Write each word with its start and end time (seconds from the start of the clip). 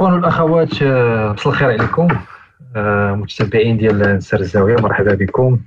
الاخوان 0.00 0.20
والاخوات 0.20 0.82
آه، 0.82 1.32
مساء 1.32 1.48
الخير 1.48 1.70
عليكم. 1.70 2.08
آه، 2.76 3.14
متتبعين 3.14 3.76
ديال 3.76 4.16
نسر 4.16 4.40
الزاوية 4.40 4.76
مرحبا 4.76 5.14
بكم. 5.14 5.60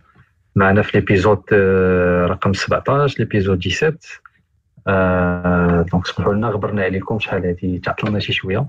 معنا 0.56 0.82
في 0.82 0.98
l'épisode 1.00 1.44
آه، 1.54 2.26
رقم 2.26 2.54
17 2.54 3.20
l'épisode 3.20 3.64
17 3.64 4.22
donc 5.92 6.08
سمحوا 6.08 6.34
لنا 6.34 6.48
غبرنا 6.48 6.84
عليكم 6.84 7.20
شحال 7.20 7.46
هادي 7.46 7.80
تعطلنا 7.80 8.20
شي 8.20 8.34
شوية. 8.34 8.66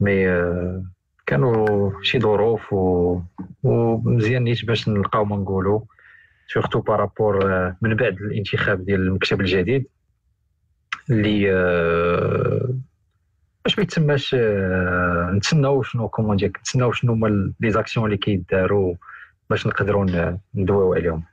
mais 0.00 0.26
كانوا 1.26 1.90
شي 2.02 2.20
ظروف 2.20 2.72
و... 2.72 3.20
ومزيان 3.62 4.44
نيت 4.44 4.64
باش 4.64 4.88
نلقاو 4.88 5.24
ما 5.24 5.36
نقولوا. 5.36 5.80
surtout 6.48 6.80
par 6.80 6.99
rapport 6.99 7.44
من 7.82 7.94
بعد 7.94 8.16
الانتخاب 8.20 8.84
ديال 8.84 9.00
المكتب 9.00 9.40
الجديد 9.40 9.86
اللي 11.10 11.52
باش 13.66 13.78
ما 13.78 13.82
يتسماش 13.82 14.36
آه، 14.38 15.30
نتسناو 15.32 15.82
شنو 15.82 16.08
comment 16.08 16.36
ديال 16.36 16.50
نتسناو 16.50 16.92
شنو 16.92 17.12
هما 17.12 17.52
les 17.60 17.70
actions 17.70 18.06
اللي 18.06 18.16
كيداروا 18.16 18.94
باش 19.50 19.66
نقدروا 19.66 20.36
ندويو 20.54 20.94
عليهم. 20.94 21.24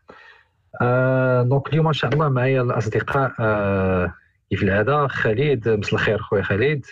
آه 0.81 1.43
donc 1.43 1.67
اليوم 1.67 1.87
إن 1.87 1.93
شاء 1.93 2.13
الله 2.13 2.29
معايا 2.29 2.61
الأصدقاء 2.61 3.33
آه 3.39 4.13
كيف 4.49 4.63
العادة؟ 4.63 5.07
خالد 5.07 5.69
مساء 5.69 5.93
الخير 5.93 6.17
خويا 6.17 6.43
خالد. 6.43 6.85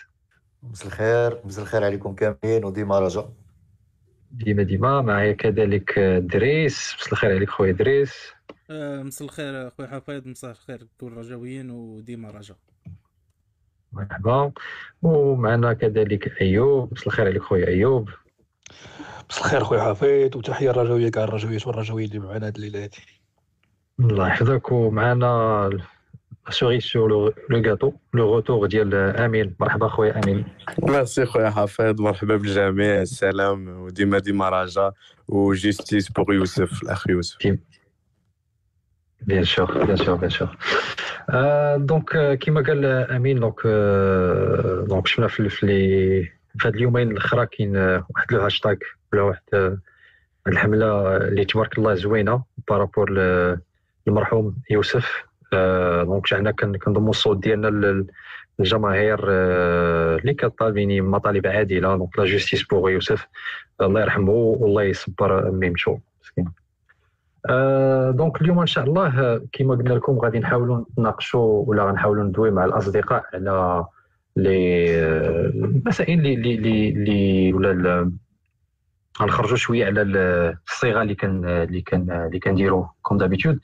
مساء 0.63 0.87
الخير 0.87 1.41
مساء 1.45 1.63
الخير 1.63 1.83
عليكم 1.83 2.13
كاملين 2.15 2.65
وديما 2.65 2.99
رجاء 2.99 3.33
ديما 4.31 4.63
ديما 4.63 5.01
معايا 5.01 5.33
كذلك 5.33 5.99
دريس. 5.99 6.95
مساء 6.99 7.11
الخير 7.11 7.35
عليك 7.35 7.49
خويا 7.49 7.71
دريس. 7.71 8.33
مساء 8.69 9.27
الخير 9.27 9.69
خويا 9.69 9.87
حفيظ. 9.87 10.27
مساء 10.27 10.51
الخير 10.51 10.87
كل 10.99 11.13
رجاويين 11.13 11.71
وديما 11.71 12.31
رجاء 12.31 12.57
مرحبا. 13.93 14.51
ومعنا 15.01 15.73
كذلك 15.73 16.41
أيوب. 16.41 16.93
مساء 16.93 17.07
الخير 17.07 17.25
عليك 17.25 17.41
خويا 17.41 17.67
أيوب. 17.67 18.09
مساء 19.29 19.43
الخير 19.43 19.63
خويا 19.63 19.81
حفيظ 19.81 20.37
وتحية 20.37 20.69
الرجويه 20.69 21.09
كاع 21.09 21.23
الرجويات 21.23 21.67
والرجويين 21.67 22.09
اللي 22.09 22.19
معنا 22.19 22.47
هاد 22.47 22.55
الليلة 22.55 22.83
هادي 22.83 22.97
الله 23.99 24.27
يحفظك. 24.27 24.71
ومعنا 24.71 25.69
cerise 26.49 26.79
sur 26.79 27.33
le 27.49 27.61
gâteau 27.65 27.91
le 28.13 28.35
retour 28.35 28.67
ديال 28.67 28.95
أمين. 28.95 29.55
مرحبا 29.59 29.87
خويا 29.87 30.23
أمين. 30.23 30.45
ميرسي 30.79 31.25
خويا 31.25 31.49
حفيظ 31.49 32.01
مرحبا 32.01 32.35
بالجميع. 32.37 33.01
السلام. 33.01 33.81
وديما 33.81 34.19
ديما 34.19 34.49
رجاء 34.49 34.93
و 35.27 35.38
justice 35.38 36.11
pour 36.11 36.33
يوسف 36.33 36.83
الأخ 36.83 37.09
يوسف. 37.09 37.57
bien 39.21 39.43
sûr 39.43 39.85
bien 39.85 39.95
sûr 39.95 40.15
bien 40.15 40.29
sûr 40.29 40.55
donc 41.77 42.37
كيما 42.39 42.61
قال 42.61 42.85
امين 42.85 43.39
donc 43.39 43.67
donc 44.87 45.07
شفنا 45.07 45.27
في 45.27 45.49
في 45.49 46.67
هاد 46.67 46.75
اليومين 46.75 47.11
الاخرى 47.11 47.45
كاين 47.45 47.77
واحد 47.77 48.31
le 48.31 48.41
hashtag 48.41 48.75
ولا 49.13 49.21
واحد 49.21 49.77
الحملة 50.47 51.17
اللي 51.17 51.45
تبارك 51.45 51.77
الله 51.77 51.93
زوينة 51.93 52.43
par 52.69 52.82
rapport 52.82 53.11
المرحوم 54.07 54.55
يوسف. 54.69 55.23
donc 56.03 56.33
حنا 56.33 56.51
كنضموا 56.51 57.09
الصوت 57.09 57.43
ديالنا 57.43 58.05
للجماهير 58.59 59.19
اللي 59.29 60.33
كطالبين 60.33 61.03
مطالب 61.03 61.47
عادلة. 61.47 61.95
donc 61.97 62.19
la 62.19 62.25
justice 62.25 62.63
pour 62.63 62.89
يوسف. 62.89 63.27
الله 63.81 64.01
يرحمه 64.01 64.31
والله 64.31 64.83
يصبر 64.83 65.51
ميمتو 65.51 65.97
مسكين 67.49 68.15
donc 68.15 68.41
اليوم 68.41 68.59
إن 68.59 68.65
شاء 68.65 68.83
الله 68.83 69.41
كما 69.53 69.75
قلنا 69.75 69.93
لكم 69.93 70.19
غادي 70.19 70.39
نحاولوا 70.39 70.81
نتناقشوا 70.91 71.63
ولا 71.67 71.83
غنحاولوا 71.83 72.23
ندوي 72.23 72.51
مع 72.51 72.65
الأصدقاء 72.65 73.23
على 73.33 73.85
les 74.35 74.99
المسائل 75.49 76.19
اللي 76.19 76.33
اللي 76.55 76.89
اللي 76.89 77.53
ولا 77.53 78.11
غنخرجوا 79.21 79.57
شوية 79.57 79.85
على 79.85 80.01
الصيغة 80.01 81.01
اللي 81.01 81.15
كان 81.15 81.45
اللي 81.45 81.81
كان 81.81 82.11
اللي 82.11 82.39
كنديروا 82.39 82.85
comme 83.01 83.17
d'habitude 83.17 83.59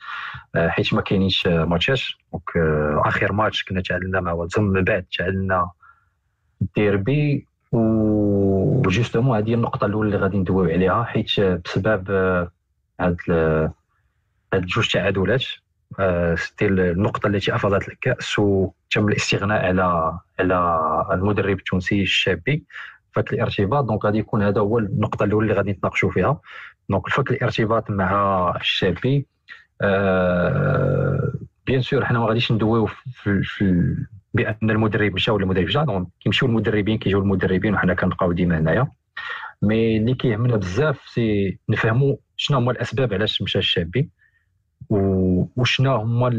حيت 0.55 0.93
ما 0.93 1.01
كاينينش 1.01 1.47
ماتشات 1.47 1.99
donc 2.33 2.51
آخر 3.05 3.33
ماتش 3.33 3.63
كنا 3.63 3.81
تعادلنا 3.81 4.19
مع 4.21 4.31
واتزم 4.31 4.63
من 4.63 4.83
بعد 4.83 5.05
تعادلنا 5.17 5.69
الديربي 6.61 7.47
و 7.71 7.88
justement 7.88 9.37
هذه 9.37 9.53
النقطة 9.53 9.85
الأولى 9.85 10.07
اللي 10.07 10.17
غادي 10.17 10.37
ندويو 10.37 10.69
عليها 10.71 11.03
حيت 11.03 11.39
بسبب 11.39 12.07
هاد 12.99 13.17
هاد 14.53 14.65
جوج 14.65 14.87
تعادلات. 14.87 15.43
c'était 16.35 16.67
النقطة 16.67 17.27
التي 17.27 17.55
أفاضت 17.55 17.89
الكأس 17.89 18.39
وتم 18.39 19.07
الاستغناء 19.07 19.65
على 19.65 20.19
على 20.39 21.07
المدرب 21.13 21.57
التونسي 21.57 22.01
الشابي 22.01 22.65
فك 23.11 23.33
الارتباط. 23.33 23.83
donc 23.83 24.05
غادي 24.05 24.17
يكون 24.17 24.43
هذا 24.43 24.61
هو 24.61 24.79
النقطة 24.79 25.23
الأولى 25.23 25.43
اللي 25.43 25.57
غادي 25.57 25.71
نتناقشوا 25.71 26.11
فيها. 26.11 26.41
donc 26.89 27.09
فك 27.09 27.31
الارتباط 27.31 27.89
مع 27.91 28.53
الشابي. 28.55 29.27
آه 29.81 31.33
bien 31.65 31.81
sûr 31.81 32.05
حنا 32.05 32.19
ما 32.19 32.25
غاديش 32.25 32.51
ندويو 32.51 32.85
في, 32.85 33.43
في 33.43 33.95
بأن 34.33 34.69
المدرب 34.69 35.13
مشى 35.13 35.31
ولا 35.31 35.43
المدرب 35.43 35.65
جا. 35.65 35.83
donc 35.83 36.07
كيمشيو 36.19 36.47
المدربين 36.47 36.97
كيجيو 36.97 37.19
المدربين 37.19 37.73
وحنا 37.73 37.93
كنبقاو 37.93 38.31
ديما 38.31 38.57
هنايا. 38.57 38.91
mais 39.61 39.97
اللي 39.97 40.15
كيهمنا 40.15 40.55
بزاف 40.55 41.01
c'est 41.07 41.59
نفهموا 41.69 42.15
شنو 42.37 42.57
هما 42.57 42.71
الاسباب 42.71 43.13
علاش 43.13 43.41
مشى 43.41 43.59
الشابي 43.59 44.09
وشنو 44.89 45.95
هما 45.95 46.29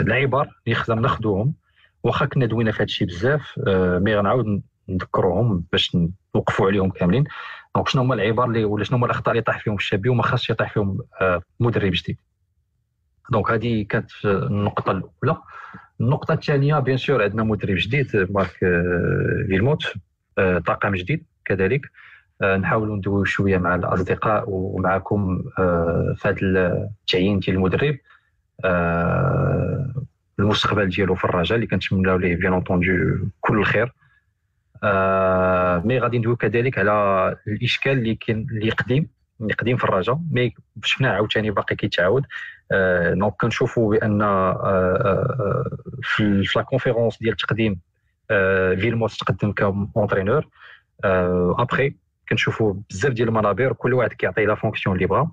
العبر 0.00 0.48
اللي 0.66 0.74
خصنا 0.74 1.00
ناخذوهم 1.00 1.54
واخا 2.02 2.26
كنا 2.26 2.46
دوينا 2.46 2.72
في 2.72 2.82
هادشي 2.82 3.04
بزاف 3.04 3.52
mais 4.02 4.16
غنعاود 4.16 4.62
نذكروهم 4.88 5.64
باش 5.72 5.96
نوقفوا 6.34 6.66
عليهم 6.66 6.90
كاملين 6.90 7.24
donc 7.74 7.88
شنو 7.88 8.02
هما 8.02 8.14
العبر 8.14 8.44
اللي 8.44 8.64
ولا 8.64 8.84
شنو 8.84 8.96
هما 8.98 9.06
الاخطاء 9.06 9.32
اللي 9.32 9.42
طاح 9.42 9.58
فيهم 9.58 9.74
الشابي 9.74 10.08
وما 10.08 10.22
خاصش 10.22 10.50
يطيح 10.50 10.72
فيهم 10.72 10.98
مدرب 11.60 11.92
جديد 11.92 12.16
donc 13.32 13.50
هذه 13.50 13.82
كانت 13.88 14.10
النقطه 14.24 14.90
الاولى 14.90 15.42
النقطه 16.00 16.34
الثانية 16.34 16.78
bien 16.78 16.96
sûr 16.96 17.22
عندنا 17.22 17.42
مدرب 17.42 17.76
جديد 17.76 18.26
مارك 18.30 18.56
فيلموت 19.48 19.84
طاقم 20.66 20.94
جديد 20.94 21.24
كذلك. 21.46 21.90
آه، 22.42 22.56
نحاولوا 22.56 22.96
ندويو 22.96 23.24
شوية 23.24 23.58
مع 23.58 23.74
الأصدقاء 23.74 24.44
ومعكم 24.48 25.44
آه، 25.58 26.14
في 26.16 26.28
هذا 26.28 26.36
التعيين 26.42 27.38
ديال 27.38 27.56
المدرب 27.56 27.96
آه، 28.64 29.94
المستقبل 30.38 30.88
ديالو 30.88 31.14
في 31.14 31.24
الرجاء 31.24 31.56
اللي 31.56 31.66
كنتمناو 31.66 32.16
ليه 32.16 32.36
bien 32.36 32.52
entendu 32.52 32.92
كل 33.40 33.58
الخير. 33.58 33.92
mais 35.86 35.98
غادي 35.98 36.18
ندويو 36.18 36.36
كذلك 36.36 36.78
على 36.78 37.36
الإشكال 37.46 37.92
اللي 37.92 38.14
كان 38.14 38.46
اللي 38.50 38.70
قديم 38.70 39.08
اللي 39.40 39.52
قديم 39.54 39.76
في 39.76 39.84
الرجاء 39.84 40.20
mais 40.30 40.54
شفناه 40.84 41.10
عاوتاني 41.10 41.50
باقي 41.50 41.76
كيتعاود. 41.76 42.24
donc 43.12 43.32
كنشوفوا 43.40 43.90
بأن 43.90 44.20
في 46.02 46.44
la 46.56 46.62
conférence 46.62 47.18
ديال 47.18 47.32
التقديم 47.32 47.80
فيلموت 48.80 49.12
تقدم 49.12 49.52
comme 49.94 50.11
entraîneur 50.11 50.46
après 51.04 51.94
كنشوفوا 52.28 52.74
بزاف 52.90 53.12
ديال 53.12 53.28
المنابر 53.28 53.72
كل 53.72 53.94
واحد 53.94 54.12
كيعطي 54.12 54.44
la 54.44 54.54
fonction 54.54 54.96
اللي 54.96 55.06
بغا. 55.06 55.30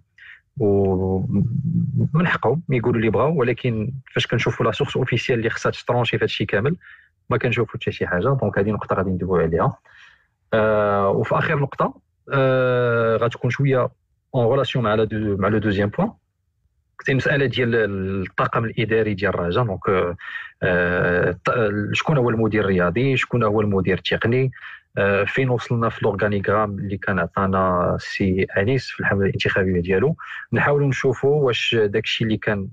ومن 0.57 2.27
حقهم 2.27 2.61
يقولوا 2.69 2.99
اللي 2.99 3.09
بغاو. 3.09 3.39
ولكن 3.39 3.93
فاش 4.13 4.27
كنشوفوا 4.27 4.65
la 4.65 4.71
source 4.71 4.97
officielle 4.97 5.39
اللي 5.39 5.49
خصها 5.49 5.71
ت 5.71 5.77
trancher 5.77 6.17
في 6.17 6.23
هادشي 6.23 6.45
كامل 6.45 6.75
ما 7.29 7.37
كنشوفوا 7.37 7.79
حتى 7.79 7.91
شي 7.91 8.07
حاجة. 8.07 8.37
donc 8.41 8.59
هذه 8.59 8.71
نقطة 8.71 8.95
غادي 8.95 9.09
ندويو 9.09 9.41
عليها. 9.41 9.77
آه 10.53 11.09
وفي 11.09 11.35
آخر 11.35 11.59
نقطة 11.59 11.93
آه 12.33 13.17
غتكون 13.17 13.49
شوية 13.49 13.89
en 14.35 14.51
relation 14.51 14.83
مع 14.83 14.95
deux 14.95 15.37
مع 15.37 15.47
le 15.47 15.57
deuxième 15.57 15.89
point 15.89 16.11
c'est 17.01 17.13
مسألة 17.13 17.45
ديال 17.45 17.75
الطاقم 17.75 18.65
الإداري 18.65 19.13
ديال 19.13 19.33
الرجاء 19.33 19.63
donc 19.63 20.15
آه 20.63 21.37
شكون 21.91 22.17
هو 22.17 22.29
المدير 22.29 22.63
الرياضي؟ 22.63 23.17
شكون 23.17 23.43
هو 23.43 23.61
المدير 23.61 23.97
التقني؟ 23.97 24.51
فين 25.25 25.49
وصلنا 25.49 25.89
في 25.89 25.99
ال 25.99 26.06
organigramme 26.06 26.79
اللي 26.79 26.97
كان 26.97 27.19
عطانا 27.19 27.95
سي 27.99 28.47
أنيس 28.57 28.87
في 28.87 28.99
الحملة 28.99 29.25
الانتخابية 29.25 29.81
ديالو. 29.81 30.15
نحاولوا 30.53 30.87
نشوفوا 30.87 31.45
واش 31.45 31.75
داكشي 31.75 32.23
اللي 32.23 32.37
كان 32.37 32.67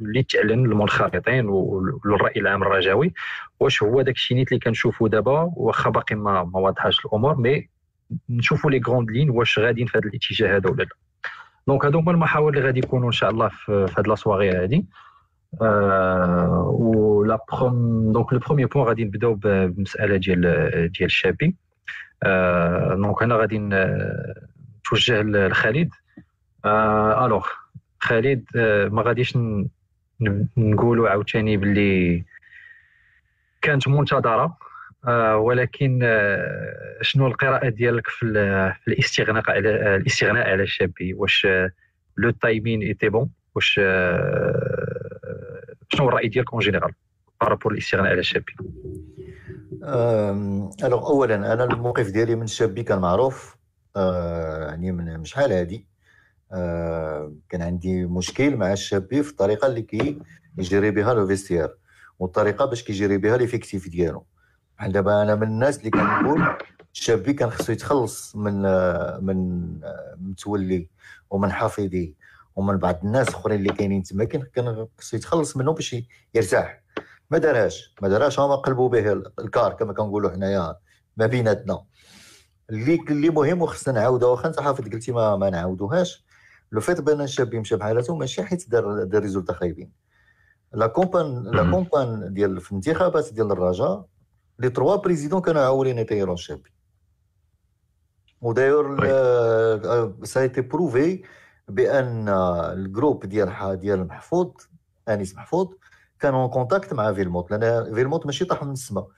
اللي 0.00 0.22
تعلن 0.22 0.66
للمنخرطين 0.66 1.46
والرأي 1.48 2.40
العام 2.40 2.62
الرجاوي 2.62 3.12
واش 3.60 3.82
هو 3.82 4.02
داكشي 4.02 4.34
نيت 4.34 4.48
اللي 4.48 4.60
كنشوفوا 4.60 5.08
دابا 5.08 5.50
واخا 5.56 5.90
باقي 5.90 6.14
ما 6.16 6.44
ما 6.44 6.58
واضحاش 6.60 7.06
الأمور 7.06 7.36
mais 7.36 7.68
نشوفوا 8.30 8.70
les 8.70 8.80
grandes 8.86 9.10
lignes 9.10 9.30
واش 9.30 9.58
غاديين 9.58 9.86
في 9.86 9.98
هذا 9.98 10.08
الاتجاه 10.08 10.56
هذا 10.56 10.70
ولا 10.70 10.82
لا. 10.82 10.88
donc 11.66 11.84
هادو 11.84 11.98
هما 11.98 12.12
المحاور 12.12 12.50
اللي 12.50 12.60
غادي 12.66 12.78
يكونوا 12.78 13.06
إن 13.06 13.12
شاء 13.12 13.30
الله 13.30 13.48
في 13.48 13.86
هاد 13.98 14.08
la 14.08 14.14
soirée 14.14 14.50
هادي. 14.50 14.86
و 15.52 17.24
لا 17.24 17.38
بروم 17.52 18.12
donc 18.12 18.32
le 18.32 18.38
premier 18.38 18.68
point 18.68 18.86
غادي 18.86 19.04
نبداو 19.04 19.34
بالمساله 19.34 20.16
ديال 20.16 20.40
ديال 20.92 21.06
الشابي 21.06 21.56
donc 22.96 23.22
هنا 23.22 23.36
غادي 23.36 23.58
نتوجه 23.58 25.22
لخالد. 25.22 25.90
alors 27.24 27.46
خالد 27.98 28.44
ما 28.92 29.02
غاديش 29.02 29.38
نقولوا 30.56 31.08
عاوتاني 31.08 31.56
باللي 31.56 32.24
كانت 33.62 33.88
منتظرة. 33.88 34.58
آه، 35.06 35.36
ولكن 35.36 36.00
آه، 36.02 36.98
شنو 37.02 37.26
القراءة 37.26 37.68
ديالك 37.68 38.08
في, 38.08 38.22
الاستغناء 38.88 39.50
على 39.50 39.96
الاستغناء 39.96 40.50
على 40.50 40.62
الشابي 40.62 41.14
واش 41.14 41.46
le 42.16 42.30
timing 42.30 42.82
était 42.82 43.08
bon 43.08 43.30
واش 43.54 43.80
شنو 45.98 46.08
الراي 46.08 46.28
ديالك 46.28 46.52
en 46.52 46.60
général 46.62 46.92
par 47.40 47.50
rapport 47.50 47.72
الاستغناء 47.72 48.10
على 48.10 48.20
الشابي 48.20 48.52
alors 50.84 51.06
اولا 51.06 51.52
أنا 51.52 51.64
الموقف 51.64 52.10
ديالي 52.10 52.34
من 52.34 52.42
الشابي 52.42 52.82
كان 52.82 52.98
معروف. 52.98 53.56
يعني 53.96 54.92
من 54.92 55.24
شحال 55.24 55.52
هادي؟ 55.52 55.86
كان 57.48 57.62
عندي 57.62 58.04
مشكل 58.04 58.56
مع 58.56 58.72
الشابي 58.72 59.22
في 59.22 59.30
الطريقة 59.30 59.66
اللي 59.66 59.82
كي 59.82 60.18
يجري 60.58 60.90
بها 60.90 61.14
le 61.14 61.26
vestiaire 61.26 61.68
والطريقة 62.18 62.64
باش 62.64 62.82
كيجري 62.82 63.18
بها 63.18 63.36
l'effectif 63.36 63.88
ديالو. 63.88 64.26
بحال 64.78 64.92
دابا 64.92 65.22
أنا 65.22 65.34
من 65.34 65.42
الناس 65.42 65.78
اللي 65.78 65.90
كنقول 65.90 66.56
الشابي 66.94 67.32
كان 67.32 67.50
خصو 67.50 67.72
يتخلص 67.72 68.36
من 68.36 68.62
من 69.24 69.68
متولي 70.16 70.88
ومن 71.30 71.52
حفيظي 71.52 72.14
ومن 72.58 72.76
بعض 72.76 72.98
الناس 73.04 73.28
اخرين 73.28 73.58
اللي 73.58 73.72
كاينين 73.72 74.02
تما 74.02 74.24
كان 74.24 74.86
خصو 74.98 75.16
يتخلص 75.16 75.56
منهم 75.56 75.74
باش 75.74 75.96
يرتاح. 76.34 76.82
ما 77.30 77.38
دارهاش 77.38 77.94
ما 78.02 78.08
دارهاش 78.08 78.40
هما 78.40 78.56
قلبوا 78.56 78.88
به 78.88 79.12
الكار 79.12 79.72
كما 79.72 79.92
كنقولوا 79.92 80.30
حنايا 80.30 80.76
ما 81.16 81.26
بيناتنا. 81.26 81.84
اللي 82.70 82.98
اللي 83.10 83.30
مهم 83.30 83.62
وخصنا 83.62 84.00
نعاودوها 84.00 84.30
واخا 84.30 84.48
انت 84.48 84.60
حافظ 84.60 84.88
قلتي 84.88 85.12
ما, 85.12 85.36
ما 85.36 85.50
نعاودوهاش. 85.50 86.24
le 86.72 86.80
fait 86.80 87.00
بان 87.00 87.20
الشاب 87.20 87.54
يمشي 87.54 87.76
بحالته 87.76 88.16
ماشي 88.16 88.42
حيت 88.42 88.70
دار 88.70 89.04
دار 89.04 89.22
résultats 89.22 89.52
خايبين. 89.52 89.92
la 90.74 90.86
campagne 90.86 91.42
la 91.42 91.70
campagne 91.70 92.34
ديال 92.34 92.60
في 92.60 92.70
الانتخابات 92.70 93.32
ديال 93.32 93.52
الرجاء 93.52 94.06
les 94.58 94.70
trois 94.70 94.96
présidents 94.96 95.40
كانوا 95.40 95.62
عاولين 95.62 95.98
يطيروا 95.98 96.34
الشابي 96.34 96.72
وداير 98.40 98.96
ça 100.24 100.40
a 100.40 100.45
été 100.45 100.60
prouvé 100.60 101.22
بأن 101.68 102.28
ال 102.28 102.42
groupe 102.42 103.26
ديال 103.26 103.78
ديال 103.80 104.06
محفوظ 104.06 104.50
أنيس 105.08 105.34
محفوظ 105.36 105.68
كانوا 106.20 106.42
en 106.42 106.50
contact 106.50 106.92
مع 106.94 107.12
فيلموت 107.12 107.50
لأن 107.50 107.94
فيلموت 107.94 108.26
ماشي 108.26 108.44
طاح 108.44 108.62
من 108.62 108.72
السماء. 108.72 109.08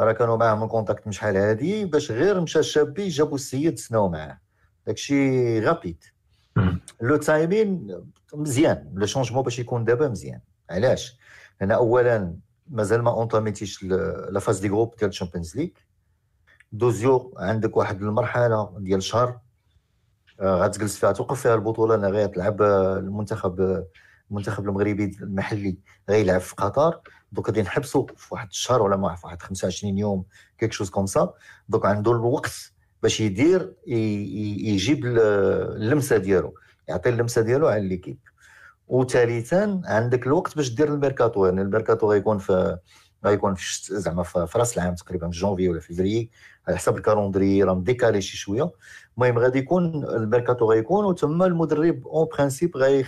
راه 0.00 0.12
كانوا 0.12 0.36
معاه 0.36 0.54
en 0.54 0.68
contact 0.68 1.06
من 1.06 1.12
شحال 1.12 1.36
هادي 1.36 1.84
باش 1.84 2.10
غير 2.10 2.40
مشى 2.40 2.58
الشابي 2.58 3.08
جابوا 3.08 3.34
السيد 3.34 3.78
سناو 3.78 4.08
معاه. 4.08 4.38
داكشي 4.86 5.60
rapide 5.60 6.04
le 7.00 7.16
timing 7.16 7.96
مزيان 8.34 8.90
le 8.94 9.06
changement 9.06 9.42
باش 9.42 9.58
يكون 9.58 9.84
دابا 9.84 10.08
مزيان. 10.08 10.40
علاش؟ 10.70 11.18
لأن 11.60 11.70
اولا 11.70 12.36
مازال 12.70 13.02
ما 13.02 13.10
entamé 13.10 13.53
تيش 13.53 13.82
la 13.82 14.40
phase 14.40 14.58
des 14.58 14.68
groupes 14.68 14.96
ديال 14.96 15.08
ال 15.08 15.13
Champions 15.13 15.56
League 15.56 15.68
deuxio 16.72 17.34
عندك 17.36 17.76
واحد 17.76 18.02
المرحلة 18.02 18.74
ديال 18.78 19.02
شهر 19.02 19.40
غتجلس 20.42 20.98
فيها 20.98 21.12
توقف 21.12 21.40
فيها 21.40 21.54
البطولة 21.54 21.94
أنا 21.94 22.08
غير 22.08 22.28
تلعب 22.28 22.62
المنتخب 22.62 23.84
المنتخب 24.30 24.68
المغربي 24.68 25.16
المحلي 25.20 25.78
غيلعب 26.10 26.40
في 26.40 26.54
قطر. 26.54 27.00
donc 27.32 27.46
غادي 27.46 27.62
نحبسوا 27.62 28.06
في 28.16 28.34
واحد 28.34 28.48
الشهر 28.48 28.82
ولا 28.82 29.14
في 29.14 29.26
واحد 29.26 29.42
25 29.42 29.98
يوم 29.98 30.24
quelque 30.58 30.72
chose 30.72 30.90
comme 30.90 31.06
ça. 31.06 31.34
donc 31.68 31.86
عنده 31.86 32.12
الوقت 32.12 32.72
باش 33.02 33.20
يدير 33.20 33.74
يجيب 33.86 35.06
اللمسة 35.06 36.16
ديالو 36.16 36.54
يعطي 36.88 37.08
اللمسة 37.08 37.42
ديالو 37.42 37.68
على 37.68 37.88
l'équipe. 37.88 38.18
وثالثا 38.88 39.80
عندك 39.84 40.26
الوقت 40.26 40.56
باش 40.56 40.74
دير 40.74 40.88
الميركاتو. 40.94 41.46
يعني 41.46 41.62
الميركاتو 41.62 42.10
غيكون 42.10 42.38
في 42.38 42.78
غيكون 43.24 43.54
في 43.54 44.00
زعما 44.00 44.22
في 44.22 44.58
رأس 44.58 44.78
العام 44.78 44.94
تقريبا 44.94 45.30
في 45.30 45.38
جونفي 45.38 45.68
ولا 45.68 45.80
فيفري 45.80 46.30
على 46.68 46.76
حسب 46.76 46.96
ال 46.96 47.02
calendrier 47.02 47.62
راه 47.62 47.74
م 47.74 47.81
décalé 47.81 48.20
شي 48.20 48.36
شوية. 48.36 48.70
المهم 49.18 49.38
غادي 49.38 49.58
يكون 49.58 50.04
الميركاتو 50.04 50.70
غيكون 50.70 51.04
وتما 51.04 51.46
المدرب 51.46 52.06
en 52.06 52.28
principe 52.32 52.76
غي 52.76 53.04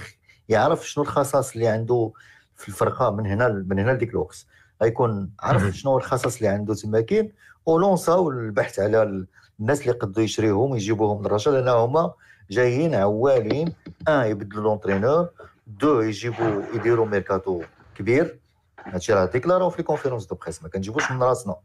يعرف 0.48 0.88
شنو 0.88 1.04
الخصائص 1.04 1.52
اللي 1.52 1.66
عنده 1.66 2.12
في 2.56 2.68
الفرقة 2.68 3.10
من 3.10 3.26
هنا 3.26 3.48
من 3.48 3.78
هنا 3.78 3.90
لديك 3.90 4.10
الوقت. 4.10 4.46
غيكون 4.82 5.30
عرف 5.40 5.62
شنو 5.76 5.98
الخصائص 5.98 6.36
اللي 6.36 6.48
عنده 6.48 6.74
تما 6.74 7.00
كاين 7.00 7.32
و 7.66 7.75
lancé 7.75 8.21
او 8.21 8.30
البحث 8.30 8.78
على 8.80 9.26
الناس 9.60 9.80
اللي 9.80 9.92
قدوا 9.92 10.22
يشريوهم 10.22 10.70
ويجيبوهم 10.70 11.22
للرجاء 11.22 11.54
لأن 11.54 11.68
هما 11.68 12.12
جايين 12.50 12.94
عوالين. 12.94 13.72
ان 14.08 14.26
يبدلوا 14.26 14.62
l'entraîneur 14.64 15.28
دو 15.66 16.00
يجيبوا 16.00 16.62
يديروا 16.74 17.06
ميركاتو 17.06 17.62
كبير. 17.94 18.38
هادشي 18.86 19.12
راه 19.12 19.24
déclaré 19.24 19.64
او 19.64 19.70
في 19.70 19.76
les 19.76 19.82
conférences 19.82 20.26
de 20.26 20.34
presse 20.34 20.62
ما 20.62 20.68
كنجيبوش 20.68 21.10
من 21.10 21.22
راسنا 21.22 21.56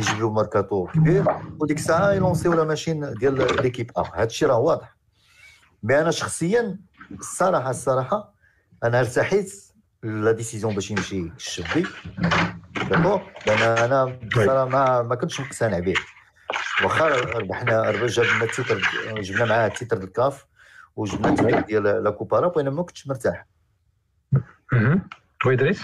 يجيبوا 0.00 0.34
ميركاتو 0.34 0.86
كبير 0.86 1.24
وديك 1.60 1.76
الساعة 1.78 2.12
ي 2.12 2.17
lancer 2.17 2.47
و 2.47 2.52
la 2.52 2.64
machine 2.64 3.14
ديال 3.14 3.62
l'équipe 3.62 3.90
ا 3.96 4.02
هادشي 4.14 4.46
راه 4.46 4.58
واضح 4.58 4.96
mais 5.82 6.00
أنا 6.00 6.10
شخصيا 6.10 6.78
الصراحه 7.10 7.70
الصراحه 7.70 8.32
أنا 8.84 9.00
ارتحيت 9.00 9.52
la 10.02 10.32
décision 10.32 10.74
باش 10.74 10.90
يمشي 10.90 11.20
الشبي 11.36 11.86
d'accord 12.90 13.22
لأن 13.46 13.58
أنا 13.78 14.04
بصراحه 14.04 14.64
ما 14.64 15.02
ما 15.02 15.14
كنتش 15.14 15.40
مقتنع 15.40 15.78
به 15.78 15.94
واخا 16.84 17.08
ربحنا 17.08 17.90
جبنا 17.92 18.44
ال 18.44 18.50
titre 18.50 18.82
جبنا 19.20 19.44
معاه 19.44 19.66
ال 19.66 19.71
titre 19.71 19.96
ديال 19.96 20.08
الكاف 20.08 20.46
وجبنا 20.96 21.28
ال 21.28 21.33
titre 21.33 21.60
ديال 21.60 21.82
la 22.04 22.10
coupe 22.10 22.40
arabe 22.40 22.56
وأنا 22.56 22.70
ما 22.70 22.82
كنتش 22.82 23.06
مرتاح 23.06 23.46
وادريس 25.46 25.82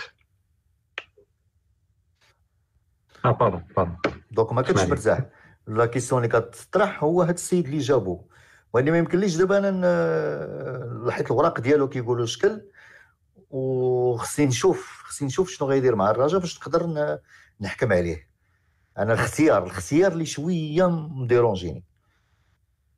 آه 3.29 3.33
pardon 3.33 3.63
pardon 3.77 3.97
donc 4.31 4.53
ما 4.53 4.63
كنتش 4.63 4.83
مرتاح 4.83 5.21
la 5.67 5.87
question 5.87 6.25
اللي 6.25 6.41
كتطرح 6.41 7.05
هو 7.05 7.23
هذا 7.23 7.33
السيد 7.33 7.65
اللي 7.65 7.79
جابوه 7.79 8.25
واني 8.73 8.91
ما 8.91 8.99
يمكنليش 8.99 9.37
دابا 9.37 9.59
أنا 9.59 11.11
حيت 11.11 11.31
الوراق 11.31 11.61
ديالو 11.61 11.89
كيقولوا 11.89 12.27
شكل 12.27 12.63
وخصني 13.51 14.47
نشوف 14.47 15.03
خصني 15.05 15.29
نشوف 15.29 15.51
شنو 15.51 15.69
غيدير 15.69 15.97
مع 15.97 16.11
الرجاء 16.11 16.41
باش 16.41 16.59
نقدر 16.59 17.19
نحكم 17.61 17.93
عليه 17.93 18.29
أنا 18.99 19.13
الاختيار 19.13 19.65
الاختيار 19.65 20.13
اللي 20.13 20.27
شوية 20.27 20.91
م 20.91 20.99
déranger 20.99 21.68
ني 21.68 21.85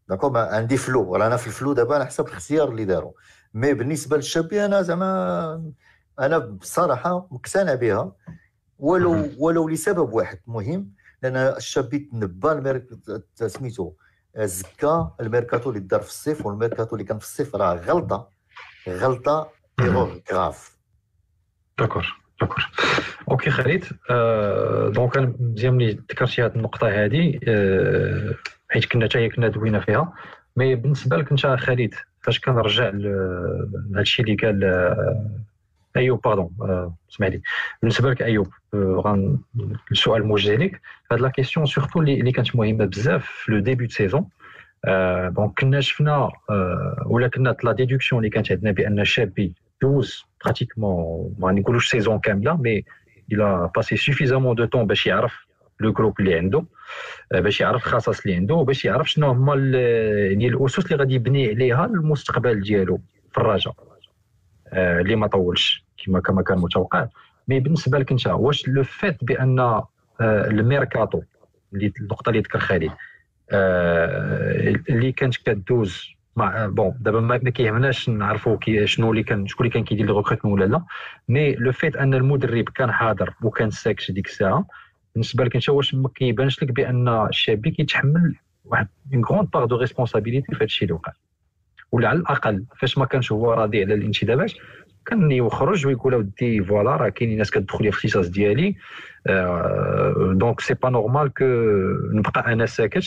d'accord 0.09 0.37
عندي 0.37 0.77
flou 0.77 1.17
رانا 1.17 1.37
في 1.37 1.47
ال 1.47 1.52
flou 1.52 1.73
دابا 1.73 1.95
على 1.95 2.07
حسب 2.07 2.27
الاختيار 2.27 2.69
اللي 2.69 2.85
داروا 2.85 3.13
mais 3.55 3.75
بالنسبة 3.75 4.17
للشابي 4.17 4.65
أنا 4.65 4.83
زعما 4.83 5.73
أنا 6.21 6.39
بصراحه 6.39 7.29
مقتنع 7.31 7.75
بها 7.75 8.13
ولو 8.81 9.29
ولو 9.39 9.69
لسبب 9.69 10.13
واحد 10.13 10.39
مهم 10.47 10.91
لأن 11.23 11.37
الشابي 11.37 11.99
تنبا 11.99 12.83
سميتو 13.47 13.93
زكا 14.39 15.15
الميركاتو 15.21 15.71
اللي 15.71 15.81
دار 15.81 16.01
في 16.01 16.09
الصيف 16.09 16.47
والميركاتو 16.47 16.97
اللي 16.97 17.05
كان 17.05 17.19
في 17.19 17.25
الصيف 17.25 17.57
راه 17.57 17.75
غلطة 17.75 18.29
غلطة 18.89 19.51
erreur 19.81 20.19
grave 20.29 20.77
d'accord 21.79 22.07
d'accord. 22.41 22.71
OK 23.31 23.51
خالد 23.51 23.85
آه 24.11 24.89
donc 24.89 25.17
أنا 25.17 25.35
مزيان 25.41 25.75
ملي 25.75 25.93
ذكرتي 25.93 26.43
هذه 26.43 26.53
النقطة 26.57 26.89
هذه 26.89 27.41
آه 27.49 28.35
حيت 28.69 28.85
كنا 28.85 29.05
حتى 29.05 29.29
كنا 29.29 29.49
دوينا 29.49 29.81
فيها. 29.81 30.13
mais 30.57 30.75
بالنسبة 30.75 31.17
لك 31.17 31.31
أنت 31.31 31.47
خالد 31.47 31.95
فاش 32.23 32.41
كنرجع 32.41 32.89
لهذا 32.89 34.01
الشيء 34.01 34.25
اللي 34.25 34.37
قال 34.37 34.65
آه، 34.65 35.31
ايوب 35.97 36.21
pardon 36.21 36.51
آه 36.63 36.97
اسمح 37.11 37.29
لي 37.29 37.41
بالنسبة 37.83 38.11
لك 38.11 38.23
ايوب 38.23 38.49
آه 38.75 39.39
السؤال 39.91 40.27
موجه 40.27 40.57
لك 40.57 40.81
هاد 41.13 41.21
la 41.21 41.29
question 41.29 41.67
surtout 41.67 42.01
اللي 42.01 42.33
كانت 42.33 42.57
مهمه 42.57 42.85
بزاف 42.85 43.25
في 43.25 43.53
le 43.53 43.59
début 43.59 43.87
de 43.87 43.93
saison 43.93 44.29
donc 45.29 45.61
كنا 45.61 45.81
شفنا 45.81 46.31
آه 46.51 47.03
ولا 47.07 47.29
كنا 47.29 47.57
la 47.65 47.73
déduction 47.73 48.19
اللي 48.19 48.31
كانت 48.31 48.53
عندنا 48.53 48.73
بان 48.73 49.05
شابي 49.05 49.55
دوز 49.83 50.25
pratiquement 50.45 51.35
ما 51.39 51.53
نقولوش 51.53 51.91
saison 51.91 52.19
كامله 52.19 52.57
mais 52.57 52.85
il 53.33 53.71
a 53.77 53.80
passé 53.80 53.97
suffisamment 53.97 54.65
de 54.65 54.71
temps 54.71 54.87
باش 54.87 55.07
يعرف 55.07 55.47
le 55.81 55.93
groupe 55.93 56.21
اللي 56.21 56.35
عنده 56.35 56.65
باش 57.33 57.61
يعرف 57.61 57.87
الخصائص 57.87 58.21
اللي 58.21 58.37
عنده 58.37 58.55
وباش 58.55 58.85
يعرف 58.85 59.11
شنو 59.11 59.27
هما 59.31 59.55
يعني 59.55 60.49
الاسس 60.49 60.85
اللي 60.85 60.97
غادي 60.97 61.15
يبني 61.15 61.49
عليها 61.49 61.85
المستقبل 61.85 62.61
ديالو 62.61 63.01
في 63.33 63.39
الرجاء 63.39 63.75
اللي 64.73 65.17
ما 65.17 65.27
طولش 65.27 65.85
كما 66.05 66.21
كما 66.21 66.43
كان 66.43 66.59
متوقع. 66.59 67.07
mais 67.49 67.61
بالنسبة 67.61 67.99
لك 67.99 68.11
انت 68.11 68.27
واش 68.27 68.69
le 68.69 68.83
fait 68.83 69.25
بأن 69.25 69.83
الميركاتو 70.21 71.23
اللي 71.75 71.93
النقطة 72.01 72.29
اللي 72.29 72.41
ذكر 72.41 72.59
خالد 72.59 72.91
اللي 74.91 75.13
كانت 75.13 75.37
كدوز 75.37 76.05
مع 76.37 76.67
bon 76.67 76.95
دابا 77.01 77.21
ما 77.21 77.37
كيهمناش 77.37 78.09
نعرفوا 78.09 78.57
كي 78.57 78.87
شنو 78.87 79.11
اللي 79.11 79.23
كان 79.23 79.47
شكون 79.47 79.67
اللي 79.67 79.75
كان 79.75 79.85
كيدير 79.85 80.07
les 80.07 80.13
recrutements 80.13 80.55
ولا 80.55 80.65
لا. 80.65 80.85
mais 81.29 81.55
le 81.55 81.73
fait 81.73 81.97
أن 81.97 82.15
المدرب 82.15 82.65
كان 82.69 82.93
حاضر 82.93 83.35
وكان 83.43 83.71
ساكت 83.71 84.11
ديك 84.11 84.27
الساعة 84.27 84.67
بالنسبة 85.15 85.45
لك 85.45 85.55
انت 85.55 85.69
واش 85.69 85.95
ما 85.95 86.09
كيبانش 86.09 86.63
لك 86.63 86.73
بأن 86.73 87.09
الشابي 87.09 87.71
كيتحمل 87.71 88.35
واحد 88.65 88.89
une 89.15 89.25
grande 89.25 89.51
part 89.51 89.65
de 89.65 89.77
responsabilité 89.77 90.47
في 90.53 90.57
هذا 90.57 90.65
الشيء 90.65 90.83
اللي 90.89 90.95
وقع؟ 90.95 91.13
ولا 91.93 92.09
على 92.09 92.19
الأقل 92.19 92.65
فاش 92.81 92.99
ما 92.99 93.05
كانش 93.05 93.33
هو 93.33 93.53
راضي 93.53 93.83
على 93.85 93.95
الانتدابات 93.95 94.53
كان 95.07 95.31
يخرج 95.33 95.87
ويقول 95.87 96.15
اودي 96.15 96.63
voilà 96.65 96.97
راه 96.97 97.09
كاينين 97.09 97.39
ناس 97.39 97.51
كتدخل 97.51 97.79
في 97.79 97.83
الاختصاص 97.85 98.29
ديالي 98.29 98.77
donc 100.33 100.61
c'est 100.61 100.75
pas 100.75 100.91
normal 100.91 101.35
que 101.35 101.45
نبقى 102.13 102.53
أنا 102.53 102.67
ساكت 102.67 103.05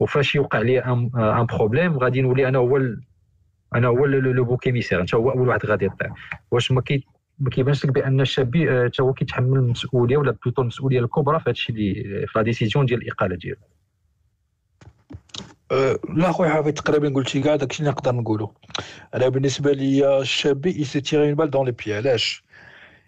وفاش 0.00 0.34
يوقع 0.34 0.58
لي 0.60 0.78
un 0.78 1.10
problème 1.52 1.98
غادي 1.98 2.20
نولي 2.22 2.48
أنا 2.48 2.58
هو 2.58 2.76
أنا 3.74 3.86
هو 3.88 4.06
le 4.06 4.44
bouc 4.44 4.66
émissaire 4.66 5.00
أنت 5.00 5.14
هو 5.14 5.30
أول 5.30 5.48
واحد 5.48 5.66
غادي 5.66 5.84
يطيح. 5.84 6.12
واش 6.50 6.72
ما 6.72 6.80
كي 6.80 7.04
ما 7.38 7.50
كيبانش 7.50 7.84
لك 7.84 7.92
بأن 7.92 8.20
الشابي 8.20 8.84
حتى 8.84 9.02
هو 9.02 9.12
كيتحمل 9.12 9.58
المسؤولية 9.58 10.16
ولا 10.16 10.36
plutôt 10.44 10.62
المسؤولية 10.62 11.00
الكبرى 11.00 11.38
في 11.38 11.44
هذا 11.44 11.50
الشيء 11.50 11.76
اللي 11.76 12.26
في 12.26 12.32
la 12.38 12.42
décision 12.42 12.86
ديال 12.86 13.02
الإقالة 13.02 13.36
ديالو. 13.36 13.60
لا 16.16 16.32
خويا 16.32 16.50
حافظ 16.50 16.72
تقريبا 16.72 17.08
قلتي 17.08 17.40
كاع 17.40 17.56
داكشي 17.56 17.80
اللي 17.80 17.90
نقدر 17.90 18.14
نقولو. 18.14 18.54
أنا 19.14 19.28
بالنسبة 19.28 19.72
لي 19.72 20.20
الشابي 20.20 20.80
il 20.80 21.00
s'est 21.00 21.19
tiré 21.19 21.34
une 21.34 21.40
balle 21.40 21.50
dans 21.50 21.66
le 21.66 21.72
pied 21.72 21.94
علاش؟ 21.94 22.44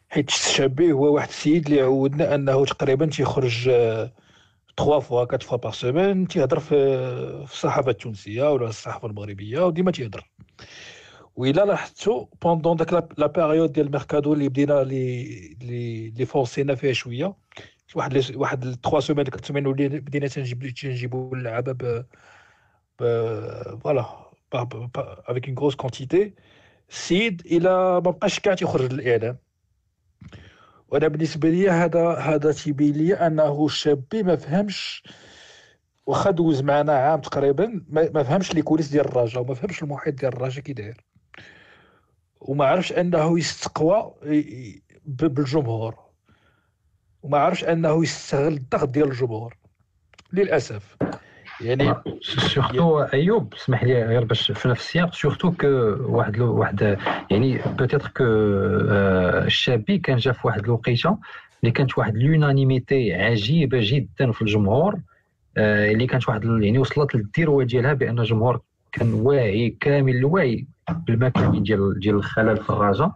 حيت 0.09 0.29
الشابي 0.29 0.93
هو 0.93 1.15
واحد 1.15 1.29
السيد 1.29 1.67
اللي 1.67 1.81
عودنا 1.81 2.35
أنه 2.35 2.65
تقريبا 2.65 3.07
تيخرج 3.07 3.71
trois 4.77 5.01
fois 5.01 5.25
quatre 5.25 5.43
fois 5.43 5.57
par 5.57 5.73
semaine 5.73 6.29
تيهضر 6.29 6.61
في 6.61 6.75
الصحافه 7.45 7.91
التونسيه 7.91 8.53
ولا 8.53 8.69
الصحافة 8.69 9.09
المغربية 9.09 9.67
وديما 9.67 9.91
تيهضر. 9.91 10.31
وإلا 11.37 11.65
لاحظتو 11.65 12.27
pendant 12.43 12.77
داك 12.77 12.93
la 13.19 13.27
période 13.27 13.73
ديال 13.73 13.87
الميركادو 13.87 14.33
اللي 14.33 14.49
بدينا 14.49 14.85
لي 14.85 16.13
لي 16.17 16.27
فونسينا 16.27 16.75
فيها 16.75 16.93
شوية 16.93 17.35
واحد 17.95 18.25
واحد 18.35 18.77
3 18.83 19.01
semaines 19.01 19.25
ديك 19.25 19.35
السيمين 19.35 19.73
بدينا 19.73 20.29
تنجيب 20.29 20.75
تنجيبو 20.75 21.35
اللعابة 21.35 22.05
voilà 22.99 24.07
avec 24.55 25.49
une 25.49 25.59
grosse 25.59 25.75
quantité 25.75 26.35
السيد 26.91 27.43
إلى 27.47 27.71
ما 27.71 27.99
بقاش 27.99 28.41
كاع 28.41 28.55
تيخرج 28.55 28.93
للاعلام 28.93 29.39
وأنا 30.89 31.09
بالنسبة 31.09 31.51
لي 31.51 31.71
هذا 31.71 32.15
هذا 32.15 32.53
تيبين 32.53 32.93
لي 32.93 33.15
أنه 33.15 33.67
الشابي 33.67 34.23
ما 34.23 34.37
فهمش. 34.37 35.03
واخا 36.07 36.31
دوز 36.31 36.63
معنا 36.63 36.93
عام 36.93 37.21
تقريبا 37.21 37.85
ما 37.89 38.23
فهمش 38.23 38.55
les 38.55 38.63
coulisses 38.63 38.89
ديال 38.89 39.05
الرجاء 39.05 39.43
وما 39.43 39.55
فهمش 39.55 39.83
المحيط 39.83 40.15
ديال 40.15 40.33
الرجاء 40.33 40.65
كي 40.65 40.73
داير. 40.73 41.05
وما 42.41 42.67
عرفش 42.67 42.93
أنه 42.93 43.39
يستقوى 43.39 44.15
بالجمهور. 45.07 45.99
وما 47.23 47.39
عرفش 47.39 47.65
أنه 47.65 48.03
يستغل 48.03 48.53
الضغط 48.53 48.89
ديال 48.89 49.09
الجمهور. 49.09 49.57
للأسف. 50.33 50.97
يعني 51.61 51.95
surtout 52.23 53.01
ايوب 53.01 53.55
اسمح 53.55 53.85
لي 53.85 54.03
غير 54.03 54.25
باش 54.25 54.53
في 54.53 54.69
نفس 54.69 54.81
السياق 54.81 55.15
surtout 55.15 55.53
que 55.53 55.67
واحد 56.01 56.41
واحد 56.41 56.99
يعني 57.31 57.61
peut-être 57.79 58.09
que 58.17 58.25
الشابي 59.47 59.99
كان 59.99 60.17
جا 60.17 60.33
في 60.33 60.47
واحد 60.47 60.65
الوقيتة 60.65 61.19
اللي 61.63 61.73
كانت 61.73 61.99
واحد 61.99 62.17
l'unanimité 62.17 63.15
عجيبة 63.15 63.79
جدا 63.83 64.33
في 64.33 64.43
الجمهور 64.43 65.01
اللي 65.57 66.07
كانت 66.07 66.29
واحد 66.29 66.45
يعني 66.45 66.79
وصلت 66.79 67.15
للذروه 67.15 67.65
ديالها 67.65 67.93
بأن 67.93 68.19
الجمهور 68.19 68.61
كان 68.93 69.13
واعي 69.15 69.77
كامل 69.81 70.17
الوعي 70.17 70.67
بالمكان 71.07 71.63
ديال 71.63 72.01
ديال 72.01 72.15
الخلل 72.15 72.57
في 72.57 72.71
الرجاء. 72.71 73.13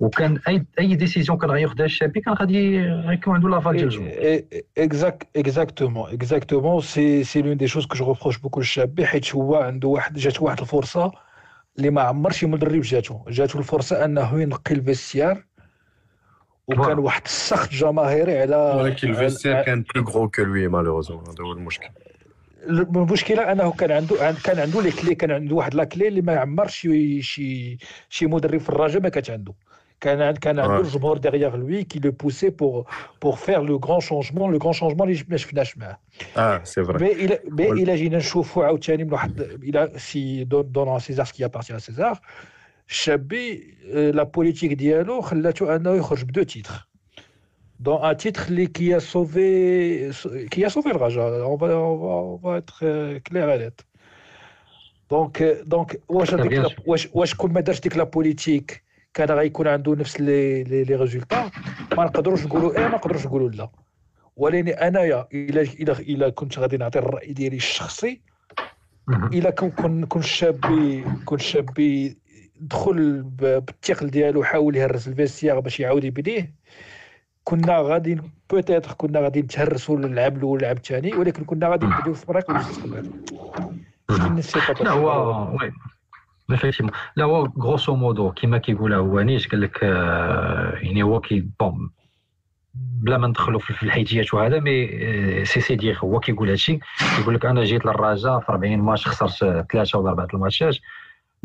وكان 0.00 0.38
اي 0.48 0.66
أي 0.80 0.94
décision 0.94 1.38
كان 1.38 1.50
غياخذها 1.50 1.84
الشابي 1.84 2.20
كان 2.20 2.34
غادي 2.34 2.80
غيكون 2.80 3.34
عنده 3.34 3.48
l'aval 3.48 3.76
ديال 3.76 3.84
الجمهور. 3.84 4.40
exact 4.78 5.26
exactement 5.36 6.12
exactement 6.12 6.80
c'est 6.80 7.24
c'est 7.24 7.42
l'une 7.42 7.56
des 7.56 7.68
choses 7.68 7.86
que 7.86 7.94
je 7.94 8.12
reproche 8.12 8.38
beaucoup 8.38 8.60
للشابي 8.60 9.06
حيت 9.06 9.34
هو 9.34 9.56
عنده 9.56 9.88
واحد 9.88 10.14
جات 10.14 10.42
واحد 10.42 10.60
الفرصة 10.60 11.12
اللي 11.78 11.90
ما 11.90 12.02
عمر 12.02 12.32
شي 12.32 12.46
مدرب 12.46 12.80
جاتو. 12.80 13.18
جاتو 13.28 13.58
الفرصة 13.58 14.04
أنه 14.04 14.40
ينقي 14.40 14.74
ال 14.74 14.81
vestiaire 14.81 15.44
وكان 16.66 16.98
واحد 16.98 17.22
السخط 17.24 17.70
جماهيري 17.70 18.38
على 18.38 18.56
ولكن 18.56 19.10
ال 19.10 19.15
vestiaire 19.15 19.62
كان 19.62 19.84
plus 19.94 20.04
gros 20.04 20.28
que 20.30 20.42
lui 20.42 20.68
malheureusement 20.68 21.24
هذا 21.28 21.44
هو 21.44 21.52
المشكل. 21.52 21.88
المشكلة 22.68 23.52
أنه 23.52 23.72
كان 23.72 23.92
عنده 23.92 24.34
كان 24.44 24.58
عنده 24.58 24.82
les 24.82 24.90
clés 24.90 25.14
كان 25.14 25.30
عنده 25.30 25.54
واحد 25.54 25.74
la 25.74 25.84
clé 25.84 26.08
اللي 26.08 26.20
ما 26.22 26.36
عمر 26.36 26.68
شي 26.68 27.22
شي 27.22 27.78
شي 28.08 28.26
مدرب 28.26 28.60
في 28.60 28.68
الرجاء 28.68 29.02
ما 29.02 29.08
كانت 29.08 29.30
عنده. 29.30 29.54
كان 30.00 30.34
كان 30.36 30.58
عنده 30.58 30.80
الجمهور 30.80 31.18
derrière 31.18 31.56
lui 31.56 31.84
qui 31.84 31.98
le 31.98 32.10
poussait 32.10 32.50
pour 32.50 32.84
pour 33.22 33.36
faire 33.36 33.62
le 33.62 33.76
grand 33.76 34.00
changement 34.00 34.52
le 34.52 34.58
grand 34.58 34.72
changement 34.72 35.10
اللي 35.10 35.24
ما 35.28 35.36
شفناش 35.36 35.78
معاه 35.78 35.98
آه 36.36 36.64
c'est 36.64 36.84
vrai 36.84 37.04
mais 37.04 37.12
إلى 37.12 37.40
mais 37.50 37.70
إلى 37.70 37.94
جينا 37.94 38.16
نشوفوا 38.16 38.64
عاوتاني 38.64 39.04
من 39.04 39.12
واحد 39.12 39.40
إلى 39.40 39.92
si 39.96 40.44
donne 40.44 40.98
à 40.98 41.03
César 41.03 41.26
ce 41.26 41.33
qui 41.33 41.44
appartient 41.44 41.78
à 41.78 41.85
César 41.85 42.20
الشابي 42.88 43.74
la 44.14 44.22
politique 44.22 44.72
ديالو 44.72 45.20
خلاته 45.20 45.76
انه 45.76 45.94
يخرج 45.94 46.24
ب 46.24 46.28
deux 46.28 46.42
titres 46.42 46.88
dans 47.80 48.02
un 48.02 48.14
titre 48.14 48.46
qui 48.74 48.92
a 48.94 49.00
sauvé, 49.00 50.10
qui 50.50 50.64
a 50.64 50.70
sauvé 50.70 50.92
le 50.92 50.98
Raja. 50.98 51.22
On 51.46 51.56
va, 51.56 51.66
on 51.78 51.96
va, 51.96 52.06
on 52.06 52.36
va 52.36 52.58
être 52.58 53.18
clair 53.20 53.50
et 53.50 53.58
net. 53.58 53.84
donc 55.10 55.42
donc 55.42 56.00
واش 56.08 56.34
هذيك 56.34 56.76
واش 56.86 57.08
واش 57.12 57.34
كل 57.34 57.50
ما 57.50 57.60
دارش 57.60 57.80
ديك 57.80 57.96
la 57.96 58.04
politique 58.04 58.82
كان 59.14 59.30
غيكون 59.30 59.68
عنده 59.68 59.94
نفس 59.94 60.20
les 60.20 60.64
les 60.64 60.82
résultats 60.82 61.50
ما 61.96 62.04
نقدروش 62.04 62.44
نقولوا 62.44 62.78
إيه 62.78 62.88
ما 62.88 62.96
نقدروش 62.96 63.26
نقولوا 63.26 63.50
لا 63.50 63.70
ولكن 64.36 64.68
انايا 64.68 65.28
الا 65.34 65.60
الا 65.60 65.98
الا 65.98 66.28
كنت 66.28 66.58
غادي 66.58 66.76
نعطي 66.76 66.98
الراي 66.98 67.32
ديالي 67.32 67.56
الشخصي 67.56 68.20
الا 69.08 69.50
كون 69.50 70.04
كون 70.04 70.22
شابي 70.22 71.04
كون 71.24 71.38
شابي 71.38 72.18
دخل 72.60 73.22
بالثقل 73.22 74.10
ديالو 74.10 74.44
حاول 74.44 74.76
يهرس 74.76 75.08
ال 75.08 75.13
vestiaire 75.13 75.60
باش 75.60 75.80
يعاود 75.80 76.04
يبنيه 76.04 76.54
كنا 77.48 77.78
غادي 77.78 78.20
peut-être 78.50 78.92
كنا 78.92 79.20
غادي 79.20 79.42
نتهرسوا 79.42 79.96
للعب 79.96 80.36
الأول 80.36 80.52
واللعب 80.52 80.76
الثاني 80.76 81.14
ولكن 81.14 81.44
كنا 81.44 81.68
غادي 81.68 81.86
نبداو 81.86 82.14
في 82.14 82.26
طريق 82.26 82.50
المستقبل 82.50 83.10
لا 84.84 84.90
هو 84.90 85.48
oui. 85.60 85.72
لا 87.16 87.24
هو 87.24 87.44
grosso 87.58 87.96
modo 87.96 88.32
كيما 88.32 88.58
كيقول 88.58 88.94
هو 88.94 89.20
نيش 89.20 89.48
قال 89.48 89.60
لك 89.60 89.82
يعني 90.82 91.02
هو 91.02 91.20
que 91.20 91.48
bon 91.60 91.90
بلا 92.74 93.18
ما 93.18 93.26
ندخلوا 93.26 93.60
في 93.60 93.82
الحيتيات 93.82 94.34
وهذا 94.34 94.60
mais 94.60 95.44
c'est 95.44 95.60
c'est-à-dire 95.60 95.98
هو 95.98 96.20
كيقول 96.20 96.48
هادشي. 96.48 96.78
يقول 97.20 97.34
لك 97.34 97.46
أنا 97.46 97.64
جيت 97.64 97.86
للرجاء 97.86 98.40
في 98.40 98.52
40 98.52 98.78
ماتش 98.78 99.06
خسرت 99.08 99.66
ثلاثة 99.72 99.98
ولا 99.98 100.08
اربعه 100.08 100.28
الماتشات. 100.34 100.76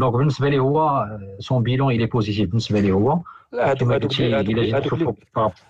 donc 0.01 0.13
بالنسبة 0.13 0.49
لي 0.49 0.59
هو 0.59 1.07
son 1.39 1.63
bilan 1.63 1.95
il 1.95 2.05
est 2.05 2.19
positif 2.19 2.49
بالنسبة 2.49 2.79
لي 2.79 2.91
هو 2.91 3.19
لا 3.51 3.71
هذوك 3.71 3.91
هذوك 3.91 5.15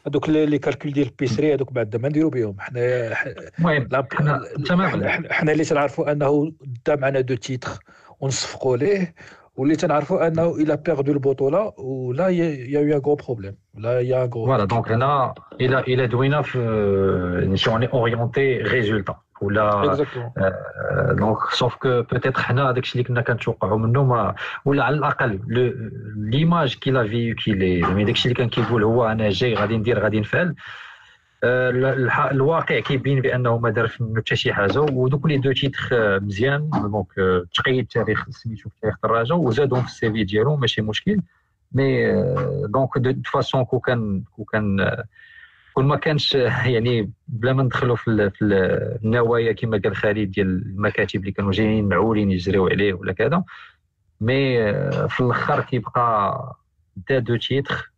هذوك 0.08 0.30
les 0.30 0.58
calculs 0.58 0.94
ديال 0.94 1.08
البيسري 1.08 1.54
هذوك 1.54 1.74
بعد 1.74 1.96
ما 1.96 2.10
نديرو 2.10 2.30
بهم 2.30 2.56
حنا 2.60 3.14
المهم 3.60 3.90
حنا 4.14 4.42
تماما 4.66 5.28
حنا 5.32 5.52
اللي 5.52 5.64
تنعرفوا 5.64 6.12
انه 6.12 6.52
دا 6.86 6.96
معنا 6.96 7.22
deux 7.22 7.36
titres 7.36 7.70
ونصفقوا 8.20 8.78
ليه 8.78 9.16
واللي 9.56 9.76
تنعرفوا 9.76 10.28
انه 10.28 10.56
إلى 10.56 10.78
perdu 10.78 11.12
البطوله 11.12 11.74
ولا 11.78 12.28
y 12.28 12.46
a 12.80 13.01
y 13.06 13.07
a 13.07 13.09
gros 13.09 13.16
problème 13.16 13.56
لا 13.76 14.00
y 14.00 14.30
a 14.34 14.36
gros 14.36 14.46
voilà 14.46 14.66
donc 14.66 14.92
هنا 14.92 15.34
إلى 15.62 15.80
إلى 15.80 16.08
دوينا 16.08 16.42
في 16.42 17.68
on 17.68 17.88
est 17.94 18.13
orienté 18.13 18.58
résultat 18.58 19.16
ولا 19.42 20.06
donc 21.12 21.38
sauf 21.50 21.75
que 21.75 22.01
peut-être 22.01 22.42
حنا 22.42 22.72
داكشي 22.72 22.94
اللي 22.94 23.04
كنا 23.04 23.22
كنتوقعوا 23.22 23.78
منه 23.78 24.04
ما 24.04 24.36
ولا 24.66 24.84
على 24.84 24.96
الأقل 24.96 25.40
l'image 26.16 26.75
qu'il 26.75 26.92
a 26.92 27.08
véhiculée 27.08 27.82
زعما 27.82 28.04
داكشي 28.04 28.26
اللي 28.26 28.36
كان 28.36 28.50
كيقول 28.50 28.84
هو 28.84 29.08
أنا 29.08 29.30
جاي 29.30 29.54
غادي 29.54 29.78
ندير 29.78 30.00
غادي 30.00 30.20
نفعل 30.20 30.56
الواقع 32.32 32.80
كيبين 32.80 33.22
بأنه 33.22 33.58
ما 33.58 33.70
دار 33.70 33.88
حتى 33.88 34.36
شي 34.36 34.54
حاجة 34.54 34.80
ودوك 34.80 35.26
les 35.25 35.38
deux 35.38 35.51
titres 35.51 36.20
مزيان 36.20 36.70
donc 36.70 37.08
تقيد 37.56 37.88
تاريخ 37.88 38.30
سميتو 38.30 38.70
في 38.70 38.76
تاريخ 38.82 38.96
د 39.04 39.11
الرجاء 39.11 39.34
وزادهم 39.34 39.82
في 39.82 39.88
ال 39.88 40.00
CV 40.00 40.24
ديالو 40.24 40.56
ماشي 40.56 40.82
مشكل 40.82 41.22
mais 41.72 42.13
donc 42.66 42.98
de 42.98 43.22
façon 43.34 43.66
que 43.66 43.80
كان 43.80 44.24
كو 44.36 44.44
كان 44.44 44.96
كون 45.74 45.88
ما 45.88 45.96
كانش 45.96 46.36
يعني 46.36 47.12
بلا 47.28 47.54
ما 47.54 47.63
ندخلوا 47.63 47.96
في, 47.96 48.30
في 48.30 48.46
النوايا 49.04 49.51
كما 49.51 49.82
قال 49.84 49.96
خالد 49.96 50.32
ديال 50.32 50.48
المكاتب 50.48 51.20
اللي 51.20 51.32
كانوا 51.32 51.51
جايين 51.51 51.90
معولين 51.90 52.32
يجريو 52.32 52.68
عليه 52.68 52.94
ولا 52.94 53.13
كذا. 53.13 53.44
mais 54.22 54.58
في 55.10 55.20
الأخر 55.20 55.62
كيبقى 55.62 56.56
دا 57.10 57.20
deux 57.20 57.36
titres 57.36 57.92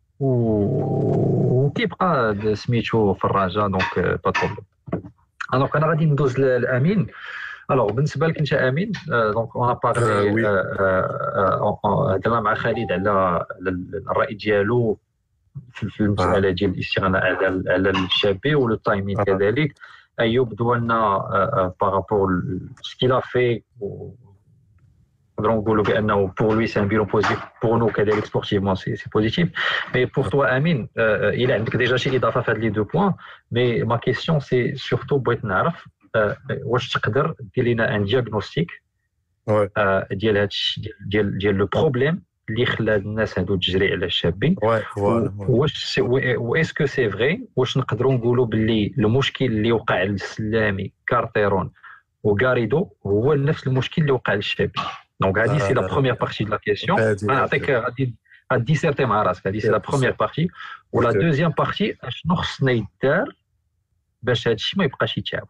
وكيبقى 1.50 2.34
سميتو 2.54 3.14
في 3.14 3.24
الرجاء 3.24 3.68
donc 3.68 3.98
pas 3.98 4.30
problème 4.30 4.64
donc 5.52 5.76
أنا 5.76 5.86
غادي 5.86 6.04
ندوز 6.06 6.38
لأمين. 6.40 7.06
alors 7.70 7.92
بالنسبة 7.92 8.26
لك 8.26 8.38
أنت 8.38 8.52
أمين 8.52 8.92
donc 9.08 9.56
on 9.56 9.74
parlait 9.84 10.46
هضرنا 11.84 12.40
مع 12.40 12.54
خالد 12.54 12.92
على 12.92 13.46
الرأي 14.10 14.34
ديالو. 14.34 14.98
في 15.72 16.00
المساله 16.00 16.50
ديال 16.50 16.70
الاستغناء 16.70 17.22
على 17.22 17.62
على 17.68 17.90
الشابي 17.90 18.54
وال 18.54 18.72
timing 18.72 19.24
كذلك. 19.24 19.74
أيوب 20.20 20.54
دولنا 20.54 21.74
par 21.80 21.99
rapport 21.99 22.42
ce 22.82 22.93
qu'il 22.93 23.20
a 23.20 23.28
fait 23.28 23.62
pour 26.38 26.54
lui 26.54 26.68
c'est 26.68 26.78
un 26.78 26.86
bilan 26.86 27.06
positif. 27.06 27.40
Pour 27.60 27.76
nous 27.78 27.90
sportivement 28.24 28.74
c'est 28.76 29.10
positif. 29.10 29.46
Mais 29.92 30.06
pour 30.06 30.30
toi 30.30 30.46
Amine 30.46 30.86
euh, 30.96 31.42
il 31.42 31.50
a 31.50 31.58
déjà 31.58 31.96
chez 31.96 32.10
fait 32.46 32.58
les 32.64 32.70
deux 32.70 32.84
points. 32.84 33.16
Mais 33.50 33.82
ma 33.84 33.98
question 33.98 34.40
c'est 34.40 34.74
surtout 34.76 35.18
بغيت 35.18 35.44
نعرف 35.44 35.88
واش 36.64 36.92
تقدر 36.92 37.34
دير 37.54 37.64
لنا 37.64 37.96
un 37.96 38.04
diagnostic 38.04 38.70
ديال 40.12 40.36
هادشي 40.36 40.80
ديال 41.06 41.38
ديال 41.38 41.54
le 41.54 41.66
problème 41.66 42.22
اللي 42.50 42.66
خلى 42.66 42.96
الناس 42.96 43.38
هادو 43.38 43.56
تجري 43.56 43.92
على 43.92 44.06
الشابي 44.06 44.56
واش 44.62 46.00
و 46.38 46.43
est-ce 46.43 46.72
que 46.72 46.86
c'est 46.86 47.10
vrai 47.10 47.44
واش 47.56 47.76
نقدروا 47.76 48.12
نقولوا 48.12 48.46
باللي 48.46 48.94
المشكل 48.98 49.44
اللي 49.44 49.72
وقع 49.72 50.02
للسلامي 50.02 50.92
كارتيرون 51.06 51.70
وغاريدو 52.22 52.88
هو 53.06 53.34
نفس 53.34 53.66
المشكل 53.66 54.02
اللي 54.02 54.12
وقع 54.12 54.34
للشابي 54.34 54.80
donc 55.20 55.38
هذه 55.38 55.58
c'est 55.58 55.74
la 55.74 55.86
première 55.86 56.14
partie 56.14 56.44
de 56.44 56.50
la 56.50 56.56
question 56.56 57.00
أنا 57.00 57.16
نعطيك 57.22 57.70
غادي 57.70 58.14
غاديسيرتي 58.52 59.04
مع 59.04 59.22
راسك 59.22 59.46
هذه 59.46 59.58
c'est 59.58 59.68
la 59.68 59.78
première 59.78 60.16
partie 60.20 60.48
و 60.92 60.99
la 60.99 61.12
deuxième 61.12 61.50
partie 61.50 61.96
اشنو 62.02 62.34
خصنا 62.34 62.72
يدار 62.72 63.36
باش 64.22 64.48
هذا 64.48 64.54
الشيء 64.54 64.78
ما 64.78 64.84
يبقاش 64.84 65.18
يتعاود 65.18 65.48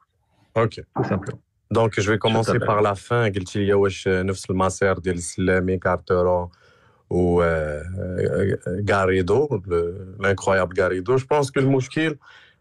OK 0.56 0.82
tout 0.96 1.02
simplement 1.02 1.42
donc 1.70 2.00
je 2.00 2.12
vais 2.12 2.18
commencer 2.18 2.58
par 2.58 2.80
là 2.80 2.94
فان 2.94 3.32
قلت 3.32 3.56
لي 3.56 3.74
واش 3.74 4.08
نفس 4.08 4.50
المسار 4.50 4.98
ديال 4.98 5.14
السلامي 5.14 5.78
كارتيرون 5.78 6.48
و 7.10 7.42
غاريدو 8.90 9.62
l'incroyable 10.20 10.82
غاريدو 10.82 11.16
je 11.16 11.26
pense 11.30 11.50
que 11.50 11.60
المشكل 11.60 12.16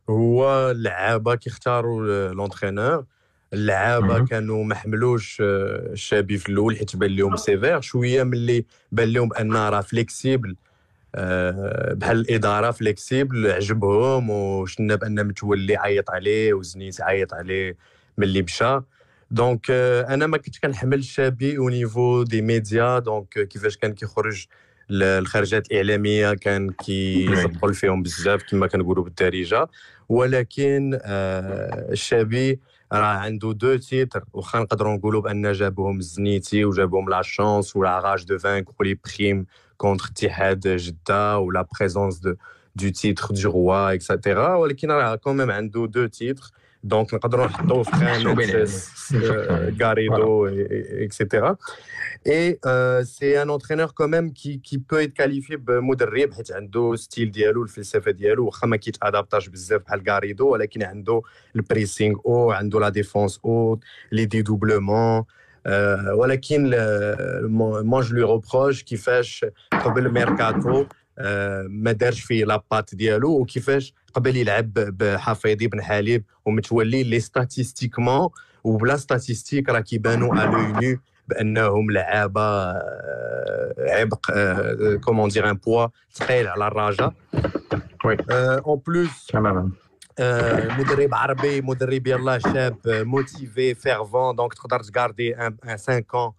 هو 0.10 0.72
اللعابه 0.72 1.36
كيختاروا 1.36 2.32
l'entraîneur 2.34 3.06
اللعابه 3.54 4.26
كانوا 4.26 4.64
ما 4.64 4.76
حملوش 4.76 5.38
الشابي 5.42 6.38
في 6.38 6.50
الأول 6.50 6.78
حيت 6.78 6.96
بان 6.96 7.16
لهم 7.16 7.36
sévère 7.36 7.82
شوية 7.82 8.24
ملي 8.24 8.66
بان 8.92 9.14
لهم 9.14 9.30
بان 9.30 9.54
راه 9.54 9.82
flexible 9.82 10.56
بحال 11.94 12.20
الاداره 12.20 12.72
flexible 12.72 13.52
عجبهم 13.52 14.30
وشنا 14.30 14.96
بان 14.96 15.28
متولي 15.28 15.78
عيط 15.78 16.12
عليه 16.12 16.54
وزنيت 16.54 17.02
عيط 17.02 17.34
عليه 17.34 17.78
ملي 18.18 18.42
مشى 18.42 18.80
donc 19.32 19.72
أنا 20.10 20.28
ما 20.28 20.38
كنت 20.38 20.60
كنحمل 20.60 21.00
الشابي 21.00 21.58
au 21.58 21.70
niveau 21.70 22.24
des 22.24 22.42
médias 22.42 23.00
donc 23.00 23.48
كيفاش 23.48 23.78
كان 23.78 23.94
كيخرج 23.94 24.46
الخرجات 24.92 25.72
الإعلامية 25.72 26.34
كان 26.34 26.72
كيزبل 26.72 27.74
فيهم 27.74 28.04
بزاف 28.04 28.44
كما 28.44 28.68
كنقولوا 28.68 29.04
بالدارجة. 29.04 29.68
ولكن 30.10 31.00
الشابي 31.04 32.60
راه 32.94 33.06
عنده 33.06 33.54
deux 33.54 33.76
titres 33.76 34.24
واخا 34.34 34.60
نقدروا 34.60 34.94
نقولوا 34.94 35.22
بأن 35.22 35.52
جابوهم 35.52 36.00
الزنيتي 36.00 36.66
وجابوهم 36.66 37.10
la 37.10 37.22
chance 37.22 37.76
و 37.76 37.84
la 37.84 38.00
rage 38.00 38.24
de 38.24 38.38
vaincre 38.38 38.82
les 38.82 38.98
primes 39.06 39.46
contre 39.78 40.06
اتحاد 40.12 40.68
جده 40.68 41.38
و 41.38 41.48
la 41.48 41.68
présence 41.80 42.20
de 42.20 42.36
deux 42.76 42.90
titres 42.90 43.28
de 43.32 43.52
roi 43.52 43.94
et 43.94 44.09
cetera 44.09 44.56
ولكن 44.56 44.92
راه 44.92 45.16
quand 45.16 45.36
même 45.36 45.52
عنده 45.52 45.88
deux 45.88 46.06
titres 46.06 46.52
donc 46.84 47.14
نقدروا 47.14 47.46
نحطوه 47.46 47.84
في 47.84 47.92
خانه 47.92 48.34
غاريدو 49.82 50.48
et 51.04 51.17
cetera 51.17 51.56
et 52.28 52.60
c'est 53.04 53.42
un 53.42 53.50
entraîneur 53.50 53.88
quand 53.88 54.11
même 54.11 54.30
qui 54.30 54.58
qui 54.58 54.78
peut 54.78 54.98
être 54.98 55.14
qualifié 55.14 55.56
ب 55.56 55.71
مدرب 55.71 56.34
حيت 56.34 56.52
عنده 56.52 56.96
style 56.96 57.32
ديالو 57.32 57.64
الفلسفه 57.64 58.12
ديالو 58.12 58.46
واخا 58.46 58.68
ما 58.68 58.78
كيت 58.78 58.97
adapte 58.97 59.37
ش 59.37 59.50
بزاف 59.50 59.82
بحال 59.82 60.04
غاريدو 60.10 60.48
ولكن 60.48 60.84
عنده 60.84 61.22
البريسينغ 61.56 62.16
أو 62.26 62.52
عنده 62.52 62.80
لا 62.80 62.90
ديفونس 62.90 63.40
أو 63.46 63.80
لي 64.12 64.26
ديدوبلمون 64.26 65.24
ولكن 66.14 66.72
مون 67.84 68.02
جو 68.02 68.16
لو 68.18 68.28
روبروش 68.28 68.84
كيفاش 68.84 69.46
قبل 69.72 70.06
الميركاتو 70.06 70.86
ما 71.68 71.92
دارش 71.92 72.22
فيه 72.22 72.46
لابات 72.46 72.96
ديالو 72.96 73.40
وكيفاش 73.40 73.94
قبل 74.14 74.38
يلعب 74.38 74.74
بحفيظي 74.74 75.68
بن 75.68 75.82
حليب 75.82 76.24
ومتولي 76.46 77.04
لي 77.04 77.20
ستاتيستيكمون 77.20 78.30
وبلا 78.64 78.98
ستاتيستيك 78.98 79.70
راه 79.70 79.80
كيبانوا 79.80 80.44
ألو 80.44 80.82
نو 80.82 80.98
بأنهم 81.28 81.92
لعابة 81.92 82.74
عبق 83.80 84.32
كومون 85.04 85.30
دير 85.30 85.50
ان 85.50 85.54
بوا 85.54 85.88
ثقيل 86.14 86.48
على 86.48 86.68
الرجاء 86.68 87.14
oui 88.06 88.18
en 88.30 88.82
plus 88.88 89.28
تماما 89.28 89.72
مدرب 90.80 91.14
عربي 91.14 91.62
مدرب 91.62 92.08
يلاه 92.08 92.38
شاب 92.38 92.78
motivé 92.86 93.76
fervent 93.76 94.36
donc 94.36 94.54
تقدر 94.54 94.80
ت 94.80 94.88
garder 94.88 95.38
en 95.38 95.58
5 95.64 96.00
ans 96.00 96.32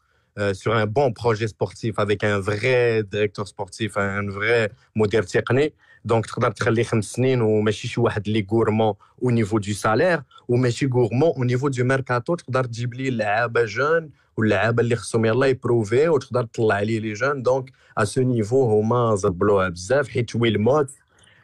sur 0.53 0.75
un 0.75 0.87
bon 0.87 1.13
projet 1.13 1.49
sportif 1.49 1.99
avec 1.99 2.25
un 2.25 2.39
vrai 2.41 3.03
directeur 3.05 3.47
sportif 3.49 3.97
un 3.97 4.29
vrai 4.31 4.71
مدير 4.97 5.23
تقني 5.23 5.73
donc 6.05 6.27
تقدر 6.27 6.51
تخلي 6.51 6.85
خمس 6.85 7.05
سنين 7.05 7.41
وماشي 7.43 7.89
شي 7.89 8.01
واحد 8.01 8.27
اللي 8.27 8.47
gourmand 8.53 8.95
au 9.23 9.31
niveau 9.31 9.59
du 9.59 9.73
salaire 9.73 10.23
وماشي 10.49 10.87
gourmand 10.87 11.33
au 11.37 11.45
niveau 11.45 11.69
du 11.69 11.85
mercato 11.85 12.35
تقدر 12.35 12.65
تجيب 12.65 12.95
لي 12.95 13.11
لعابه 13.11 13.65
jeunes 13.65 14.11
واللعابه 14.37 14.83
اللي 14.83 14.97
خصهم 14.97 15.25
يلاه 15.25 15.47
ي 15.47 15.54
prouver 15.55 16.09
وتقدر 16.09 16.45
تطلع 16.45 16.75
عليه 16.75 17.01
les 17.01 17.13
jeunes 17.13 17.43
donc 17.43 17.71
ا 17.99 18.05
سو 18.05 18.23
نيفو 18.23 18.81
هما 18.81 19.15
زبلوها 19.17 19.69
بزاف 19.69 20.09
حيت 20.09 20.37
ويل 20.37 20.59
موت 20.59 20.91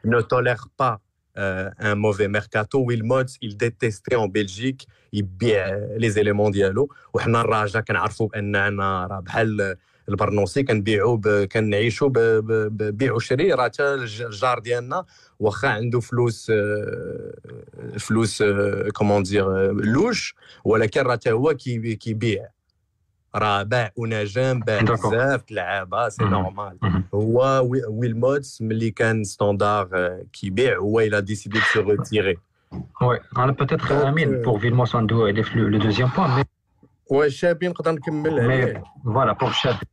نو 0.05 0.20
تولير 0.20 0.57
با 0.79 0.98
ان 1.37 1.99
موفي 1.99 2.29
ميركاتو 2.29 2.79
ويل 2.79 3.05
موت 3.07 3.31
il 3.31 3.57
détestait 3.57 4.16
en 4.16 4.29
Belgique 4.29 4.87
يبيع 5.12 5.69
لي 5.97 6.11
زيليمون 6.11 6.51
ديالو 6.51 6.95
وحنا 7.14 7.40
الراجا 7.40 7.81
كنعرفوا 7.81 8.29
باننا 8.29 9.07
راه 9.07 9.21
بحال 9.21 9.77
البرنوسي 10.09 10.62
كنبيعوا 10.62 11.16
ب... 11.16 11.45
كنعيشوا 11.45 12.09
ببيع 12.12 13.12
وشري 13.12 13.53
راه 13.53 13.64
حتى 13.64 13.95
الجار 13.95 14.59
ديالنا 14.59 15.05
واخا 15.38 15.69
عنده 15.69 16.01
فلوس 16.01 16.53
فلوس 17.99 18.43
كومون 18.95 19.23
دير 19.23 19.73
لوش 19.73 20.35
ولكن 20.64 21.01
راه 21.01 21.12
حتى 21.12 21.33
هو 21.33 21.55
كيبيع 22.01 22.49
راه 23.35 23.62
باع 23.62 23.90
ونجم 23.97 24.61
باع 24.61 24.81
بزاف 24.81 25.51
لعابه 25.51 26.09
c'est 26.09 26.25
normal 26.25 26.79
هو 27.14 27.69
ويلموتس 27.88 28.59
ملي 28.61 28.90
كان 28.90 29.25
ستاندار 29.25 30.19
كيبيع 30.33 30.79
هو 30.79 31.01
il 31.01 31.21
a 31.21 31.26
décidé 31.26 31.59
de 31.59 31.64
se 31.64 31.81
retirer 31.81 32.37
oui 33.03 33.21
أنا 33.37 33.53
peut-être 33.53 34.09
امين 34.09 34.43
pour 34.43 34.59
ويلموتس 34.59 34.97
عنده 34.97 35.31
le 35.55 35.79
deuxième 35.79 36.11
point 36.16 36.31
mais 36.31 36.45
oui 37.11 37.31
شابي 37.31 37.69
نقدر 37.69 37.93
نكمل 37.93 38.40
عليه 38.40 38.83
voilà 39.05 39.33
pour 39.33 39.51
شابي 39.51 39.87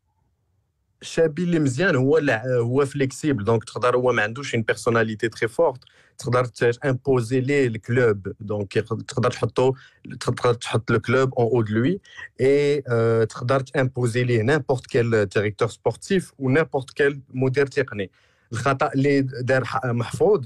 شابي 1.01 1.43
اللي 1.43 1.60
مزيان 1.60 1.95
هو 1.95 2.19
هو 2.45 2.86
flexible 2.86 3.43
donc 3.43 3.63
تقدر 3.63 3.95
هو 3.95 4.12
ما 4.12 4.21
عندوش 4.23 4.55
une 4.56 4.63
personnalité 4.63 5.30
très 5.30 5.47
forte 5.47 5.80
تقدر 6.17 6.49
imposer 6.86 7.39
ليه 7.39 7.67
ال 7.67 7.80
club 7.80 8.28
donc 8.39 8.73
تقدر 9.07 9.31
تحطو 9.31 9.73
تقدر 10.19 10.53
تحط 10.53 10.91
ال 10.91 11.00
club 11.00 11.34
en 11.34 11.62
haut 11.62 11.69
de 11.69 11.73
lui 11.73 12.00
et 12.41 12.82
تقدر 13.25 13.60
ت 13.60 13.67
imposer 13.67 14.23
ليه 14.23 14.41
n'importe 14.41 14.86
quel 14.86 15.26
directeur 15.26 15.67
sportif 15.67 16.34
و 16.39 16.49
n'importe 16.50 16.91
quel 16.91 17.21
مدير 17.33 17.65
تقني 17.65 18.12
الخطا 18.51 18.93
اللي 18.93 19.21
دار 19.21 19.63
محفوظ 19.86 20.45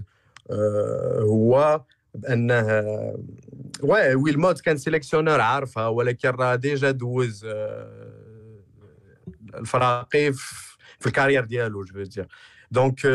هو 1.19 1.81
بانه 2.15 2.65
oui 3.83 4.15
ويلموتس 4.15 4.59
كان 4.59 4.77
sélectionneur 4.77 5.41
عارفها 5.41 5.87
ولكن 5.87 6.29
راه 6.29 6.55
déjà 6.55 6.91
دوز 6.91 7.45
الفراقي 9.55 10.33
في 10.99 11.07
ال 11.07 11.12
carrière 11.12 11.45
ديالو 11.45 11.83
je 11.83 12.03
veux 12.03 12.27
dire 12.71 13.05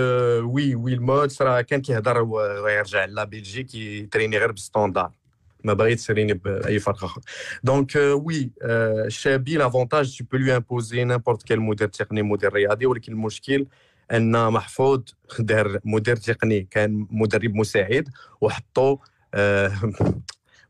donc 0.44 0.74
oui 0.74 0.94
ويلموتس 0.94 1.42
راه 1.42 1.60
كان 1.60 1.80
كيهضر 1.80 2.22
ويرجع 2.22 3.04
لا 3.04 3.24
بلجيك 3.24 3.74
ي 3.74 3.81
entraîner 3.81 4.38
غير 4.38 4.52
بالستاندار 4.52 5.12
ما 5.64 5.72
بغيت 5.72 6.00
ي 6.02 6.05
entraîner 6.05 6.32
باي 6.34 6.78
فرق 6.78 7.04
اخر 7.04 7.20
donc 7.64 7.96
oui 7.96 8.50
الشابي 8.62 9.56
l'avantage 9.56 10.18
tu 10.18 10.24
peux 10.24 10.36
lui 10.36 10.56
imposer 10.56 11.04
n'importe 11.04 11.42
quel 11.42 11.60
مدير 11.60 11.88
تقني 11.88 12.22
مدير 12.22 12.52
رياضي 12.52 12.86
ولكن 12.86 13.12
المشكل 13.12 13.66
ان 14.12 14.48
محفوظ 14.52 15.02
دار 15.38 15.78
مدير 15.84 16.16
تقني 16.16 16.68
كان 16.70 17.06
مدرب 17.10 17.54
مساعد 17.54 18.08
وحطوا 18.40 18.96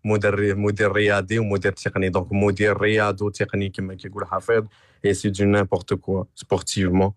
مدرب 0.05 0.57
مدير 0.57 0.93
رياضي 0.93 1.39
ومدير 1.39 1.73
تقني 1.73 2.09
donc 2.09 2.33
مدير 2.33 2.81
رياضي 2.81 3.25
وتقني 3.25 3.69
كما 3.69 3.95
كيقول 3.95 4.27
حفيظ 4.27 4.65
et 5.05 5.15
c'est 5.15 5.31
du 5.31 5.45
n'importe 5.45 5.95
quoi 5.95 6.25
sportivement 6.35 7.13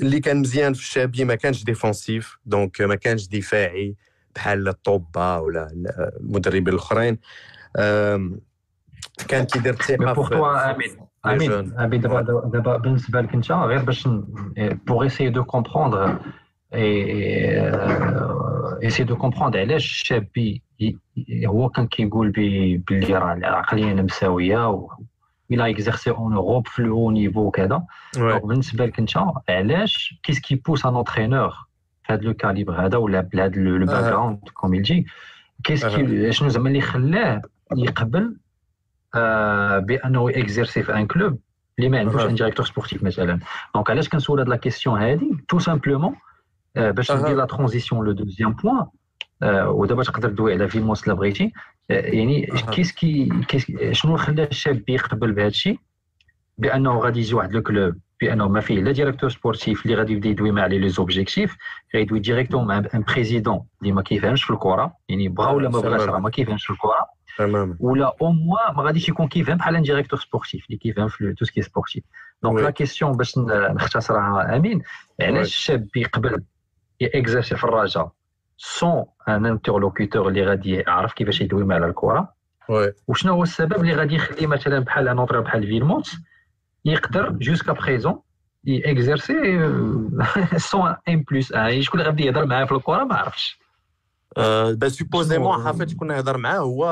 اللي 0.00 0.20
كان 0.20 0.36
مزيان 0.40 0.74
في 0.74 0.80
الشابي 0.80 1.24
ما 1.24 1.34
كانش 1.34 1.64
défensif 1.64 2.38
donc 2.46 2.80
ما 2.80 2.94
كانش 2.94 3.28
دفاعي 3.28 3.96
بحال 4.34 4.68
الطوبا 4.68 5.36
ولا 5.36 5.68
المدربين 6.20 6.68
الاخرين 6.68 7.18
كان 9.28 9.44
كيدير 9.44 9.72
الثقه 9.72 10.22
في 10.22 10.34
امين 10.34 11.08
امين 11.26 11.52
امين 11.78 12.00
دابا 12.00 12.20
دابا 12.52 12.76
بالنسبة 12.76 13.20
لك 13.20 13.34
انت 13.34 13.52
غير 13.52 13.82
باش 13.82 14.08
pour 14.58 15.06
essayer 15.06 15.30
de 15.30 15.44
comprendre 15.44 16.18
essayer 18.82 19.04
de 19.04 19.16
comprendre 19.16 19.60
علاش 19.60 19.90
الشابي 19.90 20.62
هو 21.46 21.68
كان 21.68 21.86
كيقول 21.86 22.30
باللي 22.30 23.14
راه 23.18 23.34
العقليه 23.34 23.94
مساويه 23.94 24.88
il 25.50 25.60
a 25.60 25.68
exercé 25.70 26.10
en 26.10 26.30
Europe 26.30 26.68
في 26.68 26.82
le 26.82 26.92
haut 26.92 27.12
niveau 27.12 27.36
وكذا 27.36 27.82
Ouais. 28.16 28.18
donc 28.18 28.46
بالنسبة 28.46 28.86
لك 28.86 28.98
انت 28.98 29.10
علاش 29.48 30.20
qu'est-ce 30.22 30.40
qui 30.40 30.54
pousse 30.54 30.86
un 30.86 30.96
entraîneur 30.96 31.50
في 32.02 32.12
هذا 32.12 32.22
le 32.22 32.34
calibre 32.34 32.86
هذا 32.86 32.96
ولا 32.96 33.20
بهذا 33.20 33.56
le 33.60 33.86
background 33.86 34.38
comme 34.54 34.74
يجي 34.74 35.06
qu'est-ce 35.64 35.86
qui 35.86 36.32
شنو 36.32 36.48
زعما 36.48 36.68
اللي 36.68 36.80
خلاه 36.80 37.42
يقبل 37.76 38.36
آه 39.14 39.78
بانه 39.78 40.30
exercer 40.30 40.82
في 40.82 40.94
un 40.94 41.06
club 41.06 41.38
اللي 41.78 41.90
ما 41.90 41.98
عندوش 41.98 42.22
أها. 42.22 42.28
un 42.28 42.34
directeur 42.34 42.66
sportif 42.66 43.02
مثلا 43.02 43.38
donc 43.74 43.90
علاش 43.90 44.08
كنسول 44.08 44.38
هاد 44.38 44.48
la 44.48 44.56
question 44.56 45.02
هادي 45.02 45.44
tout 45.48 45.58
simplement 45.58 46.14
باش 46.76 47.10
أها. 47.10 47.22
ندير 47.22 47.36
la 47.36 47.44
transition 47.44 48.04
le 48.06 48.12
deuxième 48.12 48.52
point 48.52 48.86
ودابا 49.42 50.02
تقدر 50.02 50.28
دوي 50.28 50.52
على 50.52 50.68
ويلموتس 50.68 51.08
لا 51.08 51.14
بغيتي 51.14 51.52
آه، 51.90 51.94
يعني. 51.94 52.46
qu'est-ce 52.46 52.92
qui 52.92 53.28
شنو 53.92 54.16
خلى 54.16 54.44
الشاب 54.44 54.88
يقبل 54.88 55.32
بهذا 55.32 55.48
الشيء 55.48 55.78
بأنه 56.58 56.98
غادي 56.98 57.18
يجي 57.20 57.34
واحد 57.34 57.52
le 57.52 57.62
club 57.62 57.94
بأنه 58.20 58.48
ما 58.48 58.60
فيه 58.60 58.80
لا 58.80 58.92
directeur 58.92 59.30
sportif 59.30 59.86
اللي 59.86 59.96
غادي 59.96 60.12
يبدأ 60.12 60.28
يدوي 60.28 60.50
مع 60.50 60.62
عليه 60.62 60.78
les 60.78 60.88
objectifs 60.88 61.56
غيدوي 61.94 62.20
directement 62.20 62.66
مع 62.66 62.78
un 62.78 63.04
président 63.08 63.66
اللي 63.82 63.92
ما 63.92 64.02
كيفهمش 64.02 64.44
في 64.44 64.50
الكرة 64.50 64.94
يعني 65.08 65.28
بغا 65.28 65.50
ولا 65.50 65.68
ما 65.68 65.78
آه، 65.78 65.82
بغاش. 65.82 66.00
راه 66.00 66.18
ما 66.18 66.30
كيفهمش 66.30 66.66
في 66.66 66.72
الكرة 66.72 67.06
تماما 67.38 67.76
ولا 67.80 68.16
au 68.22 68.32
moins 68.32 68.74
ما 68.76 68.82
غاديش 68.82 69.08
يكون 69.08 69.28
كيفهم 69.28 69.56
بحال 69.56 69.76
un 69.76 69.82
directeur 69.82 70.18
sportif 70.18 70.66
اللي 70.66 70.78
كيفهم 70.78 71.08
في 71.08 71.34
tout 71.38 71.44
ce 71.44 71.51
qui 71.51 71.62
est 71.62 71.75
sportif 71.75 72.04
donc. 72.42 72.60
la 72.60 72.70
question 72.70 73.12
باش 73.12 73.38
نختصرها 73.38 74.56
آمين 74.56 74.82
علاش. 75.20 75.46
الشاب 75.46 75.88
يقبل 75.96 76.42
ي 77.00 77.07
exercer 77.07 77.56
في 77.56 77.64
الرجاء 77.64 78.12
sans 78.58 79.04
un 79.28 79.46
interlocuteur 79.46 80.28
اللي 80.28 80.44
غادي 80.46 80.70
يعرف 80.74 81.12
كيفاش 81.12 81.40
يدوي 81.40 81.64
مع 81.64 81.74
على 81.74 81.86
الكره 81.86 82.32
oui 82.68 82.92
وشنو 83.08 83.32
هو 83.34 83.42
السبب 83.42 83.72
اللي 83.80 83.94
غادي 83.94 84.14
يخلي 84.14 84.46
مثلا 84.46 84.78
بحال 84.78 85.08
un 85.08 85.18
autre 85.18 85.40
بحال 85.40 85.66
فيلموت 85.66 86.10
يقدر 86.84 87.30
jusqu'à 87.32 87.72
présent 87.72 88.20
ي 88.64 88.73
exercer 88.73 89.34
سون 90.56 90.96
en 91.08 91.24
plus 91.30 91.52
en 91.52 91.82
شكون 91.82 92.00
اللي 92.00 92.10
غادي 92.10 92.24
يهضر 92.24 92.46
معاه 92.46 92.64
في 92.64 92.72
الكره 92.72 93.04
ما 93.04 93.14
عرفتش 93.16 93.58
آه، 94.36 94.72
pas 94.72 94.88
supposément 94.88 95.54
شنو- 95.56 95.64
حافظ 95.64 95.90
شكون 95.92 96.10
يهضر 96.10 96.36
معاه 96.36 96.58
هو 96.58 96.84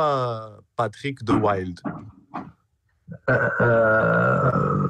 باتريك 0.78 1.18
دو 1.22 1.46
وايلد 1.46 1.80
آه، 3.28 4.88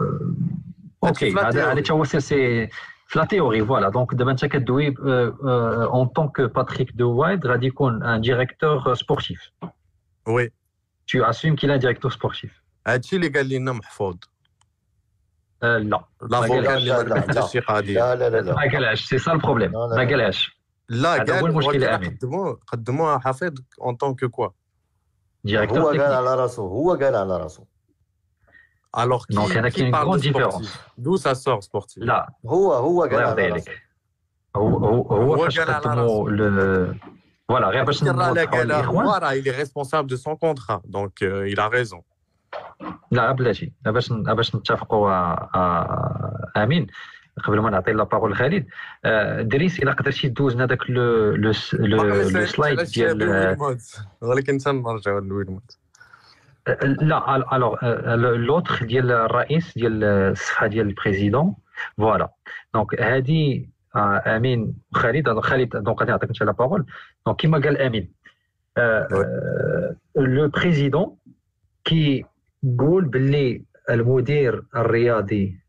OK 1.05 1.31
في 1.31 1.37
لا 1.37 1.49
هذا 1.49 1.49
هذا 1.49 1.81
théorie. 1.81 1.83
تا 1.83 1.95
هو 1.95 2.05
c'est 2.05 2.69
c'est 3.09 3.13
في 3.13 3.19
la 3.19 3.25
théorie 3.25 3.65
voilà 3.65 3.89
donc 3.89 4.15
دابا 4.15 4.31
انت 4.31 4.45
كدوي 4.45 4.95
en 5.01 6.07
tant 6.07 6.26
que 6.26 6.41
باتريك 6.41 6.93
دو 6.93 7.11
وايد 7.17 7.47
غادي 7.47 7.67
يكون 7.67 8.03
un 8.03 8.21
directeur 8.21 8.95
sportif 8.95 9.51
وي 10.29 10.53
tu 11.13 11.23
assumes 11.25 11.57
qu'il 11.57 11.71
est 11.71 11.75
un 11.75 11.79
directeur 11.79 12.13
sportif? 12.13 12.51
هادشي 12.87 13.17
اللي 13.17 13.29
قال 13.29 13.49
لنا 13.49 13.73
محفوظ 13.73 14.17
آه، 15.63 15.79
لا 15.79 16.01
لافوكا 16.23 16.61
لا، 16.61 16.77
اللي 16.77 16.91
لا، 16.91 16.99
ما 16.99 17.03
لا، 17.09 17.15
ربح 17.15 17.29
لا. 17.35 17.41
حتى 17.41 17.49
شي 17.53 17.61
قضيه 17.61 17.95
لا 17.95 18.15
لا 18.15 18.41
لا 18.41 18.55
ما 18.55 18.61
لا 18.61 18.73
قالهاش 18.73 19.05
سي 19.05 19.19
سا 19.19 19.33
البروبليم 19.33 19.73
لا، 19.73 19.79
لا، 19.79 19.97
ما 19.97 20.03
لا. 20.03 20.09
قالهاش 20.11 20.57
لا 20.89 21.15
هذا 21.15 21.33
هو 21.33 21.37
قال 21.41 21.51
المشكل 21.51 21.69
ولكن 21.69 21.83
الأمين. 21.83 22.19
قدموه 22.23 22.61
قدموها 22.67 23.19
حافظ 23.19 23.55
اون 23.81 23.97
طون 23.97 24.15
كو 24.15 24.29
كوا 24.29 24.47
هو 24.47 24.53
ديريكتور 25.45 25.83
قال 25.83 25.97
تكنيك 25.97 26.13
على 26.13 26.35
راسو 26.35 26.67
هو 26.69 26.91
قال 26.95 27.15
على 27.15 27.37
راسو 27.37 27.65
الوغ 28.99 29.25
Donc, 29.33 29.39
هنا 29.57 29.69
كاين 29.69 29.95
grande 29.97 30.21
différence. 30.23 30.69
دو 30.99 31.17
سا 31.17 31.35
سور 31.35 31.61
سبورتيف 31.61 32.03
لا 32.05 32.33
هو 32.47 32.73
هو 32.73 33.03
قال 33.03 33.15
الله 33.15 33.27
على 33.27 33.43
يرضي 33.43 33.53
راسو 33.53 33.71
عليك 33.71 33.83
هو 34.57 34.77
هو 34.79 35.03
هو 35.03 35.35
هو 35.35 35.45
فاش 35.45 35.59
قال 35.61 35.71
على 35.71 35.85
قدموا 35.85 36.31
ل 36.31 36.99
voilà 37.49 37.69
غير 37.69 37.85
باش 37.85 38.03
راه 38.05 38.13
نوضحوا 38.13 38.45
قال 38.45 38.73
هو 38.73 39.03
للاخوان 39.03 39.07
راه 39.23 39.41
il 39.41 39.45
est 39.45 39.57
responsable 39.65 40.09
de 40.11 40.17
son 40.17 40.37
contrat 40.37 40.81
donc 40.97 41.13
euh, 41.23 41.53
il 41.55 41.61
a 41.61 41.69
raison. 41.69 42.01
لا 43.11 43.33
بلاتي 43.33 43.73
لا 43.87 43.91
باش 43.93 44.11
لا 44.11 44.33
باش 44.35 44.57
نتفقوا 44.57 45.11
آه، 45.11 45.51
آه، 45.55 46.53
امين 46.63 46.87
قبل 47.45 47.59
ما 47.61 47.71
نعطي 47.71 47.93
la 47.93 48.03
parole 48.03 48.33
لخالد 48.33 48.67
آه، 49.05 49.43
دريس 49.43 49.79
الا 49.79 49.93
قدرتي 49.93 50.29
دوز 50.29 50.55
لنا 50.55 50.67
داك 50.67 50.91
لو 50.91 51.31
لو 51.35 51.53
س- 51.53 51.75
لو 51.75 51.97
باقي 51.97 52.09
ما 52.09 52.23
لو 52.23 52.29
سالتش 52.31 52.51
slide 52.57 52.79
على 52.79 52.87
الشابي 52.89 53.15
ديال 53.19 53.29
ويلموت 53.31 53.81
ولكن 54.21 54.53
انت 54.53 54.69
نرجعوا 54.69 55.21
لويلموت 55.21 55.77
لا 56.83 57.37
alors 57.57 57.77
l'autre 58.37 58.85
ديال 58.85 59.13
الرئيس 59.13 59.79
ديال 59.79 60.05
الصفحه 60.05 60.67
ديال 60.67 60.87
ال 60.87 60.93
président 60.93 61.55
voilà 61.97 62.31
donc 62.75 63.01
هادي 63.01 63.71
آه، 63.97 64.37
امين 64.37 64.75
وخالد 64.93 65.25
donc 65.25 65.45
خالد 65.45 65.77
donc 65.77 66.01
غادي 66.01 66.11
نعطيك 66.13 66.29
انت 66.29 66.43
la 66.43 66.53
parole 66.53 66.87
donc 67.27 67.37
كيما 67.41 67.59
قال 67.59 67.79
امين 67.79 68.13
le 70.17 70.49
président 70.49 71.17
كيقول 71.85 73.05
باللي 73.05 73.65
المدير 73.91 74.65
الرياضي 74.77 75.61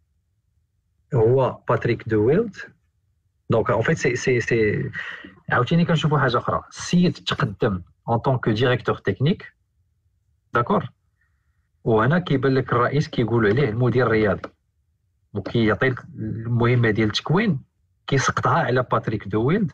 هو 1.13 1.59
باتريك 1.69 2.09
دو 2.09 2.25
ويلد 2.25 2.55
donc 3.49 3.69
en 3.69 3.81
fait 3.81 3.97
c'est 3.97 4.15
c'est 4.15 4.39
c'est 4.39 4.91
عاوتاني 5.51 5.85
كنشوفوا 5.85 6.19
حاجة 6.19 6.37
أخرى. 6.37 6.63
السيد 6.69 7.13
تقدم 7.13 7.81
en 8.09 8.17
tant 8.17 8.35
que 8.35 8.49
directeur 8.49 8.95
technique 8.97 9.56
d'accord. 10.53 10.85
وهنا 11.83 12.19
كيبان 12.19 12.53
لك 12.53 12.73
الرئيس 12.73 13.07
كيقول 13.07 13.47
عليه 13.47 13.69
المدير 13.69 14.05
الرياضي 14.05 14.49
وكيعطي 15.33 15.95
المهمة 16.19 16.89
ديال 16.89 17.07
التكوين. 17.07 17.59
كيسقطها 18.07 18.51
على 18.59 18.83
باتريك 18.91 19.27
دويلد. 19.27 19.71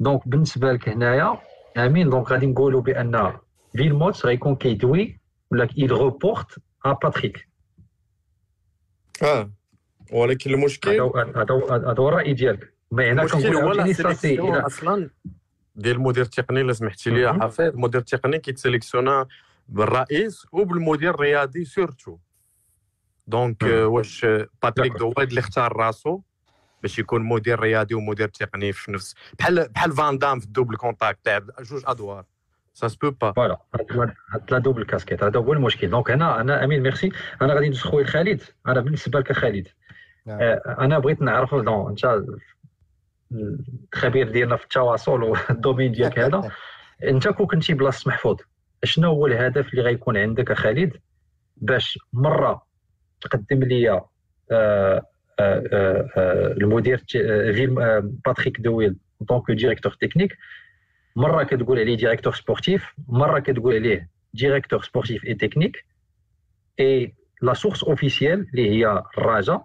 donc 0.00 0.28
بالنسبة 0.28 0.72
لك 0.72 0.88
هنايا 0.88 1.38
آمين. 1.76 2.10
donc 2.10 2.32
غادي 2.32 2.46
نقولوا 2.46 2.80
بأن 2.80 3.32
فيلموت 3.76 4.26
غيكون 4.26 4.56
كيدوي 4.56 5.20
ولا 5.50 5.66
il 5.68 5.90
reporte 5.90 6.58
à 6.86 6.90
باتريك 7.02 7.48
آه. 9.22 9.50
ولكن 10.12 10.54
المشكل 10.54 10.90
هذا 10.90 11.46
هو- 11.50 12.08
الرأي 12.08 12.32
ديالك. 12.34 12.74
ما 12.90 13.12
هنا 13.12 13.22
المشكل 13.22 13.56
هو 13.56 13.72
لا 13.72 14.66
أصلا. 14.66 15.10
ديال 15.76 15.96
المدير 15.96 16.22
التقني 16.24 16.60
الا 16.60 16.72
سمحتي 16.72 17.10
لي. 17.10 17.32
حفيظ 17.32 17.74
المدير 17.74 18.00
التقني 18.00 18.38
كيت 18.38 18.57
sélectionne 18.57 19.26
بالرئيس 19.68 20.46
وبالمدير 20.52 21.14
الرياضي 21.14 21.64
surtout 21.64 22.18
donc. 23.26 23.64
آه، 23.64 23.86
واش 23.86 24.24
آه، 24.24 24.46
باتريك. 24.62 24.92
دواد 24.92 25.28
اللي 25.28 25.40
اختار 25.40 25.76
راسو 25.76 26.20
باش 26.82 26.98
يكون 26.98 27.22
مدير 27.22 27.60
رياضي 27.60 27.94
ومدير 27.94 28.28
تقني 28.28 28.72
في 28.72 28.92
نفس 28.92 29.14
بحال 29.38 29.68
بحال 29.68 29.92
فان 29.92 30.18
دام 30.18 30.40
في 30.40 30.46
ال 30.46 30.50
Double 30.50 30.76
Impact 30.76 31.28
لعب 31.28 31.50
جوج 31.60 31.82
أدوار. 31.86 32.24
سا 32.74 32.88
سبو 32.88 33.10
با 33.10 33.32
voilà 33.32 33.58
la 34.50 34.58
double 34.58 34.84
casquette 34.84 35.22
هذا 35.22 35.40
هو 35.40 35.52
المشكل 35.52 35.90
donc 35.90 36.10
هنا 36.10 36.40
أنا 36.40 36.64
أمين 36.64 36.82
ميرسي. 36.82 37.12
أنا 37.42 37.54
غادي 37.54 37.68
ندوز 37.68 37.80
خويا 37.80 38.06
خالد. 38.06 38.42
أنا 38.66 38.80
بالنسبة 38.80 39.18
لك 39.18 39.32
خالد. 39.32 39.68
نعم. 40.26 40.38
آه، 40.40 40.76
أنا 40.78 40.98
بغيت 40.98 41.22
نعرف 41.22 41.54
دون 41.54 41.88
أنت 41.90 42.22
الخبير 43.94 44.30
ديالنا 44.30 44.56
في 44.56 44.64
التواصل 44.64 45.22
وال 45.22 45.38
domaine 45.38 45.92
ديالك 45.92 46.18
هذا. 46.18 46.50
أنت 47.10 47.28
كون 47.28 47.46
كنتي 47.46 47.74
بلاصة 47.74 48.08
محفوظ. 48.08 48.36
شنو 48.84 49.10
هو 49.10 49.26
الهدف 49.26 49.70
اللي 49.70 49.82
غيكون 49.82 50.16
عندك 50.16 50.52
خالد 50.52 50.92
باش 51.56 51.98
مرة 52.12 52.66
تقدم 53.20 53.62
لي 53.62 53.90
آه، 53.90 54.10
آه، 54.50 55.02
آه، 55.40 56.52
المدير 56.52 57.04
فيل 57.52 57.74
باتريك 58.26 58.60
دويل 58.60 58.96
donc 59.20 59.50
directeur 59.50 59.92
technique 60.00 60.36
مرة 61.16 61.42
كتقول 61.42 61.78
عليه 61.78 61.96
directeur 61.96 62.34
sportif 62.34 62.94
مرة 63.08 63.38
كتقول 63.38 63.74
عليه 63.74 64.10
directeur 64.34 64.82
sportif 64.82 65.24
et 65.24 65.34
technique 65.34 65.84
et 66.80 67.14
la 67.42 67.54
source 67.54 67.84
officielle 67.84 68.46
اللي 68.50 68.70
هي 68.70 69.02
الراجا. 69.18 69.60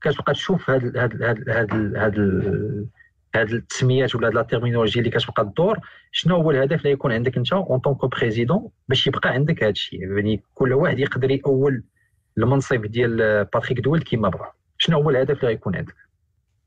كتبقى 0.00 0.32
تشوف 0.32 0.70
هاد 0.70 0.96
هاد 0.96 1.22
هاد 1.22 1.48
هاد 1.48 1.96
هاد 1.96 2.14
هاد 3.34 3.52
التسميات 3.52 4.14
ولا 4.14 4.28
هاد 4.28 4.34
la 4.34 4.42
terminologie 4.42 4.98
اللي 4.98 5.10
كتبقى 5.10 5.44
تدور 5.44 5.78
شنو 6.10 6.36
هو 6.36 6.50
الهدف 6.50 6.78
اللي 6.78 6.90
يكون 6.90 7.12
عندك 7.12 7.36
انت 7.36 7.52
en 7.52 7.78
tant 7.78 7.95
que 7.95 8.08
président 8.08 8.68
باش 8.88 9.06
يبقى 9.06 9.28
عندك 9.30 9.62
هاد 9.62 9.70
الشيء؟ 9.70 10.16
يعني 10.16 10.42
كل 10.54 10.72
واحد 10.72 10.98
يقدر 10.98 11.30
يأول 11.30 11.84
المنصب 12.38 12.86
ديال 12.86 13.44
باتريك 13.44 13.80
دول 13.80 14.02
كيما 14.02 14.28
بغا. 14.28 14.52
شنو 14.78 15.02
هو 15.02 15.10
الهدف 15.10 15.36
اللي 15.36 15.46
غيكون 15.46 15.76
عندك؟ 15.76 15.96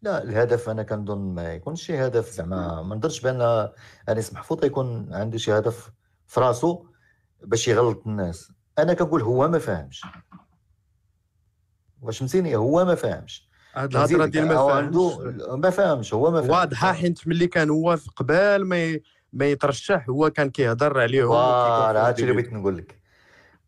لا 0.01 0.23
الهدف 0.23 0.69
أنا 0.69 0.84
كنظن 0.84 1.34
ما 1.36 1.54
يكونش 1.54 1.84
شي 1.84 1.97
هدف. 1.97 2.30
زعما 2.30 2.82
ما 2.82 2.95
نظنش 2.95 3.21
بأن 3.21 3.69
انيس 4.10 4.34
محفوظ 4.34 4.65
يكون 4.65 5.13
عنده 5.13 5.38
شي 5.38 5.51
هدف 5.51 5.91
في 6.28 6.39
راسو 6.39 6.86
باش 7.43 7.67
يغلط 7.67 8.08
الناس. 8.08 8.51
أنا 8.80 8.93
كنقول 8.93 9.21
هو 9.21 9.47
ما 9.47 9.60
فاهمش 9.60 10.01
واش 12.01 12.19
فهمتيني 12.19 12.56
هو 12.56 12.86
ما 12.86 12.95
فاهمش 12.95 13.44
هاد 13.75 13.95
الهضرة 13.95 14.25
ديال 14.25 14.47
ما 14.47 14.71
عنده 14.71 15.19
ما 15.55 15.69
فاهمش 15.69 16.13
هو 16.13 16.31
ما 16.31 16.41
فاهمش 16.41 16.51
واضحه 16.53 16.93
حيت 16.93 17.27
ملي 17.27 17.47
كان 17.47 17.69
هو 17.69 17.97
في 17.97 18.09
قبال 18.15 18.65
ما 18.65 18.83
ي- 18.85 19.03
ما 19.33 19.45
يترشح 19.45 20.09
هو 20.09 20.29
كان 20.29 20.49
كيهضر 20.49 20.99
عليهم 20.99 21.27
voilà 21.27 22.07
هادشي 22.07 22.21
اللي 22.21 22.33
بغيت 22.33 22.53
نقول 22.53 22.77
لك. 22.77 22.99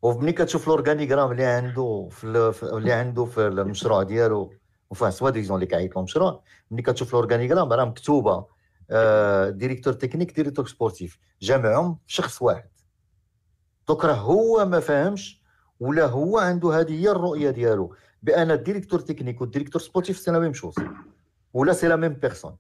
وملي 0.01 0.31
كتشوف 0.31 0.63
ال 0.67 0.72
organigramme 0.72 1.31
اللي 1.31 1.45
عنده 1.45 2.07
في, 2.11 2.23
ال- 2.23 2.53
في 2.53 2.63
اللي 2.63 2.91
عنده 2.91 3.25
في 3.25 3.47
المشروع 3.47 4.03
ديالو 4.03 4.53
وفاه 4.89 5.09
soi-disant 5.09 5.55
اللي 5.55 5.65
كيعيط 5.65 5.95
له 5.95 6.01
مشروع 6.03 6.43
ملي 6.71 6.81
كتشوف 6.81 7.09
ال 7.09 7.14
organigramme 7.14 7.73
راه 7.73 7.85
مكتوبة 7.85 8.45
آه 8.91 9.49
directeur 9.49 9.93
technique 9.93 10.35
directeur 10.35 10.67
sportif 10.67 11.19
جامعهم 11.41 11.97
في 12.07 12.13
شخص 12.13 12.41
واحد. 12.41 12.69
donc 13.87 14.05
راه 14.05 14.13
هو 14.13 14.65
ما 14.65 14.79
فاهمش 14.79 15.41
ولا 15.79 16.05
هو 16.05 16.37
عنده 16.37 16.79
هذه 16.79 16.91
هي 17.01 17.09
الرؤية 17.11 17.49
ديالو. 17.49 17.95
بأن 18.27 18.51
ال 18.51 18.56
directeur 18.56 18.99
technique 18.99 19.41
وال 19.41 19.49
directeur 19.49 19.81
sportif 19.81 20.17
c'est 20.19 20.31
la 20.31 20.39
même 20.39 20.53
chose 20.53 20.75
ولا 21.53 21.73
c'est 21.73 21.87
la 21.87 21.95
même 21.95 22.13
personne. 22.13 22.55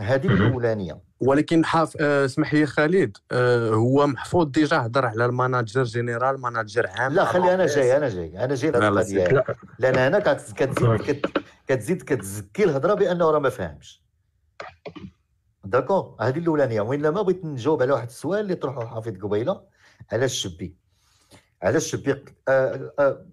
هذه. 0.00 0.26
الأولانية. 0.26 1.00
ولكن 1.20 1.64
حاف 1.64 1.96
آه، 2.00 2.24
اسمح 2.24 2.54
لي 2.54 2.66
خالد 2.66 3.16
آه، 3.32 3.68
هو 3.70 4.06
محفوظ 4.06 4.46
déjà 4.50 4.76
هضر 4.86 5.06
على 5.06 5.24
ال 5.24 5.31
manager 5.31 5.82
général 5.84 6.40
manager 6.40 6.86
عام. 6.86 7.12
لا 7.12 7.24
خلي 7.24 7.54
أنا 7.54 7.66
جاي 7.66 7.96
أنا 7.96 8.08
جاي 8.08 8.44
أنا 8.44 8.54
جاي 8.54 8.70
لا، 8.70 9.44
لأن 9.78 9.96
هنا 9.98 10.18
كت- 10.18 10.52
كتزيد 10.56 10.96
كت- 11.02 11.26
كتزيد 11.68 12.02
كتزكي 12.02 12.64
الهضرة 12.64 12.94
بأنه 12.94 13.30
راه 13.30 13.38
ما 13.38 13.48
فاهمش 13.48 14.02
d'accord 15.64 16.16
هذه 16.20 16.38
الأولانية. 16.38 16.80
وين 16.80 17.00
ما 17.02 17.10
بغيت 17.22 17.44
نجاوب 17.44 17.82
على 17.82 17.92
واحد 17.92 18.06
السؤال 18.06 18.40
اللي 18.40 18.54
طرحه 18.54 18.86
حافظ 18.86 19.12
قبيلة. 19.22 19.60
على 20.12 20.24
الشبي 20.24 20.76
على 21.64 21.76
الشبي 21.76 22.24
آه، 22.48 22.92
آه، 22.98 23.26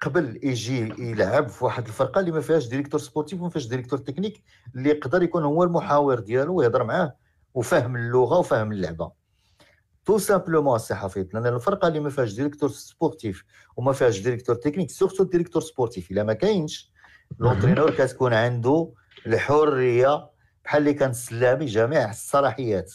قبل 0.00 0.40
يجي 0.42 0.78
يلعب 0.98 1.48
في 1.48 1.64
واحد 1.64 1.86
الفرقة 1.86 2.20
اللي 2.20 2.32
ما 2.32 2.40
فيهاش 2.40 2.66
directeur 2.68 3.00
sportif 3.00 3.40
وما 3.40 3.50
فيهاش 3.50 3.66
directeur 3.66 3.98
technique 3.98 4.42
اللي 4.76 4.90
يقدر 4.90 5.22
يكون 5.22 5.44
هو 5.44 5.64
المحاور 5.64 6.20
ديالو 6.20 6.54
ويهضر 6.54 6.84
معاه 6.84 7.14
وفاهم 7.54 7.96
اللغة 7.96 8.38
وفاهم 8.38 8.72
اللعبة. 8.72 9.12
tout 10.04 10.18
simplement 10.18 10.78
si 10.78 10.94
حفيظ 10.94 11.26
لأن 11.34 11.46
الفرقة 11.46 11.88
اللي 11.88 12.00
ما 12.00 12.10
فيهاش 12.10 12.32
directeur 12.32 12.68
sportif 12.68 13.44
وما 13.76 13.92
فيهاش 13.92 14.20
directeur 14.20 14.54
technique 14.54 14.90
surtout 14.90 15.22
ال 15.22 15.26
directeur 15.26 15.62
sportif. 15.62 16.10
إلا 16.10 16.22
ما 16.24 16.32
كاينش 16.32 16.92
l'entraîneur 17.38 17.90
كتكون 17.90 18.34
عنده 18.34 18.92
الحرية 19.26 20.30
بحال 20.64 20.82
اللي 20.82 20.94
كان 20.94 21.10
السلامي 21.10 21.66
جميع 21.66 22.10
الصلاحيات. 22.10 22.92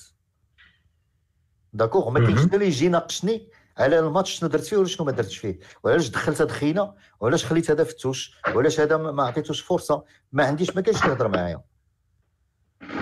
d'accord 1.74 2.10
ما 2.10 2.20
كاينش 2.20 2.40
مهم. 2.40 2.50
اللي 2.54 2.66
يجي 2.68 2.86
يناقشني 2.86 3.48
على 3.78 4.00
الماتش 4.00 4.32
شنو 4.32 4.50
درت 4.50 4.64
فيه 4.64 4.78
ولا 4.78 4.88
شنو 4.88 5.06
ما 5.06 5.12
درتش 5.12 5.38
فيه؟ 5.38 5.60
وعلاش 5.84 6.10
دخلت 6.10 6.42
هاد 6.42 6.52
خينا 6.52 6.96
وعلاش 7.20 7.46
خليت 7.46 7.72
هذا 7.72 7.84
فتوش؟ 7.84 8.38
وعلاش 8.56 8.80
هذا 8.80 8.98
ما 8.98 9.24
عطيتوش 9.24 9.62
فرصة؟ 9.62 10.04
ما 10.32 10.46
عنديش 10.46 10.76
ما 10.76 10.82
اللي 10.82 11.00
يهضر 11.06 11.28
معايا. 11.28 11.62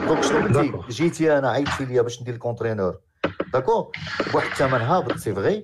donc 0.07 0.23
شنو 0.23 0.47
قلتي. 0.47 0.93
جيتي 0.93 1.37
أنا 1.37 1.49
عيطتي 1.49 1.85
ليا 1.85 2.01
باش 2.01 2.21
ندير 2.21 2.33
ال 2.33 2.39
entraîneur. 2.39 2.99
d'accord 3.53 3.89
بواحد 4.31 4.47
الثمن 4.51 4.81
هابط 4.81 5.17
c'est 5.17 5.35
vrai 5.35 5.63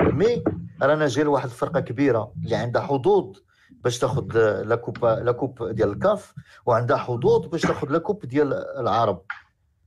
mais 0.00 0.44
رانا 0.82 1.06
جاي 1.06 1.24
لواحد 1.24 1.44
الفرقة 1.44 1.80
كبيرة 1.80 2.32
اللي 2.44 2.56
عندها 2.56 2.82
حظوظ 2.82 3.38
باش 3.70 3.98
تاخذ 3.98 4.24
la 4.62 4.76
coupe 4.76 5.04
la 5.04 5.32
coupe 5.32 5.68
ديال 5.68 5.88
الكاف 5.92 6.34
وعندها 6.66 6.96
حظوظ 6.96 7.46
باش 7.46 7.62
تاخذ 7.62 7.88
la 7.88 7.98
coupe 7.98 8.26
ديال 8.26 8.52
العرب. 8.52 9.22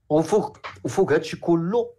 وفوق 0.10 0.58
وفوق 0.84 1.14
هادشي 1.14 1.38
كله 1.38 1.94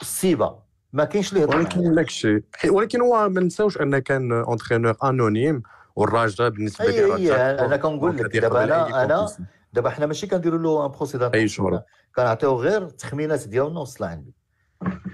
السيبة. 0.00 0.69
ما 0.92 1.04
كاينش 1.04 1.34
معايا. 1.34 1.46
ولكن 1.46 1.94
داكشي 1.94 2.42
ولكن 2.70 3.00
هو 3.00 3.28
ما 3.28 3.40
نساوش 3.40 3.80
un 3.80 3.98
entraîneur 3.98 4.94
anonyme 5.04 5.62
والراجل 5.96 6.50
بالنسبة 6.50 6.84
لي 6.84 7.14
أي 7.14 7.34
اي 7.34 7.64
أنا 7.66 7.76
كنقول 7.76 8.16
لك 8.16 8.36
دابا 8.36 8.64
أنا 8.64 9.04
أنا 9.04 9.26
دابا 9.72 9.90
حنا 9.90 10.06
ماشي 10.06 10.26
كنديروا 10.26 10.58
له 10.58 10.86
un 10.86 10.90
procédure 10.90 11.34
أي 11.34 11.48
شهر. 11.48 11.82
كنعطيو 12.16 12.54
غير 12.54 12.82
التخمينات 12.82 13.48
ديالنا 13.48 13.80
وصل 13.80 14.04
عندي. 14.04 14.34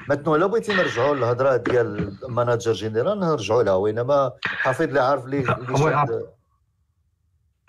مثلا 0.08 0.36
الا 0.36 0.46
بغيتي 0.46 0.74
نرجعوا 0.74 1.14
للهضرة 1.14 1.56
ديال 1.56 2.16
ال 2.24 2.30
manager 2.30 2.72
général 2.72 3.20
نرجعوا 3.20 3.62
لها. 3.62 3.74
وإنما 3.74 4.32
حفيظ 4.44 4.88
اللي 4.88 5.00
عارف 5.00 5.24
اللي 5.24 5.44
شاد- 5.44 6.26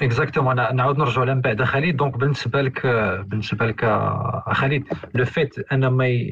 exactement 0.02 0.56
نعاود 0.76 0.98
نرجعوا 0.98 1.26
لها 1.26 1.34
من 1.34 1.42
بعد. 1.42 1.64
خالد 1.64 1.98
donc 1.98 2.18
بالنسبة 2.18 2.62
لك 2.62 2.86
بالنسبة 3.26 3.66
لك 3.66 3.84
آه، 3.84 4.44
خالد 4.54 4.84
لو 5.14 5.26
فيت 5.26 5.72
أن 5.72 5.88
ما 5.88 6.08
ي- 6.08 6.32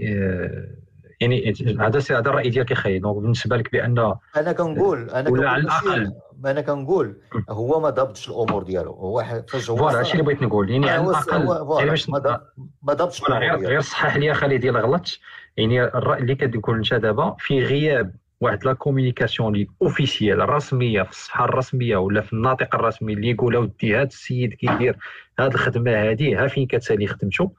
يعني 1.21 1.53
هذا 1.79 1.99
سي- 1.99 2.13
هذا 2.15 2.29
الرأي 2.29 2.49
ديالك 2.49 2.71
يا 2.71 2.75
خالد 2.75 3.01
donc 3.01 3.15
بالنسبة 3.17 3.57
لك 3.57 3.71
بأن 3.71 4.15
أنا 4.37 4.51
كنقول 4.51 5.09
أنا 5.09 5.09
ولا 5.09 5.23
كنقول 5.29 5.45
على 5.47 5.61
الأقل. 5.63 6.13
أنا 6.45 6.61
كنقول 6.61 7.17
هو 7.49 7.79
ما 7.79 7.89
ضبطش 7.89 8.29
الأمور 8.29 8.63
ديالو. 8.63 8.91
هو 8.91 9.23
فاش 9.47 9.69
هو 9.69 9.75
voilà 9.77 9.99
هادشي 9.99 10.11
اللي 10.11 10.23
بغيت 10.23 10.41
نقول؟ 10.41 10.69
يعني 10.69 10.89
على 10.89 11.01
الأقل 11.09 11.77
يعني 11.79 11.89
باش 11.89 12.09
ما 12.09 12.17
ضب- 12.19 12.41
ما 12.83 12.93
ضبطش 12.93 13.21
غير 13.23 13.55
غير 13.67 13.81
صحح 13.81 14.17
لي 14.17 14.33
خالد 14.33 14.65
الا 14.65 14.79
غلطت 14.79 15.19
يعني 15.57 15.83
الرأي 15.83 16.19
اللي 16.19 16.35
كتقول 16.35 16.77
أنت 16.77 16.93
دابا 16.93 17.35
في 17.39 17.63
غياب 17.63 18.15
واحد 18.41 18.65
la 18.65 18.73
communication 18.73 19.53
اللي 19.55 19.67
officielle 19.81 20.49
رسمية 20.49 21.01
في 21.03 21.09
الصفحه 21.11 21.45
الرسمية 21.45 21.97
ولا 21.97 22.21
في 22.21 22.33
الناطق 22.33 22.75
الرسمي 22.75 23.13
اللي 23.13 23.29
يقول 23.29 23.55
ودي 23.55 23.95
هذا 23.95 24.03
السيد 24.03 24.53
كيدير 24.53 24.97
هذه 25.39 25.47
الخدمة 25.47 25.91
هذه 25.91 26.43
ها 26.43 26.47
فين 26.47 26.67
كتسالي 26.67 27.07
خدمته؟ 27.07 27.51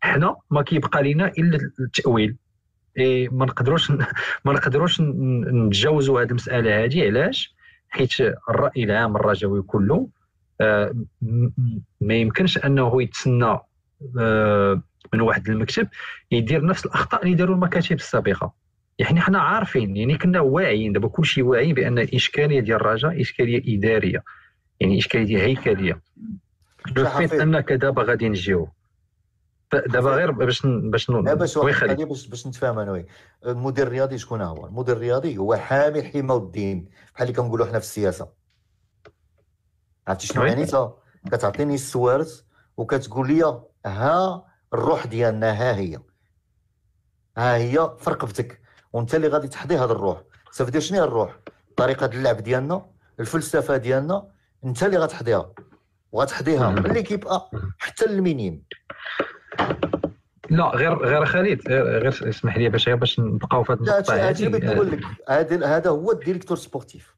حنا 0.00 0.36
ما 0.50 0.62
كيبقى 0.62 1.12
لنا 1.12 1.26
إلا 1.38 1.58
التأويل. 1.80 2.36
ما 3.32 3.46
نقدروش 3.46 3.90
ما 4.44 4.52
نقدروش 4.52 5.00
نتجاوزوا 5.00 6.22
هذه 6.22 6.28
المسألة 6.28 6.84
هذه 6.84 7.06
علاش؟ 7.06 7.54
حيت 7.88 8.20
الرأي 8.20 8.84
العام 8.84 9.16
الرجوي 9.16 9.62
كله 9.62 10.08
آه، 10.60 10.94
ما 12.00 12.14
يمكنش 12.14 12.58
أنه 12.58 13.02
يتسنى 13.02 13.58
آه، 14.18 14.82
من 15.14 15.20
واحد 15.20 15.48
المكتب 15.48 15.88
يدير 16.30 16.64
نفس 16.64 16.86
الأخطاء 16.86 17.22
اللي 17.22 17.34
داروا 17.34 17.54
المكاتب 17.54 17.96
السابقة. 17.96 18.52
يعني 18.98 19.20
حنا 19.20 19.38
عارفين 19.38 19.96
يعني 19.96 20.18
كنا 20.18 20.40
واعيين 20.40 20.92
دابا 20.92 21.08
كلشي 21.08 21.42
واعي 21.42 21.72
بأن 21.72 21.98
الاشكاليه 21.98 22.60
ديال 22.60 22.76
الرجاء 22.76 23.20
إشكالية 23.20 23.78
إدارية 23.78 24.22
يعني 24.80 24.98
إشكالية 24.98 25.38
هيكلية. 25.38 26.00
لو 26.96 27.04
فيت. 27.04 27.32
أنك 27.32 27.72
دابا 27.72 28.02
غادي 28.02 28.28
نجيو. 28.28 28.68
دابا 29.72 30.10
غير 30.10 30.30
باش 30.30 30.66
باش 30.66 31.10
باش 31.10 31.50
باش 32.04 32.26
باش 32.26 32.46
نتفاهم 32.46 32.78
أنا 32.78 33.04
المدير 33.46 33.86
الرياضي 33.86 34.18
شكون 34.18 34.42
هو؟ 34.42 34.66
المدير 34.66 34.96
الرياضي 34.96 35.38
هو 35.38 35.54
حامي 35.56 35.98
الحمى 35.98 36.34
والدين 36.34 36.88
بحال 37.14 37.28
اللي 37.28 37.42
كنقولوا 37.42 37.66
حنا 37.66 37.78
في 37.78 37.84
السياسة 37.84 38.28
عرفتي 40.08 40.26
شنو 40.26 40.42
oui. 40.42 40.48
معنيتها؟ 40.48 40.96
كتعطيني 41.32 41.74
السوارت 41.74 42.44
وكتقول 42.76 43.28
لي 43.28 43.62
ها 43.86 44.46
الروح 44.74 45.06
ديالنا 45.06 45.52
ها 45.52 45.76
هي 45.76 45.98
ها 47.36 47.56
هي 47.56 47.90
في 47.98 48.10
رقبتك 48.10 48.60
وانت 48.92 49.14
اللي 49.14 49.28
غادي 49.28 49.48
تحضي 49.48 49.76
هذا 49.76 49.92
الروح 49.92 50.22
صافي 50.50 50.80
شنو 50.80 50.98
هي 50.98 51.04
الروح؟ 51.04 51.38
طريقة 51.76 52.06
اللعب 52.06 52.36
ديالنا 52.36 52.86
الفلسفة 53.20 53.76
ديالنا 53.76 54.28
انت 54.64 54.82
اللي 54.82 54.96
غتحضيها 54.96 55.52
وغتحضيها. 56.12 56.70
من 56.70 56.92
l'équipe 56.92 57.28
A 57.28 57.40
حتى 57.78 58.06
لل 58.06 58.18
minimes 58.18 58.62
لا 60.50 60.64
غير 60.68 60.94
غير 60.98 61.24
خالد 61.24 61.68
غير, 61.68 61.82
غير 61.84 62.08
اسمح 62.08 62.56
لي 62.56 62.68
باش 62.68 62.88
غير 62.88 62.96
باش 62.96 63.20
نبقاو 63.20 63.62
في 63.62 63.72
هذه 63.72 63.78
النقطة. 63.78 64.14
اللي 64.46 64.58
بغيت 64.58 64.64
هذه 64.64 64.74
نقول 64.74 64.90
لك 64.90 65.00
هذا 65.28 65.66
هذا 65.76 65.90
هو 65.90 66.12
ال 66.12 66.16
directeur 66.16 66.56
sportif. 66.56 67.16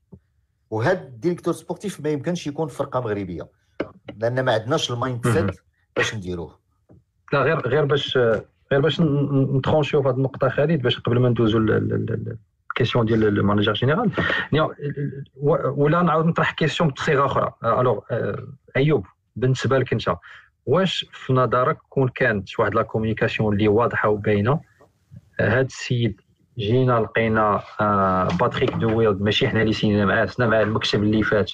وهذا 0.70 1.03
ال 1.02 1.08
directeur 1.08 1.54
sportif 1.54 2.00
ما 2.01 2.09
يمكنش 2.09 2.46
يكون 2.46 2.68
فرقة 2.68 3.01
مغربية 3.01 3.48
لأن 4.18 4.44
ما 4.44 4.53
عندناش 4.53 4.90
ال 4.90 5.26
mindset 5.26 5.61
باش 5.96 6.14
نديروه. 6.14 6.59
لا 7.33 7.42
غير 7.42 7.68
غير 7.68 7.85
باش 7.85 8.16
غير 8.72 8.81
باش 8.81 9.01
ن 9.00 9.10
trancher 9.10 9.84
يو 9.84 10.02
في 10.03 10.09
هذه 10.09 10.14
النقطة 10.14 10.48
خالد 10.48 10.83
باش 10.83 11.01
قبل 11.01 11.18
ما 11.18 11.29
ندوزو 11.29 11.59
ال 11.59 11.75
question 11.75 13.07
ديال 13.07 13.24
ال 13.24 13.31
manager 13.31 13.72
général 13.72 14.11
و- 15.37 15.85
ولا 15.85 16.03
نعاود 16.03 16.27
نطرح 16.27 16.51
question 16.50 16.90
بصيغة 16.90 17.27
أخرى. 17.27 17.53
alors 17.64 18.00
أيوب 18.77 19.07
بالنسبة 19.37 19.79
لك 19.79 19.92
أنت. 19.92 20.16
واش 20.68 21.07
في 21.12 21.33
نظرك 21.33 21.78
كون 21.88 22.09
كانت 22.09 22.59
واحد 22.61 22.74
la 22.74 22.83
communication 22.83 23.52
اللي 23.54 23.68
واضحة 23.68 24.09
وباينة 24.09 24.61
هذا 25.40 25.61
السيد 25.61 26.20
جينا 26.59 26.92
لقينا 27.00 27.62
آه، 27.81 28.28
باتريك 28.40 28.70
دويلد 28.72 29.20
ماشي 29.22 29.48
حنا 29.48 29.62
اللي 29.62 29.72
سينينا 29.72 30.04
معاه 30.04 30.26
سنا 30.26 30.46
مع 30.46 30.61
المكتب 30.61 31.02
اللي 31.02 31.22
فات. 31.22 31.50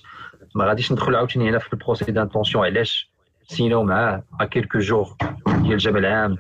ما 0.55 0.65
غاديش 0.65 0.93
ندخل 0.93 1.17
عاوتاني 1.17 1.51
هنا 1.51 1.59
في 1.59 1.73
ال 1.73 1.79
procès 1.79 2.13
d'intention 2.13 2.65
علاش 2.65 3.11
سيناو 3.49 3.83
معاه 3.85 4.23
quelques 4.51 4.79
jours 4.79 5.17
ديال 5.47 5.73
الجمع 5.73 6.07
العام؟ 6.07 6.37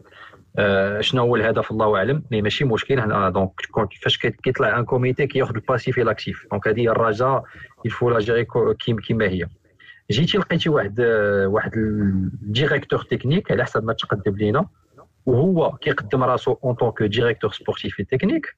آه، 0.58 1.00
شنو 1.00 1.22
هو 1.22 1.36
الهدف؟ 1.36 1.70
الله 1.70 1.96
أعلم. 1.96 2.22
mais 2.30 2.42
ماشي 2.42 2.64
مشكل 2.64 3.00
هنا. 3.00 3.30
donc 3.30 3.50
كي- 4.20 4.30
كيطلع 4.30 4.78
un 4.78 4.84
comité 4.84 5.26
كيأخذ 5.26 5.54
ال 5.54 5.60
passif 5.60 5.94
و 5.94 6.02
l'actif 6.04 6.46
donc 6.50 6.68
هذه 6.68 6.88
الرجاء 6.88 7.44
il 7.84 7.93
faut 7.93 8.10
la 8.10 8.18
gérer 8.18 8.44
كو- 8.44 8.74
كيم- 8.74 9.00
كيما 9.00 9.24
هي. 9.28 9.46
جيتي 10.10 10.38
لقيتي 10.38 10.68
واحد 10.68 11.00
واحد 11.46 11.72
ال 11.76 11.89
directeur 11.89 13.02
technique 13.02 13.52
على 13.52 13.64
حسب 13.64 13.84
ما 13.84 13.92
تقدم 13.92 14.36
لينا 14.36 14.68
وهو 15.26 15.72
كيقدم 15.76 16.24
راسو 16.24 16.56
en 16.64 16.74
tant 16.74 16.90
que 16.90 17.02
directeur 17.02 17.52
sportif 17.52 18.00
technique 18.00 18.56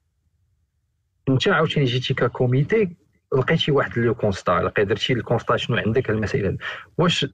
انت 1.29 1.47
عاوتاني 1.47 1.85
جيتي 1.85 2.13
ك 2.13 2.25
comité 2.25 2.95
لقيتي 3.37 3.71
واحد 3.71 3.99
le 3.99 4.15
constat 4.15 4.51
لقيتي 4.51 4.83
درتي 4.83 5.13
ال 5.13 5.19
constat 5.19 5.57
شنو 5.57 5.77
عندك 5.77 6.09
المسائل. 6.09 6.57
واش 6.97 7.25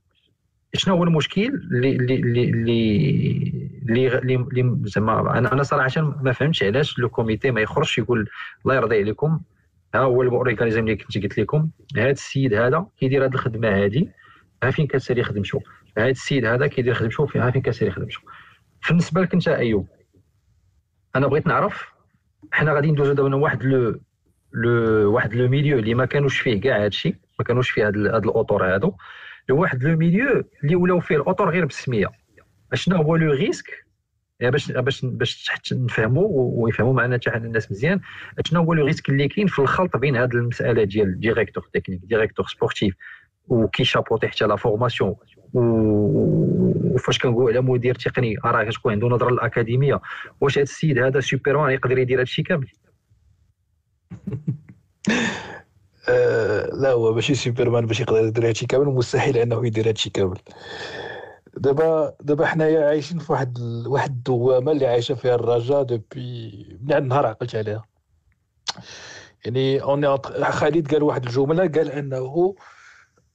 شنو 0.76 0.96
هو 0.96 1.04
المشكل 1.04 1.42
اللي 1.42 1.96
اللي 1.96 2.16
اللي 2.16 4.08
اللي, 4.08 4.36
اللي 4.36 4.80
زعما 4.84 5.38
أنا 5.38 5.54
أنا 5.54 5.64
صراحة 5.64 6.02
ما 6.02 6.32
فهمتش 6.32 6.64
علاش 6.64 7.00
le 7.00 7.10
comité 7.10 7.52
ما 7.52 7.62
يخرجش 7.62 7.98
يقول 7.98 8.30
الله 8.66 8.76
يرضي 8.76 9.00
عليكم. 9.02 9.40
ها 9.96 10.00
هو 10.00 10.22
ال 10.22 10.26
organigramme 10.26 10.80
اللي 10.80 10.96
كنت 10.96 11.18
قلت 11.18 11.38
لكم. 11.40 11.70
هذا 11.98 12.10
السيد 12.10 12.54
هذا 12.54 12.86
كيدير 12.98 13.26
هذه 13.26 13.34
الخدمة 13.34 13.70
هذه 13.70 14.08
ها 14.64 14.72
فين 14.72 14.88
كتسالي 14.88 15.24
خدمته 15.24 15.60
هذا 15.98 16.10
السيد 16.10 16.46
هذا 16.46 16.68
كيدير 16.68 16.94
خدمته 16.94 17.28
ها 17.36 17.52
فين 17.52 17.62
كتسالي 17.62 17.92
خدمته 17.92 18.20
بالنسبة 18.90 19.22
لك 19.22 19.34
انت 19.34 19.48
أيوب 19.48 19.88
أنا 21.16 21.28
بغيت 21.28 21.48
نعرف 21.48 21.94
حنا 22.52 22.74
غادي 22.74 22.92
ندوزو 22.92 23.14
دابا 23.14 23.36
واحد 23.36 23.64
le 23.64 24.00
le 24.54 25.14
واحد 25.14 25.34
le 25.34 25.48
milieu 25.48 25.80
اللي 25.80 25.94
ما 25.94 26.06
كانوش 26.06 26.40
فيه 26.40 26.62
كاع 26.62 26.84
هادشي 26.84 27.16
ما 27.40 27.46
كانوش 27.46 27.70
فيه 27.70 27.88
هاد 27.88 27.98
هاد 27.98 28.24
ال 28.26 28.32
auteurs 28.32 28.74
هادو. 28.74 28.94
لواحد 29.50 29.84
le 29.84 29.98
milieu 29.98 30.44
اللي 30.64 30.76
ولاو 30.76 31.00
فيه 31.00 31.16
ال 31.16 31.20
auteurs 31.20 31.50
غير 31.50 31.66
بالسميه 31.66 32.08
شنو 32.74 32.96
هو 32.96 33.16
le 33.16 33.32
risque؟ 33.32 33.83
يعني 34.44 34.52
باش 34.52 34.72
باش 34.72 35.06
باش 35.06 35.50
حتى 35.50 35.76
نفهموا 35.76 36.28
ويفهموا 36.32 36.94
معنا 36.94 37.16
حتى 37.16 37.38
الناس 37.38 37.72
مزيان. 37.72 38.00
شنو 38.46 38.64
هو 38.64 38.74
le 38.74 38.86
risque 38.86 39.10
اللي 39.10 39.28
كاين 39.28 39.48
في 39.48 39.60
الخلط 39.60 39.98
بين 39.98 40.18
هذه 40.18 40.34
المسألة 40.34 40.84
ديال 40.84 41.20
directeur 41.20 41.70
technique 41.74 42.02
directeur 42.04 42.48
sportif 42.48 42.96
وكي 43.48 43.84
chapeauter 43.84 44.28
حتى 44.28 44.46
la 44.46 44.56
formation 44.56 45.16
وفاش 45.54 47.20
كنقول 47.20 47.52
على 47.52 47.62
مدير 47.62 47.96
تقني 47.96 48.36
راه 48.46 48.64
كتكون 48.64 48.92
عنده 48.92 49.08
نظرة 49.08 49.30
الاكاديميه 49.30 50.02
واش 50.42 50.58
هذا 50.58 50.64
السيد 50.64 51.00
هذا 51.00 51.20
سوبرمان 51.20 51.72
يقدر 51.72 51.98
يدير 51.98 52.18
هذا 52.18 52.24
الشيء 52.24 52.46
كامل؟ 52.46 52.68
آه 56.10 56.70
لا 56.74 56.92
هو 56.92 57.14
ماشي 57.14 57.36
سوبرمان 57.36 57.86
باش 57.86 58.00
يقدر 58.00 58.26
يدير 58.26 58.48
هادشي 58.48 58.66
كامل 58.66 58.86
مستحيل 58.86 59.38
إنه 59.38 59.68
يدير 59.68 59.88
هادشي 59.88 60.10
كامل. 60.10 60.38
دابا 61.58 62.16
دابا 62.22 62.46
حنايا 62.46 62.86
عايشين 62.88 63.20
في 63.20 63.32
واحد 63.32 63.60
واحد 63.88 64.10
الدوامة 64.12 64.72
اللي 64.72 64.88
عايشة 64.88 65.16
فيها 65.16 65.36
الرجاء 65.36 65.84
depuis 65.84 66.78
من 66.82 66.94
عند 66.94 67.04
النهار 67.04 67.26
عقلت 67.26 67.56
عليها. 67.56 67.86
يعني 69.46 69.82
اوني 69.82 70.18
خالد 70.52 70.92
قال 70.94 71.04
واحد 71.04 71.26
الجملة 71.26 71.68
قال 71.68 71.92
أنه 71.92 72.56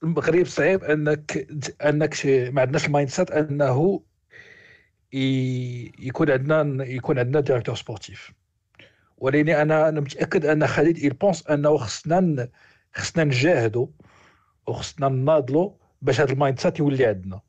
المغرب 0.03 0.45
صعيب 0.45 0.83
أنك 0.83 1.47
أنك 1.85 2.25
ما 2.25 2.61
عندناش 2.61 2.85
ال 2.85 3.09
mindset 3.09 3.31
انه 3.31 4.01
يكون 5.13 6.31
عندنا 6.31 6.85
يكون 6.85 7.19
عندنا 7.19 7.39
directeur 7.39 7.75
sportif 7.75 8.31
ولكن 9.17 9.49
أنا 9.49 9.89
أنا 9.89 10.01
متأكد 10.01 10.45
أن 10.45 10.67
خالد 10.67 10.97
il 10.97 11.13
pense 11.13 11.47
أنه 11.47 11.77
خصنا 11.77 12.49
خصنا 12.95 13.23
نجاهدوا 13.23 13.87
وخصنا 14.67 15.09
نناضلوا 15.09 15.71
باش 16.01 16.21
هذا 16.21 16.31
ال 16.31 16.59
mindset 16.59 16.79
يولي 16.79 17.05
عندنا. 17.05 17.41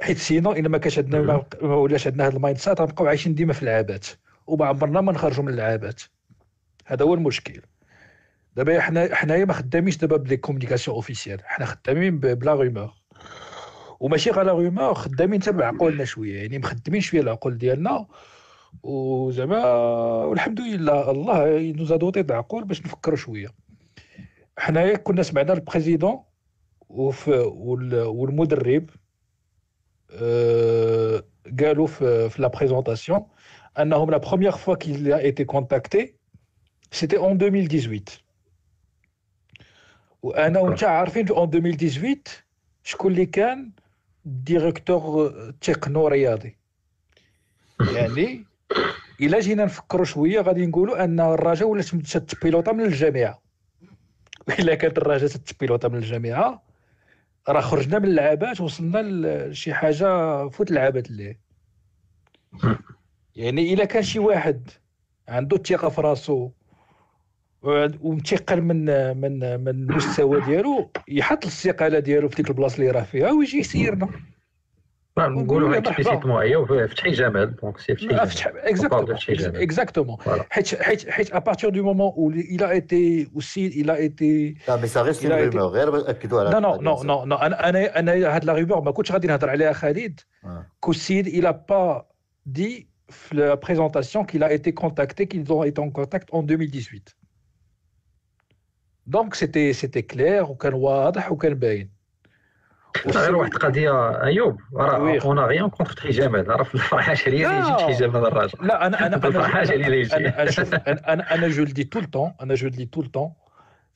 حيت 0.00 0.18
sinon 0.18 0.52
إلا 0.52 0.68
ما 0.68 0.78
كانش 0.78 0.98
عندنا 0.98 1.44
ما 1.62 1.74
ولاش 1.74 2.06
عندنا 2.06 2.26
هذا 2.26 2.36
ال 2.36 2.58
mindset 2.58 2.80
غنبقاو 2.80 3.06
عايشين 3.06 3.34
ديما 3.34 3.52
في 3.52 3.62
العابات. 3.62 4.06
وما 4.46 4.66
عمرنا 4.66 5.00
ما 5.00 5.12
نخرجوا 5.12 5.44
من 5.44 5.52
العابات. 5.52 6.02
هذا 6.86 7.04
هو 7.04 7.14
المشكل. 7.14 7.60
دابا 8.56 8.80
حنا 8.80 9.14
حنايا 9.14 9.44
ما 9.44 9.52
خدامينش 9.52 9.96
دابا 9.96 10.16
ب 10.16 10.21
les 10.21 10.36
communications 10.36 10.94
officielles 10.94 11.40
حنا 11.44 11.66
خدامين 11.66 12.18
ب 12.18 12.30
la 12.30 12.54
rumeur 12.54 12.92
وماشي 14.00 14.30
غير 14.30 14.44
la 14.44 14.52
rumeur 14.52 14.94
خدامين 14.94 15.42
حتى 15.42 15.52
بعقولنا 15.52 16.04
شوية. 16.04 16.42
يعني 16.42 16.58
مخدمين 16.58 17.00
شوية 17.00 17.20
العقول 17.20 17.58
ديالنا. 17.58 18.06
وزعما 18.82 19.64
والحمد 20.24 20.60
لله 20.60 21.10
الله 21.10 21.72
nous 21.72 21.96
a 21.96 22.01
doté 22.01 22.20
العقول 22.20 22.64
باش 22.64 22.82
نفكروا 22.82 23.16
شوية. 23.16 23.48
حنايا 24.58 24.96
كنا 24.96 25.22
سمعنا 25.22 25.52
ال 25.52 25.59
président 25.59 26.22
والمدرب 26.88 28.90
Euh, 30.16 31.22
قالوا 31.60 31.86
في 31.86 32.28
في 32.30 32.42
la 32.42 32.48
présentation 32.48 33.26
انهم 33.78 34.10
la 34.10 34.16
première 34.16 34.52
fois 34.52 34.74
qu'il 34.74 35.14
a 35.14 35.22
été 35.22 35.44
contacté 35.44 36.14
c'était 36.90 37.18
en 37.18 37.34
2018 37.34 38.24
وأنا 40.22 40.60
وانت 40.60 40.84
عارفين 40.84 41.26
في 41.26 41.34
en 41.34 41.38
2018 41.38 42.44
شكون 42.84 43.12
اللي 43.12 43.26
كان 43.26 43.70
directeur 44.24 45.32
تقنو 45.60 46.08
رياضي 46.08 46.56
يعني 47.94 48.44
الا 49.20 49.40
جينا 49.40 49.64
نفكروا 49.64 50.04
شوية 50.04 50.40
غادي 50.40 50.66
نقولوا 50.66 51.04
ان 51.04 51.20
الراجا 51.20 51.64
ولات 51.64 51.84
ت 52.16 52.22
piloter 52.22 52.66
ا 52.66 52.72
من 52.72 52.84
الجامعة 52.84 53.42
الا 54.58 54.74
كانت 54.74 54.98
الراجا 54.98 55.26
ت 55.26 55.33
piloter 55.33 55.81
ا 55.81 55.88
من 55.88 55.98
الجامعة 55.98 56.65
راه 57.48 57.60
خرجنا 57.60 57.98
من 57.98 58.04
اللعابات 58.04 58.60
وصلنا 58.60 59.02
لشي 59.48 59.74
حاجة 59.74 60.48
فوت 60.48 60.70
اللعابات 60.70 61.10
اللي. 61.10 61.36
يعني 63.36 63.74
إلا 63.74 63.84
كان 63.84 64.02
شي 64.02 64.18
واحد 64.18 64.70
عنده 65.28 65.56
الثقة 65.56 65.88
في 65.88 66.00
راسو 66.00 66.50
ومتيقن 68.00 68.62
من 68.62 68.84
من 69.16 69.60
من 69.60 69.68
المستوى 69.68 70.40
ديالو 70.40 70.90
يحط 71.08 71.44
الاستقاله 71.44 71.98
ديالو 71.98 72.28
في 72.28 72.36
ديك 72.36 72.50
البلاصة 72.50 72.78
اللي 72.78 72.90
راه 72.90 73.02
فيها 73.02 73.30
ويجي 73.30 73.58
يسيرنا. 73.58 74.08
نقولوا 75.18 75.78
explicitement 75.78 76.42
هي 76.42 76.88
فتحي 76.88 77.10
جمال 77.10 77.56
donc 77.56 77.78
c'est 77.78 77.96
فتحي 77.96 79.34
جمال 79.34 79.62
exactement 79.62 80.16
حيت 80.50 80.82
حيت 80.82 81.10
حيت 81.10 81.32
à 81.32 81.37
partir 81.37 81.70
du 81.70 81.82
moment 81.82 82.12
où 82.16 82.40
il 82.54 82.64
a 82.64 82.74
été 82.74 83.28
aussi 83.34 83.66
il 83.66 83.90
a 83.90 84.00
été 84.00 84.54
لا 84.68 84.76
mais 84.76 84.86
ça 84.86 85.02
reste 85.02 85.26
rumeur 85.26 85.62
غير 85.62 86.10
اكدوا 86.10 86.40
على 86.40 86.60
نو 86.60 86.76
نو 86.76 87.02
نو 87.02 87.24
نو 87.24 87.36
أنا 87.36 87.68
أنا 87.68 87.98
أنا 87.98 88.36
هاد 88.36 88.44
la 88.44 88.52
rumeur 88.52 88.80
ما 88.80 88.90
كنتش 88.90 89.12
غادي 89.12 89.28
نهضر 89.28 89.50
عليها 89.50 89.72
خالد 89.72 90.20
que 90.80 90.90
السيد 90.90 91.28
il 91.28 91.46
a 91.46 91.52
pas 91.52 92.02
dit 92.46 92.86
في 93.08 93.34
la 93.36 93.56
présentation 93.56 94.24
qu'il 94.24 94.42
a 94.42 94.52
été 94.52 94.74
contacté 94.74 95.26
qu'ils 95.26 95.52
ont 95.52 95.64
été 95.64 95.80
en 95.80 95.90
contact 95.90 96.28
en 96.32 96.42
2018 96.42 97.16
donc 99.06 99.34
c'était 99.34 99.72
c'était 99.72 100.02
clair 100.02 100.44
وكان 100.44 100.74
واضح 100.74 101.32
وكان 101.32 101.54
باين 101.54 101.95
غير 103.06 103.36
واحد 103.36 103.52
القضية 103.54 104.22
أيوب 104.22 104.60
راه 104.76 105.18
on 105.24 105.30
n'a 105.30 105.38
rien 105.38 105.68
contre 105.70 105.92
فتحي 105.92 106.10
جمال 106.10 106.48
راه 106.48 106.62
في 106.62 106.74
الفرحة 106.78 107.12
هي 107.12 107.26
اللي 107.26 107.40
يجي 107.58 107.76
فتحي 107.78 107.92
جمال 107.92 108.26
الراجل. 108.26 108.58
لا 108.60 108.86
أنا 108.86 109.06
أنا 109.06 109.16
الفرحة 109.26 109.60
هي 109.60 109.74
اللي 109.74 110.00
يجي. 110.00 110.16
أنا 110.16 111.12
أنا 111.12 111.34
أنا 111.34 111.48
je 111.48 111.64
le 111.64 111.72
dis 111.72 111.84
tout 111.84 111.98
le 111.98 112.08
temps 112.08 112.32
أنا 112.40 112.54
je 112.54 112.68
le 112.68 112.75
dis 112.75 112.86
tout 112.86 113.00
le 113.00 113.09
temps 113.09 113.32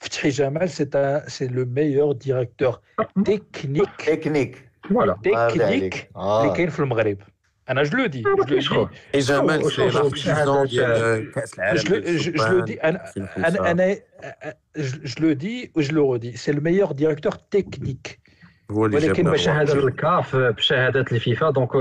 فتحي 0.01 0.29
جمال 0.29 0.71
c'est 0.71 0.89
c'est 1.27 1.49
le 1.49 1.65
meilleur 1.65 2.13
directeur 2.13 2.79
technique 3.25 3.89
technique 4.07 4.71
voilà 4.91 5.17
technique 5.25 6.11
اللي 6.17 6.53
كاين 6.57 6.71
في 6.71 6.81
المغرب 6.81 7.19
أنا 7.71 7.83
je 7.83 7.99
le 7.99 8.07
dis 8.07 8.23
je 8.49 8.89
جمال 9.15 9.73
c'est 9.73 9.89
l'artisan 9.89 10.67
ديال 10.67 11.33
كاس 11.33 11.55
العالم 11.59 11.83
je 12.17 12.33
le 12.49 12.61
dis 12.61 12.83
أنا 12.85 13.13
أنا 13.37 13.71
أنا 13.71 13.97
je 14.77 15.27
le 15.27 15.33
dis 15.33 15.73
و 15.77 15.81
je 15.81 15.97
le 15.97 16.17
dis 16.17 16.37
c'est 16.37 16.53
le 16.53 16.61
meilleur 16.61 16.93
directeur 16.93 17.33
technique 17.33 18.30
هو 18.71 18.87
اللي 18.87 18.97
ولكن 18.97 19.31
بشهاده 19.31 19.87
الكاف 19.87 20.37
بشهادة 20.37 21.01
الفيفا 21.01 21.51
donc 21.51 21.75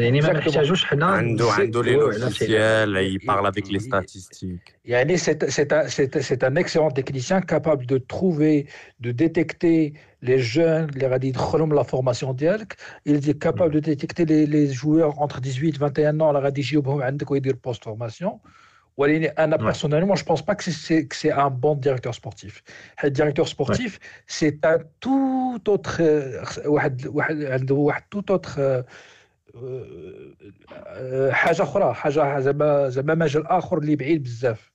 يعني 0.00 0.20
ما 0.20 0.32
نحتاجوش 0.32 0.84
حنا 0.84 1.06
عنده 1.06 1.50
عنده 1.50 1.82
لي 1.82 1.92
لوجيسيال 1.92 2.96
يبارل 2.96 3.46
افيك 3.46 3.70
لي 3.70 3.78
ستاتيستيك 3.78 4.74
يعني 4.84 5.16
سي 5.16 5.38
سي 6.20 6.46
ان 6.46 6.58
اكسيلون 6.58 6.94
تكنيسيان 6.94 7.40
كابابل 7.40 7.86
دو 7.86 7.96
تروفي 7.96 8.64
دو 9.00 9.10
ديتيكتي 9.10 9.92
لي 10.22 10.36
جون 10.36 10.66
اللي 10.66 11.06
غادي 11.06 11.28
يدخلهم 11.28 11.74
la 11.74 11.82
formation 11.82 12.36
ديالك 12.36 12.76
il 13.08 13.12
est 13.12 13.38
capable 13.38 13.70
de 13.70 13.80
détecter 13.80 14.24
les, 14.24 14.46
les 14.46 14.72
joueurs 14.72 15.20
entre 15.20 15.40
18 15.40 15.78
21 15.78 16.20
ans. 16.20 16.28
اللي 16.28 16.40
غادي 16.40 16.60
يجيو 16.60 16.82
بهم 16.82 17.02
عندك 17.02 17.30
أنا 18.98 19.56
personnellement 19.56 20.16
je 20.16 20.24
pense 20.24 20.40
pas 20.40 20.54
que 20.54 20.62
c'est 20.62 21.06
que 21.06 21.16
c'est 21.16 21.32
un 21.32 21.50
bon 21.50 21.74
directeur 21.74 22.14
sportif. 22.14 22.62
Le 23.02 23.10
directeur 23.10 23.48
sportif 23.48 23.98
c'est 24.26 24.64
un 24.66 24.78
tout 25.00 25.60
autre 25.68 26.00
واحد 26.66 27.06
واحد 27.06 27.42
عنده 27.42 27.74
واحد 27.74 28.02
tout 28.14 28.32
autre 28.32 28.84
حاجة 31.30 31.62
أخرى 31.62 31.94
حاجة 31.94 32.40
زعما 32.40 32.88
زعما 32.88 33.14
مجال 33.14 33.46
اخر 33.46 33.78
اللي 33.78 33.96
بعيد 33.96 34.22
بزاف 34.22 34.72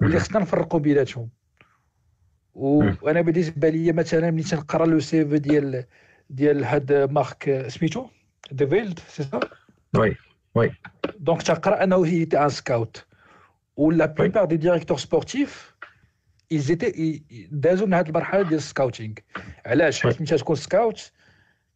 واللي 0.00 0.18
خصنا 0.18 0.40
نفرقوا 0.40 0.80
بيناتهم 0.80 1.28
وأنا 2.54 3.20
بالنسبة 3.20 3.68
لي 3.68 3.92
مثلا 3.92 4.30
ملي 4.30 4.42
تنقرا 4.42 4.86
le 4.86 5.00
CV 5.00 5.38
ديال 5.38 5.84
ديال 6.30 6.64
هاد 6.64 6.92
مارك 6.92 7.64
سميتو 7.68 8.06
ديفيلد 8.52 8.98
سي 9.08 9.22
سا 9.22 9.40
وي 9.96 10.16
وي 10.54 10.72
دونك 11.18 11.42
تنقرا 11.42 11.84
انه 11.84 12.06
هي 12.06 12.22
un 12.22 12.48
scout 12.48 13.04
où 13.76 13.90
la 13.90 14.08
plupart 14.08 14.46
des 14.48 14.58
directeurs 14.58 15.00
sportifs 15.00 15.74
ils 16.50 16.70
étaient 16.70 17.22
دازوا 17.50 17.86
من 17.86 17.94
هذه 17.94 18.08
المرحله 18.08 18.42
ديال 18.42 18.54
ال 18.54 18.61
scouting 18.61 19.14
علاش 19.66 20.02
حيت 20.02 20.20
ملي 20.20 20.38
تكون 20.38 20.56
scout 20.56 21.12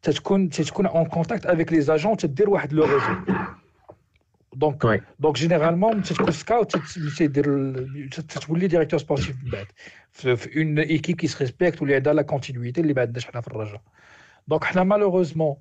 تتكون 0.02 0.48
تتكون 0.48 0.86
en 0.86 1.04
contact 1.04 1.46
avec 1.46 1.72
les 1.72 1.80
agents 1.80 2.16
تدير 2.16 2.50
واحد 2.50 2.72
le 2.72 2.84
réseau 2.84 3.14
donc 4.54 5.04
donc 5.18 5.34
généralement 5.36 5.96
ملي 5.96 6.02
تكون 6.02 6.30
scout 6.30 6.76
تدير 7.18 8.08
تتولي 8.08 8.66
directeur 8.66 9.00
sportif 9.00 9.44
من 9.44 9.50
بعد 9.50 9.66
في 10.12 10.56
une 10.56 10.78
équipe 10.78 11.16
qui 11.16 11.26
se 11.26 11.38
respecte 11.40 11.80
واللي 11.82 11.94
عندها 11.94 12.12
la 12.12 12.22
continuité 12.22 12.80
اللي 12.80 12.94
ما 12.94 13.00
عندناش 13.02 13.26
حنا 13.26 13.40
في 13.40 13.48
الرجاء 13.48 13.82
donc 14.48 14.64
حنا 14.64 14.84
malheureusement 14.84 15.56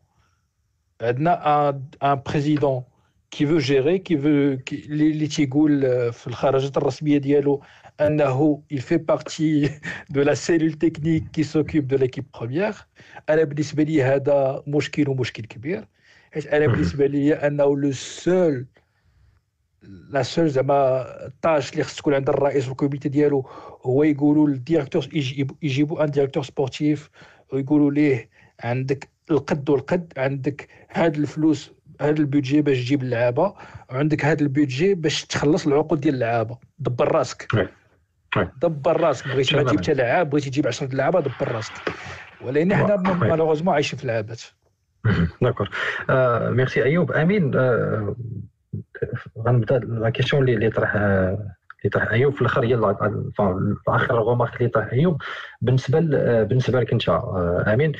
عندنا 1.01 1.69
un 2.03 2.21
président 2.25 2.83
qui 3.31 3.45
veut 3.47 3.57
gérer 3.57 3.99
qui 3.99 4.17
veut 4.17 4.27
اللي 4.73 5.27
تيقول 5.27 5.81
في 6.13 6.27
الخرجات 6.27 6.77
الرسمية 6.77 7.17
ديالو 7.17 7.63
أنه 8.01 8.63
il 8.73 8.81
fait 8.81 8.99
partie 8.99 9.69
de 10.15 10.21
la 10.21 10.35
cellule 10.35 10.77
technique 10.77 11.31
qui 11.31 11.43
s'occupe 11.43 11.87
de 11.87 11.97
l'équipe 11.97 12.31
première. 12.31 12.87
أنا 13.29 13.43
بالنسبة 13.43 13.83
لي 13.83 14.03
هذا 14.03 14.63
مشكل 14.67 15.09
ومشكل 15.09 15.43
كبير. 15.45 15.87
حيت 16.31 16.47
أنا 16.47 16.67
بالنسبة 16.67 17.05
لي 17.05 17.33
أنه 17.33 17.77
le 17.77 17.91
seul 17.91 18.67
la 20.09 20.23
seule 20.23 20.49
زعما 20.49 21.05
ال 21.25 21.33
tâche 21.33 21.71
اللي 21.71 21.83
خص 21.83 21.95
تكون 21.95 22.13
عند 22.13 22.29
الرئيس 22.29 22.67
وال 22.67 22.78
comité 22.78 23.09
ديالو 23.09 23.49
هو 23.85 24.03
يقولوا 24.03 24.47
لل 24.47 24.58
directeur 24.58 25.07
يجيبوا 25.61 26.03
un 26.03 26.11
directeur 26.11 26.43
sportif 26.43 27.09
ويقولوا 27.53 27.91
ليه 27.91 28.29
عندك 28.59 29.09
القد 29.31 29.69
والقد 29.69 30.13
عندك 30.17 30.67
هاد 30.89 31.15
الفلوس 31.17 31.76
هاد 32.01 32.19
ال 32.19 32.25
budget 32.25 32.61
باش 32.61 32.77
تجيب 32.77 33.03
اللعابة 33.03 33.53
وعندك 33.89 34.25
هاد 34.25 34.41
ال 34.41 34.49
budget 34.49 34.93
باش 34.93 35.25
تخلص 35.25 35.67
العقود 35.67 35.99
ديال 35.99 36.13
اللعابة. 36.13 36.57
دبر 36.79 37.11
راسك. 37.11 37.47
دبر 38.61 39.01
راسك. 39.01 39.27
بغيتي 39.27 39.55
ما 39.55 39.63
تجيب 39.63 39.79
حتى 39.79 39.93
لعاب 39.93 40.29
بغيتي 40.29 40.49
تجيب 40.49 40.67
10 40.67 40.95
لعابة 40.95 41.19
دبر 41.19 41.51
راسك. 41.51 41.73
ولكن 42.41 42.75
حنا 42.75 42.95
malheureusement 43.13 43.73
عايشين 43.73 43.99
في 43.99 44.05
العابات. 44.05 44.41
d'accord. 45.41 45.69
Merci 46.51 46.83
أيوب. 46.83 47.11
أمين 47.11 47.51
غنبدأ 49.47 49.79
la 49.79 50.09
question 50.09 50.49
اللي 50.49 50.69
طرح 50.69 50.95
اللي 50.95 51.89
طرح 51.93 52.11
أيوب. 52.11 52.33
في 52.33 52.41
الأخر 52.41 52.63
هي 52.63 52.95
اخر 53.87 54.19
remarque 54.19 54.57
اللي 54.57 54.69
طرح 54.69 54.93
أيوب. 54.93 55.21
بالنسبة 55.61 55.99
بالنسبة 56.43 56.79
لك 56.79 56.91
أنت 56.93 57.09
أمين 57.67 57.91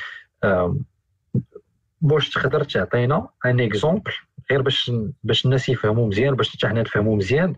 واش 2.02 2.30
تقدر 2.30 2.64
تعطينا 2.64 3.28
un 3.45 3.60
exemple 3.60 4.12
غير 4.52 4.62
باش 4.62 4.91
باش 5.24 5.45
الناس 5.45 5.70
يفهموا 5.70 6.08
مزيان 6.08 6.36
باش 6.36 6.50
حتى 6.58 6.68
حنا 6.68 6.82
نفهموا 6.82 7.16
مزيان 7.16 7.56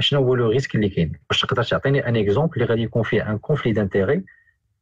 شنو 0.00 0.20
هو 0.20 0.34
le 0.34 0.50
risque 0.50 0.74
اللي 0.74 0.88
كاين. 0.88 1.12
واش 1.30 1.40
تقدر 1.40 1.62
تعطيني 1.62 2.08
un 2.08 2.16
exemple 2.16 2.52
اللي 2.54 2.64
غادي 2.64 2.82
يكون 2.82 3.02
فيه 3.02 3.30
un 3.30 3.38
conflit 3.38 3.72
d'intérêts 3.72 4.24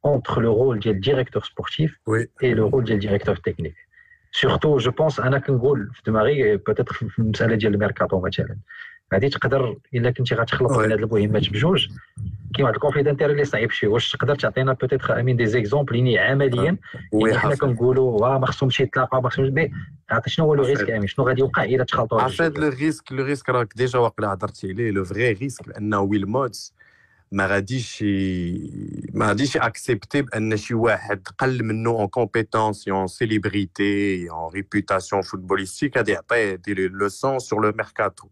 entre 0.07 0.35
le 0.35 0.51
rôle 0.59 0.79
ديال 0.79 0.99
directeur 0.99 1.43
sportif 1.43 1.99
et 2.43 2.55
le 2.55 2.71
rôle 2.71 2.83
ديال 2.83 2.99
directeur 2.99 3.35
technique 3.35 3.75
surtout 4.31 4.77
je 4.77 4.91
pense 4.91 5.19
أنا 5.19 5.39
كنقول 5.39 5.89
في 5.93 6.01
دماغي 6.05 6.57
peut-être 6.57 6.93
في 6.93 7.19
المسألة 7.19 7.55
ديال 7.55 7.73
الميركاتو 7.73 8.21
مثلا. 8.21 8.57
غادي 9.13 9.29
تقدر 9.29 9.77
إلا 9.93 10.11
كنتي 10.11 10.35
غتخلط 10.35 10.71
بين 10.77 10.91
هاد 10.91 10.99
المهمات 10.99 11.49
بجوج 11.49 11.87
كاين 12.53 12.63
واحد 12.63 12.73
ال 12.75 12.78
conflit 12.78 13.03
d'intérêts 13.03 13.31
اللي 13.31 13.45
صعيب 13.45 13.71
شوية. 13.71 13.89
واش 13.89 14.11
تقدر 14.11 14.35
تعطينا 14.35 14.73
peut-être 14.73 15.19
أمين 15.19 15.37
des 15.37 15.45
exemples 15.45 15.95
يعني 15.95 16.19
عمليا؟ 16.19 16.77
يعني 17.13 17.39
حنا 17.39 17.55
كنقولوا 17.55 18.21
واه 18.21 18.39
ما 18.39 18.45
خصهمش 18.45 18.79
يتلاقاو 18.79 19.21
ما 19.21 19.29
خصهمش 19.29 19.49
بي. 19.49 19.71
عرفتي 20.09 20.29
شنو 20.29 20.45
هو 20.45 20.55
le 20.55 20.63
risque 20.63 20.89
امين 20.89 21.07
شنو 21.07 21.27
غادي 21.27 21.41
يوقع 21.41 21.63
إلا 21.63 21.83
تخلطوا 21.83 22.21
عرفت 22.21 22.59
le 22.59 22.69
risque 22.69 23.11
le 23.11 23.25
risque 23.25 23.49
راك 23.49 23.73
déjà 23.75 23.99
واقيلا 23.99 24.33
هضرتي 24.33 24.71
عليه. 24.71 24.91
le 24.91 25.03
vrai 25.05 25.31
risque 25.31 25.67
لأنه 25.67 25.99
ويل 25.99 26.25
مودز 26.25 26.73
ما 27.31 27.45
غاديش 27.45 28.03
ما 29.13 29.27
غاديش 29.27 29.57
accepter 29.57 30.21
بأن 30.21 30.57
شي 30.57 30.73
واحد 30.73 31.27
قل 31.37 31.63
منه 31.63 31.89
en 31.89 32.07
compétence 32.07 32.87
en 32.87 33.07
célébrité 33.07 34.29
en 34.29 34.53
réputation 34.53 35.21
footballistique 35.21 35.97
غادي 35.97 36.11
يعطيه 36.11 36.55
des 36.55 36.73
leçons 36.73 37.39
sur 37.39 37.61
le 37.65 37.73
mercato 37.77 38.27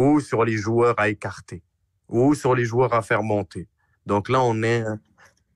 ou 0.00 0.20
sur 0.20 0.44
les 0.44 0.56
joueurs 0.56 0.98
à 0.98 1.08
écarter. 1.08 1.62
ou 2.07 2.33
sur 2.33 2.55
les 2.55 2.65
joueurs 2.65 2.93
à 2.93 3.01
faire 3.01 3.23
monter. 3.23 3.67
Donc 4.05 4.29
là, 4.29 4.41
on 4.41 4.63
est, 4.63 4.83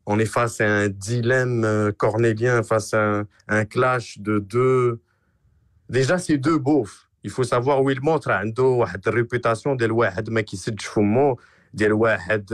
on 0.05 0.19
est 0.19 0.25
face 0.25 0.61
à 0.61 0.67
un 0.67 0.89
dilemme 0.89 1.91
cornélien, 1.97 2.63
face 2.63 2.93
à 2.93 3.01
un, 3.01 3.27
un 3.47 3.65
clash 3.65 4.19
de 4.19 4.39
deux. 4.39 5.01
Déjà, 5.89 6.17
c'est 6.17 6.37
deux 6.37 6.57
beaufs. 6.57 7.09
Il 7.23 7.29
faut 7.29 7.43
savoir 7.43 7.81
où 7.81 7.89
il 7.89 8.01
montre 8.01 8.31
عنده 8.31 8.63
واحد 8.63 9.07
الريبوتاسيون 9.07 9.77
ديال 9.77 9.91
واحد 9.91 10.29
ما 10.29 10.41
كيسدش 10.41 10.85
فمو 10.85 11.39
ديال 11.73 11.93
واحد 11.93 12.45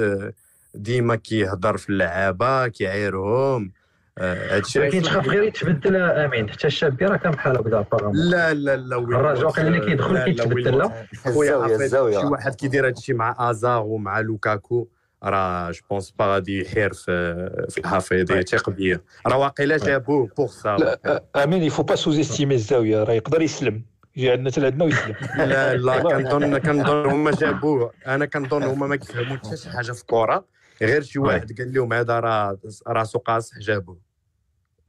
ديما 0.76 1.16
كيهضر 1.16 1.78
في 1.78 1.90
اللعابه 1.90 2.68
كيعايرهم 2.68 3.72
هادشي 4.19 4.81
ولكن 4.81 5.03
تخاف 5.03 5.29
غير 5.29 5.43
يتبدل 5.43 5.97
آمين. 5.97 6.51
حتى 6.51 6.67
الشابي 6.67 7.07
راه 7.07 7.17
كان 7.17 7.33
بحال 7.33 7.57
هكذا 7.57 7.87
لا 8.13 8.55
لا 8.55 8.77
لا 8.77 8.97
الراجل 8.99 9.45
واقيلا 9.45 9.69
اللي 9.69 9.81
كيدخل 9.81 10.25
كيتبدل 10.25 10.79
لا. 10.79 11.07
خويا 11.33 11.89
شي 11.89 12.27
واحد 12.27 12.55
كيدير 12.55 12.87
هادشي 12.87 13.13
مع 13.13 13.51
ازار 13.51 13.83
ومع 13.83 14.21
لوكاكو 14.21 14.89
راه 15.25 15.71
جو 15.71 15.81
بونس 15.91 16.11
با 16.19 16.27
غادي 16.27 16.61
يحير 16.61 16.93
في 16.93 17.67
في 17.71 17.79
الحفيظه 17.79 18.41
ثق 18.41 18.71
بيا 18.71 19.01
راه 19.27 19.39
واقيلا 19.39 19.77
جابوه 19.77 20.29
بوغ 20.37 20.51
سا 20.51 20.99
آمين 21.37 21.63
il 21.63 21.83
faut 21.83 21.95
pas 21.95 22.19
sous-estimer 22.19 22.55
الزاوية 22.55 23.03
راه 23.03 23.13
يقدر 23.13 23.43
يسلم. 23.43 23.85
يجي 24.17 24.31
عندنا 24.31 24.51
حتى 24.51 24.61
لعندنا 24.61 24.85
ويسلم. 24.85 25.15
لا 25.37 25.77
لا 25.77 26.03
كنظن 26.03 26.59
كنظن 26.59 27.07
هما 27.11 27.31
جابوه 27.31 27.93
أنا 28.07 28.27
كنظن 28.27 28.63
هما 28.63 28.87
ما 28.87 28.97
كيفهموا 28.97 29.37
حتى 29.37 29.57
شي 29.57 29.71
حاجة 29.71 29.93
في 29.93 30.01
الكره 30.01 30.45
غير 30.83 31.03
شي 31.03 31.19
واحد 31.19 31.59
قال 31.59 31.75
لهم 31.75 31.93
هذا 31.93 32.21
راه 32.21 32.59
راسو 32.89 33.19
قاصح 33.19 33.59
جابوه. 33.59 34.04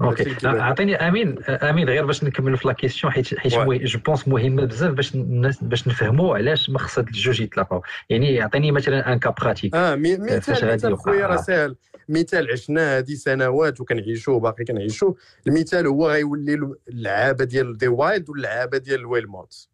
OK 0.01 0.35
عطيني 0.43 0.95
امين 0.95 1.43
امين 1.43 1.89
غير 1.89 2.05
باش 2.05 2.23
نكملوا 2.23 2.57
في 2.57 2.67
la 2.67 2.73
question 2.73 3.13
حيت 3.13 3.39
حيت 3.39 3.53
je 3.53 3.99
pense 3.99 4.27
مهمه 4.27 4.65
بزاف 4.65 4.93
باش 4.93 5.15
الناس 5.15 5.63
باش 5.63 5.87
نفهموا 5.87 6.37
علاش 6.37 6.69
ما 6.69 6.79
خص 6.79 6.97
الجوج 6.97 7.41
يتلاقاو 7.41 7.81
يعني 8.09 8.41
عطيني 8.41 8.71
مثلا 8.71 9.13
un 9.13 9.19
cas 9.19 9.29
pratique 9.29 9.75
آه 9.75 9.95
مثال 9.95 10.73
مثال 10.73 10.97
خويا 10.97 11.27
راه 11.27 11.35
ساهل 11.35 11.75
مثال 12.09 12.51
عشناه 12.51 12.97
هذه 12.97 13.13
سنوات 13.13 13.81
وكنعيشوه 13.81 14.39
باقي 14.39 14.63
كنعيشوه 14.65 15.15
المثال 15.47 15.87
هو 15.87 16.09
غيولي 16.09 16.75
اللعابه 16.87 17.45
ديال 17.45 17.77
دي 17.77 17.87
وايلد 17.87 18.29
واللعابه 18.29 18.77
ديال 18.77 18.99
الويلموت 18.99 19.67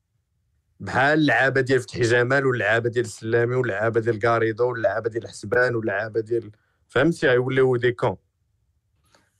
بحال 0.79 1.19
اللعابه 1.19 1.61
ديال 1.61 1.79
فتحي 1.79 2.01
جمال 2.01 2.45
واللعابه 2.45 2.89
ديال 2.89 3.05
السلامي 3.05 3.55
واللعابه 3.55 3.99
ديال 3.99 4.19
كاريدو 4.19 4.69
واللعابه 4.69 5.09
ديال 5.09 5.23
الحسبان 5.23 5.75
واللعابه 5.75 6.19
ديال 6.19 6.51
فهمتي 6.87 7.27
غيوليو 7.27 7.75
دي 7.75 7.91
كون 7.91 8.15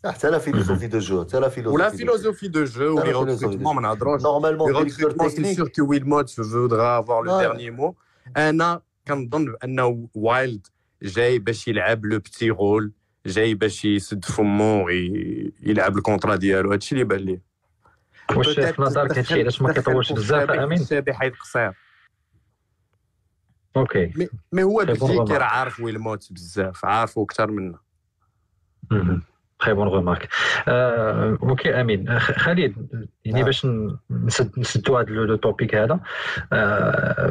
حتى 0.05 0.29
لا 0.29 0.39
فيلوزوفي 0.39 0.87
دو 0.87 0.99
جو 0.99 1.23
حتى 1.23 1.39
لا 1.39 1.49
فيلوزوفي 1.49 1.83
ولا 1.83 1.89
فيلوزوفي 1.89 2.47
دو 2.47 2.63
جو 2.63 2.99
ولي 2.99 3.11
ريكروتمون 3.11 3.75
ما 3.75 3.81
نهضروش 3.81 4.21
نورمالمون 4.21 4.75
ريكروتمون 4.75 5.29
سي 5.29 5.55
سور 5.55 5.67
كو 5.67 5.85
ويلموت 5.85 6.29
فودرا 6.29 6.99
افوار 6.99 7.23
لو 7.23 7.39
ديرني 7.39 7.69
مو 7.69 7.95
أنا 8.37 8.81
كنظن 9.07 9.45
بانه 9.45 10.09
وايلد 10.13 10.67
جاي 11.01 11.39
باش 11.39 11.67
يلعب 11.67 12.05
le 12.05 12.19
petit 12.19 12.49
rôle 12.49 12.91
جاي 13.25 13.53
باش 13.53 13.85
يسد 13.85 14.25
فمو 14.25 14.89
يلعب 14.89 15.97
ال 15.97 16.02
contrat 16.02 16.35
ديالو 16.35 16.71
هادشي 16.71 16.95
اللي 16.95 17.03
بان 17.05 17.19
لي 17.19 17.41
واش 18.35 18.59
في 18.59 18.81
نظرك 18.81 19.17
هادشي 19.17 19.41
علاش 19.41 19.61
ما 19.61 19.73
كيطولش 19.73 20.13
بزاف 20.13 20.51
امين 20.51 20.79
حيد 21.09 21.33
قصير 21.35 21.73
OK 23.77 24.29
mais 24.51 24.63
هو 24.63 24.85
بلجيكي 24.85 25.33
راه 25.33 25.43
عارف 25.43 25.79
ويلموت 25.79 26.33
بزاف 26.33 26.85
عارفو 26.85 27.23
أكثر 27.23 27.51
منا 27.51 27.79
très 29.61 29.73
bonne 29.73 29.87
remarque 29.87 30.29
OK 31.43 31.81
امين 31.81 32.19
خالد 32.19 33.05
يعني 33.25 33.43
باش 33.43 33.67
نسدوا 34.57 35.01
هذا 35.01 35.09
le 35.09 35.35
topic 35.35 35.75
هذا. 35.75 35.99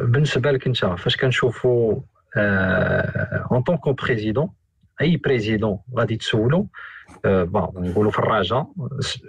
بالنسبة 0.02 0.50
لك 0.50 0.66
انت 0.66 0.76
فاش 0.76 1.16
كنشوفوا 1.16 2.00
en 3.50 3.62
tant 3.62 3.79
que 3.79 3.92
président 3.92 4.50
أي 5.00 5.16
président 5.16 5.78
غادي 5.96 6.16
تسولو 6.16 6.68
bon 7.24 7.72
نقولوا 7.76 8.10
في 8.10 8.18
الرجاء 8.18 8.72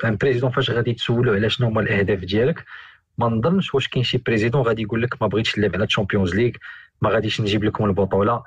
un 0.06 0.16
président 0.16 0.52
فاش 0.52 0.72
غادي 0.72 0.94
تسولو 0.94 1.34
على 1.34 1.50
شنو 1.50 1.68
هما 1.68 1.82
الأهداف 1.82 2.20
ديالك 2.20 2.66
ما 3.18 3.28
نظنش 3.28 3.76
واش 3.76 3.88
كاين 3.88 4.04
شي 4.04 4.18
président 4.18 4.62
غادي 4.62 4.82
يقول 4.82 5.02
لك 5.02 5.22
ما 5.22 5.28
بغيتش 5.28 5.58
نلعب 5.58 5.76
على 5.76 5.84
الشامبيونز 5.84 6.36
ليغ 6.36 6.52
ما 7.02 7.10
غاديش 7.10 7.42
نجيب 7.42 7.64
لكم 7.64 7.86
البطولة. 7.86 8.44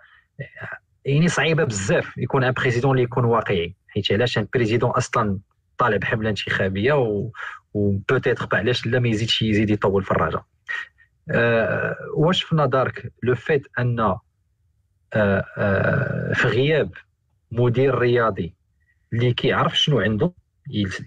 يعني 1.05 1.29
صعيبة 1.29 1.65
بزاف 1.65 2.19
يكون 2.19 2.45
un 2.45 2.53
président 2.53 2.91
اللي 2.91 3.03
يكون 3.03 3.25
واقعي. 3.25 3.75
حيت 3.95 4.13
علاش 4.13 4.39
un 4.39 4.47
président 4.55 4.91
أصلا 4.91 5.39
طالع 5.79 5.97
بحمله 5.97 6.29
انتخابية 6.31 6.93
و 6.93 7.31
و 7.75 7.82
peut-être 7.82 8.49
علاش 8.53 8.87
لا 8.87 8.99
ما 8.99 9.09
يزيدش 9.09 9.43
يزيد 9.43 9.71
يطول 9.71 10.05
في 10.05 10.11
الرجاء 10.11 10.45
أه 11.31 11.97
واش 12.17 12.43
في 12.43 12.57
نظرك 12.57 13.13
le 13.23 13.35
fait 13.35 13.67
أن 13.79 14.01
أه 14.01 14.21
أه 15.15 16.33
في 16.35 16.49
غياب 16.49 16.91
مدير 17.53 17.99
رياضي 17.99 18.55
اللي 19.13 19.33
كيعرف 19.35 19.79
شنو 19.79 20.01
عنده 20.01 20.33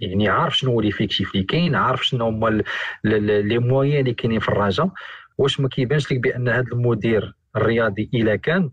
يعني 0.01 0.29
عارف 0.29 0.57
شنو 0.57 0.71
هو 0.71 0.81
l'effectif 0.81 1.31
اللي 1.35 1.43
كاين 1.43 1.75
عارف 1.75 2.05
شنو 2.07 2.25
هما 2.25 2.63
les 3.03 3.59
moyens 3.59 3.99
اللي 3.99 4.13
كاينين 4.13 4.39
في 4.39 4.49
الرجاء 4.49 4.89
واش 5.37 5.59
ما 5.59 5.69
كيبانش 5.69 6.11
لك 6.11 6.19
بأن 6.19 6.49
هذا 6.49 6.71
المدير 6.73 7.33
الرياضي 7.55 8.09
إلا 8.13 8.35
كان 8.35 8.71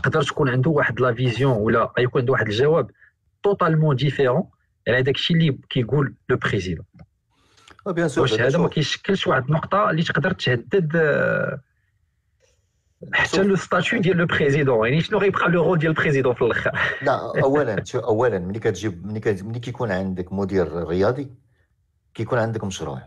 تقدر 0.00 0.22
تكون 0.22 0.48
عنده 0.48 0.70
واحد 0.70 1.00
la 1.00 1.14
vision 1.14 1.52
ولا 1.52 1.92
يكون 1.98 2.20
عنده 2.20 2.32
واحد 2.32 2.46
الجواب 2.46 2.90
totalement 3.42 3.96
différent 3.96 4.44
على 4.88 5.02
داك 5.02 5.14
الشيء 5.14 5.36
اللي 5.36 5.58
كيقول 5.70 6.14
le 6.28 6.36
président 6.36 6.84
sûr 8.06 8.22
واش 8.22 8.40
هذا 8.40 8.58
ما 8.58 8.68
كيشكلش 8.68 9.26
واحد 9.26 9.44
النقطة 9.44 9.90
اللي 9.90 10.02
تقدر 10.02 10.32
تهدد 10.32 10.96
حتى 13.12 13.42
le 13.42 13.56
statut 13.56 14.00
ديال 14.00 14.16
le 14.16 14.26
président 14.26 14.88
يعني 14.88 15.00
شنو 15.00 15.18
غيبقى 15.18 15.48
le 15.48 15.62
rôle 15.62 15.78
ديال 15.78 15.90
ال 15.90 15.94
président 15.94 16.34
في 16.34 16.42
الآخر؟ 16.42 16.78
لا 17.02 17.32
اولا 17.44 17.84
اولا 17.94 18.38
ملي 18.38 18.58
كتجيب 18.58 19.06
ملي 19.06 19.42
ملي 19.42 19.58
كيكون 19.58 19.90
عندك 19.90 20.32
مدير 20.32 20.86
رياضي 20.88 21.30
كيكون 22.14 22.38
عندك 22.38 22.64
مشروع. 22.64 23.02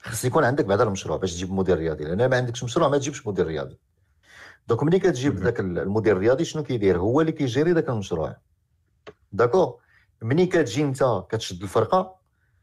خص 0.00 0.24
يكون 0.24 0.44
عندك 0.44 0.64
بعدا 0.64 0.84
المشروع 0.84 1.16
باش 1.16 1.34
تجيب 1.34 1.52
مدير 1.52 1.78
رياضي 1.78 2.04
لأن 2.04 2.30
ما 2.30 2.36
عندكش 2.36 2.64
مشروع 2.64 2.88
ما 2.88 2.98
تجيبش 2.98 3.26
مدير 3.26 3.46
رياضي. 3.46 3.78
donc 4.68 4.82
ملي 4.82 4.98
كتجيب 4.98 5.36
ذاك 5.36 5.60
المدير 5.60 6.16
الرياضي 6.16 6.44
شنو 6.44 6.62
كيدير؟ 6.62 6.98
هو 6.98 7.20
اللي 7.20 7.32
كيجيري 7.32 7.72
ذاك 7.72 7.88
المشروع. 7.88 8.36
d'accord؟ 9.32 9.78
ملي 10.22 10.46
كتجي 10.46 10.82
انت 10.82 11.04
كتشد 11.28 11.62
الفرقة 11.62 12.16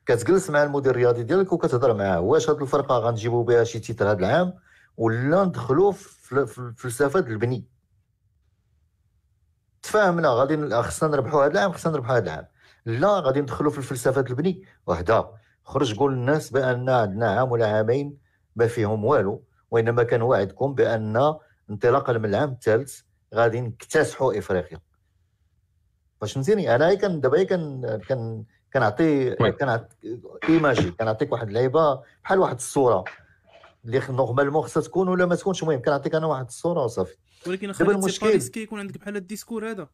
كتجلس 0.06 0.50
مع 0.50 0.64
المدير 0.64 0.92
الرياضي 0.92 1.24
ديالك 1.24 1.54
وكتهضر 1.54 1.94
معاه. 1.94 2.20
واش 2.20 2.50
هاد 2.50 2.62
الفرقة 2.62 2.98
غنجيبوا 2.98 3.44
بها 3.44 3.64
شي 3.64 3.80
titre 3.80 4.12
هاد 4.12 4.20
العام؟ 4.20 4.54
ولا 4.98 5.44
ندخلوا 5.44 5.92
في 5.92 6.86
ديال 6.86 7.28
البني. 7.28 7.68
تفاهمنا 9.82 10.30
غادي 10.30 10.82
خصنا 10.82 11.10
نربحوا 11.10 11.46
هذا 11.46 11.52
العام 11.52 11.72
خصنا 11.72 11.94
نربحوا 11.94 12.18
هذا 12.18 12.24
العام. 12.24 12.48
لا 12.86 13.20
غادي 13.20 13.42
ندخلوا 13.42 13.72
في 13.72 13.78
الفلسفة 13.78 14.26
البني. 14.30 14.64
وحده. 14.88 15.30
خرج 15.64 15.98
قول 15.98 16.14
للناس 16.14 16.50
بأن 16.50 16.90
عندنا 16.90 17.40
عام 17.40 17.52
ولا 17.52 17.68
عامين 17.68 18.18
ما 18.56 18.68
فيهم 18.68 19.06
والو 19.06 19.44
وإنما 19.72 20.04
كنوعدكم 20.04 20.74
بأن 20.74 21.36
انطلاقا 21.70 22.14
من 22.14 22.26
العام 22.26 22.52
الثالث 22.52 23.02
غادي 23.36 23.62
نكتسحوا 23.62 24.38
إفريقيا. 24.38 24.80
باش 26.22 26.34
فهمتيني؟ 26.34 26.76
أنا 26.76 26.94
كان 26.94 27.22
دابا 27.22 27.44
كان 27.44 28.00
كان 28.08 28.44
كنعطي 28.74 29.36
كنعطي 29.36 29.88
imagé 30.50 30.92
كنعطيك 30.92 31.32
واحد 31.32 31.48
اللعيبة 31.48 32.02
بحال 32.24 32.40
واحد 32.40 32.56
الصورة. 32.56 33.04
اللي 33.86 34.02
normalement 34.10 34.62
خصها 34.62 34.84
تكون 34.84 35.10
ولا 35.10 35.26
ما 35.26 35.36
تكونش 35.36 35.64
المهم 35.64 35.82
كنعطيك 35.82 36.16
أنا 36.16 36.28
واحد 36.28 36.46
الصورة 36.46 36.84
وصافي. 36.84 37.16
ولكن 37.48 37.72
دابا 37.72 37.92
المشكل 37.92 38.28
risqué 38.28 38.62
يكون 38.62 38.80
عندك 38.80 38.98
بحال 38.98 39.16
ال 39.16 39.22
discours 39.22 39.72
هذا. 39.72 39.88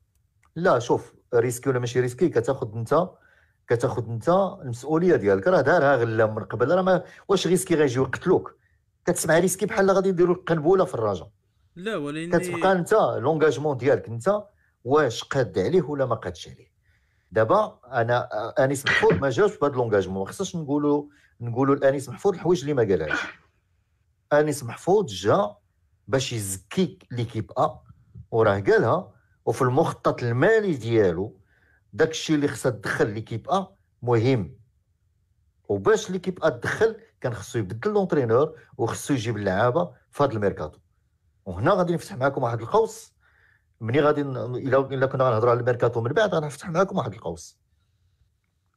لا 0.55 0.79
شوف 0.79 1.13
risqué 1.33 1.69
ولا 1.69 1.79
ماشي 1.79 1.99
risqué 1.99 2.29
كتاخذ 2.29 2.75
انت 2.75 3.09
كتاخذ 3.67 4.09
أنت 4.09 4.29
المسؤولية 4.61 5.15
ديالك. 5.15 5.47
راه 5.47 5.61
دارها 5.61 5.95
غلا 5.95 6.25
من 6.25 6.43
قبل. 6.43 6.71
راه 6.71 6.81
ما 6.81 7.03
واش 7.27 7.47
risqué 7.47 7.75
غيجيو 7.75 8.03
يقتلوك؟ 8.03 8.55
كتسمع 9.05 9.39
risqué 9.39 9.65
بحال 9.65 9.91
غادي 9.91 10.09
يديروا 10.09 10.35
قنبوله 10.47 10.85
في 10.85 10.93
الراجا 10.93 11.29
لا 11.79 11.95
ولكن 11.97 12.39
كتبقى 12.39 12.71
انت 12.71 12.93
l'engagement 12.93 13.77
ديالك 13.77 14.07
انت 14.09 14.43
واش 14.83 15.23
قاد 15.23 15.59
عليه 15.59 15.81
ولا 15.81 16.05
ما 16.05 16.15
قادش 16.15 16.47
عليه. 16.47 16.69
دابا 17.31 17.79
أنا 17.91 18.29
انيس 18.63 18.85
محفوظ 18.85 19.13
ما 19.13 19.29
جاوش 19.29 19.57
بهذا 19.57 19.73
l'engagement 19.73 20.19
ما 20.19 20.25
خصناش 20.25 20.55
نقولوا 20.55 21.05
نقولوا 21.41 21.75
لانيس 21.75 22.09
محفوظ 22.09 22.33
الحوايج 22.33 22.59
اللي 22.61 22.73
ما 22.73 22.81
قالهاش. 22.83 23.19
انيس 24.33 24.63
محفوظ 24.63 25.05
جا 25.05 25.55
باش 26.07 26.33
يزكي 26.33 26.99
l'équipe 27.11 27.51
A 27.51 27.79
وراه 28.31 28.59
قالها 28.59 29.13
وفي 29.45 29.61
المخطط 29.61 30.23
المالي 30.23 30.73
ديالو 30.75 31.39
داك 31.93 32.09
الشيء 32.09 32.35
اللي 32.35 32.47
خصها 32.47 32.69
تدخل 32.71 33.09
l'équipe 33.09 33.49
A 33.49 33.67
مهم. 34.01 34.55
وباش 35.69 36.11
l'équipe 36.11 36.43
A 36.43 36.49
تدخل 36.49 36.95
كان 37.21 37.33
خصو 37.33 37.59
يبدل 37.59 37.91
l'entraîneur 37.91 38.59
وخصو 38.77 39.13
يجيب 39.13 39.37
اللعابة 39.37 39.91
في 40.11 40.23
هذا 40.23 40.31
الميركاتو. 40.33 40.79
وهنا 41.49 41.73
غادي 41.73 41.93
نفتح 41.93 42.15
معكم 42.15 42.43
واحد 42.43 42.61
القوس. 42.61 43.13
ملي 43.81 44.01
غادي 44.01 44.21
إلا 44.21 44.79
إلا 44.79 45.05
كنا 45.05 45.23
غنهضروا 45.23 45.51
على 45.51 45.59
الميركاتو 45.59 46.01
من 46.01 46.11
بعد 46.11 46.35
غنفتح 46.35 46.69
معكم 46.69 46.97
واحد 46.97 47.13
القوس. 47.13 47.59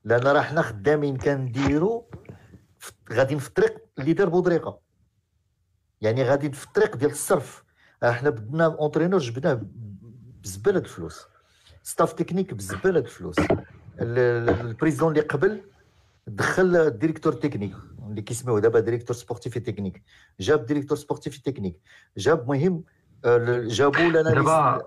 لأن 0.05 0.23
راه 0.23 0.41
حنا 0.41 0.63
خدامين 0.63 1.17
كنديروا 1.17 2.03
غادي 3.13 3.39
في 3.39 3.49
الطريق 3.49 3.79
اللي 3.99 4.13
دار 4.13 4.29
بودريقة. 4.29 4.81
يعني 6.01 6.23
غادي 6.23 6.53
في 6.53 6.67
الطريق 6.67 6.97
ديال 6.97 7.11
الصرف. 7.11 7.65
إحنا 8.05 8.31
بدنا 8.31 8.67
entraîneur 8.67 9.21
جبناه 9.21 9.61
بزبالة 10.43 10.79
الفلوس. 10.79 11.27
staff 11.83 12.13
technique 12.13 12.55
بزبالة 12.55 13.01
الفلوس. 13.01 13.37
ال 14.01 14.11
président 14.11 15.09
اللي 15.09 15.21
قبل 15.21 15.63
دخل 16.27 16.77
ال 16.77 16.82
directeur 16.82 17.33
technique. 17.33 17.77
اللي 18.13 18.23
كيسميوه 18.23 18.61
دابا 18.61 18.81
directeur 18.81 19.17
sportif 19.17 19.59
technique 19.59 20.03
جاب 20.41 20.67
directeur 20.67 20.99
sportif 20.99 21.39
technique 21.39 21.77
جاب 22.17 22.49
مهم 22.49 22.85
جابوا 23.67 24.01
لنا 24.01 24.35
دابا 24.35 24.83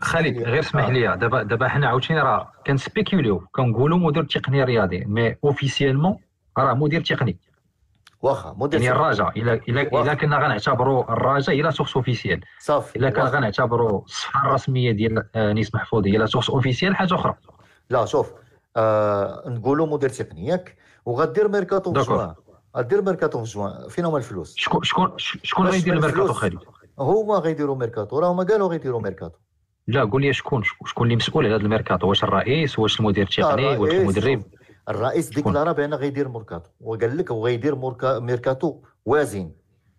خالد 0.00 0.38
غير 0.38 0.58
اسمح 0.58 0.88
لي 0.88 1.16
دابا 1.16 1.42
دابا 1.42 1.68
حنا 1.68 1.88
عاوتاني 1.88 2.20
راه 2.20 2.52
كنسبيكيوليو 2.66 3.38
كنقولوا 3.52 3.98
مدير 3.98 4.24
تقني 4.24 4.64
رياضي 4.64 5.04
mais 5.04 5.36
officiellement 5.44 6.16
راه 6.58 6.74
مدير 6.74 7.04
تقني 7.04 7.38
واخا 8.22 8.54
مدير 8.58 8.80
يعني 8.80 8.96
الرجاء 8.96 9.38
الا 9.38 9.52
الا 9.54 10.02
الا 10.02 10.14
كنا 10.14 10.36
غنعتبروا 10.36 11.12
الرجاء 11.12 11.56
هي 11.56 11.62
la 11.62 11.70
source 11.70 11.96
officielle 11.96 12.40
صافي 12.58 12.98
الا 12.98 13.10
كان 13.10 13.26
غنعتبروا 13.26 14.04
الصفحه 14.04 14.48
الرسميه 14.48 14.92
ديال 14.92 15.24
آه، 15.34 15.52
نيس 15.52 15.74
محفوظ 15.74 16.06
هي 16.06 16.16
la 16.16 16.26
source 16.26 16.50
officielle 16.50 16.96
حاجة 16.96 17.14
أخرى 17.14 17.34
لا 17.90 18.04
شوف 18.04 18.32
آه 18.76 19.44
نقولوا 19.46 19.86
مدير 19.86 20.08
تقني 20.08 20.46
ياك 20.46 20.76
وغدير 21.08 21.48
ميركاتو 21.48 21.92
في 21.92 22.00
جوان. 22.00 22.34
غدير 22.76 23.02
ميركاتو 23.02 23.44
في 23.44 23.52
جوان. 23.52 23.88
فين 23.88 24.04
هما 24.04 24.18
الفلوس. 24.18 24.54
شكون 24.56 24.82
شكون 24.82 25.12
شكون 25.18 25.66
غيدير 25.66 25.94
الميركاتو 25.94 26.32
خالد؟ 26.32 26.58
هما 26.98 27.34
غيديروا 27.34 27.76
ميركاتو. 27.76 28.18
راه 28.18 28.32
هما 28.32 28.44
قالوا 28.44 28.68
غيديروا 28.68 29.00
ميركاتو. 29.00 29.38
لا 29.86 30.04
قول 30.04 30.22
لي 30.22 30.32
شكون 30.32 30.62
شكون 30.86 31.06
اللي 31.06 31.16
مسؤول 31.16 31.46
على 31.46 31.54
هذا 31.54 31.62
الميركاتو. 31.62 32.08
واش 32.08 32.24
الرئيس 32.24 32.78
واش 32.78 33.00
المدير 33.00 33.26
التقني 33.26 33.76
واش 33.76 33.92
المدرب؟ 33.92 34.42
الرئيس 34.88 35.28
ديكلارا 35.28 35.72
بان 35.72 35.94
غيدير 35.94 36.28
ميركاتو. 36.28 36.70
وقال 36.80 37.16
لك 37.16 37.30
وغيدير 37.30 37.74
ميركاتو 38.02 38.80
وازن 39.04 39.52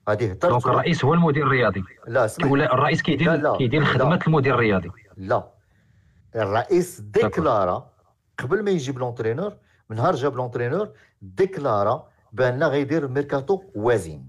هذه 0.09 0.31
هضرت 0.31 0.45
donc 0.45 0.65
الرئيس 0.65 1.05
هو 1.05 1.13
المدير 1.13 1.45
الرياضي. 1.45 1.83
لا 2.07 2.25
اسمح 2.25 2.51
ولا 2.51 2.73
الرئيس 2.73 3.01
كيدير 3.01 3.57
كيدير 3.57 3.85
خدمة 3.85 4.19
المدير 4.27 4.53
الرياضي. 4.55 4.91
لا. 5.17 5.47
الرئيس 6.35 7.01
ديكلارا 7.01 7.89
قبل 8.37 8.63
ما 8.63 8.71
يجيب 8.71 8.99
l'entraîneur 8.99 9.53
من 9.89 9.95
نهار 9.97 10.15
جاب 10.15 10.35
l'entraîneur 10.35 10.91
ديكلارا 11.21 12.09
بان 12.33 12.63
غيدير 12.63 13.07
ميركاتو 13.07 13.63
وازن 13.75 14.23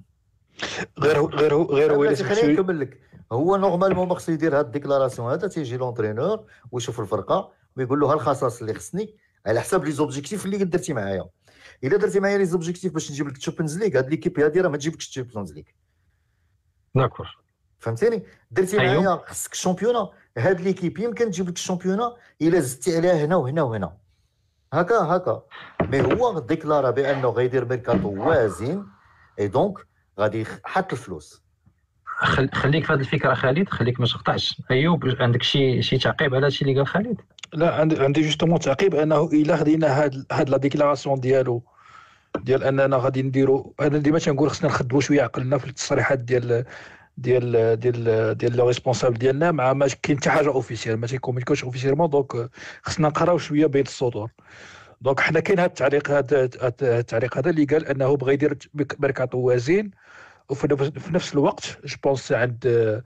غير 0.99 1.27
غير 1.27 1.63
غير 1.63 1.95
هو 1.95 2.15
خليني 2.15 2.53
نكمل 2.53 2.81
لك. 2.81 3.01
هو 3.33 3.57
normalement 3.57 4.09
ما 4.09 4.15
خصو 4.15 4.33
يدير 4.33 4.59
هاد 4.59 4.65
ال 4.65 4.71
déclaration 4.71 5.33
هذا 5.33 5.49
تيجي 5.49 5.77
l'entraîneur 5.77 6.45
ويشوف 6.73 7.01
الفرقة 7.01 7.53
ويقول 7.77 8.01
له 8.01 8.11
ها 8.11 8.15
الخصائص 8.15 8.61
اللي 8.61 8.75
خصني 8.75 9.15
على 9.47 9.61
حساب 9.61 9.85
les 9.85 9.93
objectifs 9.93 10.45
اللي 10.47 10.57
درتي 10.59 10.93
معايا. 10.93 11.25
إلا 11.85 11.97
درتي 11.97 12.21
معايا 12.21 12.39
les 12.39 12.45
objectifs 12.45 12.93
باش 12.93 13.11
نجيب 13.11 13.29
لك 13.29 13.37
ال 13.37 13.41
Champions 13.41 13.79
League 13.79 13.99
هاد 13.99 14.11
l'équipe 14.11 14.41
هادي 14.41 14.61
راه 14.61 14.69
ما 14.69 14.77
تجيبكش 14.77 15.09
ال 15.09 15.13
Champions 15.13 15.53
League 15.53 15.65
d'accord 16.95 17.39
فهمتيني؟ 17.79 18.23
درتي 18.51 18.81
أيوه. 18.81 19.03
معايا 19.03 19.23
خصك 19.27 19.53
ال 19.53 19.58
championnat 19.58 20.11
هاد 20.39 20.61
l'équipe 20.61 20.99
يمكن 20.99 21.31
تجيب 21.31 21.49
لك 21.49 21.57
ال 21.57 21.62
championnat 21.62 22.17
إلا 22.43 22.61
زدتي 22.61 22.97
عليها 22.97 23.25
هنا 23.25 23.37
وهنا 23.37 23.63
وهنا. 23.63 23.97
هكا 24.73 24.95
هكا. 24.95 25.43
mais 25.81 26.01
هو 26.01 26.39
déclara 26.39 26.91
بأنه 26.91 27.29
غيدير 27.29 27.65
ميركاتو 27.65 28.09
وازن 28.09 28.87
et 29.39 29.49
donc 29.49 29.79
غادي 30.21 30.45
حط 30.65 30.93
الفلوس. 30.93 31.43
خليك 32.53 32.85
في 32.85 32.93
هذه 32.93 33.01
الفكرة 33.01 33.35
خالد 33.35 33.69
خليك 33.69 34.01
ما 34.01 34.07
تقطعش 34.07 34.63
أيوب 34.71 35.05
عندك 35.21 35.43
شي 35.43 35.83
شي 35.83 35.99
تعقيب 35.99 36.35
على 36.35 36.47
هادشي 36.47 36.65
اللي 36.65 36.77
قال 36.77 36.87
خالد؟ 36.87 37.21
لا 37.53 37.75
عندي 37.75 38.03
عندي 38.03 38.21
justement 38.21 38.59
تعقيب 38.59 38.95
أنه 38.95 39.31
إلا 39.33 39.57
خدينا 39.57 40.05
هاد 40.05 40.27
هاد 40.33 40.51
la 40.51 40.57
déclaration 40.57 41.21
ديالو 41.21 41.63
ديال 42.39 42.65
أننا 42.65 42.97
غادي 42.97 43.23
نديرو 43.23 43.75
أنا 43.81 43.99
ديما 43.99 44.19
تنقول 44.19 44.51
خصنا 44.51 44.71
نخدموا 44.71 45.01
شوية 45.01 45.23
عقلنا 45.23 45.59
في 45.59 45.67
التصريحات 45.67 46.19
ديال 46.19 46.65
ديال 47.21 47.77
ديال 47.81 48.35
ديال 48.39 48.57
les 48.57 48.67
responsables 48.69 49.19
ديالنا 49.19 49.51
مع 49.53 49.73
ما 49.73 49.89
كاين 50.03 50.19
حتى 50.19 50.31
حاجة 50.31 50.49
officielle 50.49 50.97
ما 51.01 51.07
تيكومونيكوش 51.07 51.65
officiellement 51.65 52.11
donc 52.11 52.51
خصنا 52.83 53.09
نقراو 53.09 53.39
شوية 53.39 53.67
بين 53.67 53.83
السطور. 53.83 54.31
دونك 55.01 55.21
حنا 55.21 55.41
كاين 55.41 55.59
هذا 55.59 55.67
التعليق 55.67 56.11
هذا 56.11 56.51
التعليق 56.83 57.39
هذا 57.39 57.51
اللي 57.51 57.65
قال 57.65 57.87
أنه 57.87 58.17
بغى 58.17 58.35
يدير 58.35 58.59
ميركاتو 58.99 59.39
وازين 59.39 59.91
وفي 60.51 60.93
نفس 61.11 61.35
الوقت 61.35 61.79
je 61.85 61.97
pense 62.05 62.33
عند 62.33 63.03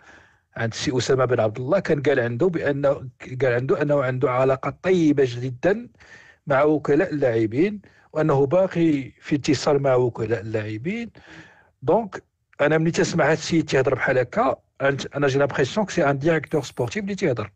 عند 0.57 0.75
سي 0.75 0.99
أسامة 0.99 1.25
بن 1.25 1.41
عبد 1.41 1.59
الله 1.59 1.79
كان 1.81 2.03
قال 2.03 2.21
عنده 2.21 2.47
بانه 2.49 2.89
قال 3.43 3.53
عنده 3.53 3.83
أنه 3.83 4.03
عنده 4.05 4.31
علاقة 4.31 4.77
طيبة 4.83 5.25
جدا 5.29 5.89
مع 6.47 6.63
وكلاء 6.65 7.11
اللاعبين 7.13 7.81
وأنه 8.13 8.47
باقي 8.47 9.11
في 9.21 9.35
اتصال 9.37 9.83
مع 9.83 9.95
وكلاء 9.95 10.41
اللاعبين. 10.41 11.11
donc 11.83 12.23
أنا 12.61 12.79
ملي 12.79 12.91
تسمع 12.91 13.25
هذا 13.25 13.33
السيد 13.33 13.67
تيهضر 13.67 13.95
بحال 13.95 14.19
هكا 14.19 14.57
أنا 15.17 15.27
j'ai 15.27 15.39
l'impression 15.39 15.87
c'est 15.87 16.11
un 16.11 16.19
directeur 16.19 16.63
sportif 16.63 17.05
اللي 17.05 17.15
تيهضر. 17.15 17.51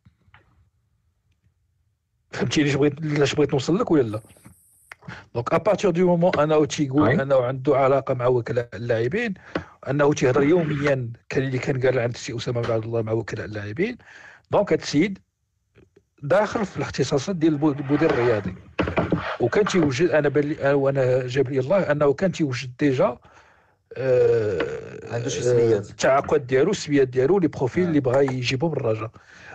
فهمتيني 2.31 2.77
بغيت 2.77 3.01
بغيت 3.37 3.53
نوصل 3.53 3.79
لك 3.79 3.91
ولا 3.91 4.03
لا؟ 4.03 4.21
donc 5.35 5.55
à 5.55 5.60
partir 5.60 5.91
du 5.91 6.07
moment 6.07 6.39
أنه 6.41 6.65
تيقول 6.65 7.21
أنه 7.21 7.45
عنده 7.45 7.77
علاقة 7.77 8.15
مع 8.15 8.27
وكلاء 8.27 8.69
اللاعبين 8.75 9.35
أنه 9.91 10.13
تيهضر 10.13 10.43
يوميا 10.43 11.13
كان 11.29 11.43
اللي 11.43 11.59
كان 11.59 11.81
قال 11.81 11.99
عند 11.99 12.15
السي 12.15 12.37
أسامة 12.37 12.61
بن 12.61 12.71
عبد 12.71 12.85
الله 12.85 13.03
مع 13.03 13.13
وكلاء 13.13 13.47
اللاعبين. 13.47 13.97
donc 14.51 14.73
هذا 14.73 14.83
السيد 14.83 15.19
داخل 16.23 16.67
في 16.67 16.77
الاختصاصات 16.77 17.37
ديال 17.37 17.55
المدير 17.55 18.11
الرياضي. 18.11 18.55
وكان 19.41 19.65
تيوجد 19.65 20.11
أنا 20.11 20.29
بلي 20.29 20.73
وأنا 20.73 21.27
جاب 21.27 21.49
لي 21.49 21.59
الله 21.61 21.93
أنه 21.93 22.13
كان 22.13 22.33
تيوجد 22.33 22.73
déjà 22.79 23.19
آه 23.97 25.15
عنده 25.15 25.29
شي 25.29 25.43
سميات 25.43 25.91
التعاقد 25.91 26.47
ديالو 26.47 26.71
السميات 26.71 27.09
ديالو 27.09 27.39
les 27.39 27.49
profils 27.49 27.85
اللي 27.89 28.01
بغا 28.01 28.21
يجيبو 28.21 28.69
بالرجاء 28.69 29.11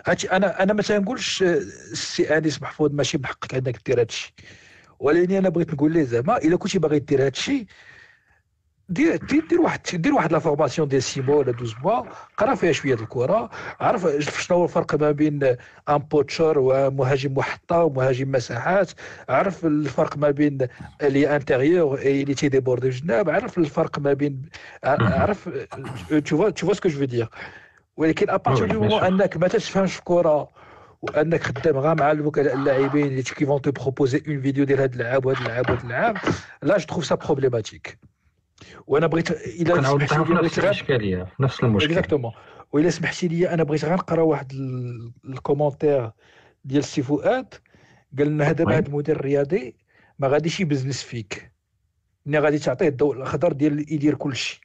هادشي 0.06 0.26
أنا 0.28 0.62
أنا 0.62 0.72
ما 0.72 0.82
تنقولش 0.82 1.42
السي 1.42 2.36
أنيس 2.38 2.62
محفوظ 2.62 2.92
ماشي 2.92 3.18
محقق 3.18 3.54
انك 3.54 3.80
دير 3.86 4.00
هادشي. 4.00 4.34
ولكن 4.98 5.32
أنا 5.34 5.48
بغيت 5.48 5.74
نقول 5.74 5.92
ليه 5.92 6.02
زعما 6.02 6.36
إلا 6.36 6.56
كنتي 6.56 6.78
باغي 6.78 6.98
دير 6.98 7.26
هادشي 7.26 7.66
دير 8.88 9.16
دير 9.16 9.60
واحد 9.60 9.80
دير 9.94 10.14
واحد 10.14 10.32
la 10.32 10.38
formation 10.38 10.88
ديال 10.88 11.02
6 11.02 11.22
mois 11.22 11.36
ولا 11.36 11.50
12 11.50 11.76
mois 11.84 12.02
قرا 12.36 12.54
فيها 12.54 12.72
شوية 12.72 12.94
الكره 12.94 13.50
عرف 13.80 14.06
شنو 14.38 14.56
هو 14.58 14.64
الفرق 14.64 14.94
ما 14.94 15.10
بين 15.10 15.42
un 15.88 15.98
buteur 15.98 16.58
ومهاجم 16.58 17.34
محطة 17.34 17.78
ومهاجم 17.84 18.32
مساحات؟ 18.32 18.90
عرف 19.28 19.66
الفرق 19.66 20.16
ما 20.16 20.30
بين 20.30 20.58
les 21.02 21.36
intérieurs 21.36 21.98
et 21.98 22.24
اللي 22.24 22.34
تيديبوردي 22.34 22.86
الجناب 22.86 23.30
عرف 23.30 23.58
الفرق 23.58 23.98
ما 23.98 24.12
بين 24.12 24.42
عرف 24.84 25.48
tout 26.24 26.48
tout 26.48 26.72
ce 26.72 26.78
que 26.78 26.88
je 26.88 27.04
dis 27.04 27.28
ولكن 27.96 28.30
à 28.30 28.35
partir 28.35 28.66
du 28.72 28.80
moment 28.80 29.02
انك 29.02 29.36
ما 29.36 29.48
تفهمش 29.48 29.98
الكره 29.98 30.48
وانك 31.02 31.42
خدام 31.42 31.78
غير 31.78 31.94
مع 31.94 32.10
الوكلاء 32.10 32.54
اللاعبين 32.54 33.06
اللي 33.06 33.22
qui 33.22 33.46
vont 33.46 33.60
te 33.60 33.72
proposer 33.72 34.22
une 34.28 34.40
vidéo 34.42 34.64
ديال 34.64 34.80
هذا 34.80 34.92
اللعاب 34.92 35.26
وهذا 35.26 35.38
اللعاب 35.40 35.70
وهذا 35.70 35.82
اللعاب 35.84 36.16
là 36.62 36.78
je 36.78 36.86
trouve 36.86 37.06
ça 37.06 37.14
problématique 37.14 37.98
وأنا 38.86 39.06
بغيت 39.06 39.30
إلى 39.30 39.74
نفس 39.74 40.58
الإشكالية 40.58 41.26
نفس 41.40 41.64
المشكل 41.64 41.88
exactement 41.90 42.32
والا 42.72 42.90
سمحتي 42.90 43.28
لي 43.28 43.50
أنا 43.50 43.62
بغيت 43.62 43.84
غير 43.84 43.94
نقرأ 43.94 44.22
واحد 44.22 44.52
ال 45.24 45.31
commentaire 45.31 46.10
ديال 46.64 46.84
سي 46.84 47.02
فؤاد 47.02 47.54
قال 48.18 48.26
لنا 48.26 48.44
هذا 48.44 48.64
هذا 48.68 48.86
المدير 48.86 49.16
الرياضي 49.16 49.76
ما 50.18 50.28
غاديش 50.28 50.60
يبزنس 50.60 51.02
فيك. 51.02 51.52
ملي 52.26 52.38
غادي 52.38 52.58
تعطيه 52.58 52.88
الضوء 52.88 53.16
الاخضر 53.16 53.52
ديال 53.52 53.92
يدير 53.92 54.14
كل 54.14 54.36
شيء. 54.36 54.60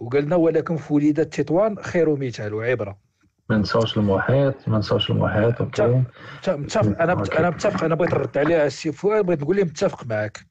وقال 0.00 0.24
لنا 0.24 0.36
ولكن 0.36 0.76
في 0.76 0.94
وليدة 0.94 1.24
تطوان 1.24 1.76
خير 1.82 2.16
مثال 2.16 2.54
وعبرة. 2.54 2.98
ما 3.50 3.58
نساوش 3.58 3.96
المحيط 3.98 4.68
ما 4.68 4.78
نساوش 4.78 5.10
المحيط 5.10 5.60
OK؟ 5.60 6.02
متفق 6.48 7.02
أنا 7.02 7.12
أنا 7.38 7.50
متفق 7.50 7.84
أنا 7.84 7.94
بغيت 7.94 8.14
نرد 8.14 8.38
عليها 8.38 8.66
السي 8.66 8.92
فؤاد 8.92 9.26
بغيت 9.26 9.42
نقول 9.42 9.56
ليه 9.56 9.64
متفق 9.64 10.06
معك 10.06 10.46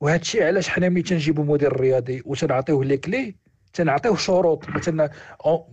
وهذا 0.00 0.20
الشيء 0.20 0.42
علاش 0.42 0.68
حنا 0.68 0.88
ملي 0.88 1.02
تنجيبوا 1.02 1.44
مدير 1.44 1.80
رياضي 1.80 2.22
وتنعطيوه 2.24 2.84
les 2.84 2.96
clés 2.96 3.36
تنعطيوه 3.72 4.16
شروط 4.16 4.68
مثلا 4.68 5.10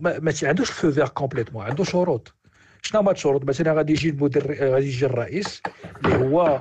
ما, 0.00 0.34
عندوش 0.42 0.70
ال 0.70 0.76
feu 0.76 0.92
vert 0.92 1.08
complètement 1.08 1.64
عنده 1.64 1.84
شروط. 1.84 2.34
شنو 2.82 3.00
هما 3.00 3.10
الشروط؟ 3.12 3.44
مثلا 3.44 3.72
غادي 3.72 3.92
يجي 3.92 4.08
المدير 4.08 4.72
غادي 4.72 4.86
يجي 4.86 5.06
الرئيس 5.06 5.62
اللي 6.04 6.16
هو 6.16 6.60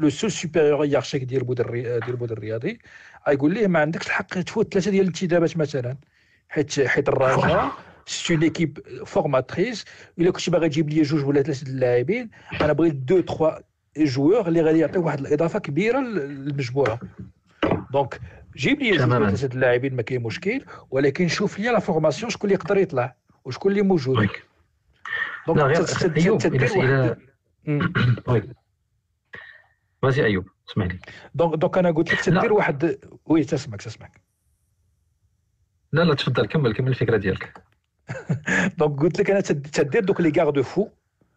le 0.00 0.10
seul 0.10 0.32
supérieur 0.32 0.84
hiérarchique 0.84 1.24
ديال 1.24 1.42
المدير 1.42 1.70
ديال 1.70 2.08
المدير 2.08 2.36
الرياضي 2.36 2.78
غايقول 3.28 3.54
ليه 3.54 3.66
ما 3.66 3.78
عندكش 3.80 4.06
الحق 4.06 4.26
تفوت 4.26 4.72
ثلاثة 4.72 4.90
ديال 4.90 5.02
الانتدابات 5.02 5.56
مثلا. 5.56 5.96
حيت 6.48 6.80
حيت 6.80 7.08
الرجاء 7.08 7.72
c'est 8.06 8.34
une 8.34 8.42
équipe 8.42 8.78
formatrice 9.06 9.84
إلا 10.18 10.30
كنتي 10.30 10.50
باغي 10.50 10.68
تجيب 10.68 10.90
لي 10.90 11.02
جوج 11.02 11.24
ولا 11.24 11.42
ثلاثة 11.42 11.66
اللاعبين 11.66 12.30
أنا 12.60 12.72
بغيت 12.72 12.94
deux 12.94 13.20
trois 13.20 13.50
joueurs 13.96 14.48
اللي 14.48 14.62
غادي 14.62 14.78
يعطيو 14.78 15.06
واحد 15.06 15.20
الاضافه 15.20 15.58
كبيره 15.58 15.98
للمجموعه 15.98 17.00
donc 17.92 18.20
جيب 18.56 18.82
لي 18.82 18.98
ثلاثة 18.98 19.54
اللاعبين 19.54 19.96
ما 19.96 20.02
كاين 20.02 20.22
مشكل 20.22 20.64
ولكن 20.90 21.28
شوف 21.28 21.58
لي 21.58 21.68
la 21.68 21.78
formation 21.78 22.30
شكون 22.30 22.50
اللي 22.50 22.54
يقدر 22.54 22.76
يطلع 22.76 23.16
وشكون 23.44 23.72
اللي 23.72 23.82
موجود 23.82 24.28
donc 25.46 25.78
تدير 26.38 27.16
vas-y 30.02 30.24
ايوب 30.24 30.48
اسمح 30.70 30.86
لي 30.86 30.98
donc 31.34 31.54
donc 31.54 31.78
أنا 31.78 31.90
قلت 31.90 32.12
لك 32.12 32.20
تدير 32.20 32.52
واحد 32.52 32.98
oui 33.26 33.44
تسمعك 33.44 33.82
تسمعك 33.82 34.20
لا 35.92 36.02
لا 36.02 36.14
تفضل 36.14 36.46
كمل 36.46 36.74
كمل 36.74 36.88
الفكرة 36.88 37.16
ديالك 37.16 37.62
donc 38.78 39.00
قلت 39.00 39.20
لك 39.20 39.30
أنا 39.30 39.40
تدير 39.40 40.04
دوك 40.04 40.20
les 40.20 40.32
garde-fous 40.38 40.88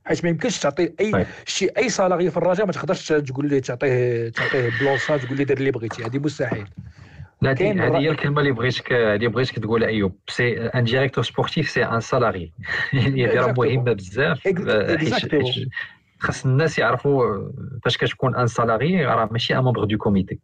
حيت 0.05 0.23
ما 0.23 0.29
يمكنش 0.29 0.59
تعطي 0.59 0.93
أي 0.99 1.11
طيب. 1.11 1.25
شي 1.45 1.67
أي 1.77 1.89
salarié 1.89 2.31
في 2.31 2.37
الرجاء 2.37 2.65
ما 2.65 2.71
تقدرش 2.71 3.07
تقول 3.07 3.49
ليه 3.49 3.59
تعطيه 3.59 4.29
تعطيه 4.29 4.69
blanc-seing 4.79 5.17
تقول 5.17 5.37
ليه 5.37 5.45
دير 5.45 5.57
اللي 5.57 5.71
بغيتي. 5.71 6.03
هذه 6.03 6.17
مستحيل. 6.17 6.67
هذه 7.45 7.97
هي 7.97 8.09
الكلمة 8.09 8.39
اللي 8.39 8.51
بغيتك 8.51 8.91
اللي 8.91 9.27
بغيتك 9.27 9.59
تقول 9.59 9.83
ايوب 9.83 10.15
c'est 10.29 10.67
un 10.67 10.83
directeur 10.83 11.23
sportif 11.23 11.69
c'est 11.69 11.85
un 11.85 11.99
salarié 11.99 12.51
يعني 12.93 13.25
راه 13.25 13.53
مهمة 13.57 13.93
بزاف. 13.93 14.47
خاص 16.19 16.45
الناس 16.45 16.79
يعرفوا 16.79 17.49
فاش 17.83 17.97
كتكون 17.97 18.35
un 18.35 18.47
salarié 18.47 19.05
راه 19.05 19.29
ماشي 19.31 19.57
un 19.57 19.63
membre 19.63 19.83
de 19.83 19.97
comité 19.97 20.39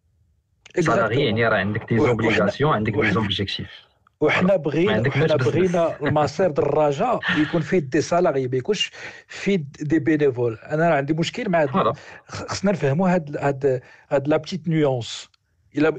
salarié 0.80 1.26
يعني 1.26 1.47
راه 1.47 1.57
عندك 1.57 1.89
des 1.89 2.00
obligations 2.00 2.74
عندك 2.74 2.93
des 2.93 3.12
objectifs 3.12 3.89
وحنا 4.22 4.55
بغينا 4.55 5.11
حنا 5.11 5.36
بغينا 5.36 5.95
المصير 6.07 6.51
ديال 6.51 6.65
الرجاء 6.65 7.20
يكون 7.38 7.61
فيه 7.61 7.80
des 7.80 8.02
salariés 8.02 8.47
ما 8.47 8.57
يكونش 8.57 8.91
فيه 9.28 9.63
des 9.80 10.00
bénévoles. 10.00 10.54
أنا 10.53 10.93
عندي 10.93 11.13
مشكل 11.13 11.49
مع 11.49 11.65
خصنا 12.28 12.72
نفهموا 12.72 13.09
هاد 13.09 13.38
هاد 13.38 13.82
هاد 14.09 14.28
la 14.28 14.38
petite 14.38 14.68
nuance 14.68 15.30
إلا 15.78 15.93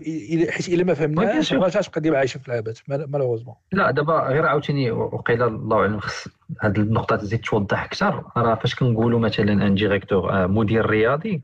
حيت 0.52 0.68
إلا 0.68 0.84
ما 0.84 0.94
فهمناهاش 0.94 1.52
الرجاء 1.52 1.82
تبقى 1.82 2.00
ديما 2.00 2.18
عايشه 2.18 2.38
في 2.38 2.48
العبث 2.48 2.78
malheureusement. 2.88 3.55
لا 3.72 3.90
دابا 3.90 4.12
غير 4.12 4.46
عاوتاني 4.46 4.90
وقيلا 4.90 5.46
الله 5.46 5.76
أعلم 5.76 6.00
خص 6.00 6.28
هاد 6.60 6.78
النقطة 6.78 7.16
تزيد 7.16 7.40
توضح 7.40 7.84
أكثر. 7.84 8.24
راه 8.36 8.54
فاش 8.54 8.74
كنقولوا 8.74 9.20
مثلا 9.20 9.52
أن 9.52 9.74
ديريكتور 9.74 10.48
مدير 10.48 10.86
رياضي 10.90 11.42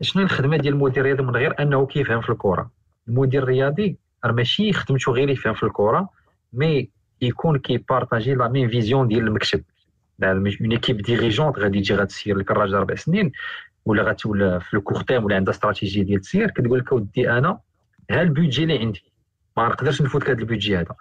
شنو 0.00 0.22
الخدمة 0.22 0.56
ديال 0.56 0.74
المدير 0.74 1.00
الرياضي 1.00 1.22
من 1.22 1.36
غير 1.36 1.62
أنه 1.62 1.86
كيفهم 1.86 2.20
في 2.20 2.30
الكره 2.30 2.70
المدير 3.08 3.42
الرياضي 3.42 3.98
راه 4.24 4.32
ماشي 4.32 4.72
خدمته 4.72 5.12
غير 5.12 5.30
يفهم 5.30 5.54
في 5.54 5.62
الكره 5.62 6.15
mais 6.56 6.90
يكون 7.20 7.58
كيبارطاجي 7.58 8.34
la 8.34 8.48
même 8.48 8.68
vision 8.68 9.08
ديال 9.08 9.26
المكتب 9.26 9.64
une 10.22 10.46
équipe 10.72 11.02
dirigeante 11.02 11.58
غادي 11.58 11.80
تجي 11.80 11.94
غتسير 11.94 12.38
لك 12.38 12.50
الراجل 12.50 12.74
أربع 12.74 12.94
سنين 12.94 13.32
ولا 13.84 14.02
غتولى 14.02 14.60
في 14.60 14.74
ال 14.74 14.79
court 14.79 15.02
terme 15.02 15.24
ولا 15.24 15.36
عندها 15.36 15.54
استراتيجيه 15.54 16.02
ديال 16.02 16.16
التسيير 16.16 16.50
كتقول 16.50 16.78
لك 16.78 16.92
اودي 16.92 17.30
أنا 17.30 17.60
ها 18.10 18.22
ال 18.22 18.28
budget 18.28 18.62
اللي 18.62 18.78
عندي 18.78 19.04
ما 19.56 19.68
نقدرش 19.68 20.02
نفوت 20.02 20.30
هذا 20.30 20.38
ال 20.38 20.43
budget 20.43 20.76
هذا 20.76 20.94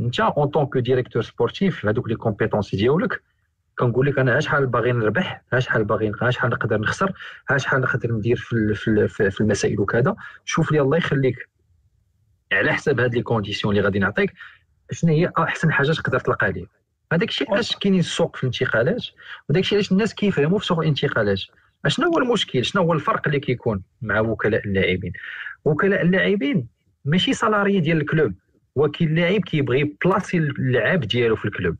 انت 0.00 0.20
en 0.20 0.46
tant 0.46 0.64
que 0.64 0.78
directeur 0.78 1.22
sportif 1.22 1.86
هذوك 1.86 2.08
les 2.08 2.14
compétences 2.14 2.74
ديالك 2.74 3.22
كنقول 3.78 4.06
لك 4.06 4.18
أنا 4.18 4.40
شحال 4.40 4.66
باغي 4.66 4.92
نربح 4.92 5.42
شحال 5.58 5.84
باغي 5.84 6.12
شحال 6.30 6.50
نقدر 6.50 6.80
نخسر 6.80 7.12
شحال 7.56 7.80
نقدر 7.80 8.12
ندير 8.12 8.36
في 8.36 8.74
في 9.30 9.40
المسائل 9.40 9.80
وكذا 9.80 10.16
شوف 10.44 10.72
لي 10.72 10.80
الله 10.80 10.96
يخليك 10.96 11.48
على 12.52 12.72
حساب 12.72 13.00
هاد 13.00 13.14
les 13.14 13.22
conditions 13.22 13.76
اللي 13.76 13.84
غادي 13.84 13.98
نعطيك 13.98 14.32
شنو 14.92 15.12
هي 15.12 15.32
أحسن 15.38 15.72
حاجة 15.72 15.92
تقدر 15.92 16.20
تلقى 16.20 16.52
ليه 16.52 16.66
هذاك 17.12 17.28
الشيء 17.28 17.50
علاش 17.50 17.76
كاينين 17.76 18.00
السوق 18.00 18.36
في 18.36 18.42
الانتقالات 18.42 19.06
وداك 19.48 19.62
الشيء 19.62 19.78
علاش 19.78 19.92
الناس 19.92 20.14
كيفهموا 20.14 20.58
في 20.58 20.66
سوق 20.66 20.78
الانتقالات. 20.78 21.40
شنو 21.86 22.06
هو 22.06 22.18
المشكل؟ 22.18 22.64
شنو 22.64 22.82
هو 22.82 22.92
الفرق 22.92 23.26
اللي 23.26 23.40
كيكون 23.40 23.82
مع 24.02 24.20
وكلاء 24.20 24.66
اللاعبين؟ 24.66 25.12
وكلاء 25.64 26.02
اللاعبين 26.02 26.66
ماشي 27.04 27.32
salariés 27.32 27.80
ديال 27.80 28.00
club 28.00 28.34
وكاين 28.74 29.14
لاعب 29.14 29.40
كيبغي 29.40 29.96
placer 30.04 30.38
اللعاب 30.38 31.00
ديالو 31.00 31.36
في 31.36 31.44
club. 31.44 31.76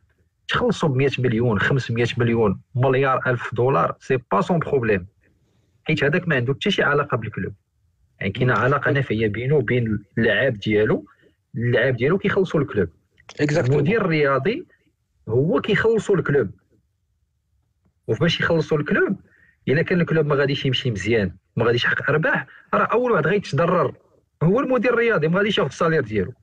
تخلصوا 0.47 0.89
ب 0.89 0.95
100 0.95 1.09
مليون 1.19 1.59
500 1.59 2.07
مليون 2.17 2.61
مليار 2.75 3.21
ألف 3.27 3.55
دولار 3.55 3.95
c'est 3.99 4.17
pas 4.31 4.41
son 4.41 4.59
problème 4.59 5.07
حيت 5.83 6.03
هذاك 6.03 6.27
ما 6.27 6.35
عنده 6.35 6.53
حتى 6.53 6.71
شي 6.71 6.83
علاقة 6.83 7.17
بال 7.17 7.27
club. 7.27 7.53
يعني 8.19 8.31
كاينة 8.31 8.53
علاقة 8.53 8.91
نافيه 8.91 9.27
بينه 9.27 9.55
وبين 9.55 10.03
اللعاب 10.17 10.53
ديالو 10.53 11.05
اللعاب 11.55 11.95
ديالو 11.95 12.17
كيخلصوا 12.17 12.59
ال 12.59 12.64
club. 12.64 12.89
المدير 13.39 14.01
الرياضي 14.01 14.67
هو 15.29 15.61
كيخلصوا 15.61 16.15
ال 16.15 16.21
club. 16.21 16.51
وفاش 18.07 18.39
يخلصوا 18.39 18.77
ال 18.77 18.85
club 18.85 19.19
إلا 19.67 19.81
كان 19.81 20.01
ال 20.01 20.06
club 20.06 20.25
ما 20.25 20.35
غاديش 20.35 20.65
يمشي 20.65 20.91
مزيان 20.91 21.35
ما 21.55 21.65
غاديش 21.65 21.83
يحقق 21.85 22.09
أرباح 22.09 22.47
راه 22.73 22.85
أول 22.85 23.11
واحد 23.11 23.27
غيتضرر 23.27 23.97
هو 24.43 24.59
المدير 24.59 24.93
الرياضي 24.93 25.27
ما 25.27 25.37
غاديش 25.37 25.57
ياخذ 25.57 25.69
ال 25.69 25.73
salaire 25.73 26.03
ديالو. 26.03 26.33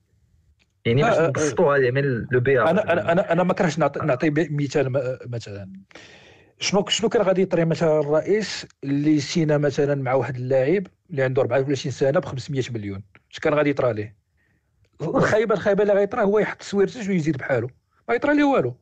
يعني 0.85 1.03
باش 1.03 1.19
نبسطوها 1.19 1.91
من 1.91 2.25
لو 2.31 2.39
بي 2.39 2.61
أنا 2.61 2.93
أنا 2.93 3.11
أنا 3.11 3.31
أنا 3.31 3.43
ما 3.43 3.53
كرهتش 3.53 3.79
نعطي, 3.79 3.99
نعطي 3.99 4.29
مثال 4.29 5.17
مثلا. 5.25 5.73
شنو 6.59 6.85
شنو 6.87 7.09
كان 7.09 7.21
غادي 7.21 7.41
يطرى 7.41 7.65
مثلا 7.65 7.99
الرئيس 7.99 8.67
اللي 8.83 9.19
signa 9.19 9.57
مثلا 9.57 9.95
مع 9.95 10.13
واحد 10.13 10.35
اللاعب 10.35 10.87
اللي 11.09 11.23
عنده 11.23 11.41
24 11.41 11.91
سنة 11.91 12.19
ب 12.19 12.25
500 12.25 12.63
مليون؟ 12.71 13.03
اش 13.31 13.39
كان 13.39 13.53
غادي 13.53 13.69
يطرى 13.69 13.93
ليه 13.93 14.18
الخايبة 15.01 15.55
الخايبة 15.55 15.81
اللي 15.81 15.93
غيطرى 15.93 16.23
هو 16.23 16.39
يحط 16.39 16.61
سويرتو 16.61 17.07
ويزيد 17.07 17.37
بحاله 17.37 17.69
ما 18.09 18.15
يطرى 18.15 18.35
ليه 18.35 18.43
والو. 18.43 18.75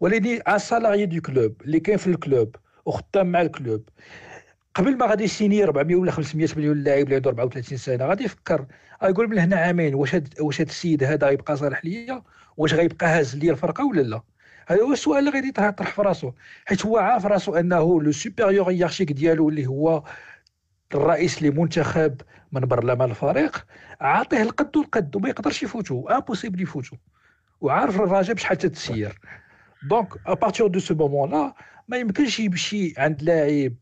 ولكن 0.00 0.40
un 0.48 0.58
salarié 0.58 1.06
du 1.06 1.20
club 1.20 1.62
اللي 1.64 1.80
كاين 1.80 1.98
في 1.98 2.06
ال 2.06 2.16
club 2.16 2.56
وخدام 2.84 3.26
مع 3.32 3.42
ال 3.42 3.50
club. 3.50 3.88
قبل 4.74 4.96
ما 4.96 5.06
غادي 5.06 5.24
ي 5.24 5.30
signer 5.30 5.64
400 5.64 5.96
ولا 5.96 6.10
500 6.10 6.48
مليون 6.56 6.82
لاعب 6.82 7.04
اللي 7.04 7.14
عنده 7.14 7.30
34 7.30 7.78
سنة 7.78 8.06
غادي 8.06 8.24
يفكر 8.24 8.66
يقول 9.02 9.28
من 9.30 9.38
هنا 9.38 9.56
عامين 9.56 9.94
واش 9.94 10.14
هاد 10.14 10.34
واش 10.40 10.60
هاد 10.60 10.68
السيد 10.68 11.04
هذا 11.04 11.26
غيبقى 11.26 11.56
صالح 11.56 11.84
ليا؟ 11.84 12.22
واش 12.56 12.74
غيبقى 12.74 13.06
هاز 13.06 13.36
ليا 13.36 13.52
الفرقة 13.52 13.86
ولا 13.86 14.00
لا؟ 14.00 14.22
هذا 14.68 14.82
هو 14.82 14.92
السؤال 14.92 15.18
اللي 15.18 15.30
غادي 15.30 15.48
يطرح 15.48 15.94
في 15.94 16.02
راسو 16.02 16.32
حيت 16.66 16.86
هو 16.86 16.98
عارف 16.98 17.26
راسو 17.26 17.54
أنه 17.54 18.02
le 18.02 18.12
supérieur 18.12 18.70
hiérarchique 18.72 19.12
ديالو 19.12 19.48
اللي 19.48 19.66
هو 19.66 20.02
الرئيس 20.94 21.38
اللي 21.38 21.50
منتخب 21.50 22.20
من 22.52 22.60
برلمان 22.60 23.10
الفريق 23.10 23.66
عاطيه 24.00 24.42
القد 24.42 24.76
والقد 24.76 25.16
وما 25.16 25.28
يقدرش 25.28 25.62
يفوتو 25.62 26.08
impossible 26.08 26.62
يفوتو. 26.62 26.96
وعارف 27.60 28.00
الرجاء 28.00 28.34
بشحال 28.34 28.58
تتسير. 28.58 29.18
donc 29.90 30.08
à 30.26 30.66
partir 30.66 30.78
de 30.78 30.94
ce 30.94 31.30
moment-là 31.30 31.54
ما 31.88 31.96
يمكنش 31.96 32.40
يمشي 32.40 32.94
عند 32.98 33.22
لاعب 33.22 33.72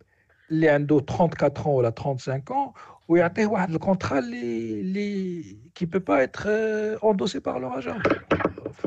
اللي 0.51 0.69
عنده 0.69 0.97
34 0.97 1.67
ولا 1.67 1.93
35 1.99 2.43
ans 2.49 2.79
ويعطيه 3.09 3.47
واحد 3.47 3.71
ال 3.70 3.77
contrat 3.77 4.18
اللي 4.19 4.81
اللي 4.81 5.43
qui 5.75 5.87
peut 5.87 5.99
pas 5.99 6.22
être 6.22 6.49
endossé 7.11 7.39
par 7.39 7.59
l'agent 7.59 8.03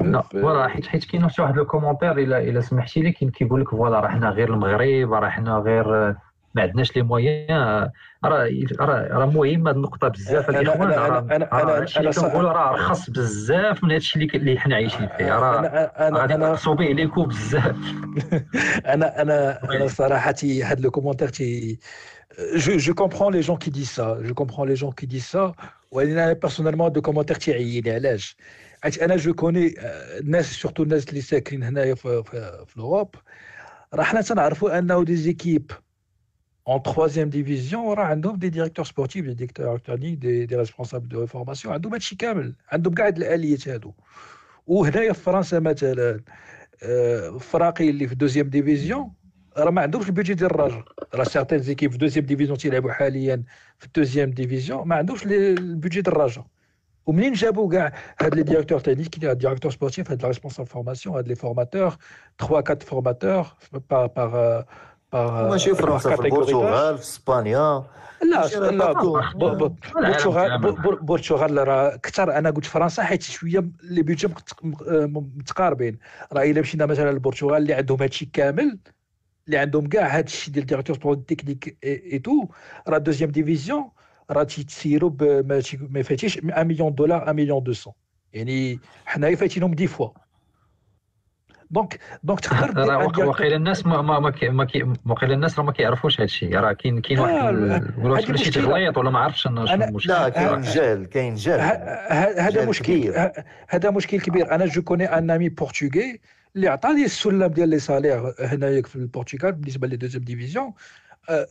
la 0.01 0.21
voilà 0.21 0.67
حيت 0.67 0.87
حيت 0.87 1.05
كاين 1.05 1.23
واحد 1.39 1.55
le 1.55 1.65
commentaire 1.65 2.11
الا 2.17 2.37
إلا 2.37 2.61
سمحتي 2.61 3.01
لي 3.01 3.11
كاين 3.11 3.31
كيقول 3.31 3.61
لك 3.61 3.69
voilà 3.69 3.99
راه 3.99 4.07
حنا 4.07 4.29
غير 4.29 4.53
المغرب 4.53 5.13
راه 5.13 5.29
حنا 5.29 5.57
غير 5.57 6.15
ما 6.57 6.63
عندناش 6.63 6.95
les 6.95 7.01
moyens 7.01 7.89
راه 8.25 8.49
راه 8.79 9.07
راه 9.11 9.25
مهم 9.25 9.67
هذه 9.67 9.75
النقطة 9.75 10.07
بزاف 10.07 10.49
الإخوان. 10.49 10.89
راه 10.89 11.19
أنا 11.19 11.49
هادشي 11.51 11.99
اللي 11.99 12.11
كنقولوا 12.11 12.51
راه 12.51 12.71
رخص 12.71 13.09
بزاف 13.09 13.83
من 13.83 13.91
هادشي 13.91 14.19
اللي 14.19 14.31
اللي 14.35 14.59
حنا 14.59 14.75
عايشين 14.75 15.07
فيه. 15.17 15.37
راه 15.37 16.11
غادي 16.13 16.33
نقصوا 16.33 16.75
به 16.75 16.85
ليكو 16.85 17.25
بزاف. 17.25 17.75
أنا 18.93 19.21
أنا 19.21 19.63
أنا 19.63 19.87
صراحة 19.87 20.35
هاد 20.43 20.79
le 20.79 20.91
commentaire 20.91 21.27
تي 21.27 21.79
je, 22.55 22.77
je 22.77 22.91
comprends 22.91 23.29
les 23.29 23.41
gens 23.41 23.57
qui 23.57 23.71
disent 23.71 23.93
ça. 23.99 24.17
Je 24.21 24.33
comprends 24.33 24.65
les 24.65 24.75
gens 24.75 24.91
qui 24.91 25.07
disent 25.07 25.31
ça. 25.35 25.55
وأنا 25.91 26.33
personnellement 26.33 26.91
ce 26.91 27.01
commentaire 27.01 27.35
تيعيني 27.35 27.91
علاش 27.91 28.37
حيت 28.83 28.97
أنا 28.97 29.15
je 29.15 29.33
connais 29.33 29.75
الناس 30.19 30.53
surtout 30.53 30.83
الناس 30.83 31.09
اللي 31.09 31.21
ساكنين 31.21 31.63
هنايا 31.63 31.95
في, 31.95 32.23
في, 32.23 32.65
في 32.67 32.79
l'Europe 32.79 33.15
راه 33.93 34.03
حنا 34.03 34.21
تنعرفوا 34.21 34.79
أنه 34.79 35.03
des 35.03 35.15
équipes 35.15 35.71
en 36.67 36.79
troisième 36.79 37.29
division 37.29 37.75
راه 37.97 38.03
عندهم 38.05 38.35
des 38.35 38.49
directeurs 38.49 38.85
sportifs 38.85 39.25
des 39.25 39.33
directeurs 39.33 39.77
techniques 39.77 40.17
des 40.17 40.45
des 40.45 40.55
responsables 40.55 41.07
de 41.07 41.25
formation 41.25 41.73
عندهم 41.73 41.93
هادشي 41.93 42.15
كامل 42.15 42.53
عندهم 42.71 42.93
كاع 42.93 43.07
هاد 43.07 43.17
الاليات 43.17 43.67
هادو 43.67 43.93
وهنايا 44.67 45.13
في 45.13 45.21
فرنسا 45.21 45.59
مثلا 45.59 46.21
فراقي 47.39 47.89
اللي 47.89 48.07
في 48.07 48.15
deuxième 48.15 48.49
division 48.49 49.13
راه 49.57 49.71
ما 49.71 49.81
عندهمش 49.81 50.07
البيجي 50.07 50.33
ديال 50.33 50.51
الرجاء 50.51 50.83
راه 51.15 51.23
certaines 51.23 51.59
équipes 51.59 51.91
في 51.91 51.97
deuxième 51.97 52.25
division 52.25 52.57
تيلعبوا 52.57 52.91
حاليا 52.91 53.43
في 53.77 53.85
ال 53.85 53.90
deuxième 53.90 54.29
division 54.31 54.87
ما 54.87 54.95
عندهمش 54.95 55.23
البيجي 55.25 56.01
ديال 56.01 56.15
الرجاء 56.15 56.43
ومنين 57.05 57.33
جابوا 57.33 57.71
كاع 57.71 57.93
هاد 58.21 58.35
les 58.35 58.43
directeurs 58.43 58.79
techniques 58.79 59.25
هاد 59.25 59.37
directeurs 59.37 59.71
sportifs 59.71 60.11
هاد 60.11 60.21
les 60.21 60.27
responsables 60.27 60.69
formation 60.69 61.15
هاد 61.15 61.27
les 61.27 61.35
formateurs 61.35 61.89
3 62.39 62.55
4 62.55 62.79
formateurs 62.79 63.47
par 63.73 64.07
par 64.07 64.07
par 64.07 64.65
ماشي 65.13 65.75
فرنسا 65.75 66.15
في 66.15 66.21
البرتغال 66.25 66.97
في 66.97 67.03
اسبانيا 67.03 67.83
لا 68.23 68.47
لا 68.47 68.91
البرتغال 70.05 70.51
البرتغال 70.51 71.67
راه 71.67 71.93
أكثر 71.95 72.37
أنا 72.37 72.49
قلت 72.49 72.65
فرنسا 72.65 73.03
حيت 73.03 73.21
شوية 73.23 73.69
les 73.83 74.01
budgets 74.01 74.27
متقاربين. 75.11 75.97
راه 76.33 76.43
إلا 76.43 76.61
مشينا 76.61 76.85
مثلا 76.85 77.11
للبرتغال 77.11 77.61
اللي 77.61 77.73
عندهم 77.73 78.01
هادشي 78.01 78.25
كامل 78.25 78.79
اللي 79.47 79.57
عندهم 79.57 79.87
كاع 79.87 80.17
هادشي 80.17 80.51
ديال 80.51 80.65
directeur 80.65 81.15
technique 81.15 81.77
et 81.83 82.19
tout 82.19 82.47
راه 82.87 82.97
deuxième 82.97 83.31
division 83.31 83.89
راه 84.31 84.43
تيتسيروا 84.43 85.11
ما 85.89 85.99
يفاتيش 85.99 86.37
1 86.43 86.67
مليون 86.67 86.95
دولار 86.95 87.21
1 87.21 87.35
مليون 87.35 87.63
200 87.67 87.91
يعني 88.33 88.79
حنايا 89.05 89.35
فاتينهم 89.35 89.73
10 89.73 89.85
fois 89.87 90.09
donc 91.71 91.99
donc 92.23 92.39
تقدر 92.39 92.91
واقيلا 93.27 93.55
الناس 93.55 93.85
ما 93.85 94.01
ما 94.01 94.19
ما 94.19 94.67
واقيلا 95.05 95.33
الناس 95.33 95.59
راه 95.59 95.65
ما 95.65 95.71
كيعرفوش 95.71 96.15
هذا 96.15 96.23
الشيء 96.23 96.55
راه 96.55 96.73
كاين 96.73 97.01
كاين 97.01 97.19
واحد 97.19 97.93
ولا 97.97 98.37
شي 98.37 98.51
تغليط 98.51 98.97
ولا 98.97 99.09
ما 99.09 99.19
عرفتش 99.19 99.41
شنو 99.41 99.63
المشكل 99.63 100.09
لا 100.09 100.29
كاين 100.29 100.61
جهل 100.61 101.05
كاين 101.05 101.35
جهل. 101.35 101.59
هذا 102.39 102.65
مشكل 102.65 103.31
هذا 103.69 103.89
مشكل 103.89 104.19
كبير. 104.19 104.51
أنا 104.55 104.65
je 104.65 104.81
connais 104.81 105.05
un 105.05 105.31
ami 105.31 105.49
portugais 105.49 106.19
اللي 106.55 106.67
عطاني 106.67 107.05
السلم 107.05 107.45
ديال 107.45 107.69
les 107.69 107.79
salaires 107.79 108.33
هنايا 108.39 108.81
في 108.81 108.95
البرتغال 108.95 109.51
بالنسبة 109.51 109.87
les 109.87 109.95
deuxièmes 109.95 110.23
divisions. 110.23 110.73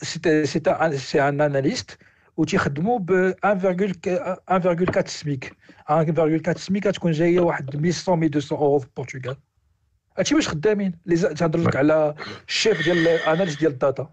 c'était 0.02 0.46
c'était 0.46 0.98
c'est 0.98 1.28
un 1.28 1.40
analyste 1.40 1.98
وتيخدموا 2.36 2.98
ب 2.98 3.34
1.4 3.46 5.06
SMIC 5.06 5.56
1.4 5.90 6.56
SMIC 6.56 6.84
تكون 6.84 7.12
جاية 7.12 7.40
واحد 7.40 7.74
1100 7.74 8.28
1200 8.28 8.56
أورو 8.56 8.78
في 8.78 8.86
البرتغال. 8.86 9.36
هادشي 10.18 10.34
باش 10.34 10.48
خدامين؟ 10.48 10.92
اللي 11.06 11.16
تهضر 11.16 11.58
لك 11.58 11.76
على 11.76 12.14
الشيف 12.48 12.84
ديال 12.84 13.08
analystes 13.08 13.60
ديال 13.60 13.72
ال 13.72 13.78
data. 13.78 14.10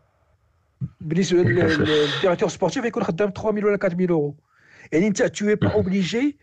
بالنسبة 1.02 1.40
لل 1.44 1.63
directeur 1.63 2.50
sportif 2.50 2.86
يكون 2.86 3.04
خدام 3.04 3.30
3000 3.30 3.64
ولا 3.66 3.74
4000 3.74 4.10
أورو. 4.12 4.36
يعني 4.92 5.08
انت 5.08 5.24
t'es 5.24 5.56
pas 5.56 5.72
obligé 5.74 6.38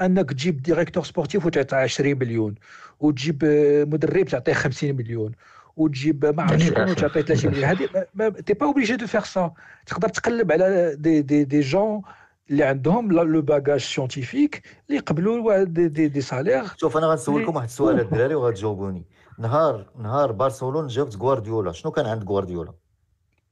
انك 0.00 0.30
تجيب 0.30 0.62
directeur 0.62 1.04
sportif 1.04 1.46
وتعطيه 1.46 1.76
20 1.76 2.18
مليون 2.18 2.54
وتجيب 3.00 3.44
مدرب 3.88 4.26
تعطيه 4.26 4.52
50 4.52 4.92
مليون 4.96 5.32
وتجيب 5.76 6.26
ما 6.26 6.42
عرفتش 6.42 6.66
شكون 6.66 6.90
وتعطيه 6.90 7.20
30 7.20 7.50
مليون. 7.50 7.64
هذه 7.64 7.88
t'es 8.46 8.54
pas 8.54 8.66
obligé 8.66 8.96
de 8.96 9.06
faire 9.06 9.24
ça 9.24 9.52
تقدر 9.86 10.08
تقلب 10.08 10.52
على 10.52 10.96
دي 10.98 11.22
دي 11.22 11.44
دي 11.44 11.60
جون 11.60 12.02
اللي 12.50 12.64
عندهم 12.64 13.12
le 13.12 13.42
bagage 13.42 13.80
scientifique 13.80 14.62
اللي 14.88 14.98
يقبلوا 14.98 15.64
des, 15.64 15.88
des, 15.88 16.08
des 16.08 16.20
salaires 16.20 16.64
شوف 16.76 16.96
أنا 16.96 17.06
غنسولكم 17.06 17.56
واحد 17.56 17.66
السؤال 17.66 18.00
الدراري 18.00 18.34
وغتجاوبوني 18.34 19.04
نهار 19.38 19.86
نهار 19.98 20.32
برشلونة 20.32 20.88
جابت 20.88 21.16
غوارديولا. 21.16 21.72
شنو 21.72 21.92
كان 21.92 22.06
عند 22.06 22.24
غوارديولا؟ 22.24 22.72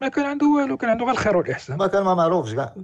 ما 0.00 0.08
كان 0.08 0.26
عنده 0.26 0.46
والو 0.46 0.76
كان 0.76 0.90
عنده 0.90 1.04
غير 1.04 1.14
الخير 1.14 1.36
والإحسان. 1.36 1.78
ما 1.78 1.86
كان 1.86 2.02
ما 2.02 2.14
معروفش 2.14 2.54
كاع. 2.54 2.74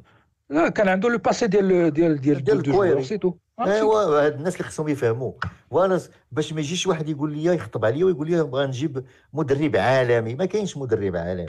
لا 0.50 0.68
كان 0.68 0.88
عنده 0.88 1.08
le 1.09 1.18
passé 1.18 1.46
ديال 1.46 1.92
ديال 1.92 2.20
ديال 2.20 2.44
ديال 2.44 2.56
الكوايري. 2.57 3.20
ايوا 3.61 4.26
هاد 4.26 4.34
الناس 4.34 4.56
اللي 4.56 4.68
خصهم 4.68 4.88
يفهموا 4.88 5.32
وأنا 5.70 6.00
باش 6.32 6.52
ما 6.52 6.61
يجيش 6.61 6.86
واحد 6.86 7.08
يقول 7.08 7.32
لي 7.32 7.44
يخطب 7.44 7.84
عليا 7.84 8.04
ويقول 8.04 8.30
لي 8.30 8.42
بغا 8.42 8.66
نجيب 8.66 9.04
مدرب 9.32 9.76
عالمي. 9.76 10.34
ما 10.34 10.44
كاينش 10.44 10.76
مدرب 10.76 11.16
عالمي. 11.16 11.46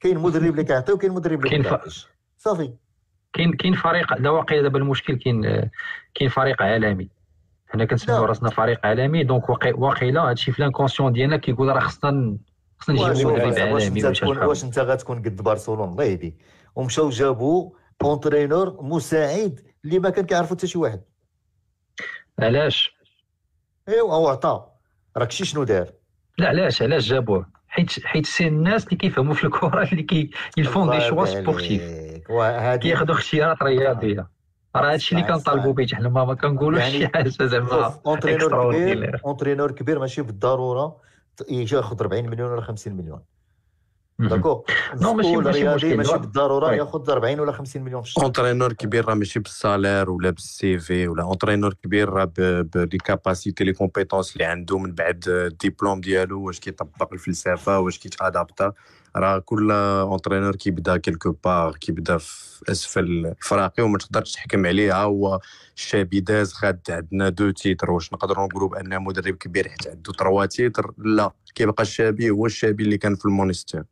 كاين 0.00 0.18
مدرب 0.18 0.50
اللي 0.50 0.64
كيعطي 0.64 0.92
وكاين 0.92 1.12
مدرب 1.12 1.46
اللي 1.46 1.62
كيعطيش. 1.62 2.08
صافي. 2.38 2.72
كاين 3.36 3.52
كاين 3.52 3.74
فريق 3.74 4.12
لا 4.18 4.30
واقيلا 4.30 4.62
دابا 4.62 4.78
المشكل 4.78 5.16
كاين 5.16 5.70
كاين 6.14 6.30
فريق 6.30 6.62
عالمي. 6.62 7.08
حنا 7.68 7.84
كنسميو 7.84 8.24
راسنا 8.24 8.50
فريق 8.50 8.86
عالمي 8.86 9.24
donc 9.24 9.48
واقيلا 9.64 10.20
هادشي 10.20 10.52
في 10.52 10.62
l'inconscient 10.62 11.12
ديالنا 11.12 11.36
كيقول 11.36 11.68
راه 11.68 11.80
خصنا 11.80 12.36
خصنا 12.78 13.10
نجيبو 13.10 13.34
مدرب 13.34 13.58
عالمي 13.58 14.04
واش 14.46 14.64
انت 14.64 14.78
غتكون 14.78 15.18
قد 15.18 15.42
برشلونة؟ 15.42 15.84
الله 15.84 16.04
يهديك. 16.04 16.34
ومشاو 16.74 17.10
جابوا 17.10 17.70
entraîneur 18.02 18.82
مساعد 18.82 19.60
اللي 19.84 19.98
ما 19.98 20.10
كان 20.10 20.26
كيعرفو 20.26 20.54
حتى 20.54 20.66
شي 20.66 20.78
واحد. 20.78 21.00
علاش؟ 22.38 22.96
ايوا 23.88 24.14
هو 24.14 24.28
عطا 24.28 24.72
راك 25.16 25.30
شي 25.30 25.44
شنو 25.44 25.64
دار؟ 25.64 25.92
لا 26.38 26.48
علاش؟ 26.48 26.82
علاش 26.82 27.08
جابوه؟ 27.08 27.46
حيت 27.76 28.06
حيت 28.06 28.26
c'est 28.26 28.46
الناس 28.48 28.84
اللي 28.84 28.96
كيفهموا 28.96 29.34
في 29.34 29.44
الكرة 29.44 29.82
اللي 29.82 30.02
qui, 30.02 30.30
ils 30.56 30.71
font 30.71 30.90
des 30.90 31.24
choix 31.24 31.45
sportifs. 31.45 31.82
كياخذوا 32.76 33.14
اختيارات 33.14 33.62
رياضية. 33.62 34.26
راه 34.76 34.92
هادشي 34.92 35.14
اللي 35.14 35.26
كنطالبوا 35.26 35.72
به 35.72 35.86
حنا 35.92 36.08
ما 36.08 36.34
كنقولوش 36.34 36.82
شي 36.82 36.98
يعني 37.00 37.08
حاجة 37.14 37.28
زعما 37.28 38.00
entraîneur 38.06 38.72
كبير 38.72 39.20
entraîneur 39.26 39.70
كبير 39.72 39.98
ماشي 39.98 40.22
بالضرورة 40.22 41.00
ياخذ 41.50 42.00
40 42.00 42.28
مليون 42.28 42.50
ولا 42.52 42.60
50 42.60 42.92
مليون. 42.96 43.20
d'accord 44.18 44.64
non 45.02 45.14
ماشي 45.14 45.36
ماشي 45.36 45.94
بالضرورة 46.18 46.72
ياخذ 46.74 47.10
40 47.10 47.40
ولا 47.40 47.52
50 47.52 47.82
مليون 47.82 48.02
في 48.02 48.08
الشهر. 48.08 48.24
اونترينور 48.24 48.72
كبير 48.72 49.04
راه 49.04 49.14
ماشي 49.14 49.40
بال 49.40 49.56
salaire 49.56 50.10
ولا 50.10 50.30
بال 50.30 50.78
CV 50.78 51.08
ولا 51.08 51.22
entraîneur 51.22 51.74
كبير 51.74 52.08
راه 52.08 52.32
ب 52.74 52.80
les 52.80 52.98
capacités 52.98 53.64
les 53.64 53.72
compétences 53.72 54.32
اللي 54.32 54.44
عنده 54.44 54.78
من 54.78 54.92
بعد 54.92 55.24
الدبلوم 55.28 56.00
ديالو 56.00 56.42
واش 56.46 56.60
كيطبق 56.60 57.12
الفلسفه 57.12 57.78
واش 57.78 57.98
كي 57.98 58.13
t'adapta 58.13 58.72
راه 59.16 59.38
كل 59.38 59.70
entraîneur 59.70 60.56
كيبدا 60.56 60.96
quelque 60.96 61.36
part 61.44 61.76
كيبدا 61.76 62.18
في 62.18 62.62
اسفل 62.72 63.26
الفراقي 63.26 63.82
وما 63.82 63.98
تقدرش 63.98 64.32
تحكم 64.32 64.66
عليه 64.66 64.92
ها 64.92 65.02
هو 65.04 65.40
الشابي 65.76 66.20
داز 66.20 66.52
خاد 66.52 66.80
عندنا 66.90 67.28
deux 67.28 67.50
titres 67.50 67.90
واش 67.90 68.12
نقدروا 68.12 68.46
نقولوا 68.46 68.68
بان 68.68 69.02
مدرب 69.02 69.34
كبير 69.34 69.68
حيت 69.68 69.86
عنده 69.88 70.12
trois 70.12 70.46
titres 70.46 70.92
لا 70.98 71.32
كيبقى 71.54 71.82
الشابي 71.82 72.30
هو 72.30 72.46
الشابي 72.46 72.82
اللي 72.82 72.98
كان 72.98 73.14
في 73.14 73.24
المونستير 73.24 73.84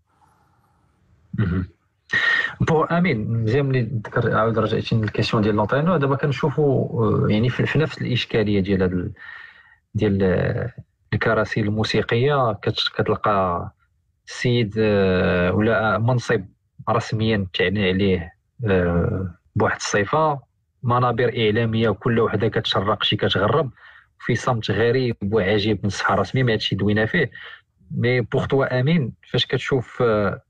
bon 2.60 2.82
آمين. 2.84 3.42
مزيان 3.42 3.66
ملي 3.66 3.80
ذكر 4.06 4.36
عاود 4.36 4.58
رجعتي 4.58 4.94
لل 4.96 5.06
question 5.06 5.42
ديال 5.42 5.54
l'entraîneur 5.54 5.96
دابا 5.96 6.16
كنشوفوا 6.16 7.28
يعني 7.28 7.48
في 7.48 7.78
نفس 7.78 8.02
الإشكالية 8.02 8.60
ديال 8.60 8.82
هاد 8.82 9.12
ديال 9.94 10.70
الكراسي 11.12 11.60
الموسيقية 11.60 12.52
كتلقى 12.62 13.70
السيد 14.26 14.78
ولا 15.54 15.98
منصب 15.98 16.44
رسميا 16.90 17.46
تعني 17.54 17.88
عليه 17.88 18.32
بواحد 19.56 19.76
الصفة. 19.76 20.40
منابر 20.82 21.24
إعلامية 21.24 21.90
كل 21.90 22.20
وحدة 22.20 22.48
كتشرق 22.48 23.02
شي 23.02 23.16
كتغرب. 23.16 23.70
في 24.18 24.34
صمت 24.34 24.70
غريب 24.70 25.16
وعجيب 25.32 25.78
من 25.82 25.86
الصحه 25.86 26.14
الرسميه 26.14 26.42
ما 26.42 26.52
هادشي 26.52 26.76
دوينا 26.76 27.06
فيه. 27.06 27.30
mais 27.90 28.20
pour 28.20 28.46
toi 28.46 28.80
آمين 28.80 29.12
فاش 29.30 29.46
كتشوف 29.46 30.02
آه، 30.02 30.42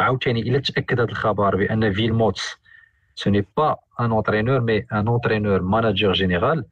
عاوتاني 0.00 0.40
إلا 0.40 0.58
تأكد 0.58 1.00
هذا 1.00 1.10
الخبر 1.10 1.56
بأن 1.56 1.92
فيلموتس 1.92 2.56
ce 3.14 3.30
n'est 3.30 3.46
pas 3.56 3.76
un 4.00 4.10
entraîneur 4.10 4.60
mais 4.60 4.86
un 4.92 5.08
entraîneur 5.08 5.62
manager 5.62 6.12
général. 6.12 6.64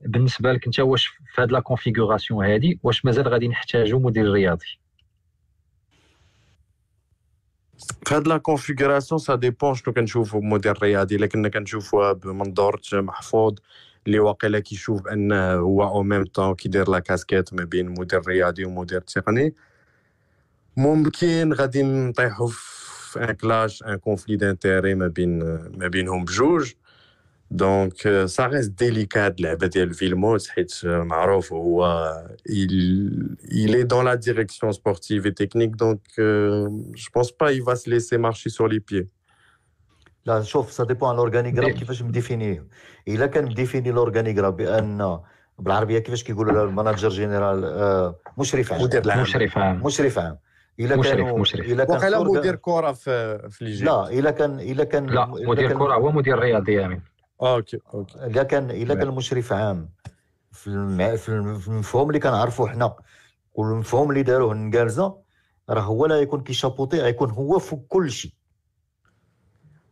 بالنسبة 0.00 0.52
لك 0.52 0.66
أنت 0.66 0.80
واش 0.80 1.06
في 1.06 1.42
هذه 1.42 1.48
la 1.48 1.60
configuration 1.60 2.46
هذه 2.46 2.74
واش 2.82 3.04
مازال 3.04 3.28
غادي 3.28 3.48
نحتاجوا 3.48 4.00
مدير 4.00 4.32
رياضي؟ 4.32 4.78
في 8.06 8.14
هاد 8.14 8.28
la 8.28 8.36
configuration 8.36 9.18
ça 9.18 9.34
dépend 9.34 9.74
شنو 9.74 9.94
كنشوفو 9.94 10.40
بمدير 10.40 10.82
رياضي. 10.82 11.16
إلا 11.16 11.26
كنا 11.26 11.48
كنشوفوها 11.48 12.12
بمنظور 12.12 12.80
محفوظ 12.92 13.54
اللي 14.06 14.18
واقيلا 14.18 14.58
كيشوف 14.58 15.02
بانه 15.02 15.52
هو 15.52 15.82
au 15.82 16.02
même 16.02 16.24
temps 16.24 16.54
كيدير 16.54 16.90
la 16.90 16.98
casquette 16.98 17.54
ما 17.54 17.64
بين 17.64 17.88
مدير 17.88 18.26
رياضي 18.26 18.64
ومدير 18.64 19.00
تقني. 19.00 19.54
ممكن 20.76 21.52
غادي 21.52 21.82
نطيحوا 21.82 22.48
في 22.48 23.24
un 23.24 23.32
clash 23.32 23.82
un 23.82 23.96
conflit 23.96 24.36
d'intérêt 24.36 24.94
ما 24.94 25.08
بين 25.08 25.38
ما 25.78 25.88
بينهم 25.88 26.24
بجوج 26.24 26.72
donc 27.50 28.24
ça 28.26 28.46
reste 28.46 28.70
délicat 28.70 29.26
هاد 29.26 29.34
اللعبه 29.38 29.66
ديال 29.66 29.94
فيلموت 29.94 30.46
حيت 30.46 30.80
معروف 30.84 31.52
هو 31.52 31.84
il 32.48 33.74
est 33.74 33.84
dans 33.84 34.02
la 34.02 34.16
direction 34.16 34.72
sportive 34.72 35.26
et 35.26 35.34
technique 35.34 35.76
donc 35.76 36.00
euh, 36.18 36.68
je 36.94 37.08
pense 37.14 37.30
pas 37.40 37.52
il 37.52 37.62
va 37.62 37.76
se 37.76 37.90
laisser 37.90 38.18
marcher 38.18 38.50
sur 38.50 38.68
les 38.68 38.80
pieds. 38.80 39.08
لا 40.26 40.42
شوف 40.42 40.72
ça 40.72 40.84
dépend 40.84 41.08
على 41.08 41.14
ال 41.14 41.18
organigramme 41.18 41.70
كيفاش 41.70 42.02
مديفينيه 42.02 42.66
الا 43.08 43.26
كان 43.26 43.44
مديفيني 43.44 43.90
ال 43.90 43.95
organigramme 43.95 44.50
بان 44.50 45.20
بالعربيه 45.58 45.98
كيفاش 45.98 46.24
كيقولوا 46.24 46.52
لها 46.52 46.64
ال 46.64 46.69
manager 46.69 47.08
général 47.08 47.64
آه، 47.64 48.18
مشرف 48.38 48.72
عام 48.72 48.82
مدير 48.82 49.04
العام 49.04 49.22
مشرف 49.22 49.58
عام 49.58 49.82
مشرف 49.82 50.18
عام 50.18 50.38
الا 50.80 50.96
مشرف- 50.96 51.14
كانوا 51.16 51.38
مشرف. 51.38 51.66
الا 51.66 51.84
كان 51.84 51.96
وقيلا 51.96 52.18
في 52.18 52.24
الأورغا- 52.24 52.36
مدير 52.38 52.54
كره 52.56 52.92
في 52.92 53.38
في 53.50 53.64
ليجي 53.64 53.84
لا 53.84 54.08
الا 54.10 54.30
كان 54.30 54.60
الا 54.60 54.84
كان 54.84 55.06
لا 55.06 55.26
مدير 55.26 55.68
كان- 55.68 55.78
كره 55.78 55.94
هو 55.94 56.12
مدير 56.12 56.38
رياضي 56.38 56.84
امين 56.84 57.02
أوكي 57.42 57.78
أوكي. 57.94 58.18
الا 58.26 58.42
كان 58.42 58.70
الا 58.70 58.94
كان 58.94 59.08
مشرف 59.08 59.52
عام. 59.52 59.88
في. 60.52 60.64
في 61.16 61.28
الم- 61.28 61.58
في 61.58 61.68
المفهوم 61.68 62.08
اللي 62.08 62.18
كنعرفوه 62.20 62.68
حنا. 62.68 62.94
والمفهوم 63.54 64.10
اللي 64.10 64.22
داروه 64.22 64.52
النقالزة 64.52 65.16
راه 65.70 65.80
هو 65.80 66.06
لا 66.06 66.20
يكون 66.20 66.40
كيشابوطي 66.40 66.98
غيكون 67.00 67.30
هو 67.30 67.58
فوق 67.58 67.84
كل 67.88 68.10
شيء. 68.10 68.32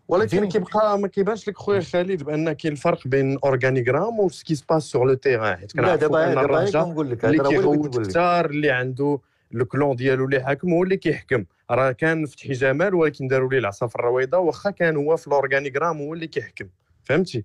ولكن؟ 0.08 0.48
كيبقى 0.48 0.98
ما 0.98 1.08
كيبانش 1.08 1.48
لك 1.48 1.58
خويا 1.58 1.80
خالد 1.80 2.22
بأن 2.22 2.52
كاين 2.52 2.72
الفرق 2.72 3.08
بين 3.08 3.38
اورغانيغرام 3.44 4.20
و 4.20 4.28
سكي 4.28 4.54
سباس 4.54 4.82
سور 4.82 5.06
لو 5.06 5.14
تيران. 5.14 5.56
حيت 5.56 5.72
كنعرفوا 5.72 6.24
أن 6.32 6.38
الرجاء 6.38 7.00
اللي 7.00 7.16
كيغوت 7.16 8.00
كثار 8.00 8.46
اللي 8.46 8.70
عنده 8.70 9.18
le 9.52 9.64
clan 9.64 9.96
ديالو 9.96 10.24
اللي 10.24 10.44
حاكم 10.44 10.72
هو 10.72 10.82
اللي 10.82 10.96
كيحكم. 10.96 11.44
راه 11.70 11.92
كان 11.92 12.26
فتحي 12.26 12.52
جمال 12.52 12.94
ولكن 12.94 13.28
داروا 13.28 13.50
ليه 13.50 13.58
العصا 13.58 13.86
في 13.86 13.96
الرويضة 13.96 14.38
واخا 14.38 14.70
كان 14.70 14.96
هو 14.96 15.16
في 15.16 15.26
ال 15.26 15.32
organigramme 15.32 15.98
هو 15.98 16.14
اللي 16.14 16.26
كيحكم. 16.26 16.68
فهمتي؟ 17.04 17.44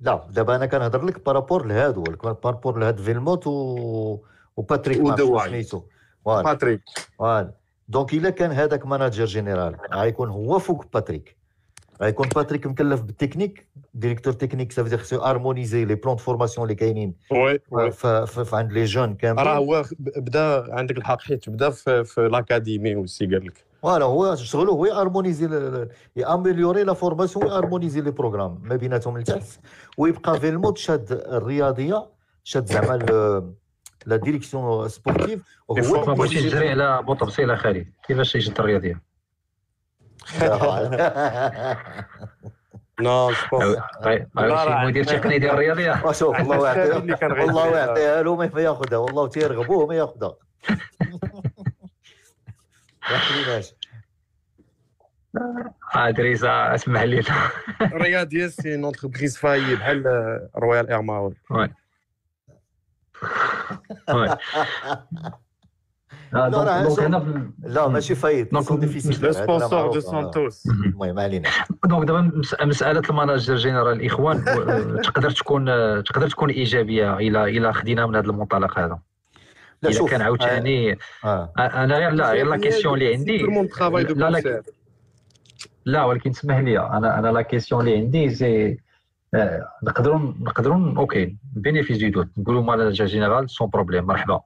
لا 0.00 0.26
دابا 0.30 0.56
أنا 0.56 0.66
كنهضر 0.66 1.04
لك 1.04 1.26
par 1.26 1.38
rapport 1.38 1.66
لهادو 1.66 2.02
par 2.02 2.25
rapport 2.25 2.78
لهاد 2.78 3.00
فيلموت 3.00 3.46
و 3.46 4.18
وباتريك. 4.56 4.98
سميتو. 5.46 5.82
voilà 6.24 6.42
باتريك 6.42 6.80
voilà 7.18 7.54
donc 7.88 8.14
الا 8.14 8.30
كان 8.30 8.52
هذاك 8.52 8.86
manager 8.86 9.24
général 9.24 9.76
غيكون 9.92 10.28
هو 10.28 10.58
فوق 10.58 10.86
باتريك 10.92 11.36
غيكون 12.02 12.28
باتريك 12.28 12.66
مكلف 12.66 13.00
بال 13.00 13.11
technique. 13.11 13.66
directeur 13.94 14.32
technique 14.32 14.72
ça 14.72 14.77
veut 14.77 14.88
dire 14.88 14.98
خصو 14.98 15.16
harmoniser 15.16 15.84
les 15.84 15.94
plans 15.94 16.16
de 16.16 16.22
formation 16.22 16.64
اللي 16.64 16.74
كاينين. 16.74 17.14
عند 18.52 18.72
لي 18.72 18.84
جون 18.84 19.08
راه 19.08 19.14
كاملين 19.14 19.48
هو 19.48 19.84
بدا 19.98 20.74
عندك 20.74 20.98
الحق 20.98 21.20
حيت 21.20 21.48
بدا 21.48 21.70
في, 21.70 22.04
في 22.04 22.26
الاكاديمي 22.26 22.96
وسي 22.96 23.26
قال 23.26 23.46
لك. 23.46 23.64
فوالا 23.82 24.04
هو 24.04 24.34
شغله 24.34 24.72
هو 24.72 24.86
يارمونيزي 24.86 25.48
يامليوري 26.16 26.84
لا 26.84 26.92
فورماسيون 26.92 27.44
ويارمونيزي 27.44 28.00
لي 28.00 28.10
بروغرام 28.10 28.60
ما 28.62 28.76
بيناتهم 28.76 29.18
لتحت 29.18 29.60
ويبقى 29.98 30.40
في 30.40 30.48
المود 30.48 30.78
شاد 30.78 31.12
الرياضية 31.12 32.06
شاد 32.44 32.66
زعما 32.66 32.96
لا 34.06 34.16
ديريكسيون 34.16 34.88
سبورتيف 34.88 35.40
وهو 35.68 36.14
بغيتيش 36.14 36.42
تجري 36.42 36.68
على 36.70 37.02
بو 37.02 37.14
تفصيله 37.14 37.56
خالد 37.56 37.86
كيفاش 38.06 38.34
يجد 38.34 38.60
الرياضية؟ 38.60 39.13
نو 43.00 43.32
طيب 44.02 44.28
لا، 44.34 44.42
راه 44.42 44.80
شي 44.80 44.86
مدير 44.86 45.04
تقني 45.04 45.38
ديال 45.38 45.50
الرياضية؟ 45.54 46.02
وشوف 46.06 46.40
الله 46.40 46.68
عندنا 46.68 47.14
الشباب 47.14 47.36
يعطيها 47.38 47.44
والله 47.44 48.22
له 48.22 48.36
ما 48.36 48.60
ياخذها 48.60 48.98
والله 48.98 49.28
تيرغبوه 49.28 49.86
ما 49.86 49.94
ياخذها 49.94 50.36
دريسه 56.10 56.74
أسمح 56.74 57.02
لي. 57.02 57.22
الرياضيه 57.82 58.46
سي 58.46 58.74
اون 58.74 58.84
انتربريز 58.84 59.36
فاي 59.38 59.74
بحال 59.76 60.04
رويال 60.56 60.90
اير 60.90 61.02
ماول 61.02 61.34
وي. 61.50 61.68
آه، 64.08 64.14
لا، 64.14 64.38
راه 64.38 64.38
دونك- 66.32 66.50
دونك. 66.86 67.00
هنا 67.00 67.50
لا 67.62 67.88
ماشي 67.88 68.14
فايت 68.14 68.52
دونك- 68.54 68.72
ديفيسيل. 68.80 69.24
لو 69.24 69.32
سبونسور 69.32 69.92
دو 69.92 70.00
سانتوس 70.00 70.66
المهم 70.66 71.18
علينا. 71.18 71.48
donc 71.84 72.06
دابا 72.08 72.20
مس- 72.20 72.56
مسألة 72.62 73.02
ال 73.10 73.15
manager 73.15 73.54
général 73.56 74.00
الاخوان 74.00 74.44
تقدر 75.06 75.30
تكون 75.30 75.64
تقدر 76.04 76.28
تكون 76.28 76.50
إيجابية 76.50 77.16
إلى 77.16 77.44
إلى 77.44 77.72
خدينا 77.72 78.06
من 78.06 78.16
هذا 78.16 78.26
المنطلق 78.26 78.78
هذا؟ 78.78 78.98
لا 79.82 79.90
شوف 79.90 80.10
كان 80.10 80.22
عاوتاني 80.22 80.98
آه. 81.24 81.52
أنا 81.58 81.96
غير 81.98 82.10
لا 82.10 82.30
غير 82.32 82.46
la 82.46 82.56
question 82.56 82.94
اللي 82.94 83.14
عندي. 83.14 83.38
لا 83.38 84.30
لا 84.30 84.40
كونسير 84.40 84.62
لا 85.84 86.04
ولكن 86.04 86.30
اسمح 86.30 86.58
لي 86.58 86.78
أنا 86.80 87.18
أنا 87.18 87.28
la 87.32 87.42
question 87.42 87.80
اللي 87.80 87.96
عندي 87.98 88.30
c'est 88.30 88.78
آه، 89.34 89.68
نقدروا 89.82 90.18
نقدروا 90.40 90.98
OK 90.98 91.36
bénéfice 91.56 91.98
de 91.98 92.08
doute 92.08 92.28
نقولوا 92.38 92.62
manager 92.62 93.04
général 93.06 93.50
sans 93.50 93.68
problème 93.68 94.04
مرحبا. 94.06 94.40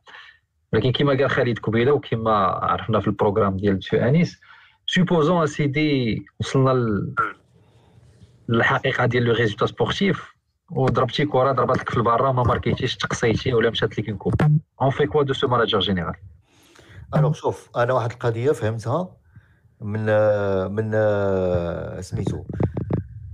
ولكن 0.72 0.92
كما 0.92 1.12
قال 1.12 1.30
خالد 1.30 1.58
قبيلة 1.58 1.92
وكما 1.92 2.30
عرفنا 2.40 3.00
في 3.00 3.06
ال 3.06 3.11
programme 3.11 3.56
ديال 3.56 3.76
مسيو 3.76 4.00
أنيس 4.00 4.40
سوبوزون 4.86 5.42
اسيدي 5.42 6.22
وصلنا 6.40 7.02
للحقيقة 8.48 9.06
ديال 9.06 9.22
لو 9.22 9.32
ريزولتا 9.32 9.66
سبورتيف 9.66 10.34
وضربتي 10.70 11.24
كره 11.24 11.52
ضربت 11.52 11.78
لك 11.78 11.90
في 11.90 11.96
البارا 11.96 12.32
ما 12.32 12.42
ماركيتيش 12.42 12.96
تقصيتي 12.96 13.54
ولا 13.54 13.70
مشات 13.70 13.98
لك 13.98 14.16
كوب 14.16 14.34
اون 14.82 14.90
في 14.90 15.06
كوا 15.06 15.22
دو 15.22 15.32
سو 15.32 15.48
ماناجر 15.48 15.80
جينيرال 15.80 16.14
الوغ 17.16 17.32
شوف 17.32 17.70
أنا 17.76 17.92
واحد 17.92 18.12
القضية 18.12 18.52
فهمتها 18.52 19.16
من 19.80 20.00
من 20.72 20.90
سميتو. 22.00 22.44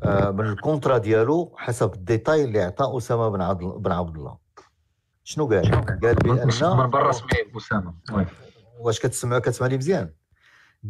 آه، 0.02 0.30
من 0.30 0.46
الكونترا 0.46 0.98
ديالو 0.98 1.54
حسب 1.56 1.94
الديتاي 1.94 2.44
اللي 2.44 2.60
عطى 2.62 2.92
أسامة 2.96 3.28
بن 3.78 3.92
عبد 3.92 4.16
الله. 4.16 4.43
شنو 5.24 5.46
قال؟ 5.46 5.70
قال؟ 5.70 6.16
من 6.24 6.36
بأن 6.36 6.90
برا 6.90 7.12
سمي 7.12 7.28
أسامة. 7.56 7.94
oui 8.12 8.26
واش 8.78 9.00
كتسمع 9.00 9.38
كتسمع 9.38 9.66
لي 9.66 9.76
مزيان. 9.76 10.12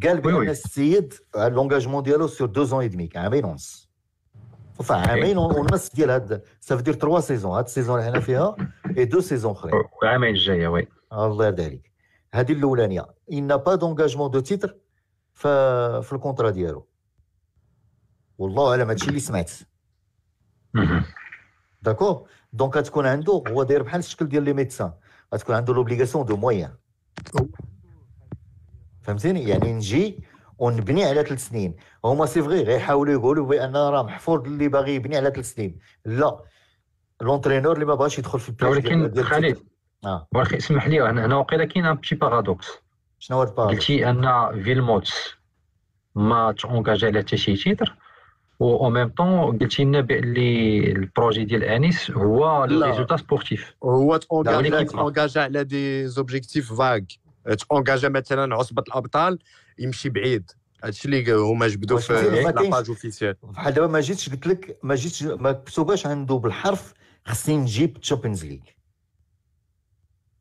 قال 0.02 0.20
بأن. 0.20 0.48
السيد 0.48 1.14
l'engagement 1.36 2.02
ديالو 2.02 2.26
sur 2.26 2.48
deux 2.48 2.64
ans 2.64 2.80
et 2.80 2.88
demi 2.88 3.08
عامين 3.16 3.44
ونص 3.44 3.90
صافي 4.78 4.92
عامين 4.92 5.38
ونص 5.38 5.94
ديال 5.94 6.10
هاد 6.10 6.42
ça 6.60 6.67
veut 6.67 6.81
dire 6.81 6.94
trois 6.94 7.20
saisons 7.20 7.52
هاد 7.52 7.64
ال 7.64 7.69
saison 7.69 8.00
اللي 8.00 8.10
حنا 8.10 8.20
فيها 8.20 8.56
et 8.98 9.04
deux 9.04 9.20
saisons 9.20 9.52
أخرين. 9.52 9.82
العامين 10.02 10.30
الجاية 10.30 10.68
oui. 10.68 10.88
الله 11.12 11.46
يرضي 11.46 11.64
عليك. 11.64 11.92
هذه 12.34 12.52
الأولانية. 12.52 13.14
Pas 13.66 13.76
d'engagement 13.76 14.28
de 14.28 14.40
titre 14.40 14.70
ف... 15.32 15.46
في 16.06 16.12
ال 16.12 16.17
contrat 16.17 16.50
ديالو. 16.50 16.88
والله 18.38 18.70
اعلم 18.70 18.88
هادشي 18.88 19.08
اللي 19.08 19.20
سمعت. 19.20 19.52
d'accord 21.82 22.28
donc 22.54 22.76
غتكون 22.76 23.06
عنده 23.06 23.42
هو 23.48 23.62
داير 23.62 23.82
بحال 23.82 23.98
الشكل 23.98 24.28
ديال 24.28 24.42
les 24.42 24.52
médecins 24.52 24.92
غتكون 25.34 25.54
عنده 25.56 25.74
l'obligation 25.74 26.24
de 26.24 26.36
moyens 26.36 26.70
فهمتيني 29.02 29.48
يعني 29.48 29.72
نجي 29.72 30.24
ونبني 30.58 31.04
على 31.04 31.22
ثلاث 31.24 31.48
سنين 31.48 31.74
هما 32.04 32.26
c'est 32.26 32.42
vrai 32.42 32.62
غيحاولوا 32.62 33.12
يقولوا 33.12 33.46
بان 33.46 33.76
راه 33.76 34.02
محفوظ 34.02 34.44
اللي 34.46 34.68
باغي 34.68 34.94
يبني 34.94 35.16
على 35.16 35.30
ثلاث 35.30 35.52
سنين 35.54 35.78
لا 36.04 36.38
l'entraîneur 37.22 37.72
اللي 37.74 37.84
ما 37.84 37.94
بغاش 37.94 38.18
يدخل 38.18 38.40
في 38.40 38.52
ديال- 38.52 38.70
ولكن 38.70 39.22
خالد. 39.22 39.58
آه 40.04 40.28
ولكن 40.34 40.56
اسمح 40.56 40.86
لي 40.88 41.02
هنا 41.02 41.36
وقيلا 41.36 41.64
كاين 41.64 41.86
un 41.86 41.94
petit 41.94 42.14
paradoxe 42.14 42.66
شنو 43.18 43.36
هو 43.36 43.42
البار 43.42 43.68
قلتي 43.68 44.10
ان 44.10 44.62
فيلموت 44.62 45.10
ما 46.14 46.52
تونجاجي 46.52 47.06
على 47.06 47.18
حتى 47.18 47.36
شي 47.36 47.56
titre 47.56 47.96
و 48.64 48.84
au 48.84 48.90
même 48.90 49.08
temps 49.08 49.58
قلتي 49.58 49.84
لنا 49.84 50.00
باللي 50.00 50.78
ال 50.92 51.00
projet 51.00 51.44
ديال 51.44 51.64
انيس 51.64 52.10
هو. 52.10 52.64
résultat 52.64 53.16
sportif 53.16 53.74
هو 53.84 54.16
تونجاجا 54.16 55.40
على 55.42 55.64
des 55.64 56.08
objectifs 56.08 56.72
فاغ 56.72 57.00
تونجاجا 57.68 58.08
مثلا 58.08 58.54
عصبه 58.54 58.82
الابطال 58.88 59.38
يمشي 59.78 60.08
بعيد 60.08 60.50
هادشي 60.84 61.08
اللي 61.08 61.32
هما 61.32 61.66
جبدوا 61.68 61.98
في 61.98 62.12
la 62.52 62.64
page 62.64 62.88
officielle 62.88 63.36
بحال 63.42 63.74
دابا 63.74 63.86
ما 63.86 64.00
جيتش 64.00 64.30
قلت 64.30 64.46
لك 64.46 64.78
ما 64.82 64.94
جيتش 64.94 65.22
ما 65.22 65.52
كتبوش 65.52 66.06
عنده 66.06 66.34
بالحرف 66.34 66.94
خصني 67.24 67.56
نجيب 67.56 68.00
تشامبيونز 68.00 68.44
ليغ 68.44 68.60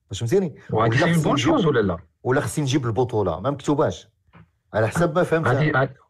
واش 0.10 0.20
فهمتيني 0.20 0.56
ولا 0.70 1.22
bonne 1.24 1.38
chose 1.38 1.66
ولا 1.66 1.80
لا 1.80 1.98
ولا 2.24 2.42
خصني 2.42 2.64
نجيب 2.64 2.86
البطوله 2.86 3.40
ما 3.40 3.52
مكتوباش 3.52 4.08
على 4.74 4.88
حسب 4.88 5.16
ما 5.16 5.24
فهمت 5.24 6.03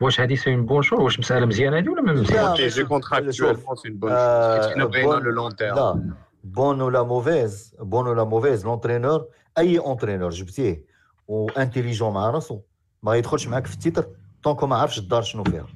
واش 0.00 0.20
هذه 0.20 0.34
c'est 0.34 0.56
bonne 0.56 0.82
chose 0.82 1.00
واش 1.00 1.18
مساله 1.18 1.46
مزيانه 1.46 1.78
هذه 1.78 1.88
ولا 1.88 2.02
ما 2.02 2.12
مزيانه 2.12 2.54
لا. 2.54 2.68
جي 2.68 2.84
contractuellement 2.84 3.76
c'est 3.76 3.90
bon 3.90 4.10
آه، 4.12 4.60
حيت 4.62 4.72
حنا 4.74 4.84
بغينا 4.84 5.06
bon- 5.12 5.22
le 5.22 5.30
long 5.30 5.56
terme 5.56 5.76
لا 5.76 6.14
bonne 6.44 6.80
ولا 6.80 7.02
mauvaise 7.02 7.74
bonne 7.80 8.06
ولا 8.06 8.24
mauvaise 8.24 8.64
l'entraîneur 8.66 9.26
et 9.58 9.78
entraîneur 9.78 10.30
جبتيه 10.30 10.84
و 11.28 11.35
intelligent 11.35 12.14
مع 12.14 12.30
راسو 12.30 12.60
ما 13.02 13.14
يدخلش 13.14 13.46
معاك 13.48 13.66
في 13.66 13.74
ال 13.74 13.79
titre 13.79 14.06
tant 14.42 14.56
que 14.56 14.66
ما 14.66 14.76
عرفش 14.76 14.98
الدار 14.98 15.22
شنو 15.22 15.44
فيها 15.44 15.66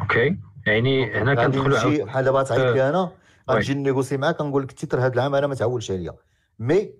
OK 0.00 0.38
يعني 0.66 1.14
هنا 1.22 1.34
كندخلوا 1.34 2.04
بحال 2.04 2.24
دابا 2.24 2.42
تعيط 2.42 2.74
لي 2.74 2.88
أنا. 2.88 3.10
غنجي 3.50 3.74
négocier 3.74 4.16
معاك 4.16 4.40
غنقول 4.40 4.62
لك 4.62 4.70
ال 4.70 4.75
titre 4.75 5.00
هذا 5.00 5.14
العام 5.14 5.34
أنا 5.34 5.46
ما 5.46 5.54
تعولش 5.54 5.90
عليا 5.90 6.14
mais 6.58 6.94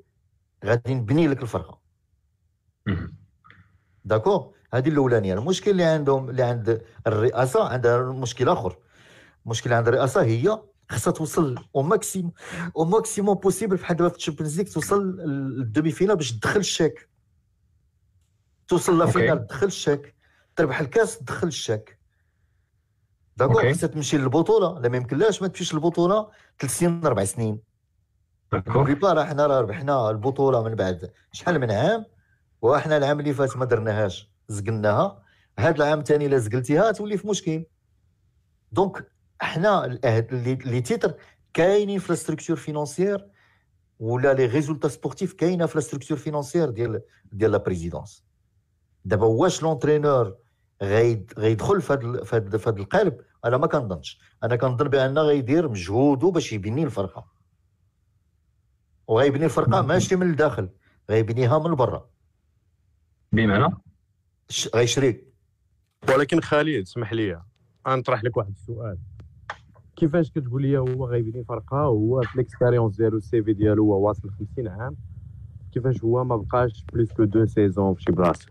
غادي 0.65 0.95
نبني 0.95 1.29
لك 1.29 1.43
الفرقه. 1.43 1.79
d'accord 4.05 4.53
هذه 4.75 4.89
الأولانية. 4.89 5.35
المشكل 5.35 5.71
اللي 5.71 5.85
عندهم 5.85 6.31
اللي 6.31 6.43
عند 6.43 6.83
الرئاسة 7.07 7.69
عندها 7.69 8.13
مشكل 8.13 8.49
آخر. 8.49 8.79
المشكل 9.45 9.73
عند 9.73 9.89
الرئاسة 9.89 10.23
هي 10.23 10.63
خاصها 10.91 11.13
توصل 11.13 11.65
au 11.77 11.83
maximum 11.83 12.33
au 12.77 12.85
maximum 12.85 13.35
possible 13.35 13.77
بحال 13.77 13.97
دابا 13.97 14.11
في 14.11 14.17
الشامبيونز 14.17 14.61
ليغ 14.61 14.73
توصل 14.73 15.17
لل 15.21 15.91
demi-finale 15.91 16.17
باش 16.17 16.33
تدخل 16.33 16.61
الشاك. 16.61 17.09
توصل 18.69 18.99
لا 18.99 19.05
OK. 19.05 19.13
finale 19.13 19.47
تدخل 19.47 19.67
الشاك. 19.67 20.15
تربح 20.57 20.81
الكاس 20.81 21.19
تدخل 21.19 21.49
الشاك. 21.49 21.99
d'accord. 23.37 23.73
خاصها 23.73 23.87
تمشي 23.87 24.19
للبطولة. 24.19 24.81
لا 24.81 24.89
ما 24.89 24.97
يمكنلاش 24.97 25.43
ما 25.43 25.49
تمشيش 25.49 25.75
للبطولة 25.75 26.31
ثلاث 26.59 26.79
سنين 26.79 27.07
أربع 27.07 27.25
سنين. 27.25 27.61
d'accord 28.53 28.99
راه 29.03 29.25
حنا 29.25 29.47
راه 29.47 29.61
ربحنا 29.61 30.11
البطولة 30.11 30.63
من 30.63 30.75
بعد. 30.75 31.13
شحال 31.33 31.59
من 31.59 31.71
عام؟ 31.71 32.05
وحنا 32.63 32.97
العام 32.97 33.21
اللي 33.21 33.35
فات 33.35 33.57
ما 33.57 33.65
درناهاش. 33.65 34.32
زقلناها. 34.53 35.23
هذا 35.59 35.77
العام 35.77 35.99
الثاني 35.99 36.27
إلا 36.27 36.39
زقلتيها 36.39 36.93
تولي 36.93 37.17
في 37.19 37.29
مشكل. 37.29 37.65
donc 38.73 39.13
حنا 39.41 39.85
اللي 39.85 40.81
titre 40.81 41.15
كاينين 41.55 41.99
في 41.99 42.13
la 42.13 42.21
structure 42.21 42.57
financière 42.57 43.27
ولا 43.99 44.35
les 44.35 44.47
résultats 44.47 44.89
sportifs 44.89 45.33
كاينة 45.33 45.67
في 45.67 45.75
la 45.75 45.83
structure 45.83 46.19
financière 46.19 46.71
ديال 46.71 47.03
ديال 47.33 47.51
la 47.51 47.59
présidence 47.59 48.25
دابا 49.05 49.27
واش 49.27 49.63
l'entraîneur 49.63 50.37
غيد- 50.83 51.33
غيدخل 51.39 51.81
في 51.83 51.93
هذا 51.93 52.25
في 52.25 52.37
هذا 52.37 52.59
في 52.59 52.71
هذا 52.71 52.79
القالب 52.79 53.21
أنا 53.45 53.57
ما 53.57 53.67
كنظنش. 53.67 54.21
أنا 54.45 54.57
كنظن 54.57 54.89
بأن 54.89 55.19
غيدير 55.19 55.69
مجهوده 55.69 56.29
باش 56.31 56.53
يبني 56.53 56.85
الفرقة. 56.85 57.27
وغيبني 59.07 59.45
الفرقة 59.45 59.83
ماشي 59.83 60.17
من 60.17 60.31
الداخل 60.31 60.69
غيبنيها 61.11 61.59
من 61.59 61.75
برا. 61.75 62.09
بمعنى؟ 63.33 63.75
ش- 64.49 64.69
غيشري 64.75 65.25
ولكن 66.09 66.41
خالد 66.41 66.83
اسمح 66.83 67.13
لي. 67.13 67.43
غنطرح 67.89 68.25
لك 68.25 68.37
واحد 68.37 68.51
السؤال. 68.51 68.99
كيفاش 69.97 70.31
كتقول 70.31 70.63
لي 70.63 70.79
هو 70.79 71.07
غيبني 71.07 71.45
فرقة؟ 71.45 71.77
هو 71.77 72.21
في 72.23 72.35
ال 72.35 72.40
expérience 72.40 72.97
ديالو 72.97 73.17
ال 73.19 73.43
CV 73.43 73.53
ديالو 73.53 73.85
هو 73.93 74.09
واصل 74.09 74.31
50 74.31 74.69
عام. 74.69 74.97
كيفاش 75.73 76.05
هو 76.05 76.25
ما 76.25 76.37
بقاش 76.37 76.85
plus 76.93 77.13
que 77.13 77.25
deux 77.25 77.47
saisons 77.47 77.95
في 77.95 78.03
شي 78.03 78.13
بلاصة؟ 78.13 78.47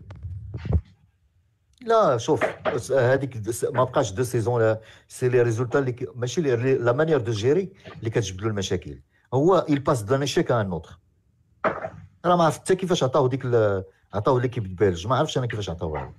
لا 1.86 2.16
شوف 2.18 2.44
هذيك 2.92 3.36
ما 3.74 3.84
بقاش 3.84 4.12
deux 4.12 4.22
saisons 4.22 4.76
c'est 5.08 5.28
les 5.28 5.42
résultats 5.42 5.78
اللي 5.78 5.96
ماشي 6.14 6.40
la 6.56 6.92
manière 6.92 7.20
de 7.20 7.32
gérer 7.32 7.72
اللي 7.98 8.10
كتجبد 8.10 8.40
له 8.42 8.48
المشاكل. 8.48 9.00
هو 9.34 9.66
il 9.70 9.78
passe 9.80 10.02
d'un 10.02 10.20
échec 10.20 10.52
à 10.52 10.58
un 10.58 10.70
autre 10.72 10.98
أنا 12.24 12.36
ما 12.36 12.44
عرفت 12.44 12.60
حتى 12.60 12.76
كيفاش 12.76 13.02
عطاو 13.02 13.26
ديك 13.26 13.46
عطاو 14.14 14.38
l'équipe 14.38 14.66
belge 14.66 15.06
ما 15.06 15.16
عرفتش 15.16 15.38
أنا 15.38 15.46
كيفاش 15.46 15.70
عطاوها. 15.70 16.12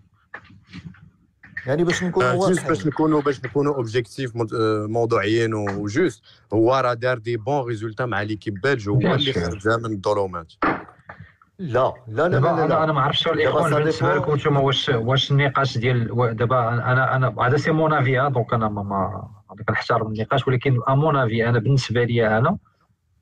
يعني 1.66 1.84
باش 1.84 2.04
نكون 2.04 2.24
آه، 2.24 2.36
juste 2.36 2.60
باش 2.60 2.70
واضحين 2.70 2.88
نكونوا 2.88 3.22
باش 3.22 3.46
نكونوا 3.46 3.76
objectifs 3.76 4.32
موضوعيين 4.88 5.54
و 5.54 5.65
juste 5.65 6.24
هو 6.54 6.76
راه 6.76 6.94
دار 6.94 7.18
des 7.18 7.38
bons 7.38 7.68
résultats 7.68 8.06
مع 8.06 8.22
l'équipe 8.22 8.62
belge 8.62 8.90
هو 8.90 9.00
اللي. 9.00 9.34
خرجها 9.34 9.78
من 9.78 9.92
الظلمات. 9.92 10.54
لا 11.60 11.94
لا 12.08 12.28
لا 12.28 12.28
لا, 12.28 12.40
لا, 12.40 12.52
أنا 12.52 12.68
لا. 12.68 12.84
أنا 12.84 12.94
ما 12.94 13.02
عرفتش 13.02 13.28
الإخوان 13.28 13.74
بالنسبة 13.74 14.16
لكم 14.16 14.36
نتوما 14.36 14.60
واش 14.60 14.90
واش 14.90 15.32
النقاش 15.32 15.78
ديال 15.78 16.36
دابا 16.36 16.70
أنا 16.70 17.16
أنا 17.16 17.36
هذا 17.40 17.58
c'est 17.58 17.72
mon 17.72 17.94
avis 17.94 18.30
donc 18.34 18.54
أنا 18.54 18.70
ما, 18.70 19.28
كنحترم 19.68 20.08
النقاش 20.08 20.48
ولكن 20.48 20.80
à 20.90 20.96
mon 20.96 21.16
avis 21.16 21.50
أنا 21.50 21.60
بالنسبة 21.60 22.04
لي 22.04 22.38
أنا 22.38 22.58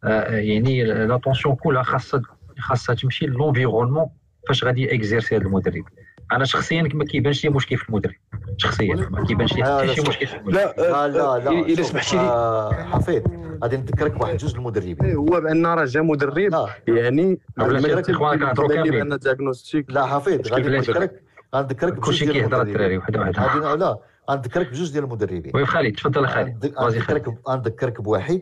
آه، 0.03 0.36
يعني 0.36 0.84
l'attention 0.84 1.55
كلها 1.55 1.84
خاصها 1.84 2.22
خاصها 2.59 2.95
تمشي 2.95 3.26
l'environnement 3.26 4.09
فاش 4.48 4.64
غادي 4.64 4.96
exercer 4.95 5.36
هذا 5.36 5.44
المدرب. 5.44 5.84
أنا 6.32 6.46
شخصيا 6.46 6.82
ما 6.94 7.06
كيبانش 7.06 7.44
لي 7.44 7.50
مشكل 7.50 7.78
في 7.78 7.89
المدرب. 7.89 8.16
شخصيا 8.58 8.96
ما 8.96 9.26
كيبانش 9.26 9.54
لي 9.54 9.64
حتى 9.64 9.96
شي. 9.96 10.02
مشكل 10.02 10.28
في 10.28 10.36
المدرب. 10.38 10.54
لا 10.54 10.74
لا 10.78 11.08
لا 11.08 11.39
لا 11.39 11.52
الا 11.52 11.84
سمحتي 11.84 12.16
لي. 12.16 12.22
آه، 12.22 12.74
حفيظ 12.84 13.24
غادي 13.64 13.78
نذكرك 13.78 14.12
بواحد 14.12 14.38
جوج 14.38 14.56
المدربين. 14.56 15.16
هو 15.16 15.42
بأن 15.42 15.66
راه 15.66 15.86
جا 15.86 16.02
مدرب 16.02 16.38
لا. 16.38 16.68
يعني. 16.88 17.39
بأن 17.58 19.18
diagnostic 19.18 19.86
لا 19.89 20.06
حفيظ 20.06 20.54
غادي. 20.54 20.70
نذكرك 20.70 21.24
غنذكرك 21.56 21.94
بجوج 21.94 22.06
كلشي 22.06 22.26
كيهضر 22.26 22.62
الدراري 22.62 22.98
وحده 22.98 23.20
وحده 23.20 23.42
غادي 23.44 23.80
لا 23.80 24.00
غنذكرك 24.30 24.70
بجوج 24.70 24.92
ديال 24.92 25.04
المدربين. 25.04 25.52
oui 25.55 25.66
خالد 25.66 25.96
تفضل 25.96 26.28
خالد. 26.28 26.74
غنذكرك 26.78 27.38
غنذكرك 27.50 28.02
بواحد. 28.02 28.42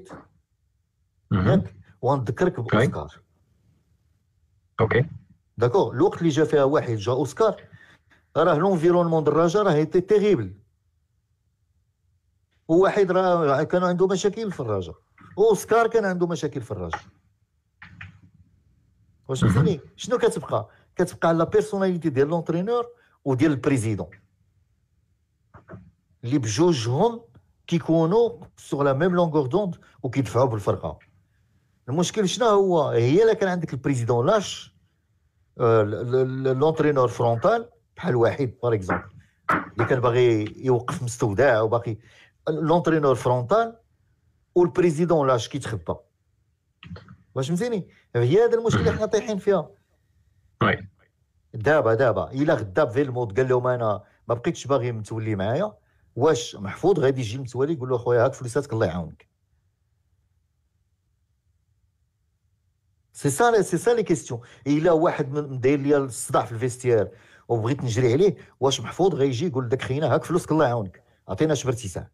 ياك 1.31 1.73
وغنذكرك 2.01 2.59
باوسكار 2.59 3.19
OK. 4.79 5.05
d'accord 5.59 5.93
الوقت 5.93 6.17
اللي 6.17 6.29
جا 6.29 6.43
فيها 6.43 6.63
واحد 6.63 6.95
جا 6.95 7.11
اوسكار 7.11 7.63
راه 8.37 8.53
l'environnement 8.57 9.23
د 9.23 9.33
الرجاء 9.33 9.61
راه 9.61 9.71
était 9.71 10.01
terrible 10.01 10.53
وواحد 12.67 13.11
راه 13.11 13.63
كان 13.63 13.83
عنده 13.83 14.07
مشاكل 14.07 14.51
في 14.51 14.59
الرجاء 14.59 14.95
اوسكار 15.37 15.87
كان 15.87 16.05
عنده 16.05 16.27
مشاكل 16.27 16.61
في 16.61 16.71
الرجاء 16.71 17.01
واش 19.27 19.45
فهمتني 19.45 19.81
شنو 19.95 20.17
كتبقى 20.17 20.69
كتبقى 20.95 21.33
la 21.33 21.43
personnalité 21.43 22.09
ديال 22.09 22.27
l'entraîneur 22.27 22.85
وديال 23.25 23.51
ال 23.51 23.57
président 23.57 24.09
اللي 26.23 26.37
بجوجهم 26.37 27.21
كيكونوا 27.67 28.29
sur 28.57 28.83
la 28.83 28.93
même 28.93 29.15
longueur 29.15 29.47
d'onde 29.47 29.75
وكيدفعوا 30.03 30.47
بالفرقه 30.47 30.99
المشكل 31.89 32.29
شنو 32.29 32.45
هو 32.45 32.89
هي 32.89 33.23
الا 33.23 33.33
كان 33.33 33.49
عندك 33.49 33.73
ال 33.73 33.79
président 33.79 34.25
لاش 34.25 34.73
آه، 34.75 34.78
l'entraîneur 35.59 37.07
frontal 37.07 37.69
بحال 37.97 38.15
واحد 38.15 38.53
par 38.63 38.73
exemple 38.73 39.03
اللي 39.51 39.85
كان 39.85 39.99
باغي 39.99 40.53
يوقف 40.57 41.03
مستودع 41.03 41.61
وباقي 41.61 41.97
l'entraîneur 42.49 43.15
frontal 43.15 43.77
وال 44.55 44.69
président 44.69 45.27
لاش 45.27 45.49
كيتخبى. 45.49 45.95
واش 47.35 47.47
فهمتيني؟ 47.47 47.87
هي 48.15 48.45
هذا 48.45 48.57
المشكل 48.57 48.79
اللي 48.79 48.91
حنا 48.91 49.05
طايحين 49.05 49.37
فيها. 49.37 49.69
oui 50.63 50.87
دابا 51.53 51.93
دابا 51.93 52.31
إلا 52.31 52.53
غدا 52.53 52.85
فيلموت 52.85 53.37
قال 53.37 53.49
لهم 53.49 53.67
أنا 53.67 54.03
ما 54.27 54.35
بقيتش 54.35 54.67
باغي 54.67 54.91
متولي 54.91 55.35
معايا 55.35 55.73
واش 56.15 56.55
محفوظ؟ 56.55 56.99
غادي 56.99 57.21
يجي 57.21 57.37
متولي 57.37 57.73
يقول 57.73 57.89
له 57.89 57.97
خويا 57.97 58.25
هاك 58.25 58.33
فلوساتك 58.33 58.73
الله 58.73 58.85
يعاونك. 58.85 59.28
c'est 63.13 63.29
ça 63.29 63.61
c'est 63.61 63.77
ça 63.77 63.91
les 63.91 64.03
questions 64.03 64.41
الا 64.67 64.91
واحد 64.91 65.31
من 65.31 65.59
داير 65.59 65.79
لي 65.79 65.97
الصداع 65.97 66.45
في 66.45 66.51
ال 66.51 66.57
vestiaire 66.57 67.11
وبغيت 67.47 67.83
نجري 67.83 68.13
عليه 68.13 68.35
واش 68.59 68.81
محفوظ؟ 68.81 69.15
غيجي 69.15 69.47
يقول 69.47 69.69
لك 69.69 69.81
خينا 69.81 70.13
هاك 70.13 70.23
فلوسك 70.23 70.51
الله 70.51 70.65
يعاونك. 70.65 71.03
عطينا 71.27 71.55
شبرتي 71.55 71.87
ساعه 71.87 72.11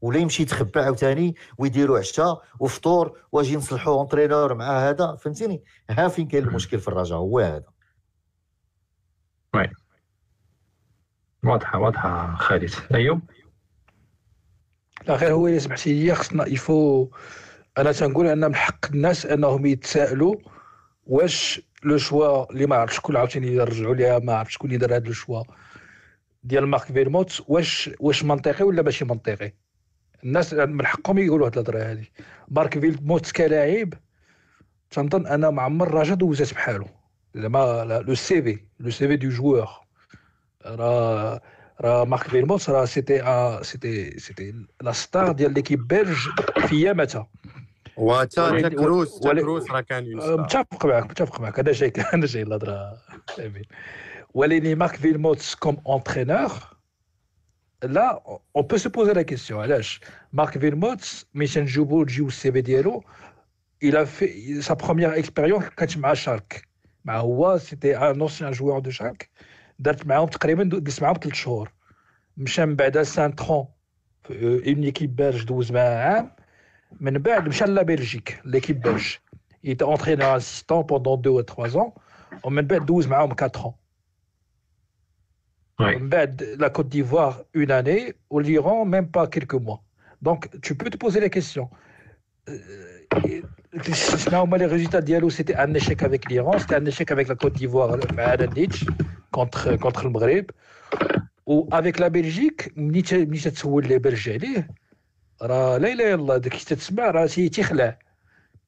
ولا 0.00 0.18
يمشي 0.18 0.42
يتخبى 0.42 0.80
عاوتاني 0.80 1.34
ويديروا 1.58 1.98
عشاء 1.98 2.42
وفطور 2.60 3.18
واجي 3.32 3.56
نصلحوا 3.56 3.94
اونترينور 3.94 4.54
مع 4.54 4.88
هذا. 4.88 5.16
فهمتيني؟ 5.16 5.64
ها 5.90 6.08
فين 6.08 6.28
كاين 6.28 6.44
المشكل 6.44 6.78
في 6.78 6.88
الرجاء 6.88 7.18
هو 7.18 7.38
هذا. 7.40 7.64
واضحة 11.44 11.78
واضحة 11.78 12.36
خالد. 12.36 12.70
أيوب؟ 12.94 13.20
لا 15.06 15.14
غير 15.14 15.32
هو 15.32 15.48
إلا 15.48 15.58
سمحتي 15.58 16.04
لي 16.04 16.14
خصنا 16.14 16.46
يفو 16.46 17.10
أنا 17.78 17.92
تنقول 17.92 18.26
أن 18.26 18.38
من 18.48 18.54
حق 18.54 18.86
الناس 18.92 19.26
أنهم 19.26 19.66
يتسائلوا 19.66 20.34
واش 21.06 21.60
لو 21.84 21.98
شوا 21.98 22.52
اللي 22.52 22.66
ما 22.66 22.76
عرفتش 22.76 22.96
شكون 22.96 23.16
عاوتاني 23.16 23.46
يرجعوا 23.54 23.94
ليها 23.94 24.18
ما 24.18 24.34
عرفتش 24.34 24.54
شكون 24.54 24.70
اللي 24.70 24.86
دار 24.86 24.96
هذا 24.96 25.06
لو 25.06 25.12
شوا 25.12 25.42
ديال 26.44 26.66
مارك 26.66 26.84
فيرموت 26.84 27.42
واش 27.48 27.90
واش 28.00 28.24
منطقي 28.24 28.64
ولا 28.64 28.82
ماشي 28.82 29.04
منطقي؟ 29.04 29.52
الناس 30.24 30.54
من 30.54 30.86
حقهم 30.86 31.18
يقولوا 31.18 31.46
هاد 31.46 31.52
الهضرة 31.52 31.82
هذه 31.82 32.04
مارك 32.48 32.78
فيرموت 32.78 33.30
كلاعب 33.30 33.94
تنظن 34.90 35.26
أنا 35.26 35.50
ما 35.50 35.62
عمر 35.62 35.90
راجا 35.94 36.14
دوزات 36.14 36.54
بحالو 36.54 36.86
زعما 37.34 37.84
le 38.06 38.14
CV 38.14 38.58
le 38.80 38.90
CV 38.90 39.16
de 39.16 39.28
joueur 39.28 39.68
راه 40.66 41.40
راه 41.80 42.04
مارك 42.04 42.28
فيرموت 42.28 42.70
راه 42.70 42.84
c'était 42.84 43.22
آه 43.22 43.62
c'était 43.62 44.18
c'était 44.20 44.54
la 44.82 44.92
star 44.92 45.32
ديال 45.32 45.54
l'équipe 45.54 45.88
belge 45.88 46.16
في 46.68 46.80
يامتا 46.80 47.26
وتا 47.98 48.50
ولكن- 48.50 48.70
تا 48.76 48.76
كروس 48.82 49.20
تا 49.20 49.28
ولكن- 49.28 49.42
كروس 49.46 49.70
راه 49.70 49.80
كان 49.80 50.04
une 50.12 50.20
آه، 50.20 50.24
star. 50.24 50.40
متفق 50.40 50.86
معك 50.86 51.04
متفق 51.04 51.40
معك 51.40 51.58
أنا 51.58 51.72
جاي 51.72 51.92
أنا 52.14 52.26
جاي 52.26 52.42
الهضره 52.42 52.98
أمين. 53.38 53.62
ولكن 54.34 54.76
مارك 54.78 54.96
فيلموت 54.96 55.56
comme 55.60 55.76
entraîneur 55.86 56.52
là 57.84 58.22
on 58.56 58.66
peut 58.66 58.76
se 58.76 58.90
poser 58.90 59.12
la 59.12 59.22
question 59.22 59.60
علاش؟ 59.62 60.00
مارك 60.32 60.58
فيلموت 60.58 61.26
ملي 61.34 61.46
تنجيبو 61.48 62.02
نجيو 62.02 62.26
ال 62.26 62.52
CV 62.52 62.60
ديالو 62.60 63.04
il 63.84 63.94
a 63.94 64.04
fait 64.06 64.60
sa 64.68 64.74
première 64.74 65.14
expérience 65.22 65.68
كانت 65.76 65.98
مع 65.98 66.14
شالك 66.14 66.68
مع 67.04 67.16
هو 67.18 67.58
c'était 67.58 67.96
un 67.96 68.28
ancien 68.28 68.54
joueur 68.56 68.82
de 68.86 68.88
شالك 68.88 69.30
درت 69.78 70.06
معاهم 70.06 70.26
تقريبا 70.26 70.62
deux- 70.64 70.78
جلست 70.80 71.02
معاهم 71.02 71.16
ثلاث 71.22 71.34
شهور. 71.34 71.72
مشى 72.36 72.66
من 72.66 72.76
بعد 72.76 73.02
سان 73.02 73.34
ترون 73.34 73.66
une 74.30 74.82
équipe 74.84 75.16
belge 75.16 75.44
دوز 75.44 75.72
معاه 75.72 76.14
عام. 76.14 76.30
من 76.99 77.17
بعد 77.17 77.47
مشى 77.47 77.65
لا 77.65 77.81
بلجيك 77.83 78.41
ليكيب 78.45 78.81
بلج 78.81 79.03
il 79.65 79.69
était 79.71 79.83
entraîneur 79.95 80.31
assistant 80.39 80.83
pendant 80.83 81.17
deux 81.17 81.29
ou 81.39 81.43
trois 81.43 81.77
ans 81.77 81.93
ومن 82.43 82.61
بعد 82.67 82.85
دوز 82.85 83.07
معاهم 83.07 83.33
4 83.33 83.65
ans 83.65 83.73
Oui. 85.81 85.95
من 85.97 86.09
بعد 86.09 86.57
la 86.59 86.69
Côte 86.69 86.89
d'Ivoire 86.89 87.43
une 87.53 87.71
année 87.71 88.13
ou 88.29 88.39
l'Iran 88.39 88.85
même 88.85 89.07
pas 89.17 89.27
quelques 89.27 89.59
mois 89.67 89.81
donc 90.21 90.39
tu 90.61 90.75
peux 90.75 90.89
te 90.89 90.97
poser 90.97 91.19
la 91.19 91.29
question 91.29 91.69
Euh, 92.49 93.93
شنو 93.93 94.41
هما 94.41 94.57
لي 94.57 94.65
ريزولتا 94.65 94.99
ديالو 94.99 95.29
سيتي 95.29 95.53
ان 95.63 95.79
échec 95.79 96.03
avec 96.03 96.29
l'Iran 96.29 96.59
c'était 96.59 96.75
un 96.75 96.85
échec 96.85 97.11
avec 97.11 97.27
la 97.27 97.35
Côte 97.35 97.53
d'Ivoire 97.53 98.13
مع 98.13 98.33
رانيتش 98.35 98.85
contre 99.37 99.77
contre 99.85 100.05
المغرب 100.05 100.45
و 101.45 101.69
avec 101.75 101.99
la 101.99 102.09
Belgique 102.09 102.71
ملي 102.77 103.01
ت- 103.01 103.13
ملي 103.13 103.39
تتسول 103.39 103.87
لي 103.87 103.97
بلج 103.99 104.29
عليه 104.29 104.67
راه 105.42 105.78
لا 105.78 105.92
اله 105.92 106.04
الا 106.04 106.14
الله 106.14 106.36
داك 106.36 106.54
الشيء 106.54 106.76
تسمع 106.78 107.10
راه 107.10 107.26
تي- 107.26 107.48
تيخلع. 107.48 107.98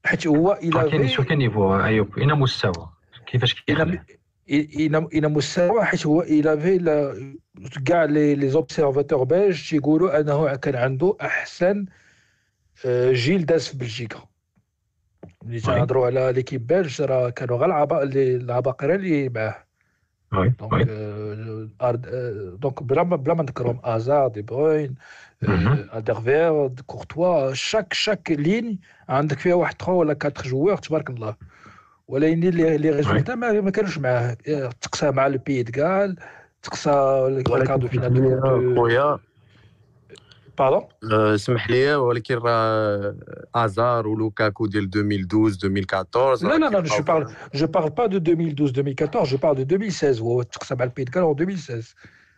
حيت 0.04 0.26
هو 0.26 0.52
إلى 0.52 0.90
كاين 0.90 1.08
شو 1.08 1.24
كاين 1.24 1.38
niveau 1.38 1.76
أيوب 1.84 2.18
اين 2.18 2.32
مستوى. 2.34 2.88
كيفاش 3.26 3.54
كيخلع؟ 3.54 4.04
إلى 4.50 4.98
إلى 5.12 5.28
مستوى 5.28 5.84
حيت 5.84 6.06
هو 6.06 6.22
إلى 6.22 6.60
في 6.60 7.80
كاع 7.86 8.04
les 8.04 8.48
observateurs 8.50 9.24
belges 9.24 9.70
تيقولوا 9.70 10.20
أنه 10.20 10.54
كان 10.56 10.76
عنده 10.76 11.16
أحسن 11.20 11.86
آه، 12.86 13.12
جيل 13.12 13.46
داز 13.46 13.68
في 13.68 13.78
بلجيكا. 13.78 14.20
ملي 15.44 15.60
تنهضروا 15.60 16.06
على 16.06 16.32
l'équipe 16.32 16.66
belge 16.66 17.02
راه 17.02 17.30
كانوا 17.30 17.56
غير 17.56 17.66
العباقره 18.36 18.94
اللي 18.94 19.28
معاه. 19.28 19.64
آه، 20.88 21.68
أرد- 21.82 22.06
آه، 22.08 22.56
donc 22.60 22.82
بلا 22.82 23.02
ما 23.02 23.16
بلا 23.16 23.34
ما 23.34 23.42
نذكرهم 23.42 23.80
ازار 23.84 24.28
دي 24.28 24.42
بروين 24.42 24.94
مهم. 25.42 25.88
الدرفير 25.94 26.68
كورتوا 26.86 27.52
chaque 27.54 27.92
chaque 27.92 28.30
ligne 28.30 28.78
عندك 29.08 29.38
فيها 29.38 29.54
واحد 29.54 29.74
3 29.74 29.92
ولا 29.92 30.16
4 30.24 30.42
joueurs 30.42 30.76
تبارك 30.76 31.10
الله 31.10 31.34
ولكن 32.08 32.40
les 32.40 32.76
les 32.78 32.90
résultats 32.90 33.34
ما, 33.34 33.60
ما 33.60 33.70
كانوش 33.70 33.98
معاه 33.98 34.36
تقسى 34.80 35.10
مع 35.10 35.26
ال 35.26 35.34
pays 35.34 35.62
de 35.62 35.82
Galles 35.82 36.16
تقسى 36.62 36.90
ال 37.28 37.36
quart 37.36 37.73
de 37.73 37.88
finale 37.88 38.40
دو 38.40 38.74
خويا 38.76 39.18
pardon 40.60 40.88
آه، 41.12 41.34
اسمح 41.34 41.70
لي 41.70 41.94
ولكن 41.94 42.34
راه 42.34 43.14
ازار 43.54 44.08
ولوكاكو 44.08 44.66
ديال 44.66 44.84
2012 44.84 45.66
2014 45.66 46.48
لا 46.48 46.54
لا 46.58 46.70
لا 46.70 46.78
راه 46.78 46.84
je 46.98 47.02
parle 47.04 47.34
je 47.54 47.66
parle 47.66 47.90
pas 47.90 48.06
de 48.06 48.16
2012 48.16 48.80
2014 48.80 49.30
je 49.30 49.36
parle 49.38 49.66
de 49.66 49.76
2016 49.76 50.22
هو 50.22 50.42
تقسى 50.42 50.74
مع 50.74 50.84
ال 50.84 50.88
pays 50.88 51.04
de 51.04 51.20
Galles 51.20 51.36
en 51.36 51.40
2016 51.40 51.94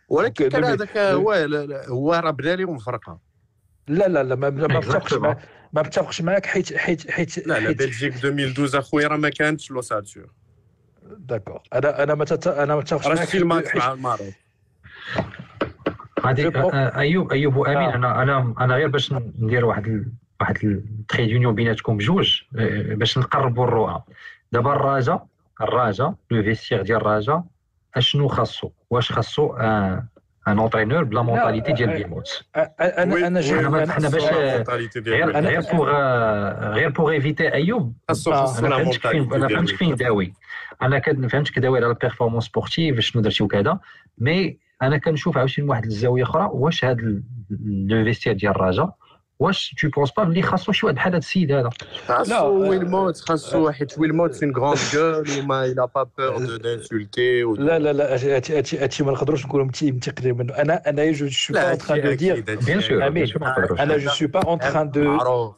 ولكن 0.09 0.49
كان 0.49 0.63
2000 0.63 0.73
هذاك 0.73 0.97
هو 0.97 1.33
لا- 1.33 1.65
لا، 1.65 1.89
هو 1.89 2.13
راه 2.13 2.31
بدا 2.31 2.55
لهم 2.55 2.77
فرقه 2.77 3.19
لا 3.87 4.07
لا 4.07 4.23
لا 4.23 4.35
ما 4.35 4.49
ما 4.49 4.67
ما 4.67 4.77
متفقش 4.79 5.13
Exactement. 5.13 5.17
معاك 5.17 5.37
ما 5.73 5.81
متفقش 5.81 6.21
معاك 6.21 6.45
حيت 6.45 6.77
حيت 6.77 7.11
حيت 7.11 7.47
لا 7.47 7.53
لا 7.53 7.67
حيت- 7.67 7.77
Belgique 7.79 8.13
2012 8.15 8.79
اخويا 8.79 9.07
راه 9.07 9.17
ما 9.17 9.29
كانتش 9.29 9.71
لوساتور 9.71 10.31
d'accord 11.03 11.61
أنا 11.73 12.03
أنا 12.03 12.15
ما 12.15 12.25
تت- 12.25 12.47
أنا 12.47 12.73
ما 12.75 12.79
متفقش 12.81 13.07
راه 13.07 13.15
معاك 13.15 13.27
شتي 13.27 13.37
الماتش 13.37 13.67
حيت- 13.69 13.81
مع 13.81 13.93
المغرب 13.93 14.33
غادي 16.25 16.47
آه، 16.47 16.97
أيوب 16.99 17.31
أيوب 17.31 17.55
وأمين 17.55 17.77
آه. 17.77 17.95
أنا 17.95 18.21
أنا 18.23 18.53
أنا 18.59 18.75
غير 18.75 18.87
باش 18.87 19.13
ندير 19.39 19.65
واحد 19.65 19.87
ال... 19.87 20.05
واحد 20.41 20.57
ال 20.63 20.75
trait 20.75 21.33
d'union 21.33 21.55
بيناتكم 21.55 21.97
بجوج 21.97 22.41
آه، 22.57 22.93
باش 22.95 23.17
نقربوا 23.17 23.63
الرؤى. 23.65 24.01
دابا 24.51 24.73
الرجاء 24.73 25.25
الرجاء 25.61 26.13
le 26.31 26.43
vestiaire 26.43 26.81
ديال 26.81 26.97
الرجاء 26.97 27.43
أشنو 27.95 28.27
خاصو؟ 28.27 28.69
واش 28.89 29.11
خاصو؟ 29.11 29.53
un 29.53 30.03
un 30.47 30.59
entraîneur 30.59 31.03
ب 31.03 31.09
la 31.09 31.21
mentalité 31.21 31.71
ديال 31.73 31.89
بيلموت 31.93 32.43
أنا 32.55 33.27
أنا 33.27 33.41
جاي 33.41 33.59
حنا- 33.87 34.09
باش- 34.09 34.23
غير. 35.07 35.31
غير 35.39 35.61
pour 35.73 35.89
غير 36.73 36.89
pour 36.89 37.11
éviter 37.11 37.53
أيوب. 37.53 37.93
أنا 38.09 38.69
فهمتك 38.77 39.07
فين 39.07 39.33
أنا 39.33 39.47
فهمتك 39.47 39.75
فين. 39.75 39.95
داوي. 39.95 40.33
أنا 40.81 40.99
فهمتك 41.27 41.59
داوي 41.59 41.77
على 41.77 41.87
ال 41.87 41.91
performances 41.91 42.43
sportives 42.45 42.99
شنو 42.99 43.21
درتي 43.21 43.43
وكذا. 43.43 43.79
mais 44.17 44.57
أنا 44.87 44.97
كنشوف 44.97 45.37
عاوتاني 45.37 45.63
من 45.65 45.69
واحد 45.69 45.85
الزاوية 45.85 46.23
أخرى 46.23 46.49
واش 46.53 46.85
هذا 46.85 47.01
le 47.65 48.03
vestiaire 48.03 48.33
ديال 48.33 48.51
الرجاء 48.51 48.95
واش 49.39 49.75
tu 49.81 49.89
penses 49.89 50.11
pas 50.11 50.23
بلي 50.23 50.41
خاصو 50.41 50.71
شي 50.71 50.85
واحد 50.85 50.95
بحال 50.95 51.11
هذا 51.11 51.17
السيد 51.17 51.51
هذا؟ 51.51 51.63
لا، 51.63 51.69
خاصو 52.07 52.33
آه، 52.35 52.43
ويلموت 52.49 53.17
خاصو 53.17 53.71
حيت 53.71 53.99
ويلموت 53.99 54.33
c'est 54.33 54.51
grande 54.51 54.77
gueule 54.93 55.25
وما 55.39 55.73
il 55.73 55.79
a 55.79 55.87
pas 55.87 56.05
peur 56.05 56.39
de 56.39 56.57
d'insulter 56.63 57.43
و 57.45 57.55
لا 57.55 57.79
لا 57.79 57.93
لا 57.93 58.13
هادشي 58.13 58.57
هادشي 58.57 58.77
هادشي 58.77 59.03
ما 59.03 59.11
نقدروش 59.11 59.45
نكونوا 59.45 59.65
متي- 59.65 59.91
متيقنين 59.91 60.37
منه 60.37 60.53
أنا 60.53 60.89
أنا 60.89 61.11
je 61.11 61.29
suis 61.29 61.53
pas 61.53 61.59
là 61.59 61.69
en 61.69 61.77
train 61.77 62.01
de 62.01 62.07
هادشي 62.09 62.15
دير 62.15 62.33
أكيد، 62.37 62.49
هادشي 62.49 62.65
bien 62.65 62.81
sûr 62.81 63.01
أكيد. 63.03 63.13
bien 63.13 63.25
sûr 63.27 63.41
ما 63.41 63.49
نقدروش. 63.49 63.79
أنا 63.79 63.97
je 63.97 64.09
suis 64.09 64.27
pas 64.27 64.39
en 64.39 64.59
train 64.59 64.91
de 64.91 65.03
معروف 65.03 65.55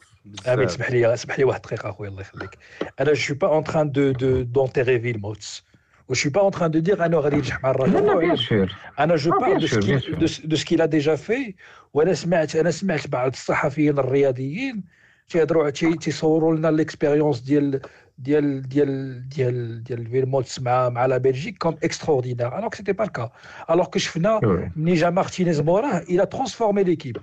امين 0.48 0.66
بزاف. 0.66 0.74
اسمح 0.74 0.90
لي 0.90 1.14
اسمح 1.14 1.38
لي 1.38 1.44
واحد 1.44 1.60
الدقيقه 1.64 1.90
أخويا 1.90 2.08
الله 2.10 2.20
يخليك. 2.20 2.58
أنا 3.00 3.12
je 3.12 3.20
suis 3.20 3.34
pas 3.34 3.48
en 3.48 3.64
train 3.64 3.90
de 3.92 4.12
de 4.12 4.42
d'enterrer 4.42 5.00
فيلموتس 5.00 5.64
و 6.08 6.12
je 6.14 6.30
pas 6.30 6.40
en 6.40 6.50
train 6.50 6.70
de 6.70 6.78
dire 6.78 7.04
انه 7.06 7.18
غادي 7.18 7.36
ينجح 7.36 7.62
مع 7.64 7.70
لا 7.70 7.76
لا 7.86 8.00
bien 8.00 8.10
الرجاء 8.10 8.34
sûr 8.36 8.72
أنا 8.98 9.16
je 9.16 9.32
Ah, 9.32 9.40
parle 9.40 9.58
bien 9.58 9.60
de 9.60 9.66
sûr, 9.66 9.72
bien 9.72 10.00
sûr. 10.00 10.26
ce 10.26 10.34
qui 10.34 10.46
de 10.46 10.56
ce 10.56 10.63
qu'il 10.63 10.82
a 10.82 10.86
déjà 10.86 11.14
fait 11.16 11.54
وأنا 11.94 12.14
سمعت 12.14 12.56
أنا 12.56 12.70
سمعت 12.70 13.06
بعض 13.06 13.30
الصحفيين 13.32 13.98
الرياضيين 13.98 14.84
تيهضروا 15.28 15.70
تي- 15.70 15.96
تيصوروا 15.96 16.56
لنا 16.56 16.68
l'expérience 16.68 17.40
ديال 17.40 17.80
ديال 18.18 18.68
ديال 18.68 19.28
ديال 19.28 19.82
ديال 19.84 20.06
فيلموتس 20.06 20.60
مع 20.60 20.88
مع 20.88 21.06
la 21.06 21.18
Belgique 21.18 21.58
comme 21.58 21.76
extraordinaire 21.84 22.58
alors 22.58 22.74
c'était 22.74 22.92
pas 22.92 23.04
le 23.04 23.14
cas 23.14 23.30
alors 23.70 23.86
que 23.86 23.98
شفنا 23.98 24.40
oui. 24.44 24.70
ملي 24.76 24.94
جا 24.94 25.10
مارتينيز 25.10 25.60
موراه 25.60 25.98
il 25.98 26.26
a 26.26 26.31
transformé 26.31 26.84
l'équipe 26.84 27.16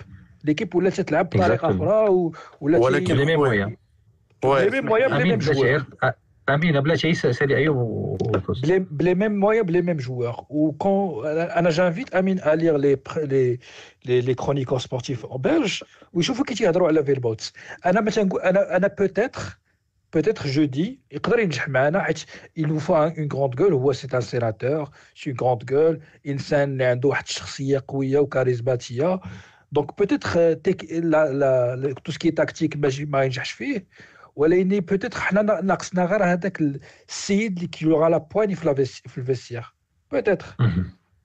l'équipe 0.44 0.76
ولات 0.76 1.02
تلعب 1.02 1.26
بطريقه 1.30 1.68
Exactement. 1.68 1.82
أخرى 1.82 2.10
و- 2.10 2.34
ولا 2.62 2.78
ولكن 2.78 3.16
les 3.16 3.26
mêmes 3.26 3.38
خويا- 3.40 3.48
moyens 3.66 3.76
Ouais, 4.46 4.60
les 4.60 4.70
mêmes 4.70 4.86
moyens 4.86 5.08
ب 5.10 5.11
les 5.11 5.16
امين 5.18 5.28
mêmes 5.28 5.40
بلاتي 5.40 5.54
joueurs 5.54 5.86
غير 6.50 6.58
امين 6.58 6.80
بلاتي 6.80 7.14
سالي 7.14 7.56
ايوب 7.58 7.78
و- 7.78 8.18
وفوز 8.36 8.60
ب 8.62 8.66
les 8.66 8.80
ب 8.80 8.89
les 8.89 9.16
mêmes 9.16 9.32
moyens 9.40 9.66
ب 9.66 9.70
les 9.70 9.82
mêmes 9.82 9.98
joueurs 9.98 10.46
وكون 10.50 11.28
أنا 11.28 11.70
j'invite 11.70 12.16
امين 12.16 12.40
à 12.40 12.56
lire 12.56 12.78
les 12.78 12.98
les 13.18 13.60
les 14.06 14.22
les 14.22 14.34
chroniqueurs 14.34 14.80
sportifs 14.80 15.26
en 15.26 15.38
Belgique 15.38 15.84
ويشوفوا 16.14 16.46
كي 16.46 16.56
تيهضروا 16.56 16.88
على 16.88 17.04
فيلبوتس 17.04 17.54
أنا 17.86 18.02
ما 18.02 18.12
تنقول 18.12 18.42
أنا 18.42 18.78
أنا 18.78 18.88
peut-être 18.88 19.42
peut-être 20.14 20.48
je 20.48 20.64
dis 20.64 21.02
يقدر 21.12 21.40
ينجح 21.40 21.70
معنا 21.70 22.00
حيت 22.04 22.20
il 22.60 22.64
nous 22.64 22.80
faut 22.88 22.92
une 22.92 23.30
grande 23.34 23.62
gueule 23.62 23.74
هو 23.74 23.94
c'est 23.94 24.08
un 24.14 24.22
sénateur 24.22 24.90
c'est 25.16 25.30
une 25.30 25.38
grande 25.42 25.74
gueule 25.74 26.02
انسان 26.28 26.72
اللي 26.72 26.84
عنده 26.86 27.10
واحد 27.10 27.24
الشخصيه 27.28 27.84
قويه 27.88 28.20
وكاريزماتيه 28.20 29.20
donc 29.72 29.98
peut-être 29.98 30.54
tech 30.54 30.92
لا 30.92 31.34
لا 31.76 31.94
tout 32.06 32.12
ce 32.12 32.20
qui 32.20 32.32
tactique 34.38 34.50
ماشي 34.50 34.56
ما 34.56 34.56
ينجحش 34.56 34.70
فيه 34.70 34.70
ولكن 34.70 34.80
peut-être 34.80 35.20
حنا 35.20 35.42
ناقصنا 35.62 36.06
غير 36.06 36.24
هذاك 36.24 36.62
السيد 37.10 37.56
اللي 37.56 37.68
qu'il 37.68 38.10
aura 38.10 38.15
la 38.15 38.18
poigne 38.18 38.56
في 38.56 38.66
لا 38.66 38.74
في 38.84 39.18
ال 39.18 39.23
vestiaire 39.23 39.74
بوتيتر 40.12 40.46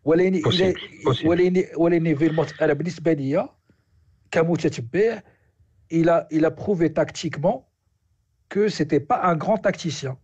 ولكن 0.05 0.43
Possible, 0.43 0.77
إلا- 0.77 1.13
possible. 1.13 1.27
ولكن 1.27 1.65
ولكن 1.77 2.15
فيلموت 2.17 2.63
أنا 2.63 2.73
بالنسبة 2.73 3.13
ليا 3.13 3.49
كمتتبع 4.31 5.23
il 5.95 6.09
a 6.09 6.27
il 6.31 6.45
a 6.45 6.51
prouvé 6.51 6.93
tactiquement 6.93 7.59
que 8.55 8.69
c'était 8.69 9.01
pas 9.01 9.21
un 9.31 9.37
grand 9.37 9.59
tacticien 9.59 10.17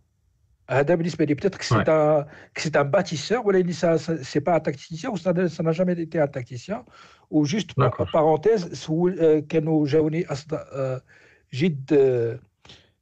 هذا 0.69 0.95
بالنسبة 0.95 1.25
لي 1.25 1.35
peut-être 1.35 1.57
que 1.57 1.65
c'est 1.65 1.89
un 1.89 2.25
que 2.53 2.61
c'est 2.61 2.75
un 2.75 2.83
bâtisseur 2.83 3.45
ولكن 3.45 3.71
ça, 3.73 3.97
ça 3.97 4.23
c'est 4.23 4.41
pas 4.41 4.55
un 4.55 4.59
tacticien 4.59 5.09
ou 5.09 5.17
ça 5.17 5.33
n'a- 5.33 5.49
ça 5.49 5.63
n'a 5.63 5.71
jamais 5.71 5.93
été 6.01 6.19
un 6.19 6.27
tacticien 6.27 6.85
ou 7.31 7.45
juste 7.45 7.73
par- 7.73 7.89
D'accord. 7.89 8.11
parenthèse 8.11 8.73
سول 8.73 9.19
آه، 9.19 9.39
كانوا 9.39 9.87
جاوني 9.87 10.25
اصداء 10.31 10.67
آه، 10.73 11.01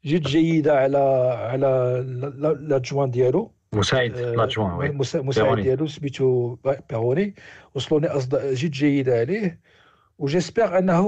جد 0.06 0.22
جيدة 0.24 0.78
على 0.80 0.98
على 1.52 1.68
l'adjoint 2.52 3.12
ديالو. 3.12 3.52
مساعد 3.74 4.18
آه، 4.18 4.36
l'adjoint 4.36 4.72
oui. 4.72 4.90
مسا- 4.92 5.22
مساعد. 5.22 5.60
ديالو 5.60 5.88
سميتو 5.88 6.58
بيروني 6.90 7.36
وصلوني 7.76 8.08
اصداء 8.08 8.54
جد 8.54 8.72
جيدة 8.72 9.20
عليه. 9.20 9.60
و 10.20 10.26
j'espère 10.26 10.78
أنه 10.78 11.04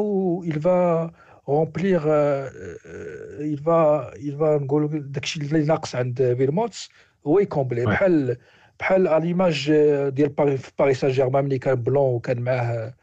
il 0.46 0.54
va 0.56 1.10
remplir 1.48 2.02
آه، 2.08 2.50
آه، 2.88 3.56
il 3.56 3.60
va 3.60 4.12
il 4.18 4.36
va 4.40 4.62
نقولوا 4.64 4.90
داكشي 4.94 5.40
اللي 5.42 5.66
ناقص 5.66 5.96
عند 5.96 6.36
فيلموتس 6.38 6.90
هو 7.28 7.40
ي 7.40 7.44
compléter. 7.44 7.86
بحال 7.86 8.38
بحال 8.80 9.08
على 9.08 9.26
l'image 9.28 9.72
ديال 10.10 10.30
باري 10.30 10.58
في 10.58 10.72
باري 10.80 10.94
سان 10.94 11.12
جيرمان 11.12 11.46
ملي 11.46 11.58
كان 11.60 11.76
بلون 11.76 12.14
وكان 12.16 12.42
معاه 12.42 12.94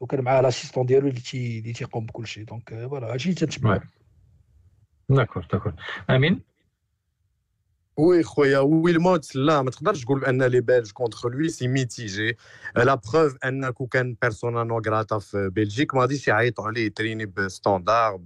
وكان 0.00 0.20
معاه 0.20 0.40
l'assistant 0.40 0.86
ديالو 0.86 1.08
اللي 1.08 1.20
تي 1.20 1.58
اللي 1.58 1.72
تيقوم 1.72 2.06
بكل 2.06 2.26
شيء 2.26 2.44
donc 2.44 2.86
voilà 2.90 3.12
هادشي 3.12 3.28
اللي 3.28 3.40
تنتبع 3.40 3.78
Ouais. 3.78 3.80
d'accord 5.16 5.46
d'accord 5.52 5.72
امين 6.10 6.40
oui 7.96 8.22
خويا 8.22 8.58
ويلموت 8.58 9.36
لا 9.36 9.62
ما 9.62 9.70
تقدرش 9.70 10.04
تقول 10.04 10.20
بان 10.20 10.42
les 10.42 10.60
Belges 10.60 10.90
contre 10.90 11.28
lui 11.30 11.48
c'est 11.48 11.68
mitigé 11.68 12.36
la 12.76 12.94
preuve 12.94 13.36
انه 13.44 13.70
كان 13.90 14.16
persona 14.22 14.64
non 14.64 14.78
grata 14.86 15.18
في 15.18 15.48
Belgique 15.48 15.94
ما 15.94 16.00
غاديش 16.00 16.28
يعيطوا 16.28 16.64
عليه 16.66 16.86
يتريني 16.86 17.26
بستاندار 17.26 18.20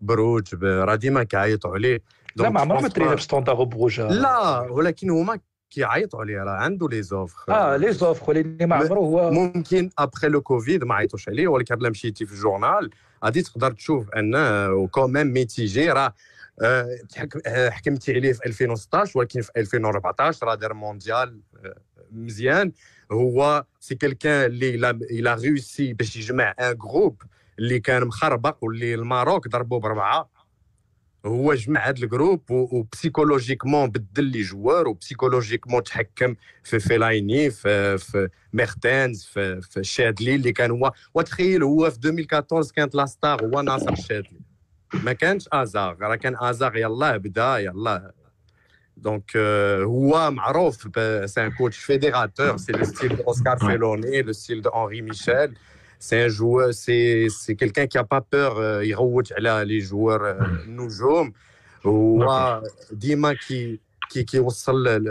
بروج 0.00 0.54
راه 0.64 0.94
ديما 0.94 1.22
كيعيطوا 1.24 1.70
عليه 1.74 2.02
لا 2.36 2.50
ما 2.50 2.58
je 2.58 2.62
عمرها 2.62 2.80
ما 2.80 2.88
pas- 2.88 3.14
بستوندار 3.14 3.64
بروجا 3.64 4.08
لا 4.08 4.60
ولكن 4.60 5.10
هما 5.10 5.38
كيعيطوا 5.70 6.20
عليه 6.20 6.38
راه 6.42 6.50
عنده 6.52 6.88
les 6.88 7.02
offres 7.02 7.52
آه 7.52 7.76
les 7.76 7.92
offres 7.92 8.30
ولكن 8.30 8.66
ما 8.68 8.76
عمره 8.76 8.98
هو 8.98 9.30
ممكن 9.30 9.90
après 9.98 10.28
le 10.28 10.40
Covid 10.40 10.84
ما 10.84 10.94
عيطوش 10.94 11.28
عليه 11.28 11.48
ولكن 11.48 11.74
الا 11.74 11.90
مشيتي 11.90 12.26
في 12.26 12.32
الجورنال 12.32 12.90
غادي 13.24 13.42
تقدر 13.42 13.70
تشوف 13.72 14.10
انه 14.10 14.86
quand 14.88 15.26
même 15.26 15.52
mitigé 15.52 15.90
راه 15.90 16.14
حكمتي 17.46 18.14
عليه 18.14 18.32
في 18.32 18.46
2016 18.46 19.18
ولكن 19.18 19.40
في 19.40 19.50
2014 19.56 20.46
راه 20.46 20.54
دار 20.54 20.74
مونديال 20.74 21.40
آه، 21.64 21.80
مزيان. 22.12 22.72
هو 23.12 23.64
c'est 23.80 23.94
quelqu'un 23.94 24.44
اللي 24.44 24.90
il 24.90 25.34
a 25.34 25.42
réussi 25.42 25.92
باش 25.92 26.16
يجمع 26.16 26.54
un 26.60 26.76
groupe 26.76 27.22
اللي 27.58 27.80
كان 27.80 28.04
مخربق 28.04 28.64
واللي 28.64 28.94
الماروك 28.94 29.48
ضربوه 29.48 29.80
بربعه 29.80 30.30
هو 31.26 31.54
جمع 31.54 31.88
هذا 31.88 32.04
ال 32.04 32.11
groupe 32.11 32.50
و 32.50 32.58
psychologiquement 32.58 33.90
بدل 33.90 34.24
les 34.24 34.42
joueurs 34.42 34.88
و 34.88 34.93
psychologiquement 34.93 35.82
تحكم 35.82 36.34
في 36.62 36.80
فيلايني 36.80 37.50
في 37.50 37.98
في 37.98 38.28
ميرتنز 38.52 39.24
في, 39.24 39.60
في 39.60 39.84
شادلي 39.84 40.34
اللي 40.34 40.52
كان 40.52 40.70
هو. 40.70 40.92
وتخيل 41.14 41.62
هو 41.62 41.90
في 41.90 41.96
2014 41.96 42.72
كانت 42.72 42.94
la 42.94 43.06
star 43.06 43.44
هو 43.44 43.60
ناصر 43.60 43.94
شادلي. 43.94 44.49
ما 44.94 45.12
كانش 45.12 45.48
ازاغ 45.52 45.94
راه 46.00 46.16
كان 46.16 46.36
ازاغ 46.40 46.76
يلاه 46.76 47.16
بدا 47.16 47.58
يلاه 47.58 48.12
donc 48.96 49.30
euh, 49.30 49.36
هو 49.84 50.30
معروف 50.30 50.88
c'est 51.24 51.46
un 51.46 51.50
coach 51.58 51.78
fédérateur 51.78 52.56
c'est 52.56 52.72
le 52.72 52.84
style 52.84 53.16
de 53.16 53.22
اوسكار 53.22 53.56
Ouais. 53.58 53.66
فيلوني 53.66 54.22
le 54.22 54.32
style 54.32 54.62
de 54.62 54.70
انري 54.70 55.02
ميشيل 55.02 55.54
c'est 55.98 56.22
un 56.24 56.28
joueur 56.28 56.70
c'est 56.70 57.28
c'est 57.28 57.54
quelqu'un 57.54 57.84
qui 57.86 58.02
pas 58.02 58.24
peur 58.32 58.82
يغوت 58.82 59.32
على 59.32 59.64
les 59.66 59.78
joueurs 59.78 60.20
euh, 60.38 60.42
النجوم 60.42 61.32
هو 61.86 62.62
ديما 62.92 63.32
كي 63.32 63.80
كي 64.10 64.22
كيوصل 64.22 64.82
ل- 64.88 65.04
ل- 65.04 65.08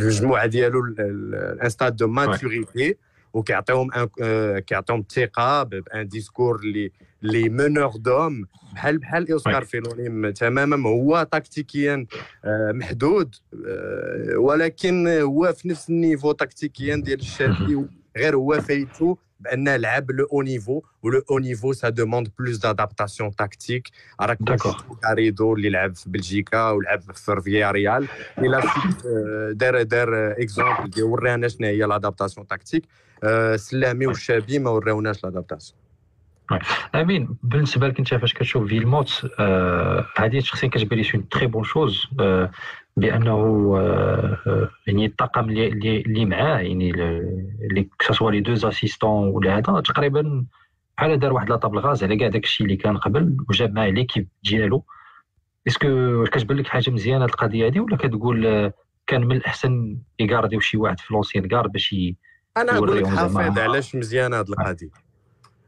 المجموعه 0.00 0.46
ديالو 0.46 0.84
à 0.84 0.98
un 0.98 1.26
stade 1.26 1.96
de 1.96 2.06
maturité 2.08 2.60
وكيعطيهم 2.60 2.88
un 2.88 2.94
آه، 4.22 4.58
كيعطيهم 4.58 5.00
الثقة 5.00 5.62
ب 5.62 5.77
un 5.77 6.08
discours 6.08 6.60
اللي 6.60 6.92
les 7.22 7.48
meneurs 7.48 7.96
d'hommes 7.96 8.46
بحال 8.72 8.98
بحال 8.98 9.32
إوسكار 9.32 9.64
فيلوني 9.64 10.32
تماما 10.32 10.88
هو 10.88 11.26
تكتيكيا 11.32 12.06
آه، 12.44 12.72
محدود 12.72 13.34
آه، 13.66 14.36
ولكن 14.36 15.08
هو 15.08 15.52
في 15.52 15.68
نفس 15.68 15.90
ال 15.90 15.96
niveau 15.96 16.32
تكتيكيا 16.32 16.96
ديال 16.96 17.20
الشادي 17.20 17.84
غير 18.16 18.36
هو 18.36 18.60
فايتو. 18.60 19.16
بانه 19.40 19.76
لعب 19.76 20.10
le 20.10 20.26
haut 20.32 20.42
niveau 20.42 20.82
و 21.02 21.09
le 21.09 21.22
haut 21.30 21.38
niveau 21.38 21.72
ça 21.72 21.88
demande 21.88 22.28
plus 22.38 22.56
d'adaptation 22.56 23.36
tactique 23.36 23.90
راك 24.20 24.38
D'accord. 24.50 24.82
كاريدو 25.02 25.54
اللي 25.54 25.70
لعب 25.70 25.94
في 25.94 26.10
بلجيكا 26.10 26.70
ولعب 26.70 27.00
في 27.00 27.40
فيا 27.40 27.70
ريال 27.70 28.08
إلى 28.38 28.62
دار 29.52 29.82
دار 29.82 30.32
exemple 30.32 30.90
ديال 30.90 31.04
ورانا 31.06 31.48
شنو 31.48 31.66
هي 31.66 31.82
l'adaptation 31.82 32.46
tactique 32.46 32.84
آه، 33.24 33.56
سلامي 33.56 34.06
والشابي 34.06 34.58
ما 34.58 34.70
وراوناش 34.70 35.24
l'adaptation 35.24 35.83
امين 36.94 37.28
بالنسبة 37.42 37.88
لك 37.88 37.98
انت 37.98 38.14
فاش 38.14 38.34
كتشوف 38.34 38.68
فيلموت 38.68 39.30
آه، 39.38 40.06
هذه 40.16 40.40
شخصيا 40.40 40.68
كتبان 40.68 40.98
لي 40.98 41.08
une 41.14 41.28
très 41.28 41.46
bonne 41.46 41.64
chose 41.64 42.06
آه، 42.20 42.50
بانه 42.96 43.32
آه، 43.78 44.70
يعني 44.86 45.06
الطاقم 45.06 45.48
اللي 45.50 46.00
اللي 46.00 46.24
معاه 46.24 46.58
يعني 46.58 46.90
اللي 47.70 47.88
que 47.98 48.09
ce 48.09 48.16
soit 48.16 48.30
les 48.30 48.40
deux 48.40 48.68
assistants 48.68 49.28
ولا 49.28 49.58
هذا 49.58 49.80
تقريبا 49.80 50.44
بحال 50.96 51.18
دار 51.18 51.32
واحد 51.32 51.50
la 51.50 51.56
table 51.56 51.78
rase 51.78 52.04
على 52.04 52.16
كاع 52.16 52.28
داك 52.28 52.44
الشيء 52.44 52.66
اللي 52.66 52.76
كان 52.76 52.96
قبل 52.96 53.36
وجاب 53.48 53.74
معاه 53.74 53.88
l'équipe 53.88 54.28
ديالو 54.44 54.84
est-ce 55.66 56.05
que 56.05 56.24
كتبان 56.24 56.58
لك 56.58 56.66
حاجة 56.66 56.90
مزيانه 56.90 57.24
القضية 57.24 57.66
هذه 57.66 57.80
ولا 57.80 57.96
كتقول 57.96 58.72
كان 59.06 59.26
من 59.26 59.36
الاحسن 59.36 59.98
ي 60.18 60.23
garder 60.23 60.55
و 60.55 60.60
شي 60.60 60.76
واحد 60.76 61.00
في 61.00 61.14
l'ancienne 61.14 61.48
garde 61.48 61.72
باش 61.72 61.94
أنا 62.56 62.72
نقول 62.72 62.96
لك. 62.96 63.06
حفيظ 63.06 63.58
علاش 63.58 63.94
مزيانه 63.94 64.36
هذه 64.36 64.48
القضية؟ 64.48 65.03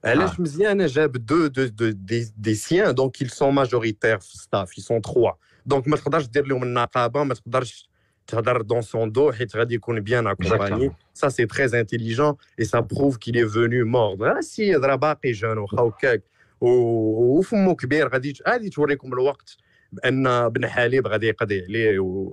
علاش 0.06 0.40
مزيانه 0.40 0.86
جاب 0.86 1.12
deux 1.12 1.46
deux 1.46 1.66
deux 1.66 1.90
des, 1.90 2.32
des 2.36 2.54
siens 2.54 2.94
donc 2.94 3.16
ils 3.22 3.30
sont 3.30 3.52
majoritaires 3.52 4.20
في 4.20 4.36
staff 4.38 4.72
ils 4.72 4.82
sont 4.84 5.00
trois. 5.10 5.34
donc 5.66 5.88
ما 5.88 5.96
تقدرش 5.96 6.26
دير 6.26 6.46
لهم 6.46 6.62
النقابه 6.62 7.22
ما 7.24 7.34
تقدرش 7.34 7.88
تهضر 8.26 8.62
dans 8.62 8.82
son 8.82 9.12
dos 9.12 9.32
حيت 9.32 9.56
غادي 9.56 9.74
يكون 9.74 10.00
bien 10.00 10.26
accompagné 10.26 10.90
ça 11.14 11.28
c'est 11.28 11.46
très 11.46 11.80
intelligent 11.80 12.34
et 12.58 12.64
ça 12.64 12.80
prouve 12.80 13.16
qu'il 13.16 13.36
est 13.36 13.48
venu 13.48 13.86
mordre 13.86 14.22
راه 14.22 14.38
السيد 14.38 14.84
راه 14.84 14.94
باقي 14.96 15.32
jeune 15.32 15.58
واخا 15.58 15.82
هكاك 15.82 16.22
و- 16.60 17.38
وفمو 17.38 17.76
كبير 17.76 18.08
غادي 18.08 18.34
غادي 18.48 18.68
توريكم 18.70 19.12
الوقت 19.12 19.56
بان 19.92 20.48
بن 20.48 20.66
حليب 20.66 21.06
غادي 21.06 21.26
يقضي 21.26 21.62
عليه 21.64 21.98
و... 21.98 22.30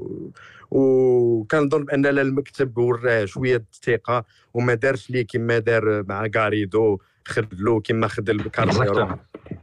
وكنظن 0.72 1.86
بان 1.86 2.06
لا 2.06 2.22
المكتب 2.22 2.78
وراه 2.78 3.26
شوية 3.26 3.56
الثقه 3.74 4.26
وما 4.54 4.74
دارش 4.74 5.10
ليه 5.10 5.28
كما 5.28 5.60
دار 5.60 6.04
مع 6.04 6.28
غاريدو 6.36 7.00
خدلو 7.26 7.82
كما 7.82 8.08
خدل 8.08 8.38
بكارسيرو 8.38 9.08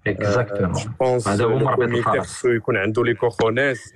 exactement 0.07 1.21
هذا 1.27 1.45
هو 1.45 1.59
مربط. 1.59 2.19
خصو 2.21 2.49
يكون 2.49 2.77
عنده 2.77 3.05
les 3.05 3.15
cojones. 3.15 3.95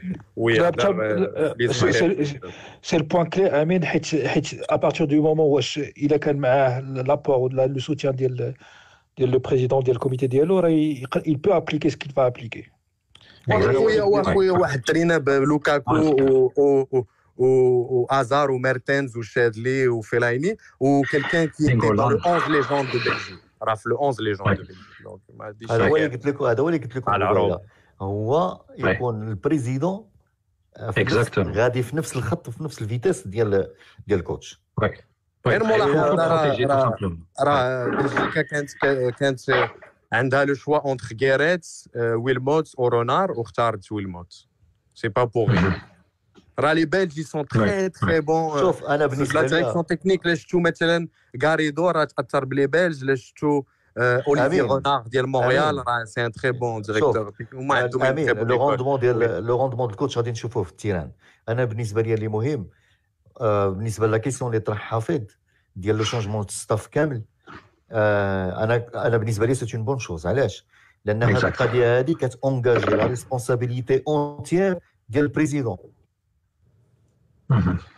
c'est 2.83 2.97
le 2.97 3.05
point 3.05 3.27
clé 3.27 3.47
امين 3.63 3.85
حيت 3.85 4.27
حيت 4.27 4.49
à 4.71 4.76
partir 4.76 5.07
du 5.07 5.23
moment 5.23 5.47
واش 5.47 5.79
الا 5.79 6.17
كان 6.17 6.37
معاه 6.37 6.81
l'apport 6.81 7.37
ولا 7.39 7.67
le 7.67 7.79
soutien 7.79 8.15
ديال 8.17 8.55
ديال 9.19 9.31
le 9.31 9.39
président 9.39 9.83
ديال 9.83 9.97
ال 9.97 10.01
comité 10.01 10.27
ديالو 10.27 10.59
راه 10.59 10.69
il 10.69 11.37
peut 11.45 11.51
appliquer 11.53 11.91
ce 11.91 11.97
qu'il 11.97 12.13
va 12.13 12.27
appliquer 12.27 12.65
واخويا 13.49 14.03
واخويا 14.03 14.53
واحد 14.53 14.81
ترينا 14.83 15.19
بلوكاكو 15.19 15.95
و- 15.97 16.53
و- 16.57 16.89
و- 16.93 17.05
و- 17.37 18.07
وازار 18.11 18.51
وميرتنز 18.51 19.17
وشادلي 19.17 19.89
وفيلايني 19.89 20.57
و 20.81 20.87
quelqu'un 20.87 21.47
qui 21.49 21.75
dans 21.75 21.97
le 21.97 22.19
11 22.19 22.51
légende 22.53 22.87
de 22.93 22.99
Belgique 22.99 23.44
راه 23.65 23.75
في 23.75 23.89
le 23.89 23.97
11 23.97 24.23
légende 24.23 24.57
de 24.57 24.63
Belgique 24.63 24.77
donc 25.05 25.21
ما 25.35 25.45
عنديش 25.45 25.71
هذا 25.71 25.89
هو 25.89 25.97
اللي 25.97 26.09
حاجة. 26.09 26.17
قلت 26.17 26.27
لكم 26.27 26.45
هذا 26.45 26.61
هو 26.63 26.69
اللي 26.69 26.79
قلت 26.81 26.97
لكم 26.97 27.11
على 27.11 27.25
قبيلة. 27.25 27.41
العروض. 27.47 27.61
هو 28.01 28.61
يكون 28.79 29.29
ال 29.29 29.36
président 29.36 30.05
في 30.93 31.01
نفس- 31.05 31.29
Exactement. 31.29 31.39
غادي 31.57 31.83
في 31.83 31.97
نفس 31.97 32.17
الخط 32.17 32.51
في 32.51 32.65
نفس 32.65 32.83
ال 32.83 32.88
vitesse 32.89 33.29
ديال 33.29 33.71
ديال 34.07 34.19
ال 34.21 34.27
coach 34.27 34.61
غير 35.47 35.65
ملاحظه 35.65 36.15
راه 36.15 36.43
protégé 36.45 36.65
راه- 36.65 36.91
tout 36.91 36.95
simplement. 36.95 37.43
راه 37.43 37.87
بلجيكا 37.89 38.43
كانت 38.43 38.71
كانت 39.19 39.41
عندها 40.13 40.45
le 40.45 40.55
choix 40.55 40.79
entre 40.79 41.07
غيريت 41.21 41.67
ويلموت 41.97 42.73
ورونار 42.79 43.33
واختارت 43.33 43.93
ويلموت 43.93 44.47
c'est 44.95 45.09
pas 45.09 45.25
pour 45.25 45.53
راه 46.59 46.73
les 46.73 46.85
Belges 46.85 47.23
sont 47.23 47.47
très 47.49 47.89
très 47.89 48.21
bons 48.21 48.59
شوف 48.61 48.85
أنا 48.85 49.09
في 49.09 49.15
بالنسبة 49.17 49.41
لا 49.41 49.47
les 49.47 49.49
directions 49.57 49.87
techniques 49.87 50.27
لا 50.27 50.35
شفتو 50.35 50.59
مثلا 50.61 51.09
غاريدو 51.43 51.91
راه 51.91 52.05
تاثر 52.05 52.45
ب 52.45 52.50
les 52.50 52.67
Belges 52.67 53.05
لا 53.05 53.15
شفتو 53.15 53.63
اوليفي 53.99 54.47
أمين. 54.47 54.61
رونار 54.61 55.03
ديال 55.07 55.27
مونريال 55.29 55.63
أمين. 55.79 55.85
راه 55.89 56.05
c'est 56.05 56.27
un 56.27 56.33
très 56.33 56.53
bon 56.53 56.83
directeur 56.83 57.33
هما 57.55 57.75
عندهم 57.75 58.03
une 58.03 58.07
امين 58.07 58.29
très 58.29 58.33
bonne 58.33 58.39
le 58.39 58.57
école. 58.57 58.61
rendement 58.61 59.01
ديال 59.01 59.17
oui. 59.17 59.27
le 59.41 59.57
rendement 59.57 59.87
ديال 59.87 59.91
ال 59.91 59.95
coach 59.95 60.17
غادي 60.19 60.31
نشوفوه 60.31 60.63
في 60.63 60.71
ال 60.71 60.76
terrain 60.76 61.11
أنا 61.49 61.65
بالنسبة 61.65 62.03
لي 62.03 62.15
اللي 62.15 62.29
مهم 62.29 62.69
آه، 63.41 63.69
بالنسبة 63.69 64.07
la 64.07 64.19
question 64.19 64.51
اللي 64.51 64.61
طرح 64.61 64.79
حفيظ 64.79 65.23
ديال 65.77 65.97
le 65.97 66.05
changement 66.05 66.47
staff 66.49 66.87
كامل 66.87 67.23
آه، 67.93 68.65
أنا 68.65 68.87
أنا 69.07 69.17
بالنسبة 69.17 69.47
لي 69.47 69.55
c'est 69.55 69.75
une 69.75 69.85
bonne 69.85 69.99
chose 69.99 70.27
علاش 70.27 70.67
لأن 71.05 71.23
هذه 71.23 71.39
Exact. 71.41 71.45
القضية 71.45 71.99
هذه 71.99 72.13
كت 72.15 72.31
engager 72.31 72.87
la 72.97 73.07
responsabilité 73.07 74.03
entière 74.09 74.79
ديال 75.09 75.25
ال 75.25 75.30
président 75.30 75.77
مهم. 75.83 75.93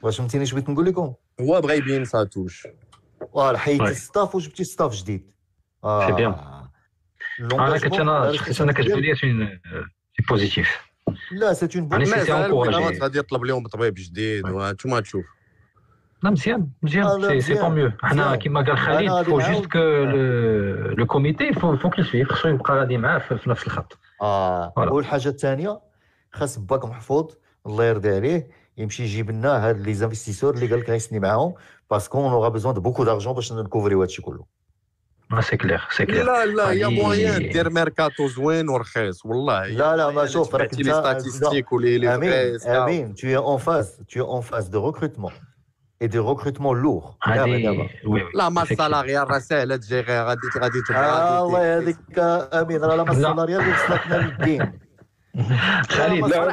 واش 0.02 0.18
فهمتيني 0.18 0.44
اش 0.44 0.52
بغيت 0.52 0.70
نقول 0.70 0.86
لكم؟ 0.86 1.14
هو 1.40 1.60
بغى 1.60 1.76
يبين 1.76 2.04
sa 2.04 2.24
touche. 2.24 2.66
voilà 3.32 3.58
حيدتي 3.58 3.86
Ouais. 3.86 3.96
staff 3.96 4.34
وجبتي 4.34 4.64
staff 4.64 4.94
جديد. 4.94 5.30
C'est 5.84 6.16
bien. 6.16 6.34
أنا 7.52 7.78
كنت 7.78 7.94
أنا 7.94 8.30
أنا 8.60 8.72
كتبان 8.72 8.98
لي 9.00 9.14
c'est 9.14 9.58
positif 10.28 10.68
لا 11.32 11.52
c'est 11.52 11.76
une 11.76 11.88
bonne 11.88 11.98
مازال 11.98 12.94
c'est 12.94 13.00
غادي 13.00 13.18
يطلب 13.18 13.44
لهم 13.44 13.66
طبيب 13.66 13.94
جديد 13.94 14.44
oui. 14.44 14.52
وانتوما 14.52 15.00
تشوف. 15.00 15.24
لا 16.22 16.30
مزيان 16.30 16.68
مزيان. 16.82 17.20
لا، 17.20 17.28
c'est 17.28 17.40
c'est. 17.40 17.54
tant 17.54 17.74
mieux 17.74 17.92
حنا. 18.02 18.36
كيما 18.36 18.60
قال 18.60 18.78
خالد 18.78 19.22
faut. 19.22 19.40
juste 19.40 19.66
que 19.66 19.78
le 20.98 21.06
comité 21.06 21.52
faut 21.52 21.76
faut 21.76 21.90
qu'il 21.90 22.04
فيه 22.04 22.24
خصو 22.24 22.48
يبقى 22.48 22.74
غادي 22.74 22.98
معاه 22.98 23.18
في 23.18 23.50
نفس 23.50 23.66
الخط. 23.66 23.98
آه. 24.22 24.72
والحاجة 24.76 25.28
الثانية 25.28 25.80
خاص 26.32 26.58
باك 26.58 26.84
محفوظ 26.84 27.34
الله 27.66 27.84
يرضي 27.84 28.16
عليه. 28.16 28.50
يمشي 28.78 29.02
يجيب 29.02 29.30
لنا 29.30 29.68
هاد 29.68 29.80
les 29.80 29.94
investisseurs 29.94 30.54
اللي 30.54 30.66
قال 30.66 30.80
لك 30.80 30.90
غي 30.90 30.98
signer 30.98 31.20
معاهم 31.20 31.54
parce 31.90 32.18
qu'on 32.18 32.32
aura 32.32 32.48
besoin 32.48 32.74
de 32.74 32.80
beaucoup 32.80 33.04
d'argent 33.04 33.32
باش 33.34 33.52
ن 33.52 33.58
couvrir 33.58 33.95
و 33.95 34.00
هادشي 34.02 34.22
كله. 34.22 34.44
سي 35.40 35.56
كلير 35.56 35.80
سي 35.96 36.06
كلير 36.06 36.24
لا 36.24 36.46
لا 36.46 36.72
يا 36.72 36.86
غادي- 36.86 37.00
موان 37.02 37.48
دير 37.52 37.70
ميركاتو 37.70 38.28
زوين 38.28 38.68
ورخيص 38.68 39.26
والله. 39.26 39.66
لا 39.66 39.96
لا 39.96 40.10
ما 40.10 40.26
شوف 40.26 40.54
راك 40.54 40.70
تبعتي 40.70 40.82
لي 40.82 40.98
انت 40.98 41.06
ستاتيستيك 41.20 41.72
ولي 41.72 41.98
لي 41.98 42.14
آمين 42.14 42.30
فغي 42.30 42.58
سكاوت. 42.58 42.76
آمين. 42.76 43.14
Tu 43.14 43.26
es 43.26 43.38
en 43.38 43.58
phase 43.58 44.04
tu 44.08 44.18
es 44.18 44.26
en 44.38 44.42
phase 44.42 44.70
de 44.70 44.76
recrutement. 44.78 45.32
Et 46.04 46.08
de 46.08 46.18
recrutement 46.18 46.74
lourd. 46.74 47.16
دابا 47.26 47.42
هادي 47.42 47.62
دابا 47.62 47.88
وي 48.06 48.22
وي 48.22 48.30
لا 48.34 48.48
ما 48.48 48.60
effectivement. 48.64 48.70
السالاريال 48.72 49.30
راه 49.30 49.38
ساهله 49.38 49.76
تجيغي 49.76 50.20
غادي 50.20 50.40
غادي 50.58 50.78
آه 50.78 50.82
تبقى 50.88 51.40
الله 51.42 51.64
يهديك 51.66 52.18
امين 52.18 52.80
راه 52.84 52.96
لا 52.96 53.02
ما 53.04 53.12
لا. 53.12 53.18
السالاريال 53.18 53.60
اللي 53.60 53.72
وصلتنا 53.72 54.16
للدين 54.16 54.78
خالد 55.96 56.24
لا، 56.26 56.50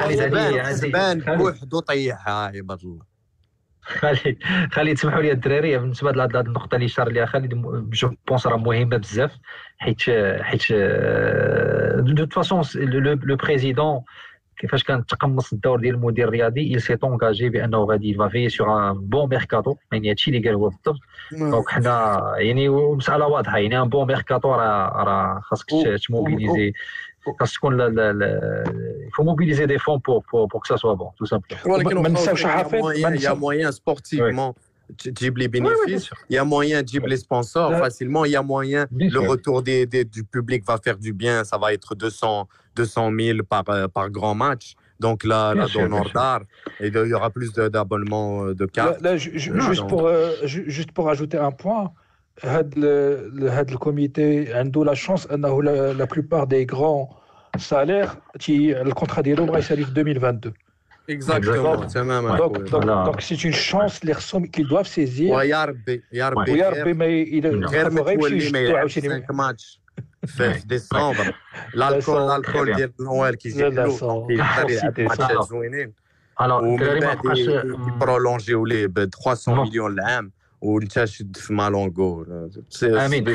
خالد. 1.20 1.38
بوحدو 1.38 1.80
طيحها 1.80 2.46
عباد 2.46 2.78
الله 2.84 3.14
خالد 3.82 4.36
خالد 4.72 4.96
تسمحوا 4.96 5.22
لي 5.22 5.32
الدراري 5.32 5.78
بالنسبة 5.78 6.12
لهاد 6.12 6.36
النقطة 6.36 6.74
اللي 6.74 6.88
شار 6.88 7.08
ليها 7.08 7.26
خالد 7.26 7.54
je 7.92 8.14
pense 8.28 8.46
راه 8.46 8.56
مهمة 8.56 8.96
بزاف 8.96 9.32
حيت 9.78 10.02
حيت 10.40 10.72
de 11.98 12.26
façon 12.26 12.62
le 12.74 13.36
président 13.36 14.00
كيفاش 14.58 14.84
كان 14.84 15.06
تقمص 15.06 15.52
الدور 15.52 15.80
ديال 15.80 15.94
المدير 15.94 16.28
الرياضي 16.28 16.78
il 16.78 16.80
s'est 16.82 16.98
engagé 17.08 17.44
بأنه 17.44 17.84
غادي 17.84 18.14
va 18.14 18.28
veiller 18.28 18.50
sur 18.50 18.68
un 18.68 18.94
bon 18.94 19.28
mercato 19.28 19.76
يعني 19.92 20.10
هادشي 20.10 20.30
اللي 20.30 20.48
قال 20.48 20.54
هو 20.54 20.68
بالضبط 20.68 21.00
donc 21.32 21.68
حنا 21.68 22.22
يعني 22.36 22.68
مساله 22.68 23.26
واضحة 23.26 23.58
يعني 23.58 23.82
un 23.82 23.88
bon 23.88 24.06
mercato 24.06 24.54
راه 24.54 25.02
راه 25.04 25.40
خاصك 25.42 25.66
ت 26.08 26.14
mobiliser. 26.14 26.72
خاص 27.39 27.53
تكون 27.53 27.77
فو 29.15 29.23
موبيليزي 29.23 29.65
دي 29.65 29.79
فون 29.79 29.97
بور 29.97 30.23
بور 30.33 30.45
بور 30.45 30.61
كو 30.61 30.67
سا 30.67 30.75
سوا 30.75 30.93
بون 30.93 31.09
تو 31.19 31.25
سامبلومون 31.25 31.79
ولكن 31.79 31.97
ما 31.97 32.09
نساوش 32.09 32.45
حافظ 32.45 32.91
يا 32.95 33.33
موان 33.33 33.71
سبورتيفمون 33.71 34.53
تجيب 34.97 35.37
لي 35.37 35.47
bénéfices, 35.47 36.09
il 36.29 36.35
y 36.35 36.37
a 36.37 36.43
moyen 36.43 36.81
de 36.81 36.87
جيب 36.87 37.05
les 37.07 37.17
sponsors 37.17 37.71
facilement, 37.77 38.25
il 38.25 38.31
y 38.31 38.35
a 38.35 38.41
moyen 38.41 38.87
le 38.91 39.19
retour 39.19 39.61
des, 39.61 39.85
des, 39.85 40.03
du 40.03 40.23
public 40.23 40.65
va 40.65 40.77
faire 40.77 40.97
du 40.97 41.13
bien, 41.13 41.43
ça 41.43 41.57
va 41.57 41.73
être 41.73 41.95
200 41.95 42.47
200 42.75 43.11
000 43.19 43.43
par 43.43 43.63
par 43.93 44.09
grand 44.09 44.35
match. 44.35 44.75
Donc 44.99 45.23
là, 45.23 45.53
là 45.53 45.65
dans 45.73 45.87
Nordar, 45.87 46.41
il 46.81 46.93
y 46.93 47.13
aura 47.13 47.29
plus 47.29 47.53
d'abonnements 47.53 48.45
de 48.61 48.65
cartes. 48.65 49.01
Là, 49.01 49.11
là, 49.11 49.17
juste, 49.17 49.87
pour, 49.87 50.07
euh, 50.07 50.33
juste 50.43 50.91
pour 50.91 51.09
ajouter 51.09 51.37
un 51.37 51.51
point, 51.51 51.85
le 52.42 53.76
comité 53.76 54.52
a 54.52 54.64
la 54.64 54.94
chance, 54.94 55.28
la, 55.30 55.94
la 55.94 56.06
plupart 56.06 56.46
des 56.46 56.66
grands 56.66 57.08
salaires, 57.58 58.16
le 58.48 58.92
contrat 58.92 59.22
des 59.22 59.32
il 59.32 59.62
s'arrive 59.62 59.92
2022. 59.92 60.52
Exactement, 61.06 61.86
c'est 61.88 62.02
même 62.02 62.26
donc, 62.38 62.64
donc, 62.70 62.84
donc 62.86 63.20
c'est 63.20 63.44
une 63.44 63.52
chance 63.52 64.02
les 64.02 64.14
sommes 64.14 64.48
qu'ils 64.48 64.66
doivent 64.66 64.86
saisir. 64.86 65.34
Oui, 65.34 65.48
Yarbi, 65.48 66.02
Yarbi, 66.10 66.94
mais 66.94 67.22
il 67.22 67.44
est 67.44 67.52
5 69.02 69.32
matchs. 69.32 69.80
في 70.26 70.62
ديسمبر 70.66 71.34
الالكول 71.74 72.22
الالكول 72.22 72.74
ديال 72.74 72.92
نويل 73.00 73.34
كيجي 73.34 73.64
حلو 73.64 74.26
كيقدر 74.26 75.04
ماتشات 75.04 75.42
زوينين 75.48 75.92
ومن 76.40 77.00
بعد 77.00 77.18
يبرولونجيو 77.36 78.64
ليه 78.64 78.86
ب 78.86 79.10
300 79.24 79.64
مليون 79.64 79.92
العام 79.92 80.32
وانت 80.64 81.04
شد 81.04 81.36
في 81.36 81.52
مالونغو 81.52 82.26
أمين. 83.06 83.28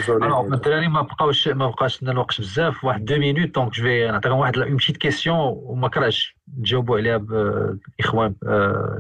الدراري 0.54 0.88
ما 0.88 1.02
بقاوش 1.02 1.48
ما 1.48 1.68
بقاش 1.68 2.04
لنا 2.04 2.12
الوقت 2.12 2.42
بزاف 2.42 2.84
واحد 2.84 3.06
deux 3.06 3.18
minutes 3.18 3.56
donc 3.56 3.74
je 3.74 3.84
vais 3.84 4.08
نعطيكم 4.08 4.36
واحد 4.36 4.58
une 4.58 4.76
petite 4.76 4.98
question 4.98 5.38
وما 5.40 5.88
كرهش 5.88 6.38
تجاوبوا 6.64 6.98
عليها 6.98 7.18
بالاخوان 7.18 8.36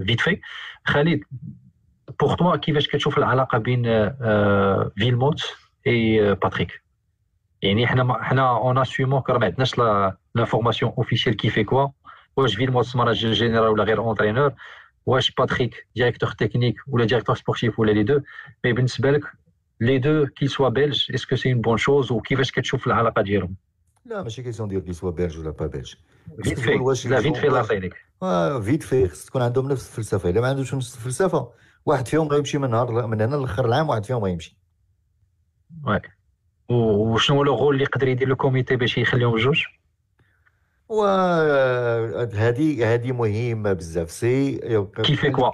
vite 0.05 0.21
fait 0.21 0.39
خالد 0.85 1.23
pour 2.19 2.35
toi 2.35 2.55
كيفاش 2.55 2.87
كتشوف 2.87 3.17
العلاقه 3.17 3.57
بين 3.57 4.09
فيلموت 4.97 5.41
اي 5.87 6.33
باتريك 6.35 6.81
يعني 7.61 7.87
حنا 7.87 8.23
حنا 8.23 8.49
en 8.57 8.77
ce 8.77 8.88
moment 8.88 9.21
راه 9.29 9.37
ما 9.37 9.45
عندناش 9.45 9.77
l'information 10.35 10.93
officielle 10.97 11.37
qui 11.37 11.49
fait 11.49 11.63
quoi 11.63 11.87
واش 12.37 12.55
فيلموت 12.55 12.95
manager 12.95 13.31
général 13.31 13.69
ولا 13.69 13.83
غير 13.83 13.99
entraîneur 13.99 14.53
واش 15.05 15.31
باتريك 15.31 15.87
directeur 15.95 16.31
technique 16.31 16.75
ولا 16.87 17.05
directeur 17.05 17.35
sportif 17.35 17.79
ولا 17.79 17.91
les 17.91 18.03
deux 18.03 18.21
mais 18.65 18.73
بالنسبة 18.73 19.11
لك 19.11 19.21
les 19.81 19.97
deux 19.97 20.27
qui 20.27 20.47
soient 20.47 20.69
belges 20.69 21.11
est-ce 21.13 21.28
que 21.28 21.35
c'est 21.35 21.53
une 21.53 21.61
bonne 21.61 21.77
chose 21.77 22.11
وكيفاش 22.11 22.51
كتشوف 22.51 22.87
العلاقه 22.87 23.21
ديالهم 23.21 23.55
لا 24.05 24.23
ماشي 24.23 24.43
question 24.43 24.69
ديال 24.69 24.83
qui 24.83 24.93
soient 24.93 25.11
belges 25.11 25.37
ولا 25.39 25.49
pas 25.49 25.67
belges 25.67 25.93
vite 26.43 26.59
fait 26.59 27.09
لا 27.09 27.21
vite 27.21 27.37
fait 27.37 27.47
الله 27.47 27.57
يعطيك 27.57 27.95
vite 28.63 28.83
fait 28.83 29.07
خص 29.07 29.25
تكون 29.25 29.41
عندهم 29.41 29.71
نفس 29.71 29.89
الفلسفه 29.89 30.29
الا 30.29 30.41
ما 30.41 30.47
عندوش 30.47 30.73
نفس 30.73 30.95
الفلسفه 30.95 31.51
واحد 31.85 32.07
فيهم 32.07 32.27
غيمشي 32.27 32.57
من 32.57 32.69
نهار 32.69 33.07
من 33.07 33.21
هنا 33.21 33.35
لاخر 33.35 33.65
العام 33.65 33.89
واحد 33.89 34.05
فيهم 34.05 34.23
غيمشي 34.23 34.57
oui 35.87 35.99
وشنو 36.69 37.37
هو 37.37 37.43
لو 37.43 37.55
غول 37.55 37.73
اللي 37.73 37.83
يقدر 37.83 38.07
يدير 38.07 38.31
ال 38.31 38.38
comité 38.38 38.75
باش 38.75 38.97
يخليهم 38.97 39.33
بجوج 39.33 39.63
و 40.89 41.05
هذه 42.35 42.93
هذه 42.93 43.11
مهمة 43.11 43.73
بزاف. 43.73 44.11
c'est 44.11 44.59
كيفيك 45.03 45.35
quoi 45.35 45.51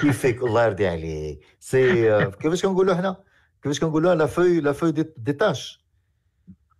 كيفيك 0.00 0.42
الله 0.42 0.64
يرضي 0.64 0.86
عليك. 0.86 1.40
c'est 1.60 2.30
كيفاش 2.30 2.66
كنقولوا 2.66 2.94
حنا؟ 2.94 3.16
كيفاش 3.62 3.80
كنقولوا 3.80 4.14
la 4.14 4.26
feuille 4.26 4.60
la 4.60 4.72
feuille 4.72 4.92
de 4.92 5.32
tâches 5.32 5.80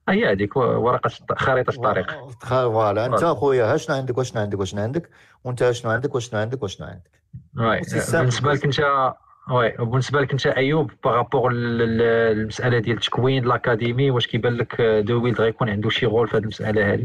هي 0.09 0.32
هذيك 0.32 0.56
ورقة 0.56 1.10
خريطة 1.35 1.70
الطريق. 1.70 2.28
voilà. 2.40 3.06
انت 3.06 3.22
اخويا 3.22 3.77
شنو 3.77 3.97
عندك؟ 3.97 4.18
وشنو 4.18 4.43
عندك؟ 4.43 4.60
وشنو 4.60 4.82
عندك؟ 4.82 5.10
وانت 5.44 5.70
شنو 5.70 5.90
عندك؟ 5.90 6.14
وشنو 6.14 6.40
عندك؟ 6.40 6.62
وشنو 6.62 6.86
عندك؟ 6.86 7.10
بالنسبة 7.55 8.52
لك 8.52 8.64
انت 8.64 9.12
oui 9.51 9.74
وبالنسبه 9.78 10.20
لك 10.20 10.32
انت 10.32 10.47
أيوب 10.47 10.90
par 11.05 11.18
rapport 11.18 11.51
المسألة 11.52 12.78
ديال 12.78 12.98
تكوين 12.98 13.44
الاكاديمي 13.44 14.10
واش 14.10 14.27
كيبان 14.27 14.52
لك 14.52 14.81
دويلد 14.81 15.40
غيكون 15.40 15.68
عنده 15.68 15.89
شي 15.89 16.06
rôle 16.06 16.28
في 16.28 16.36
هذه 16.36 16.43
المسألة 16.43 16.94
هذه 16.94 17.05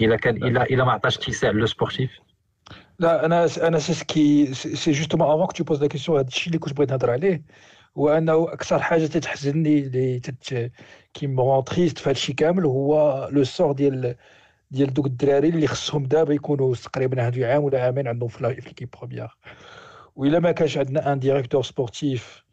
الا 0.00 0.16
كان 0.16 0.36
الا 0.36 0.62
الا 0.62 0.84
ما 0.84 0.92
عطاش 0.92 1.16
اتساع 1.16 1.50
le 1.50 1.66
sportif 1.66 2.10
لا 2.98 3.26
أنا 3.26 3.48
أنا 3.62 3.78
c'est 3.78 3.94
ce 3.94 4.18
que 4.18 4.54
c'est 4.54 4.92
justement 4.92 5.30
avant 5.30 5.46
que 5.46 5.64
pose 5.64 5.82
la 5.82 5.88
question 5.88 6.18
هذا 6.18 6.28
الشيء 6.28 6.46
اللي 6.46 6.58
كنت 6.58 6.74
بغيت 6.74 6.90
نهضر 6.90 7.10
عليه 7.10 7.42
هو 7.98 8.08
انه 8.08 8.52
أكثر 8.52 8.78
حاجة 8.78 9.06
تتحزنني 9.06 9.78
اللي 9.78 10.20
تت 10.20 10.72
qui 11.14 11.26
m'attriste 11.26 11.98
في 11.98 12.04
هذا 12.04 12.10
الشيء 12.10 12.34
كامل 12.34 12.64
هو 12.64 13.28
le 13.32 13.44
sort 13.44 13.72
ديال 13.72 14.16
ديال 14.70 14.94
دوك 14.94 15.06
الدراري 15.06 15.48
اللي 15.48 15.66
خصهم 15.66 16.04
دابا 16.06 16.34
يكونوا 16.34 16.74
تقريبا 16.74 17.26
هاد 17.26 17.38
عام 17.38 17.64
ولا 17.64 17.84
عامين 17.84 18.08
عندهم 18.08 18.28
في 18.28 18.42
l'équipe 18.42 18.88
première 18.98 19.36
وإلا 20.16 20.38
ما 20.38 20.52
كانش 20.52 20.78
عندنا 20.78 21.12
un 21.12 21.18
directeur 21.18 21.62
sportif 21.62 22.44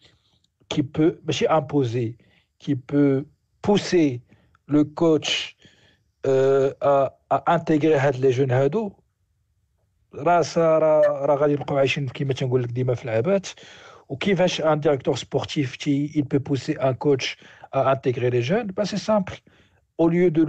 qui 0.70 0.82
peut 0.82 1.12
ماشي 1.26 1.48
imposer 1.48 2.18
qui 2.60 2.74
peut 2.74 3.24
pousser 3.68 4.22
le 4.68 4.86
coach 4.86 5.58
intégrer 7.32 7.96
هاد 7.96 8.16
les 8.16 8.30
jeunes 8.30 8.52
هادو. 8.52 8.92
راه 10.14 10.44
راه 10.58 11.36
غادي 11.36 11.54
نبقاو 11.54 11.78
عايشين 11.78 12.08
كيما 12.08 12.34
تنقول 12.34 12.64
لك 12.64 12.70
ديما 12.72 12.96
في 12.96 13.06
العبات 13.06 13.48
وكيفاش 14.10 14.62
un 14.62 14.80
directeur 14.80 15.16
sportif 15.16 15.76
تي 15.76 16.08
il 16.16 16.24
peut 16.24 16.40
pousser 16.40 16.78
un 16.80 16.94
coach 16.94 17.38
à 17.74 17.92
intégrer 17.92 18.30
les 18.30 18.42
jeunes? 18.42 18.68
Bah 18.68 18.86
c'est 18.86 19.04
simple. 19.12 19.36
Au 19.98 20.08
lieu 20.08 20.32
de 20.32 20.44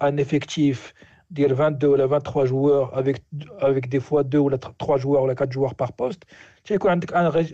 un 0.00 0.16
effectif 0.16 0.94
dire 1.32 1.54
22 1.54 1.88
ou 1.88 2.08
23 2.08 2.44
joueurs 2.44 2.96
avec, 2.96 3.22
avec 3.60 3.88
des 3.88 4.00
fois 4.00 4.22
2 4.22 4.38
ou 4.38 4.50
3 4.50 4.98
joueurs 4.98 5.24
ou 5.24 5.34
4 5.34 5.50
joueurs 5.50 5.74
par 5.74 5.92
poste, 5.92 6.22
tu 6.64 6.74
as 6.74 6.92
un, 6.92 7.00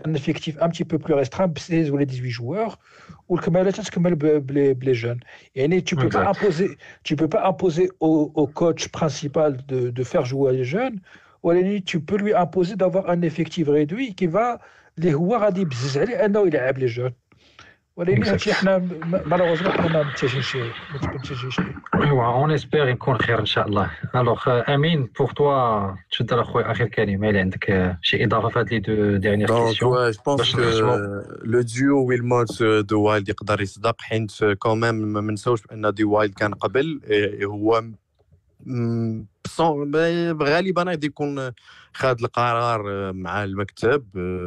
un 0.05 0.15
effectif 0.15 0.57
un 0.61 0.69
petit 0.69 0.85
peu 0.85 0.99
plus 0.99 1.15
restreint, 1.15 1.51
16 1.57 1.91
ou 1.91 1.97
les 1.97 2.05
18 2.05 2.31
joueurs, 2.31 2.79
ou 3.29 3.37
le 3.37 3.43
les 4.85 4.95
jeunes. 4.95 5.21
Et 5.55 5.83
tu 5.83 5.97
ne 5.97 6.03
peux, 6.03 6.09
pas 6.09 6.29
imposer, 6.29 6.71
tu 7.05 7.17
peux 7.17 7.29
pas 7.29 7.47
imposer 7.47 7.91
au, 8.01 8.33
au 8.35 8.47
coach 8.47 8.89
principal 8.89 9.57
de, 9.67 9.91
de, 9.91 10.05
faire 10.05 10.27
jouer 10.27 10.53
les 10.53 10.65
jeunes, 10.65 11.01
ou 11.43 11.53
tu 11.85 12.01
peux 12.01 12.19
lui 12.19 12.35
imposer 12.35 12.77
d'avoir 12.77 13.09
un 13.09 13.23
effectif 13.23 13.69
réduit 13.69 14.15
qui 14.15 14.27
va 14.27 14.59
les 14.97 15.13
joueurs 15.13 15.43
à 15.43 15.53
dire 15.53 15.67
les 16.79 16.89
jeunes. 16.89 17.15
ولكن 17.99 18.25
هادشي 18.25 18.53
حنا 18.55 18.79
مالوغوزمون 19.27 19.73
حنا 19.73 19.89
ما 19.89 20.03
متجهينش 20.03 20.57
ما 20.57 21.15
متجهينش 21.15 21.61
أيوا 21.95 22.25
اون 22.25 22.53
اسبير 22.53 22.89
يكون 22.89 23.19
خير 23.19 23.41
إن 23.41 23.47
شاء 23.47 23.69
الله. 23.69 23.91
alors 24.17 24.75
امين 24.75 25.11
pour 25.19 25.33
toi 25.33 25.95
تفضل 26.11 26.39
اخويا 26.39 26.71
آخر 26.71 26.89
كلمة 26.89 27.31
الا 27.31 27.41
عندك 27.41 27.97
شي 28.03 28.25
إضافة 28.25 28.49
في 28.49 28.59
هاد 28.59 28.71
les 28.73 28.79
deux 28.79 29.17
dernières 29.17 29.49
questions 29.49 30.11
je 30.11 30.11
pense 30.27 30.57
le 31.45 31.61
duo 31.61 32.05
ويلموت 32.05 32.63
دو 32.63 33.03
وايلد 33.03 33.29
يقدر 33.29 33.61
يصدق 33.61 34.01
حيت 34.01 34.45
quand 34.59 34.79
même 34.79 34.95
ما 34.95 35.21
ننساوش 35.21 35.63
بأن 35.63 35.95
دي 35.95 36.05
وايلد 36.05 36.35
كان 36.35 36.55
قبل 36.55 37.01
هو 37.45 37.85
غالبا 40.43 40.83
غادي 40.83 41.07
يكون 41.07 41.53
خاد 41.99 42.21
القرار 42.21 43.13
مع 43.13 43.45
المكتب 43.45 44.05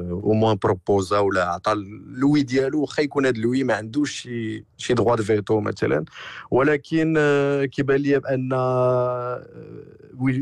au 0.09 0.33
moins 0.33 0.57
بروبوزا 0.63 1.19
ولا 1.19 1.49
عطى 1.49 1.73
لوي 2.07 2.43
ديالو. 2.43 2.81
واخا 2.81 3.03
يكون 3.03 3.25
هذا 3.25 3.37
لوي 3.37 3.63
ما 3.63 3.73
عندوش 3.73 4.11
شي 4.11 4.65
شي 4.77 4.93
droit 4.93 5.15
de 5.15 5.23
veto 5.23 5.59
مثلا. 5.59 6.05
ولكن 6.51 7.17
كيبان 7.71 8.01
لي 8.01 8.19
بأن 8.19 8.49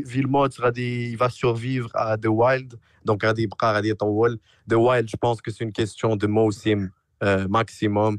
فيلموت 0.06 0.60
غادي 0.60 1.12
va 1.12 1.28
survivre 1.28 1.90
à 1.94 2.14
دو 2.14 2.34
وايلد 2.34 2.78
donc 3.04 3.24
غادي 3.24 3.42
يبقى 3.42 3.74
غادي 3.74 3.88
يطول. 3.90 4.40
دو 4.66 4.82
وايلد 4.82 5.06
je 5.06 5.18
pense 5.22 5.40
que 5.40 5.50
c'est 5.50 5.64
une 5.64 5.72
question 5.72 6.18
de 6.18 6.28
موسم 6.28 6.90
maximum 7.22 8.18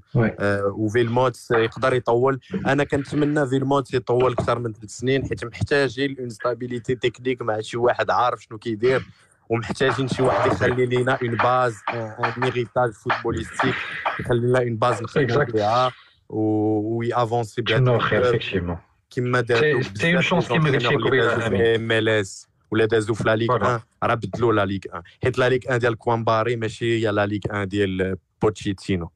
وفيلموت 0.65 1.37
يقدر 1.51 1.93
يطول. 1.93 2.39
أنا 2.67 2.83
كنتمنى 2.83 3.47
فيلموت 3.47 3.93
يطول 3.93 4.31
أكثر 4.31 4.59
من 4.59 4.73
ثلاث 4.73 4.89
سنين 4.89 5.27
حيت 5.27 5.45
محتاجين 5.45 6.15
une 6.19 6.29
stabilité 6.29 6.95
technique 6.95 7.41
مع 7.41 7.61
شي 7.61 7.77
واحد 7.77 8.09
عارف 8.09 8.41
شنو 8.43 8.57
كيدير 8.57 9.05
ومحتاجين 9.49 10.07
شي 10.07 10.21
واحد 10.21 10.51
يخلي 10.51 10.85
لينا 10.85 11.17
une 11.21 11.35
base 11.35 11.75
un 11.93 12.33
héritage 12.37 12.91
footballistique 12.91 13.75
يخلي 14.19 14.47
لنا 14.47 14.59
une 14.59 14.75
base 14.75 15.01
نخدموا 15.01 15.43
بها 15.43 15.91
وي 16.29 16.59
avancer 16.59 17.61
بها 17.61 17.99
خير 17.99 18.29
effectivement 18.29 18.77
كيما 19.09 19.41
داروا 19.41 19.81
c'est 19.81 20.13
une 20.13 20.21
chance 20.21 20.51
قلت 20.51 20.83
لك 20.83 21.53
MLS 21.53 22.47
ولا 22.71 22.85
دازوا 22.85 23.15
في 23.15 23.23
la 23.23 23.35
Ligue 23.35 23.47
voilà. 23.47 23.67
1 23.67 23.83
راه 24.03 24.13
بدلوا 24.13 24.53
la 24.53 24.65
Ligue 24.65 24.79
1 24.93 25.03
حيت 25.23 25.37
la 25.37 25.49
Ligue 25.49 25.59
1 25.69 25.79
ديال 25.79 25.97
كومبواري 25.97 26.55
ماشي 26.55 27.07
هي 27.07 27.11
la 27.11 27.25
Ligue 27.25 27.39
1 27.49 27.69
ديال 27.69 28.17
بوتشيتينو. 28.41 29.09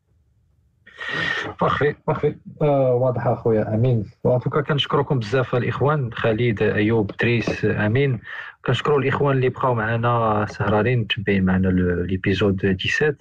parfait 1.61 1.95
parfait 2.07 2.35
آه 2.61 2.93
واضح 2.93 3.27
أخويا 3.27 3.75
أمين. 3.75 4.05
و 4.23 4.29
en 4.29 4.39
tout 4.39 4.52
cas 4.52 4.61
كنشكركم 4.61 5.19
بزاف 5.19 5.55
الإخوان 5.55 6.13
خالد 6.13 6.61
أيوب 6.61 7.11
دريس 7.21 7.65
أمين. 7.65 8.19
كنشكروا 8.65 8.99
الإخوان 8.99 9.35
اللي 9.35 9.49
بقاو 9.49 9.73
معنا 9.73 10.45
سهرانين 10.49 10.99
متبعين 10.99 11.45
معنا 11.45 11.67
l'épisode 12.07 12.59
17 12.61 13.15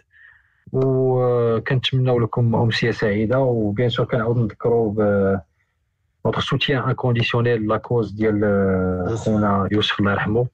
وكنتمنوا 0.72 2.20
لكم 2.20 2.54
امسيه 2.54 2.90
سعيدة 2.90 3.38
و 3.38 3.48
bien 3.48 3.88
sûr 3.88 4.06
كنعاود 4.06 4.36
نذكروا 4.36 4.92
ب 4.92 5.38
notre 6.28 6.40
soutien 6.40 6.80
inconditionnel 6.90 7.68
la 7.68 7.76
cause 7.76 8.12
ديال 8.12 8.40
آه، 8.44 9.14
خونا 9.14 9.68
يوسف 9.72 10.00
الله 10.00 10.12
يرحمه 10.12 10.46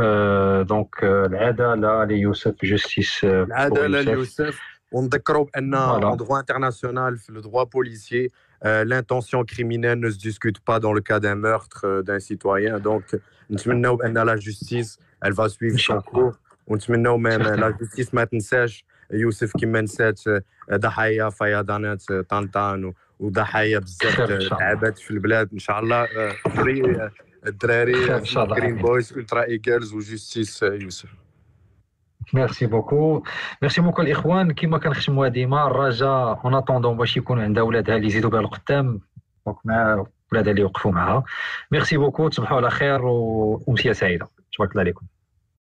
آه، 0.00 0.62
donc 0.62 1.04
آه، 1.04 1.26
العداله 1.26 2.04
ليوسف 2.04 2.54
justice 2.64 3.24
آه، 3.24 3.42
العداله. 3.42 4.00
ليوسف. 4.00 4.60
ونذكروا 4.91 5.45
بان 5.45 5.75
Voilà. 5.75 6.05
en 6.05 6.15
droit 6.15 6.37
international 6.39 7.17
في 7.17 7.31
le 7.31 7.41
droit 7.41 7.65
policier 7.69 8.31
euh, 8.65 8.83
l'intention 8.85 9.43
criminelle 9.45 9.99
ne 9.99 10.09
se 10.09 10.17
discute 10.17 10.59
pas 10.59 10.79
dans 10.79 10.93
le 10.93 11.01
cas 11.01 11.19
d'un 11.19 11.35
meurtre 11.35 11.81
euh, 11.85 12.01
d'un 12.01 12.19
citoyen 12.19 12.79
donc 12.79 13.19
نتمنوا 13.51 13.95
بان 13.97 14.25
la 14.27 14.35
justice 14.37 14.97
elle 15.25 15.33
va 15.33 15.49
suivre 15.49 15.79
son 15.79 15.93
Inch'Allah. 15.93 16.11
cours 16.11 16.35
ونتمنوا 16.67 17.17
même 17.17 17.43
Certainement. 17.43 17.69
la 17.69 17.77
justice 17.81 18.13
ما 18.13 18.23
تنساش 18.23 18.85
يوسف 19.11 19.51
كما 19.61 19.81
نسات 19.81 20.27
آه، 20.27 20.41
ضحايا 20.73 21.29
فيضانات 21.29 22.11
آه، 22.11 22.21
طنطان 22.21 22.85
و- 22.85 22.93
وضحايا 23.19 23.79
بزاف 23.79 24.15
خير 24.15 24.35
إن 24.35 24.41
شاء 24.41 24.53
الله. 24.53 24.59
لعبات 24.67 24.97
في 24.97 25.11
البلاد 25.11 25.49
ان 25.53 25.59
شاء 25.59 25.79
الله 25.79 26.03
آه، 26.03 26.31
فري 26.55 26.81
آه، 26.81 26.83
خير 26.85 27.11
الدراري 27.47 28.15
إن 28.15 28.25
شاء 28.25 28.43
الله. 28.43 28.55
جرين 28.55 28.69
آمين. 28.71 28.81
بويز 28.81 29.13
الترا 29.17 29.43
ايجلز 29.43 29.93
وجوستيس 29.93 30.63
آه، 30.63 30.73
يوسف 30.73 31.09
ميرسي 32.34 32.66
بوكو 32.66 33.22
ميرسي 33.62 33.80
بوكو 33.80 34.02
الاخوان 34.02 34.52
كما 34.52 34.78
كنختموها 34.78 35.28
ديما 35.28 35.66
الرجاء 35.66 36.40
اون 36.44 36.54
اتوندون 36.54 36.96
باش 36.96 37.16
يكون 37.16 37.40
عندها 37.40 37.62
ولادها 37.62 37.96
اللي 37.96 38.06
يزيدوا 38.06 38.30
بها 38.30 38.40
القدام 38.40 39.00
donc 39.46 39.56
مع 39.64 40.04
ولادها 40.32 40.50
اللي 40.50 40.62
يوقفوا 40.62 40.92
معها 40.92 41.24
merci 41.70 41.96
beaucoup 41.96 42.28
تصبحوا 42.28 42.56
على 42.56 42.70
خير 42.70 43.04
وامسيه 43.04 43.92
سعيده 43.92 44.28
تبارك 44.56 44.70
الله 44.72 44.80
عليكم 44.82 45.06